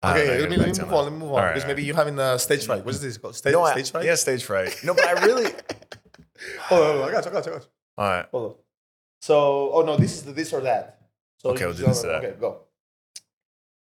I 0.02 0.14
don't 0.14 0.26
know, 0.26 0.32
I 0.32 0.36
Okay, 0.36 0.40
let 0.40 0.50
me, 0.50 0.56
let 0.56 0.72
me 0.76 0.82
move 0.82 0.92
on. 0.92 1.04
Let 1.04 1.12
me 1.12 1.18
move 1.18 1.32
on. 1.32 1.36
Right, 1.36 1.48
because 1.50 1.64
all 1.64 1.68
maybe 1.68 1.84
you're 1.84 1.94
having 1.96 2.18
a 2.18 2.38
stage 2.38 2.64
fright. 2.64 2.82
What 2.84 2.94
is 2.94 3.02
this 3.02 3.18
called? 3.18 3.36
Stage, 3.36 3.52
No, 3.52 3.62
I, 3.62 3.72
stage 3.72 3.90
fright? 3.90 4.04
yeah, 4.06 4.14
stage 4.14 4.42
fright. 4.42 4.74
No, 4.82 4.94
but 4.94 5.04
I 5.04 5.24
really. 5.24 5.44
Hold 6.62 6.82
on, 6.82 6.90
hold 6.90 7.02
on. 7.02 7.08
I 7.08 7.12
got 7.12 7.24
you, 7.24 7.30
I 7.30 7.34
got 7.34 7.46
you, 7.46 7.52
I 7.52 7.54
got 7.54 7.62
you. 7.62 7.68
All 7.98 8.08
right. 8.08 8.26
Hold 8.32 8.50
on. 8.52 8.58
So, 9.22 9.70
oh 9.72 9.82
no, 9.82 9.96
this 9.96 10.14
is 10.14 10.22
the 10.24 10.32
this 10.32 10.52
or 10.52 10.62
that. 10.62 11.00
So 11.40 11.50
Okay, 11.50 11.64
we'll 11.66 11.74
do 11.74 11.84
this 11.84 12.04
or 12.04 12.08
that. 12.08 12.24
Okay, 12.24 12.34
go. 12.40 12.60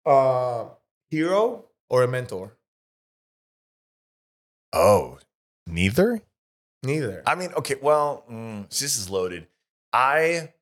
Uh, 0.04 0.70
hero 1.10 1.66
or 1.88 2.02
a 2.02 2.08
mentor? 2.08 2.56
Oh, 4.72 5.18
neither. 5.66 6.22
Neither. 6.82 7.22
I 7.26 7.34
mean, 7.34 7.52
okay. 7.58 7.76
Well, 7.80 8.24
mm, 8.30 8.68
this 8.70 8.98
is 8.98 9.10
loaded. 9.10 9.46
I. 9.92 10.52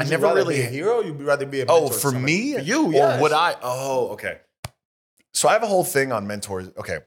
I 0.00 0.04
Would 0.04 0.10
never 0.10 0.34
really 0.34 0.56
be 0.56 0.62
a 0.62 0.66
hero. 0.66 1.00
You'd 1.00 1.20
rather 1.20 1.44
be 1.44 1.60
a 1.60 1.66
mentor 1.66 1.84
Oh, 1.84 1.88
for 1.90 2.10
me? 2.10 2.54
For 2.54 2.60
you, 2.60 2.96
Or 2.96 3.20
would 3.20 3.32
I? 3.32 3.54
Oh, 3.62 4.08
okay. 4.12 4.38
So 5.34 5.48
I 5.48 5.52
have 5.52 5.62
a 5.62 5.66
whole 5.66 5.84
thing 5.84 6.10
on 6.10 6.26
mentors. 6.26 6.68
Okay. 6.78 7.00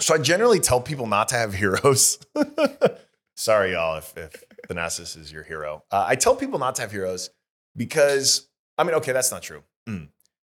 So 0.00 0.14
I 0.14 0.18
generally 0.18 0.58
tell 0.58 0.80
people 0.80 1.06
not 1.06 1.28
to 1.28 1.34
have 1.34 1.52
heroes. 1.52 2.18
Sorry, 3.36 3.72
y'all, 3.72 3.98
if, 3.98 4.16
if 4.16 4.42
Thanasis 4.68 5.18
is 5.18 5.30
your 5.30 5.42
hero. 5.42 5.84
Uh, 5.90 6.06
I 6.08 6.14
tell 6.14 6.34
people 6.34 6.58
not 6.58 6.76
to 6.76 6.82
have 6.82 6.90
heroes 6.90 7.30
because, 7.76 8.48
I 8.78 8.84
mean, 8.84 8.94
okay, 8.96 9.12
that's 9.12 9.30
not 9.30 9.42
true. 9.42 9.62
Mm. 9.88 10.08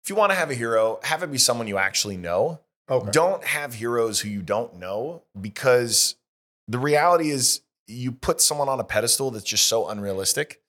If 0.04 0.10
you 0.10 0.16
want 0.16 0.32
to 0.32 0.36
have 0.36 0.52
a 0.52 0.56
hero, 0.56 1.00
have 1.04 1.22
it 1.22 1.32
be 1.32 1.38
someone 1.38 1.68
you 1.68 1.78
actually 1.78 2.18
know. 2.18 2.62
Okay. 2.90 3.12
Don't 3.12 3.44
have 3.44 3.74
heroes 3.74 4.22
who 4.22 4.30
you 4.30 4.42
don't 4.42 4.80
know 4.80 5.24
because 5.40 6.16
the 6.68 6.80
reality 6.80 7.30
is 7.30 7.62
you 7.88 8.12
put 8.12 8.42
someone 8.42 8.70
on 8.70 8.80
a 8.80 8.84
pedestal 8.84 9.32
that's 9.32 9.46
just 9.46 9.66
so 9.66 9.90
unrealistic. 9.90 10.62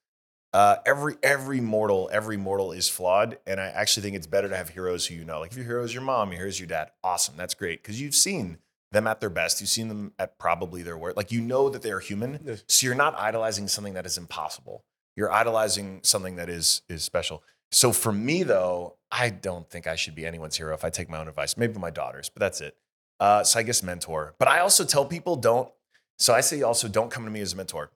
Uh, 0.53 0.77
every 0.85 1.15
every 1.23 1.61
mortal, 1.61 2.11
every 2.13 2.37
mortal 2.37 2.73
is 2.73 2.89
flawed, 2.89 3.39
and 3.47 3.59
I 3.59 3.67
actually 3.69 4.03
think 4.03 4.17
it's 4.17 4.27
better 4.27 4.49
to 4.49 4.57
have 4.57 4.69
heroes 4.69 5.07
who 5.07 5.15
you 5.15 5.25
know. 5.25 5.41
Like 5.41 5.51
if 5.53 5.57
your 5.57 5.67
hero 5.67 5.83
is 5.85 5.95
your 5.95 6.03
mom, 6.03 6.29
your 6.31 6.39
hero 6.39 6.49
is 6.49 6.61
your 6.61 6.67
dad. 6.69 6.91
Awesome, 7.03 7.35
that's 7.37 7.55
great 7.55 7.83
because 7.83 8.01
you've 8.01 8.15
seen 8.15 8.59
them 8.91 9.07
at 9.07 9.21
their 9.21 9.31
best. 9.31 9.61
You've 9.63 9.71
seen 9.71 9.89
them 9.89 10.13
at 10.19 10.39
probably 10.39 10.83
their 10.83 10.99
worst. 10.99 11.17
Like 11.17 11.33
you 11.33 11.41
know 11.41 11.71
that 11.71 11.81
they 11.81 11.91
are 11.91 12.01
human, 12.01 12.41
Yes. 12.45 12.65
so 12.69 12.87
you're 12.87 12.95
not 12.95 13.19
idolizing 13.19 13.67
something 13.67 13.95
that 13.95 14.05
is 14.05 14.19
impossible. 14.19 14.85
You're 15.17 15.33
idolizing 15.33 16.01
something 16.03 16.37
that 16.37 16.51
is 16.51 16.83
is 16.89 17.03
special. 17.03 17.43
So 17.71 17.91
for 17.91 18.13
me 18.13 18.43
though, 18.43 18.97
I 19.11 19.31
don't 19.31 19.67
think 19.71 19.87
I 19.87 19.97
should 19.97 20.15
be 20.15 20.27
anyone's 20.27 20.57
hero 20.59 20.75
if 20.75 20.85
I 20.85 20.91
take 20.91 21.09
my 21.09 21.17
own 21.19 21.29
advice. 21.29 21.57
Maybe 21.57 21.79
my 21.79 21.89
daughter's, 21.91 22.29
but 22.29 22.41
that's 22.41 22.61
it. 22.61 22.77
Uh, 23.19 23.43
so 23.43 23.59
I 23.59 23.63
guess 23.63 23.83
mentor. 23.83 24.35
But 24.39 24.49
I 24.49 24.59
also 24.59 24.85
tell 24.85 25.07
people 25.07 25.37
don't. 25.37 25.71
So 26.19 26.35
I 26.35 26.43
say 26.43 26.61
also 26.61 26.89
don't 26.89 27.11
come 27.11 27.25
to 27.25 27.31
me 27.31 27.41
as 27.41 27.55
a 27.55 27.57
mentor. 27.57 27.91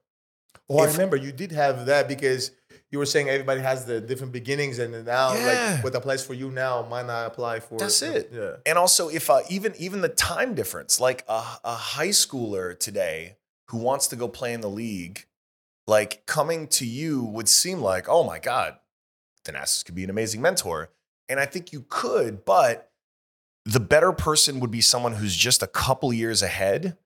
Oh, 0.69 0.79
I 0.79 0.87
remember 0.87 1.15
you 1.15 1.31
did 1.31 1.51
have 1.53 1.85
that 1.85 2.07
because 2.07 2.51
you 2.91 2.99
were 2.99 3.05
saying 3.05 3.29
everybody 3.29 3.61
has 3.61 3.85
the 3.85 3.99
different 4.01 4.33
beginnings, 4.33 4.79
and 4.79 5.05
now, 5.05 5.33
Yeah. 5.33 5.73
like 5.75 5.83
what 5.83 5.95
applies 5.95 6.25
for 6.25 6.33
you 6.33 6.49
now 6.51 6.85
might 6.89 7.05
not 7.05 7.27
apply 7.27 7.59
for. 7.59 7.77
That's 7.77 8.01
it. 8.01 8.29
Yeah. 8.33 8.57
And 8.65 8.77
also, 8.77 9.09
if 9.09 9.29
uh, 9.29 9.41
even 9.49 9.73
even 9.77 10.01
the 10.01 10.09
time 10.09 10.55
difference, 10.55 10.99
like 10.99 11.23
a, 11.27 11.43
a 11.63 11.75
high 11.75 12.09
schooler 12.09 12.77
today 12.77 13.37
who 13.69 13.77
wants 13.77 14.07
to 14.07 14.15
go 14.15 14.27
play 14.27 14.53
in 14.53 14.61
the 14.61 14.69
league, 14.69 15.25
like 15.87 16.25
coming 16.25 16.67
to 16.67 16.85
you 16.85 17.23
would 17.23 17.49
seem 17.49 17.79
like, 17.81 18.07
oh 18.09 18.23
my 18.23 18.39
god, 18.39 18.77
Thanasis 19.45 19.85
could 19.85 19.95
be 19.95 20.03
an 20.03 20.09
amazing 20.09 20.41
mentor, 20.41 20.89
and 21.29 21.39
I 21.39 21.45
think 21.45 21.71
you 21.73 21.85
could, 21.89 22.45
but 22.45 22.91
the 23.65 23.81
better 23.81 24.13
person 24.13 24.61
would 24.61 24.71
be 24.71 24.79
someone 24.81 25.13
who's 25.13 25.35
just 25.35 25.61
a 25.61 25.67
couple 25.67 26.13
years 26.13 26.41
ahead 26.41 26.97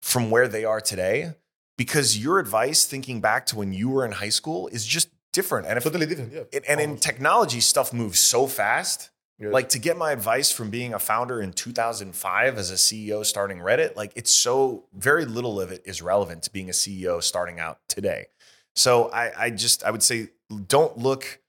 from 0.00 0.30
where 0.30 0.48
they 0.48 0.64
are 0.64 0.80
today, 0.80 1.34
because 1.76 2.18
your 2.18 2.38
advice, 2.38 2.84
thinking 2.84 3.20
back 3.20 3.46
to 3.46 3.56
when 3.56 3.72
you 3.72 3.88
were 3.90 4.04
in 4.04 4.12
high 4.12 4.30
school, 4.30 4.68
is 4.68 4.86
just 4.86 5.08
different. 5.32 5.66
And 5.66 5.76
if 5.76 5.84
Totally 5.84 6.06
different. 6.06 6.32
Yeah. 6.32 6.42
and, 6.52 6.64
and 6.66 6.80
in 6.80 6.96
technology, 6.96 7.60
stuff 7.60 7.92
moves 7.92 8.18
so 8.18 8.46
fast. 8.46 9.10
Like 9.38 9.68
to 9.70 9.78
get 9.78 9.98
my 9.98 10.12
advice 10.12 10.50
from 10.50 10.70
being 10.70 10.94
a 10.94 10.98
founder 10.98 11.42
in 11.42 11.52
2005 11.52 12.56
as 12.56 12.70
a 12.70 12.74
CEO 12.74 13.24
starting 13.24 13.58
Reddit, 13.58 13.94
like 13.94 14.12
it's 14.16 14.30
so 14.30 14.84
very 14.94 15.26
little 15.26 15.60
of 15.60 15.70
it 15.70 15.82
is 15.84 16.00
relevant 16.00 16.44
to 16.44 16.50
being 16.50 16.70
a 16.70 16.72
CEO 16.72 17.22
starting 17.22 17.60
out 17.60 17.78
today. 17.86 18.28
So 18.74 19.10
I, 19.10 19.44
I 19.44 19.50
just 19.50 19.84
I 19.84 19.90
would 19.90 20.02
say 20.02 20.30
don't 20.68 20.96
look, 20.96 21.40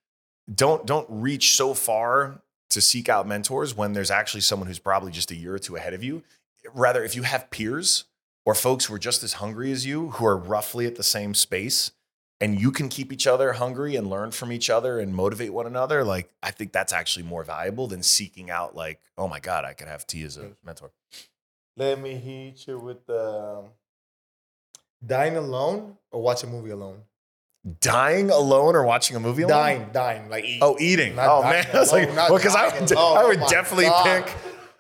don't 0.54 0.86
don't 0.86 1.08
reach 1.10 1.56
so 1.56 1.74
far 1.74 2.42
to 2.72 2.82
seek 2.82 3.08
out 3.08 3.26
mentors 3.26 3.74
when 3.74 3.94
there's 3.94 4.12
actually 4.12 4.42
someone 4.42 4.68
who's 4.68 4.80
probably 4.80 5.14
just 5.14 5.32
a 5.32 5.36
year 5.36 5.56
or 5.56 5.60
two 5.60 5.78
ahead 5.78 5.94
of 5.94 6.04
you. 6.04 6.24
Rather, 6.74 7.06
if 7.06 7.16
you 7.16 7.24
have 7.24 7.50
peers 7.52 8.04
or 8.48 8.56
folks 8.56 8.86
who 8.86 8.94
are 8.94 9.00
just 9.00 9.24
as 9.24 9.34
hungry 9.34 9.74
as 9.74 9.86
you, 9.86 10.12
who 10.12 10.26
are 10.26 10.38
roughly 10.38 10.86
at 10.86 10.96
the 10.96 11.04
same 11.04 11.34
space, 11.34 11.92
and 12.40 12.58
you 12.58 12.72
can 12.72 12.88
keep 12.88 13.12
each 13.12 13.28
other 13.28 13.52
hungry 13.52 13.98
and 13.98 14.10
learn 14.10 14.32
from 14.32 14.54
each 14.54 14.70
other 14.70 15.02
and 15.02 15.14
motivate 15.14 15.52
one 15.52 15.68
another, 15.68 16.06
like 16.06 16.30
I 16.42 16.52
think 16.52 16.72
that's 16.72 16.94
actually 16.94 17.24
more 17.24 17.44
valuable 17.44 17.88
than 17.88 18.02
seeking 18.04 18.50
out 18.50 18.74
like, 18.74 19.02
oh 19.18 19.28
my 19.28 19.42
God, 19.42 19.66
I 19.66 19.74
could 19.74 19.90
have 19.90 20.08
T 20.08 20.24
as 20.24 20.38
a 20.38 20.52
mentor. 20.66 20.92
Let 21.76 22.00
me 22.00 22.16
hit 22.16 22.66
you 22.68 22.80
with 22.80 23.10
um, 23.10 23.66
the 25.02 25.06
dying 25.06 25.36
alone 25.36 25.98
or 26.14 26.22
watch 26.22 26.42
a 26.46 26.48
movie 26.48 26.70
alone. 26.70 27.00
Dying 27.82 28.30
alone 28.30 28.78
or 28.78 28.86
watching 28.86 29.18
a 29.18 29.20
movie 29.20 29.42
alone? 29.42 29.58
Dying, 29.58 29.90
dying, 29.92 30.30
like 30.30 30.46
eat. 30.46 30.60
Oh, 30.62 30.78
eating. 30.80 31.18
Not 31.18 31.28
oh 31.28 31.44
man, 31.44 31.68
I 31.74 31.80
was 31.80 31.92
like, 31.92 32.08
oh, 32.08 32.14
alone, 32.14 32.30
well, 32.30 32.38
because 32.38 32.56
I 32.56 32.80
would, 32.80 32.92
alone. 32.92 33.18
I 33.18 33.24
oh 33.24 33.28
would 33.28 33.42
Oh 33.42 33.50
definitely 33.50 33.88
God. 33.88 34.26
pick 34.26 34.36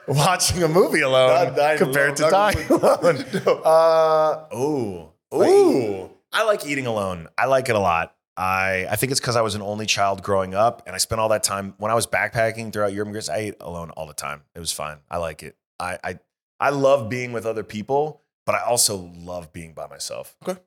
watching 0.07 0.63
a 0.63 0.67
movie 0.67 1.01
alone 1.01 1.55
Not 1.55 1.77
compared 1.77 2.19
alone, 2.19 2.25
to 2.25 2.29
dying 2.31 2.67
alone. 2.69 3.25
No. 3.45 3.53
Uh, 3.61 4.55
ooh, 4.55 5.09
ooh. 5.35 6.09
I 6.31 6.43
like 6.43 6.65
eating 6.65 6.87
alone. 6.87 7.27
I 7.37 7.45
like 7.45 7.69
it 7.69 7.75
a 7.75 7.79
lot. 7.79 8.13
I 8.35 8.85
I 8.89 8.95
think 8.97 9.11
it's 9.11 9.19
because 9.19 9.35
I 9.35 9.41
was 9.41 9.55
an 9.55 9.61
only 9.61 9.85
child 9.85 10.21
growing 10.23 10.53
up, 10.53 10.83
and 10.85 10.93
I 10.95 10.99
spent 10.99 11.19
all 11.21 11.29
that 11.29 11.43
time 11.43 11.73
when 11.77 11.91
I 11.91 11.95
was 11.95 12.05
backpacking 12.05 12.71
throughout 12.71 12.93
Europe. 12.93 13.07
and 13.07 13.13
Greece, 13.13 13.29
I 13.29 13.37
ate 13.37 13.55
alone 13.61 13.89
all 13.91 14.05
the 14.07 14.13
time. 14.13 14.43
It 14.55 14.59
was 14.59 14.71
fine. 14.71 14.97
I 15.09 15.17
like 15.17 15.41
it. 15.43 15.55
I 15.79 15.97
I 16.03 16.19
I 16.59 16.69
love 16.69 17.09
being 17.09 17.33
with 17.33 17.45
other 17.45 17.63
people, 17.63 18.21
but 18.45 18.55
I 18.55 18.61
also 18.63 19.11
love 19.15 19.51
being 19.53 19.73
by 19.73 19.87
myself. 19.87 20.35
Okay. 20.47 20.59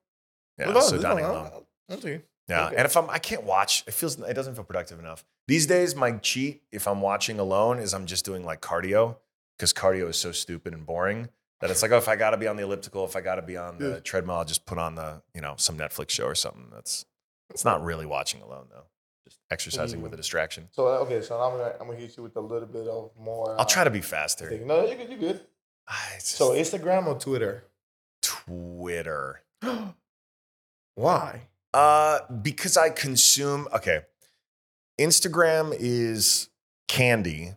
Yeah. 0.59 0.71
About 0.71 0.83
so 0.85 0.99
dining 1.01 1.25
alone. 1.25 1.47
I'll- 1.53 1.67
I'll 1.91 1.97
tell 1.99 2.11
you. 2.11 2.23
Yeah, 2.49 2.67
Okay. 2.67 2.77
and 2.77 2.85
if 2.87 2.97
I'm, 2.97 3.09
I 3.11 3.19
can't 3.19 3.45
watch. 3.45 3.83
It 3.87 3.95
feels, 3.95 4.19
it 4.21 4.35
doesn't 4.35 4.55
feel 4.57 4.65
productive 4.65 4.99
enough 4.99 5.25
these 5.49 5.67
days. 5.67 5.95
My 5.95 6.13
cheat, 6.13 6.63
if 6.73 6.87
I'm 6.89 7.01
watching 7.01 7.39
alone, 7.41 7.79
is 7.79 7.95
I'm 7.95 8.07
just 8.07 8.25
doing 8.25 8.45
like 8.45 8.61
cardio 8.61 9.17
because 9.61 9.75
cardio 9.75 10.09
is 10.09 10.17
so 10.17 10.33
stupid 10.33 10.73
and 10.73 10.87
boring 10.87 11.29
that 11.61 11.71
it's 11.71 11.83
like, 11.83 11.91
oh, 11.93 11.99
if 11.99 12.09
I 12.09 12.17
got 12.17 12.31
to 12.31 12.39
be 12.39 12.47
on 12.49 12.57
the 12.57 12.63
elliptical, 12.63 13.05
if 13.05 13.15
I 13.15 13.21
got 13.21 13.35
to 13.35 13.43
be 13.43 13.59
on 13.59 13.77
the 13.77 13.91
Yeah. 13.91 14.01
treadmill, 14.01 14.37
I'll 14.37 14.45
just 14.47 14.65
put 14.65 14.79
on 14.79 14.95
the, 14.95 15.21
you 15.35 15.43
know, 15.43 15.55
some 15.59 15.77
Netflix 15.77 16.09
show 16.11 16.25
or 16.25 16.35
something. 16.35 16.69
That's, 16.73 17.05
it's 17.51 17.63
not 17.67 17.85
really 17.85 18.07
watching 18.07 18.41
alone 18.41 18.69
though. 18.71 18.85
Just 19.27 19.39
exercising 19.51 20.01
with 20.01 20.15
a 20.15 20.17
distraction. 20.17 20.69
So 20.73 20.87
uh, 20.87 21.01
okay, 21.01 21.21
so 21.21 21.39
I'm 21.39 21.59
gonna 21.59 21.75
I'm 21.79 21.87
gonna 21.89 21.99
hit 21.99 22.17
you 22.17 22.23
with 22.23 22.37
a 22.37 22.41
little 22.41 22.67
bit 22.69 22.89
of 22.89 23.11
more. 23.21 23.55
I'll 23.61 23.67
try 23.67 23.85
to 23.85 23.91
be 23.91 23.99
uh, 23.99 24.03
faster. 24.03 24.49
thing. 24.49 24.67
No, 24.67 24.87
you're 24.87 24.97
good. 24.97 25.11
You're 25.11 25.19
good. 25.19 25.41
It's 26.17 26.31
So 26.31 26.53
Instagram 26.53 27.07
or 27.07 27.19
Twitter? 27.19 27.65
Twitter. 28.23 29.43
Why? 30.95 31.43
Uh, 31.75 32.21
because 32.43 32.77
I 32.77 32.91
consume. 32.91 33.69
Okay, 33.75 34.01
Instagram 34.99 35.75
is 35.79 36.49
candy, 36.89 37.53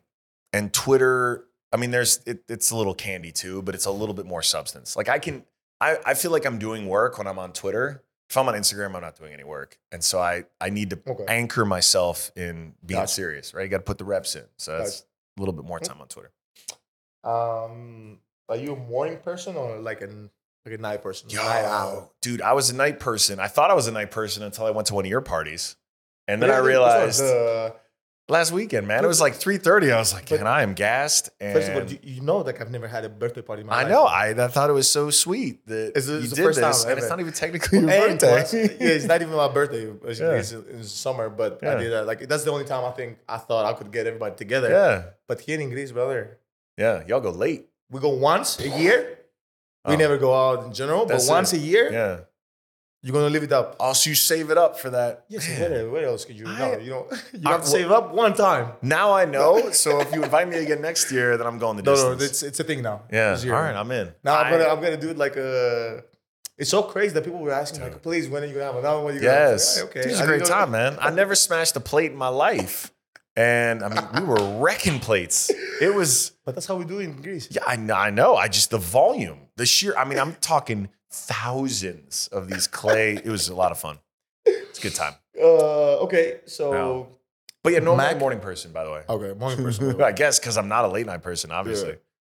and 0.51 0.73
Twitter. 0.73 1.45
I 1.73 1.77
mean, 1.77 1.91
there's 1.91 2.19
it, 2.25 2.43
it's 2.47 2.69
a 2.71 2.75
little 2.75 2.93
candy 2.93 3.31
too, 3.31 3.61
but 3.63 3.73
it's 3.75 3.85
a 3.85 3.91
little 3.91 4.13
bit 4.13 4.25
more 4.27 4.43
substance. 4.43 4.95
Like 4.95 5.09
I 5.09 5.17
can, 5.19 5.43
I 5.81 5.97
I 6.05 6.13
feel 6.13 6.31
like 6.31 6.45
I'm 6.45 6.59
doing 6.59 6.87
work 6.87 7.17
when 7.17 7.27
I'm 7.27 7.39
on 7.39 7.51
Twitter. 7.51 8.03
If 8.29 8.37
I'm 8.37 8.47
on 8.47 8.53
Instagram, 8.55 8.95
I'm 8.95 9.01
not 9.01 9.17
doing 9.19 9.33
any 9.33 9.43
work, 9.43 9.77
and 9.91 10.03
so 10.03 10.19
I 10.19 10.45
I 10.61 10.69
need 10.69 10.91
to 10.91 10.99
Okay. 11.07 11.25
anchor 11.27 11.65
myself 11.65 12.31
in 12.35 12.73
being 12.85 13.01
Gotcha. 13.01 13.13
serious. 13.13 13.53
Right, 13.53 13.63
you 13.63 13.69
got 13.69 13.77
to 13.77 13.83
put 13.83 13.97
the 13.97 14.05
reps 14.05 14.35
in. 14.35 14.45
So 14.57 14.77
that's 14.77 15.01
Gotcha. 15.01 15.05
a 15.37 15.39
little 15.41 15.53
bit 15.53 15.65
more 15.65 15.79
time 15.79 15.99
on 15.99 16.07
Twitter. 16.07 16.31
Um, 17.23 18.19
are 18.49 18.55
you 18.57 18.73
a 18.73 18.75
morning 18.75 19.17
person 19.17 19.55
or 19.55 19.79
like 19.79 20.01
a 20.01 20.09
like 20.65 20.75
a 20.75 20.77
night 20.77 21.01
person? 21.03 21.27
Night 21.33 21.65
owl. 21.65 22.13
Dude, 22.21 22.41
I 22.41 22.53
was 22.53 22.69
a 22.69 22.75
night 22.75 22.99
person. 22.99 23.39
I 23.39 23.47
thought 23.47 23.69
I 23.71 23.73
was 23.73 23.87
a 23.87 23.91
night 23.91 24.11
person 24.11 24.43
until 24.43 24.65
I 24.65 24.71
went 24.71 24.87
to 24.87 24.93
one 24.95 25.05
of 25.05 25.09
your 25.09 25.21
parties, 25.21 25.75
and 26.27 26.41
then 26.41 26.49
Yeah, 26.49 26.55
I 26.55 26.59
realized. 26.59 27.19
the- 27.19 27.75
last 28.29 28.51
weekend, 28.51 28.87
man. 28.87 29.03
It 29.03 29.07
was 29.07 29.21
like 29.21 29.33
3:30. 29.33 29.93
I 29.93 29.97
was 29.99 30.13
like, 30.13 30.29
and 30.31 30.47
I 30.47 30.63
am 30.63 30.73
gassed. 30.73 31.29
And 31.39 31.53
First 31.53 31.69
of 31.69 31.75
all, 31.75 31.83
you, 31.91 31.99
you 32.03 32.21
know, 32.21 32.37
like 32.37 32.61
I've 32.61 32.71
never 32.71 32.87
had 32.87 33.03
a 33.05 33.09
birthday 33.09 33.41
party. 33.41 33.61
In 33.61 33.67
my 33.67 33.73
life? 33.75 33.85
I 33.85 33.89
life. 33.89 33.91
know. 34.37 34.43
I, 34.43 34.45
I 34.45 34.47
thought 34.49 34.69
it 34.69 34.73
was 34.73 34.89
so 34.91 35.09
sweet 35.09 35.65
that 35.67 35.93
It's 35.95 36.07
the- 36.07 36.13
you 36.13 36.19
it's 36.19 36.29
the 36.31 36.35
did 36.37 36.43
first 36.45 36.59
this, 36.61 36.83
time 36.83 36.91
and 36.91 36.99
it's 36.99 37.09
not 37.09 37.19
even 37.19 37.33
technically 37.33 37.79
your 37.81 37.89
And 37.89 38.19
birthday. 38.19 38.63
yeah, 38.79 38.87
it's 38.95 39.05
not 39.05 39.21
even 39.21 39.35
my 39.35 39.47
birthday. 39.49 39.91
It's, 40.05 40.19
Yeah. 40.19 40.31
it's 40.33 40.51
in 40.51 40.83
summer, 40.83 41.29
but 41.29 41.63
I 41.65 41.75
did 41.75 41.91
that. 41.91 42.05
Like 42.07 42.27
that's 42.27 42.43
the 42.43 42.51
only 42.51 42.65
time 42.65 42.83
I 42.85 42.91
think 42.91 43.17
I 43.27 43.37
thought 43.37 43.65
I 43.65 43.73
could 43.77 43.91
get 43.91 44.07
everybody 44.07 44.35
together. 44.35 44.69
yeah, 44.69 45.03
But 45.27 45.41
here 45.41 45.59
in 45.59 45.69
Greece, 45.69 45.91
brother, 45.91 46.37
yeah. 46.77 47.03
Y'all 47.07 47.21
go 47.21 47.31
late. 47.31 47.67
we 47.91 47.99
go 47.99 48.09
once 48.09 48.59
a 48.59 48.69
year. 48.69 49.19
We 49.85 49.95
Oh. 49.95 49.97
never 49.97 50.17
go 50.17 50.33
out 50.33 50.63
in 50.65 50.73
general, 50.73 51.05
That's 51.05 51.27
but 51.27 51.33
once 51.33 51.51
it. 51.53 51.57
a 51.57 51.59
year, 51.59 51.91
Yeah. 51.91 52.19
You're 53.03 53.13
gonna 53.13 53.29
live 53.29 53.43
it 53.43 53.51
up. 53.51 53.75
Also, 53.79 54.09
you 54.09 54.15
save 54.15 54.49
it 54.49 54.57
up 54.57 54.79
for 54.79 54.89
that. 54.91 55.25
Yes, 55.29 55.47
Man. 55.47 55.91
where 55.91 56.05
else 56.07 56.25
could 56.25 56.37
you? 56.39 56.47
I- 56.47 56.57
no, 56.59 56.77
you 56.79 56.89
don't. 56.89 57.11
You 57.33 57.41
I- 57.45 57.51
have 57.51 57.61
to 57.61 57.67
save 57.67 57.91
up 57.91 58.13
one 58.13 58.33
time. 58.33 58.71
Now 58.81 59.13
I 59.13 59.25
know. 59.25 59.69
So 59.83 59.99
if 60.01 60.13
you 60.13 60.23
invite 60.23 60.47
me 60.49 60.57
again 60.57 60.81
next 60.81 61.11
year, 61.11 61.37
then 61.37 61.45
I'm 61.45 61.59
going 61.59 61.75
the 61.77 61.83
No, 61.83 61.93
distance. 61.93 62.19
no, 62.19 62.25
it's 62.25 62.43
it's 62.43 62.59
a 62.59 62.63
thing 62.63 62.81
now. 62.81 63.03
yeah. 63.11 63.37
All 63.45 63.49
right, 63.67 63.75
I'm 63.75 63.91
in. 63.91 64.13
Now 64.23 64.37
I'm 64.39 64.51
gonna 64.51 64.67
I'm 64.71 64.81
gonna 64.81 64.97
do 65.05 65.09
it 65.09 65.17
like 65.17 65.35
a. 65.35 66.03
It's 66.57 66.69
so 66.69 66.83
crazy 66.83 67.13
that 67.15 67.23
people 67.23 67.39
were 67.39 67.51
asking 67.51 67.81
like, 67.81 68.01
please, 68.03 68.29
when 68.29 68.43
are 68.43 68.45
you 68.45 68.53
gonna 68.53 68.65
have 68.71 68.75
another 68.75 69.01
one? 69.03 69.15
You 69.15 69.21
gonna 69.21 69.33
have? 69.33 69.49
Yes. 69.51 69.81
Like, 69.81 69.89
okay, 69.89 70.03
This 70.03 70.13
is 70.13 70.21
I 70.21 70.23
a 70.23 70.27
great 70.27 70.45
time, 70.45 70.69
man. 70.71 70.97
I 71.01 71.09
never 71.09 71.33
smashed 71.35 71.75
a 71.75 71.79
plate 71.79 72.11
in 72.11 72.17
my 72.17 72.27
life. 72.29 72.91
And 73.35 73.83
I 73.83 73.89
mean, 73.89 74.07
we 74.21 74.23
were 74.31 74.59
wrecking 74.61 74.99
plates. 74.99 75.49
It 75.81 75.93
was 75.95 76.31
But 76.45 76.53
that's 76.55 76.67
how 76.67 76.75
we 76.75 76.85
do 76.85 76.99
it 76.99 77.05
in 77.05 77.21
Greece. 77.21 77.47
Yeah, 77.49 77.63
I 77.65 77.75
know. 77.75 77.95
I 77.95 78.11
know. 78.11 78.35
I 78.35 78.47
just 78.47 78.69
the 78.69 78.77
volume, 78.77 79.39
the 79.57 79.65
sheer. 79.65 79.95
I 79.97 80.05
mean, 80.05 80.19
I'm 80.19 80.35
talking 80.41 80.89
thousands 81.13 82.27
of 82.31 82.47
these 82.49 82.67
clay. 82.67 83.13
It 83.15 83.25
was 83.29 83.47
a 83.49 83.55
lot 83.55 83.71
of 83.71 83.79
fun. 83.79 83.99
It's 84.45 84.79
a 84.79 84.81
good 84.81 84.95
time. 84.95 85.13
Uh, 85.39 85.99
okay, 86.03 86.39
so 86.45 86.71
No. 86.71 87.07
But 87.63 87.71
yeah, 87.73 87.79
normally 87.79 88.07
Mac- 88.07 88.15
a 88.17 88.19
morning 88.19 88.39
person, 88.41 88.71
by 88.73 88.83
the 88.83 88.91
way. 88.91 89.03
okay, 89.07 89.37
morning 89.39 89.63
person. 89.63 90.01
I 90.01 90.11
guess 90.11 90.37
because 90.39 90.57
I'm 90.57 90.67
not 90.67 90.83
a 90.85 90.89
late 90.89 91.05
night 91.05 91.21
person, 91.23 91.49
obviously. 91.51 91.95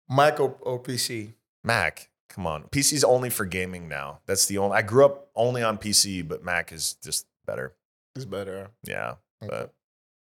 Mac 0.09 0.39
or, 0.39 0.55
or 0.61 0.79
PC? 0.83 1.33
Mac, 1.63 2.11
come 2.29 2.47
on. 2.47 2.65
PC's 2.65 3.05
only 3.05 3.31
for 3.31 3.47
gaming 3.47 3.89
now. 3.89 4.21
That's 4.27 4.45
the 4.47 4.59
only. 4.59 4.77
I 4.77 4.83
grew 4.83 5.07
up 5.07 5.31
only 5.35 5.63
on 5.63 5.79
PC, 5.79 6.27
but 6.29 6.45
Mac 6.45 6.73
is 6.73 6.95
just 7.03 7.27
better. 7.47 7.75
It's 8.15 8.27
better. 8.27 8.69
Yeah, 8.83 9.15
but 9.41 9.73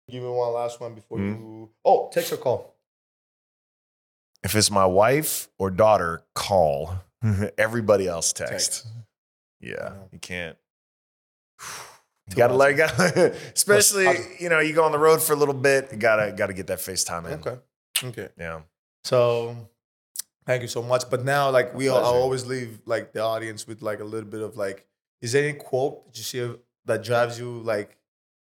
Give 0.09 0.23
me 0.23 0.29
one 0.29 0.53
last 0.53 0.81
one 0.81 0.95
before 0.95 1.19
Mhm. 1.19 1.37
you. 1.39 1.69
Oh, 1.85 2.09
text 2.11 2.33
or 2.33 2.37
call. 2.37 2.73
if 4.43 4.55
it's 4.55 4.71
my 4.71 4.85
wife 4.87 5.49
or 5.59 5.69
daughter, 5.69 6.23
call. 6.33 6.95
Everybody 7.57 8.07
else 8.07 8.33
text. 8.33 8.51
Text. 8.51 8.87
Yeah, 9.59 9.73
know. 9.75 10.09
you 10.11 10.19
can't. 10.19 10.57
You 12.29 12.35
gotta 12.35 12.53
like, 12.53 12.77
gotta, 12.77 13.35
especially 13.55 14.07
you 14.39 14.49
know, 14.49 14.59
you 14.59 14.73
go 14.73 14.83
on 14.83 14.91
the 14.91 14.99
road 14.99 15.21
for 15.21 15.33
a 15.33 15.35
little 15.35 15.53
bit. 15.53 15.89
You 15.91 15.97
gotta 15.97 16.31
gotta 16.31 16.53
get 16.53 16.67
that 16.67 16.79
FaceTime 16.79 17.25
in. 17.25 17.39
Okay. 17.39 17.57
Okay. 18.03 18.29
Yeah. 18.37 18.61
So, 19.03 19.55
thank 20.45 20.61
you 20.61 20.67
so 20.67 20.81
much. 20.81 21.09
But 21.09 21.25
now, 21.25 21.49
like 21.49 21.73
we, 21.73 21.89
all, 21.89 21.97
I 21.97 22.07
always 22.07 22.45
leave 22.45 22.79
like 22.85 23.13
the 23.13 23.21
audience 23.21 23.67
with 23.67 23.81
like 23.81 23.99
a 23.99 24.03
little 24.03 24.29
bit 24.29 24.41
of 24.41 24.55
like, 24.57 24.85
is 25.21 25.33
there 25.33 25.43
any 25.43 25.57
quote 25.57 26.05
that 26.05 26.17
you 26.17 26.23
see 26.23 26.55
that 26.85 27.03
drives 27.03 27.39
you 27.39 27.59
like 27.59 27.97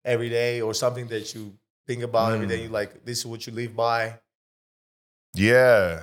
every 0.04 0.30
day, 0.30 0.60
or 0.60 0.74
something 0.74 1.06
that 1.08 1.34
you 1.34 1.56
think 1.86 2.02
about 2.02 2.32
every 2.32 2.46
day? 2.46 2.60
Mm. 2.60 2.62
You 2.64 2.68
like 2.70 3.04
this 3.04 3.18
is 3.18 3.26
what 3.26 3.46
you 3.46 3.52
live 3.52 3.76
by. 3.76 4.18
Yeah. 5.34 6.02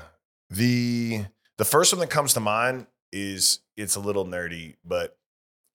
The 0.49 1.25
the 1.63 1.69
first 1.69 1.93
one 1.93 2.01
that 2.01 2.09
comes 2.09 2.33
to 2.33 2.41
mind 2.41 2.87
is 3.13 3.59
it's 3.77 3.95
a 3.95 3.99
little 4.01 4.25
nerdy, 4.25 4.75
but 4.83 5.17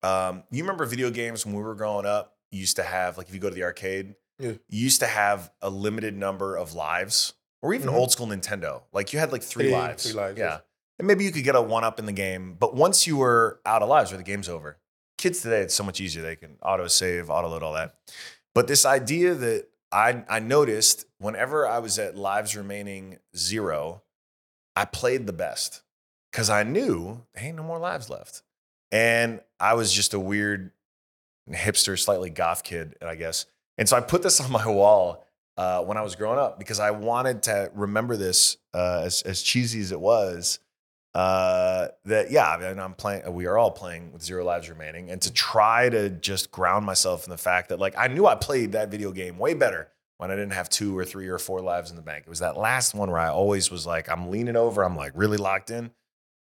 um, 0.03 0.43
you 0.51 0.63
remember 0.63 0.85
video 0.85 1.11
games 1.11 1.47
when 1.47 1.55
we 1.55 1.63
were 1.63 1.75
growing 1.75 2.05
up? 2.05 2.37
You 2.51 2.61
used 2.61 2.77
to 2.77 2.83
have 2.83 3.17
like 3.17 3.29
if 3.29 3.35
you 3.35 3.41
go 3.41 3.49
to 3.49 3.55
the 3.55 3.63
arcade, 3.63 4.15
Yeah. 4.39 4.51
you 4.69 4.83
used 4.85 5.01
to 5.01 5.07
have 5.07 5.51
a 5.63 5.71
limited 5.71 6.15
number 6.15 6.57
of 6.57 6.75
lives, 6.75 7.33
or 7.63 7.73
even 7.73 7.89
Mhm. 7.89 7.95
old 7.95 8.13
school 8.13 8.27
Nintendo. 8.27 8.83
Like 8.93 9.15
you 9.15 9.19
had 9.19 9.33
like 9.33 9.43
three, 9.43 9.65
Three- 9.65 9.73
lives. 9.73 10.03
three 10.05 10.13
lives, 10.13 10.39
Yeah. 10.39 10.45
yes. 10.57 10.61
And 10.99 11.09
maybe 11.09 11.25
you 11.25 11.33
could 11.33 11.45
get 11.45 11.57
a 11.57 11.63
one 11.63 11.85
up 11.85 11.99
in 11.99 12.05
the 12.05 12.13
game, 12.13 12.53
but 12.55 12.75
once 12.75 13.07
you 13.07 13.17
were 13.17 13.61
out 13.65 13.81
of 13.83 13.89
lives, 13.89 14.13
or 14.13 14.19
the 14.19 14.23
game's 14.23 14.49
over. 14.49 14.77
Kids 15.17 15.41
today, 15.41 15.63
it's 15.63 15.75
so 15.75 15.85
much 15.85 16.01
easier. 16.03 16.23
They 16.23 16.37
can 16.37 16.59
auto 16.63 16.87
save, 16.87 17.31
auto 17.31 17.49
load, 17.49 17.63
all 17.63 17.73
that. 17.73 17.95
But 18.55 18.67
this 18.67 18.85
idea 18.85 19.35
that 19.35 19.69
I 19.91 20.23
I 20.29 20.39
noticed 20.39 21.07
whenever 21.19 21.67
I 21.67 21.79
was 21.79 21.99
at 21.99 22.15
lives 22.15 22.55
remaining 22.55 23.21
zero, 23.35 24.03
I 24.79 24.85
played 24.85 25.27
the 25.27 25.33
best 25.33 25.83
because 26.31 26.51
I 26.51 26.63
knew 26.63 27.25
there 27.35 27.45
ain't 27.45 27.57
no 27.57 27.65
more 27.65 27.81
lives 27.81 28.09
left. 28.09 28.43
And 28.93 29.41
I 29.59 29.75
was 29.75 29.93
just 29.93 30.15
a 30.15 30.21
weird 30.21 30.71
hipster, 31.51 31.99
slightly 31.99 32.31
goth 32.31 32.63
kid, 32.63 32.95
I 33.03 33.17
guess. 33.17 33.47
And 33.77 33.89
so 33.89 33.97
I 33.97 34.01
put 34.01 34.23
this 34.23 34.41
on 34.45 34.53
my 34.53 34.69
wall 34.69 35.27
uh, 35.57 35.83
when 35.83 35.97
I 35.97 36.03
was 36.03 36.15
growing 36.15 36.39
up 36.39 36.61
because 36.61 36.79
I 36.79 36.93
wanted 36.93 37.43
to 37.45 37.73
remember 37.75 38.17
this, 38.17 38.57
uh, 38.73 39.03
as, 39.05 39.23
as 39.23 39.43
cheesy 39.43 39.81
as 39.81 39.91
it 39.91 40.01
was. 40.01 40.61
Uh, 41.13 41.89
that 42.05 42.31
yeah, 42.31 42.49
I 42.49 42.59
mean, 42.59 42.79
I'm 42.79 42.95
playing. 42.95 43.33
We 43.33 43.47
are 43.47 43.59
all 43.59 43.73
playing 43.73 44.13
with 44.13 44.23
zero 44.23 44.45
lives 44.45 44.69
remaining, 44.69 45.11
and 45.11 45.21
to 45.23 45.33
try 45.33 45.89
to 45.89 46.11
just 46.11 46.53
ground 46.53 46.87
myself 46.87 47.25
in 47.25 47.31
the 47.31 47.39
fact 47.39 47.71
that 47.71 47.81
like 47.81 47.95
I 47.99 48.07
knew 48.07 48.27
I 48.27 48.37
played 48.37 48.73
that 48.73 48.91
video 48.91 49.11
game 49.11 49.39
way 49.39 49.55
better 49.55 49.89
when 50.19 50.31
I 50.31 50.37
didn't 50.37 50.53
have 50.53 50.69
two 50.69 50.97
or 50.99 51.05
three 51.05 51.29
or 51.29 51.39
four 51.39 51.61
lives 51.61 51.91
in 51.91 51.97
the 51.97 52.03
bank. 52.03 52.25
It 52.27 52.31
was 52.31 52.41
that 52.41 52.57
last 52.57 52.95
one 52.95 53.11
where 53.11 53.21
I 53.21 53.29
always 53.29 53.71
was 53.71 53.87
like, 53.87 54.11
I'm 54.11 54.31
leaning 54.31 54.57
over, 54.57 54.83
I'm 54.83 54.97
like 54.97 55.13
really 55.15 55.39
locked 55.39 55.71
in, 55.71 55.91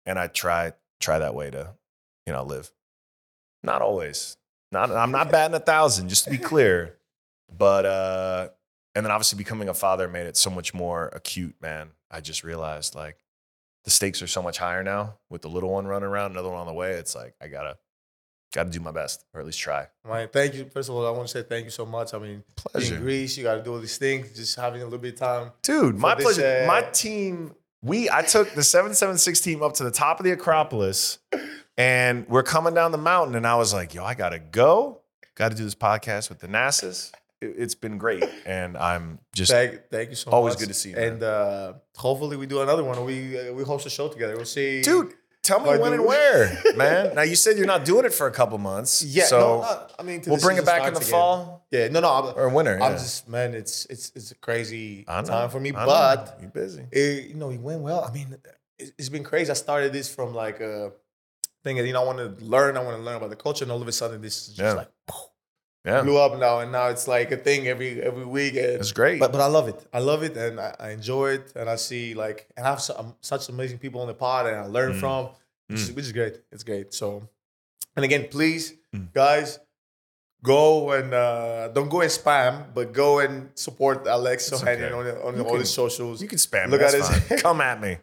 and 0.06 0.18
I 0.18 0.28
try 0.28 0.74
try 1.00 1.20
that 1.20 1.36
way 1.36 1.52
to, 1.52 1.76
you 2.26 2.34
know, 2.34 2.44
live. 2.44 2.72
Not 3.64 3.82
always. 3.82 4.38
Not 4.72 4.92
I'm 4.92 5.12
not 5.12 5.32
batting 5.32 5.56
a 5.56 5.60
thousand, 5.60 6.10
just 6.10 6.24
to 6.26 6.32
be 6.32 6.38
clear. 6.38 6.98
But 7.56 7.86
uh, 7.86 8.50
and 8.96 9.06
then 9.06 9.12
obviously 9.12 9.38
becoming 9.38 9.70
a 9.70 9.74
father 9.74 10.08
made 10.08 10.26
it 10.26 10.38
so 10.38 10.50
much 10.50 10.74
more 10.74 11.10
acute, 11.14 11.56
man. 11.62 11.90
I 12.10 12.22
just 12.22 12.44
realized 12.44 12.96
like 12.96 13.18
the 13.84 13.92
stakes 13.92 14.22
are 14.22 14.28
so 14.28 14.42
much 14.42 14.58
higher 14.58 14.84
now 14.84 15.16
with 15.30 15.42
the 15.42 15.50
little 15.50 15.72
one 15.72 15.86
running 15.86 16.08
around, 16.08 16.32
another 16.32 16.50
one 16.50 16.60
on 16.60 16.68
the 16.68 16.74
way. 16.74 16.94
It's 16.94 17.16
like 17.16 17.36
I 17.42 17.48
gotta 17.48 17.78
got 18.56 18.64
to 18.64 18.70
do 18.70 18.80
my 18.80 18.92
best, 18.92 19.26
or 19.34 19.42
at 19.42 19.46
least 19.46 19.60
try. 19.60 19.88
Right. 20.04 20.32
Thank 20.32 20.56
you. 20.56 20.66
First 20.74 20.90
of 20.90 20.96
all, 20.96 21.06
I 21.06 21.12
want 21.12 21.28
to 21.28 21.32
say 21.32 21.44
thank 21.44 21.66
you 21.66 21.72
so 21.72 21.86
much. 21.86 22.14
I 22.14 22.20
mean, 22.20 22.44
Pleasure. 22.56 22.96
in 22.96 23.02
Greece, 23.02 23.38
you 23.38 23.44
got 23.44 23.56
to 23.56 23.64
do 23.64 23.74
all 23.74 23.80
these 23.80 23.98
things. 23.98 24.32
Just 24.34 24.56
having 24.56 24.82
a 24.82 24.86
little 24.86 24.98
bit 25.00 25.14
of 25.14 25.20
time. 25.20 25.52
Dude, 25.62 26.00
my 26.00 26.16
this, 26.16 26.24
pleasure. 26.24 26.64
uh, 26.64 26.68
my 26.68 26.82
team, 26.84 27.54
we 27.84 28.10
I 28.10 28.22
took 28.24 28.54
the 28.56 28.64
776 28.64 29.40
team 29.42 29.62
up 29.62 29.74
to 29.74 29.84
the 29.84 29.92
top 29.92 30.20
of 30.20 30.24
the 30.24 30.32
Acropolis 30.32 31.20
and 31.78 32.28
we're 32.30 32.44
coming 32.44 32.74
down 32.74 32.92
the 32.92 32.98
mountain. 32.98 33.36
And 33.36 33.46
I 33.46 33.56
was 33.56 33.74
like, 33.74 33.94
yo, 33.94 34.04
I 34.04 34.14
gotta 34.16 34.40
go. 34.40 35.02
Gotta 35.36 35.54
do 35.56 35.64
this 35.66 35.76
podcast 35.76 36.30
with 36.30 36.40
Thanasis. 36.40 37.12
It, 37.42 37.60
has 37.60 37.76
been 37.76 37.98
great. 37.98 38.24
And 38.46 38.78
I'm 38.78 39.20
just 39.36 39.52
Thank, 39.52 39.90
thank 39.92 40.10
you 40.10 40.16
so 40.16 40.32
Always 40.32 40.54
much. 40.54 40.60
good 40.62 40.68
to 40.70 40.74
see 40.74 40.92
you, 40.92 40.96
man. 40.96 41.08
And 41.14 41.24
uh, 41.24 41.74
hopefully 41.98 42.38
we 42.38 42.46
do 42.48 42.62
another 42.62 42.84
one. 42.84 43.04
We 43.04 43.38
uh, 43.38 43.52
we 43.54 43.64
host 43.66 43.86
a 43.86 43.90
show 43.90 44.08
together. 44.08 44.36
We'll 44.38 44.46
see. 44.46 44.82
dude. 44.82 45.14
Tell 45.46 45.60
me 45.60 45.78
when 45.78 45.94
and 45.94 46.04
where, 46.06 46.62
man. 46.76 47.16
Now 47.16 47.22
you 47.22 47.36
said 47.36 47.58
you're 47.58 47.68
not 47.68 47.86
doing 47.86 48.04
it 48.06 48.14
for 48.14 48.26
a 48.28 48.32
couple 48.32 48.58
months. 48.58 49.04
Yeah. 49.04 49.26
So 49.26 49.38
no, 49.40 49.62
not- 49.62 49.94
I 50.00 50.04
mean, 50.04 50.22
we'll 50.26 50.40
bring 50.40 50.58
it 50.58 50.66
back 50.66 50.88
in 50.88 50.94
the 50.94 51.00
again. 51.00 51.12
fall 51.12 51.66
Yeah. 51.72 51.88
No, 51.90 52.00
no. 52.00 52.10
I'm, 52.12 52.26
or 52.38 52.50
winter. 52.50 52.74
I'm 52.76 52.94
yeah. 52.94 52.98
just 52.98 53.30
man. 53.30 53.54
It's 53.54 53.86
it's 53.86 54.12
it's 54.16 54.32
a 54.32 54.36
crazy 54.36 55.04
time 55.04 55.50
for 55.50 55.60
me, 55.60 55.70
I 55.70 55.80
know. 55.80 55.86
but 55.86 56.38
you're 56.42 56.50
busy. 56.50 56.84
it, 56.92 57.28
you 57.30 57.36
know, 57.36 57.52
it 57.52 57.60
went 57.62 57.82
well. 57.82 58.04
I 58.04 58.12
mean, 58.12 58.36
it, 58.80 58.92
it's 58.98 59.10
been 59.10 59.24
crazy. 59.24 59.52
I 59.52 59.54
started 59.54 59.94
this 59.94 60.14
from 60.14 60.34
like 60.34 60.60
a 60.62 60.92
thing 61.64 61.78
that 61.78 61.86
you 61.86 61.94
know 61.94 62.02
I 62.04 62.06
want 62.06 62.18
to 62.20 62.44
learn. 62.46 62.76
I 62.78 62.84
want 62.84 62.98
to 62.98 63.04
learn 63.04 63.18
about 63.18 63.30
the 63.30 63.36
culture, 63.36 63.64
and 63.66 63.72
all 63.72 63.82
of 63.82 63.88
a 63.88 63.92
sudden, 63.92 64.22
this 64.22 64.48
is 64.48 64.56
just 64.56 64.60
Yeah. 64.60 64.74
like 64.74 64.90
Yeah. 65.86 66.02
blew 66.02 66.18
up 66.18 66.40
now, 66.40 66.60
and 66.62 66.72
now 66.72 66.88
it's 66.88 67.08
like 67.08 67.32
a 67.32 67.38
thing 67.38 67.68
every 67.68 68.02
every 68.02 68.26
week. 68.26 68.56
And, 68.56 68.80
It's 68.82 68.92
great. 68.92 69.20
But 69.20 69.32
but 69.32 69.42
I 69.42 69.46
love 69.48 69.68
it. 69.68 69.80
I 69.94 70.00
love 70.00 70.24
it, 70.24 70.36
and 70.36 70.60
I, 70.60 70.76
I 70.80 70.90
enjoy 70.92 71.28
it, 71.38 71.54
and 71.56 71.70
I 71.70 71.76
see 71.78 72.14
like 72.16 72.48
and 72.58 72.66
I 72.66 72.70
have 72.72 72.82
so, 72.82 72.96
um, 72.98 73.16
such 73.22 73.50
amazing 73.50 73.78
people 73.78 74.02
on 74.02 74.08
the 74.08 74.14
pod, 74.16 74.48
and 74.48 74.56
I 74.58 74.66
learn 74.66 74.94
Mm. 74.94 75.00
from, 75.00 75.30
which, 75.68 75.80
is, 75.82 75.90
Mm. 75.92 75.96
which 75.96 76.06
is 76.06 76.12
great. 76.12 76.36
It's 76.52 76.64
great. 76.64 76.94
So, 76.94 77.30
and 77.96 78.04
again, 78.04 78.28
please, 78.30 78.74
Mm. 78.96 79.14
guys. 79.14 79.60
Go 80.44 80.92
and 80.92 81.12
uh, 81.12 81.70
don't 81.70 81.90
go 81.90 82.02
and 82.02 82.12
spam, 82.12 82.54
but 82.76 82.94
go 82.94 83.18
and 83.18 83.50
support 83.56 84.06
Alex 84.06 84.52
It's 84.52 84.62
okay. 84.62 84.92
on, 84.92 85.04
the- 85.06 85.20
on 85.26 85.36
You 85.38 85.42
all 85.44 85.52
can- 85.52 85.60
his 85.62 85.74
socials. 85.74 86.22
you 86.22 86.28
can 86.28 86.38
spam 86.38 86.70
Look 86.70 86.82
me. 86.82 86.86
at 86.86 86.92
That's 86.92 87.10
his- 87.30 87.42
Come 87.48 87.62
at 87.62 87.82
me. 87.82 87.98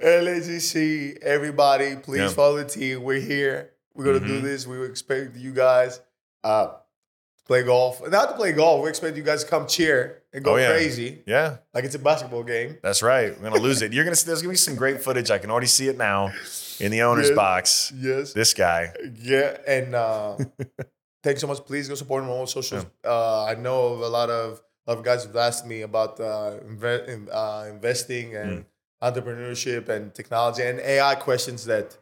LAGC, 0.00 1.18
everybody, 1.22 1.96
please 1.96 2.18
Yeah. 2.20 2.28
follow 2.30 2.56
the 2.56 2.64
team. 2.64 3.02
We're 3.02 3.20
here. 3.20 3.70
We're 3.96 4.04
gonna 4.04 4.20
do 4.26 4.40
Mhm. 4.40 4.42
this. 4.42 4.66
We 4.66 4.84
expect 4.84 5.36
you 5.36 5.52
guys 5.52 6.00
uh, 6.44 6.66
to 6.66 7.44
play 7.46 7.62
golf. 7.64 8.00
Not 8.08 8.28
to 8.30 8.36
play 8.36 8.52
golf. 8.52 8.82
We 8.82 8.88
expect 8.88 9.16
you 9.16 9.22
guys 9.22 9.42
to 9.44 9.50
come 9.50 9.66
cheer 9.66 10.22
and 10.32 10.44
go 10.44 10.52
Oh, 10.54 10.56
yeah. 10.56 10.70
crazy 10.72 11.22
Yeah. 11.26 11.56
like 11.74 11.84
it's 11.84 11.94
a 11.94 11.98
basketball 11.98 12.44
game. 12.44 12.78
That's 12.82 13.02
right. 13.02 13.36
We're 13.40 13.50
gonna 13.50 13.62
lose 13.62 13.82
it. 13.82 13.92
You're 13.92 14.04
gonna 14.04 14.14
see. 14.16 14.26
There's 14.26 14.42
gonna 14.42 14.52
be 14.52 14.56
some 14.56 14.76
great 14.76 15.02
footage. 15.02 15.30
I 15.30 15.38
can 15.38 15.50
already 15.50 15.66
see 15.66 15.88
it 15.88 15.96
now 15.96 16.32
in 16.78 16.92
the 16.92 17.02
owner's 17.02 17.28
Yes. 17.28 17.36
box. 17.36 17.92
Yes. 17.96 18.32
This 18.32 18.54
guy. 18.54 18.92
Yeah. 19.20 19.56
And 19.66 19.94
uh, 19.94 20.36
thanks 21.24 21.40
so 21.40 21.46
much. 21.46 21.58
Please 21.64 21.88
go 21.88 21.94
support 21.94 22.22
him 22.22 22.30
on 22.30 22.36
all 22.36 22.46
socials. 22.46 22.86
Uh, 23.04 23.44
I 23.44 23.54
know 23.54 23.94
a 24.04 24.10
lot 24.18 24.30
of, 24.30 24.62
of 24.86 25.02
guys 25.02 25.24
have 25.24 25.34
asked 25.36 25.66
me 25.66 25.82
about 25.82 26.20
uh, 26.20 26.58
inve- 26.68 27.08
in- 27.08 27.28
uh, 27.32 27.66
investing 27.68 28.36
and 28.36 28.50
Mm. 28.50 28.64
entrepreneurship 29.02 29.88
and 29.88 30.14
technology 30.14 30.62
and 30.62 30.78
AI 30.80 31.14
questions 31.16 31.64
that 31.66 31.96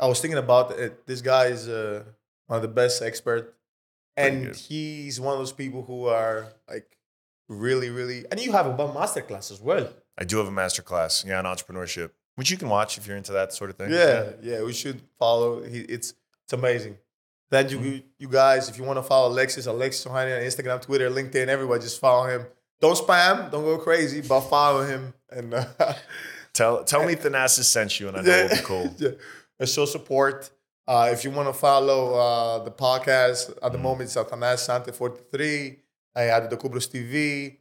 I 0.00 0.06
was 0.06 0.20
thinking 0.20 0.38
about. 0.38 0.72
It. 0.72 1.06
This 1.06 1.20
guy 1.20 1.46
is 1.46 1.68
uh, 1.68 2.04
one 2.46 2.56
of 2.56 2.62
the 2.62 2.68
best 2.68 3.02
expert, 3.02 3.54
and 4.16 4.54
he's 4.56 5.20
one 5.20 5.34
of 5.34 5.38
those 5.38 5.52
people 5.52 5.82
who 5.82 6.06
are 6.06 6.46
like 6.68 6.96
really, 7.48 7.90
really. 7.90 8.24
And 8.30 8.40
you 8.40 8.52
have 8.52 8.66
a 8.66 8.72
masterclass 8.72 9.50
as 9.50 9.60
well. 9.60 9.88
I 10.18 10.24
do 10.24 10.38
have 10.38 10.48
a 10.48 10.52
master 10.52 10.82
class. 10.82 11.24
Yeah, 11.26 11.38
on 11.38 11.44
entrepreneurship, 11.44 12.10
which 12.36 12.50
you 12.50 12.56
can 12.56 12.68
watch 12.68 12.98
if 12.98 13.06
you're 13.06 13.16
into 13.16 13.32
that 13.32 13.52
sort 13.52 13.70
of 13.70 13.76
thing. 13.76 13.90
Yeah, 13.90 14.30
yeah, 14.42 14.62
we 14.62 14.72
should 14.72 15.00
follow. 15.18 15.62
He, 15.62 15.80
it's 15.80 16.14
it's 16.44 16.52
amazing. 16.52 16.96
Then 17.50 17.68
you 17.68 18.02
you 18.18 18.28
guys, 18.28 18.68
if 18.68 18.78
you 18.78 18.84
want 18.84 18.98
to 18.98 19.02
follow 19.02 19.28
Alexis, 19.28 19.66
Alexis 19.66 20.04
Ohanian 20.06 20.38
on 20.38 20.44
Instagram, 20.44 20.80
Twitter, 20.80 21.10
LinkedIn, 21.10 21.48
everybody, 21.48 21.82
just 21.82 22.00
follow 22.00 22.26
him. 22.26 22.46
Don't 22.80 22.96
spam, 22.96 23.50
don't 23.50 23.64
go 23.64 23.76
crazy, 23.76 24.22
but 24.22 24.40
follow 24.40 24.82
him 24.86 25.12
and 25.30 25.52
uh, 25.52 25.66
Tell 26.52 26.84
tell 26.84 27.06
me 27.06 27.14
Thanasis 27.14 27.64
sent 27.64 28.00
you, 28.00 28.08
and 28.08 28.16
I 28.16 28.22
know 28.22 28.30
it'll 28.30 28.56
be 28.56 28.62
cool. 28.62 28.94
yeah, 28.98 29.10
and 29.60 29.68
show 29.68 29.84
support. 29.84 30.50
Uh, 30.88 31.10
if 31.12 31.22
you 31.22 31.30
want 31.30 31.48
to 31.48 31.52
follow 31.52 32.14
uh, 32.14 32.58
the 32.64 32.70
podcast 32.72 33.56
at 33.62 33.70
the 33.70 33.78
Mm. 33.78 33.82
moment, 33.82 34.02
it's 34.08 34.16
Atanas 34.16 34.58
Sante 34.58 34.90
forty 34.90 35.20
three. 35.30 35.78
I 36.16 36.22
had 36.22 36.50
the 36.50 36.56
Antetokounbros 36.56 36.88
TV, 36.90 37.58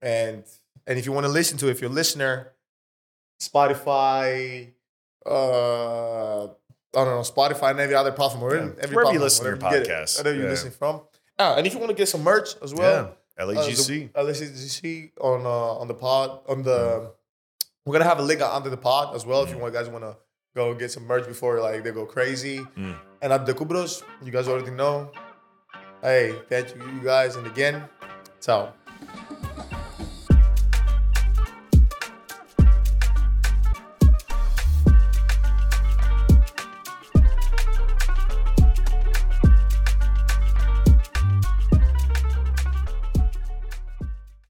and 0.00 0.44
and 0.86 0.98
if 0.98 1.04
you 1.04 1.12
want 1.12 1.26
to 1.26 1.32
listen 1.32 1.58
to, 1.58 1.68
it, 1.68 1.72
if 1.72 1.80
you're 1.82 1.90
a 1.90 1.92
listener, 1.92 2.52
Spotify, 3.40 4.72
uh, 5.26 6.44
I 6.44 6.48
don't 6.92 7.06
know, 7.16 7.20
Spotify 7.22 7.70
and 7.72 7.80
every 7.80 7.94
other 7.94 8.12
platform. 8.12 8.42
We're 8.42 8.56
in 8.56 8.68
Yeah. 8.68 8.82
every 8.84 8.96
Wherever 8.96 9.12
you 9.12 9.18
platform, 9.18 9.22
listen 9.22 9.44
to 9.44 9.50
your 9.50 9.58
podcast. 9.58 9.86
you 9.88 9.94
podcasts. 9.94 10.18
wherever 10.24 10.38
you're 10.40 10.50
listening 10.50 10.72
from. 10.72 11.02
Ah, 11.38 11.56
and 11.56 11.66
if 11.66 11.72
you 11.74 11.78
want 11.78 11.90
to 11.90 11.96
get 11.96 12.08
some 12.08 12.22
merch 12.22 12.50
as 12.62 12.74
well, 12.74 13.14
yeah, 13.38 13.42
uh, 13.42 13.46
the- 13.46 13.54
LAGC. 13.54 14.10
LAGC 14.12 15.12
on 15.20 15.44
uh, 15.46 15.80
on 15.80 15.88
the 15.88 15.94
pod 15.94 16.40
on 16.48 16.62
the. 16.62 17.12
We're 17.86 17.92
gonna 17.94 18.04
have 18.04 18.18
a 18.18 18.22
link 18.22 18.40
under 18.42 18.68
the 18.70 18.76
pod 18.76 19.14
as 19.16 19.24
well 19.24 19.42
if 19.42 19.50
you 19.50 19.58
want 19.58 19.72
guys 19.72 19.88
want 19.88 20.04
to 20.04 20.16
go 20.54 20.74
get 20.74 20.90
some 20.90 21.06
merch 21.06 21.26
before 21.26 21.60
like 21.60 21.84
they 21.84 21.92
go 21.92 22.06
crazy. 22.06 22.60
Mm. 22.76 22.96
And 23.22 23.32
at 23.32 23.46
the 23.46 23.54
Antetokounbros, 23.54 24.02
you 24.24 24.32
guys 24.32 24.48
already 24.48 24.70
know. 24.70 25.10
Hey, 26.02 26.34
thank 26.48 26.74
you, 26.74 26.82
you 26.82 27.02
guys, 27.04 27.36
and 27.36 27.46
again, 27.46 27.84
ciao. 28.40 28.72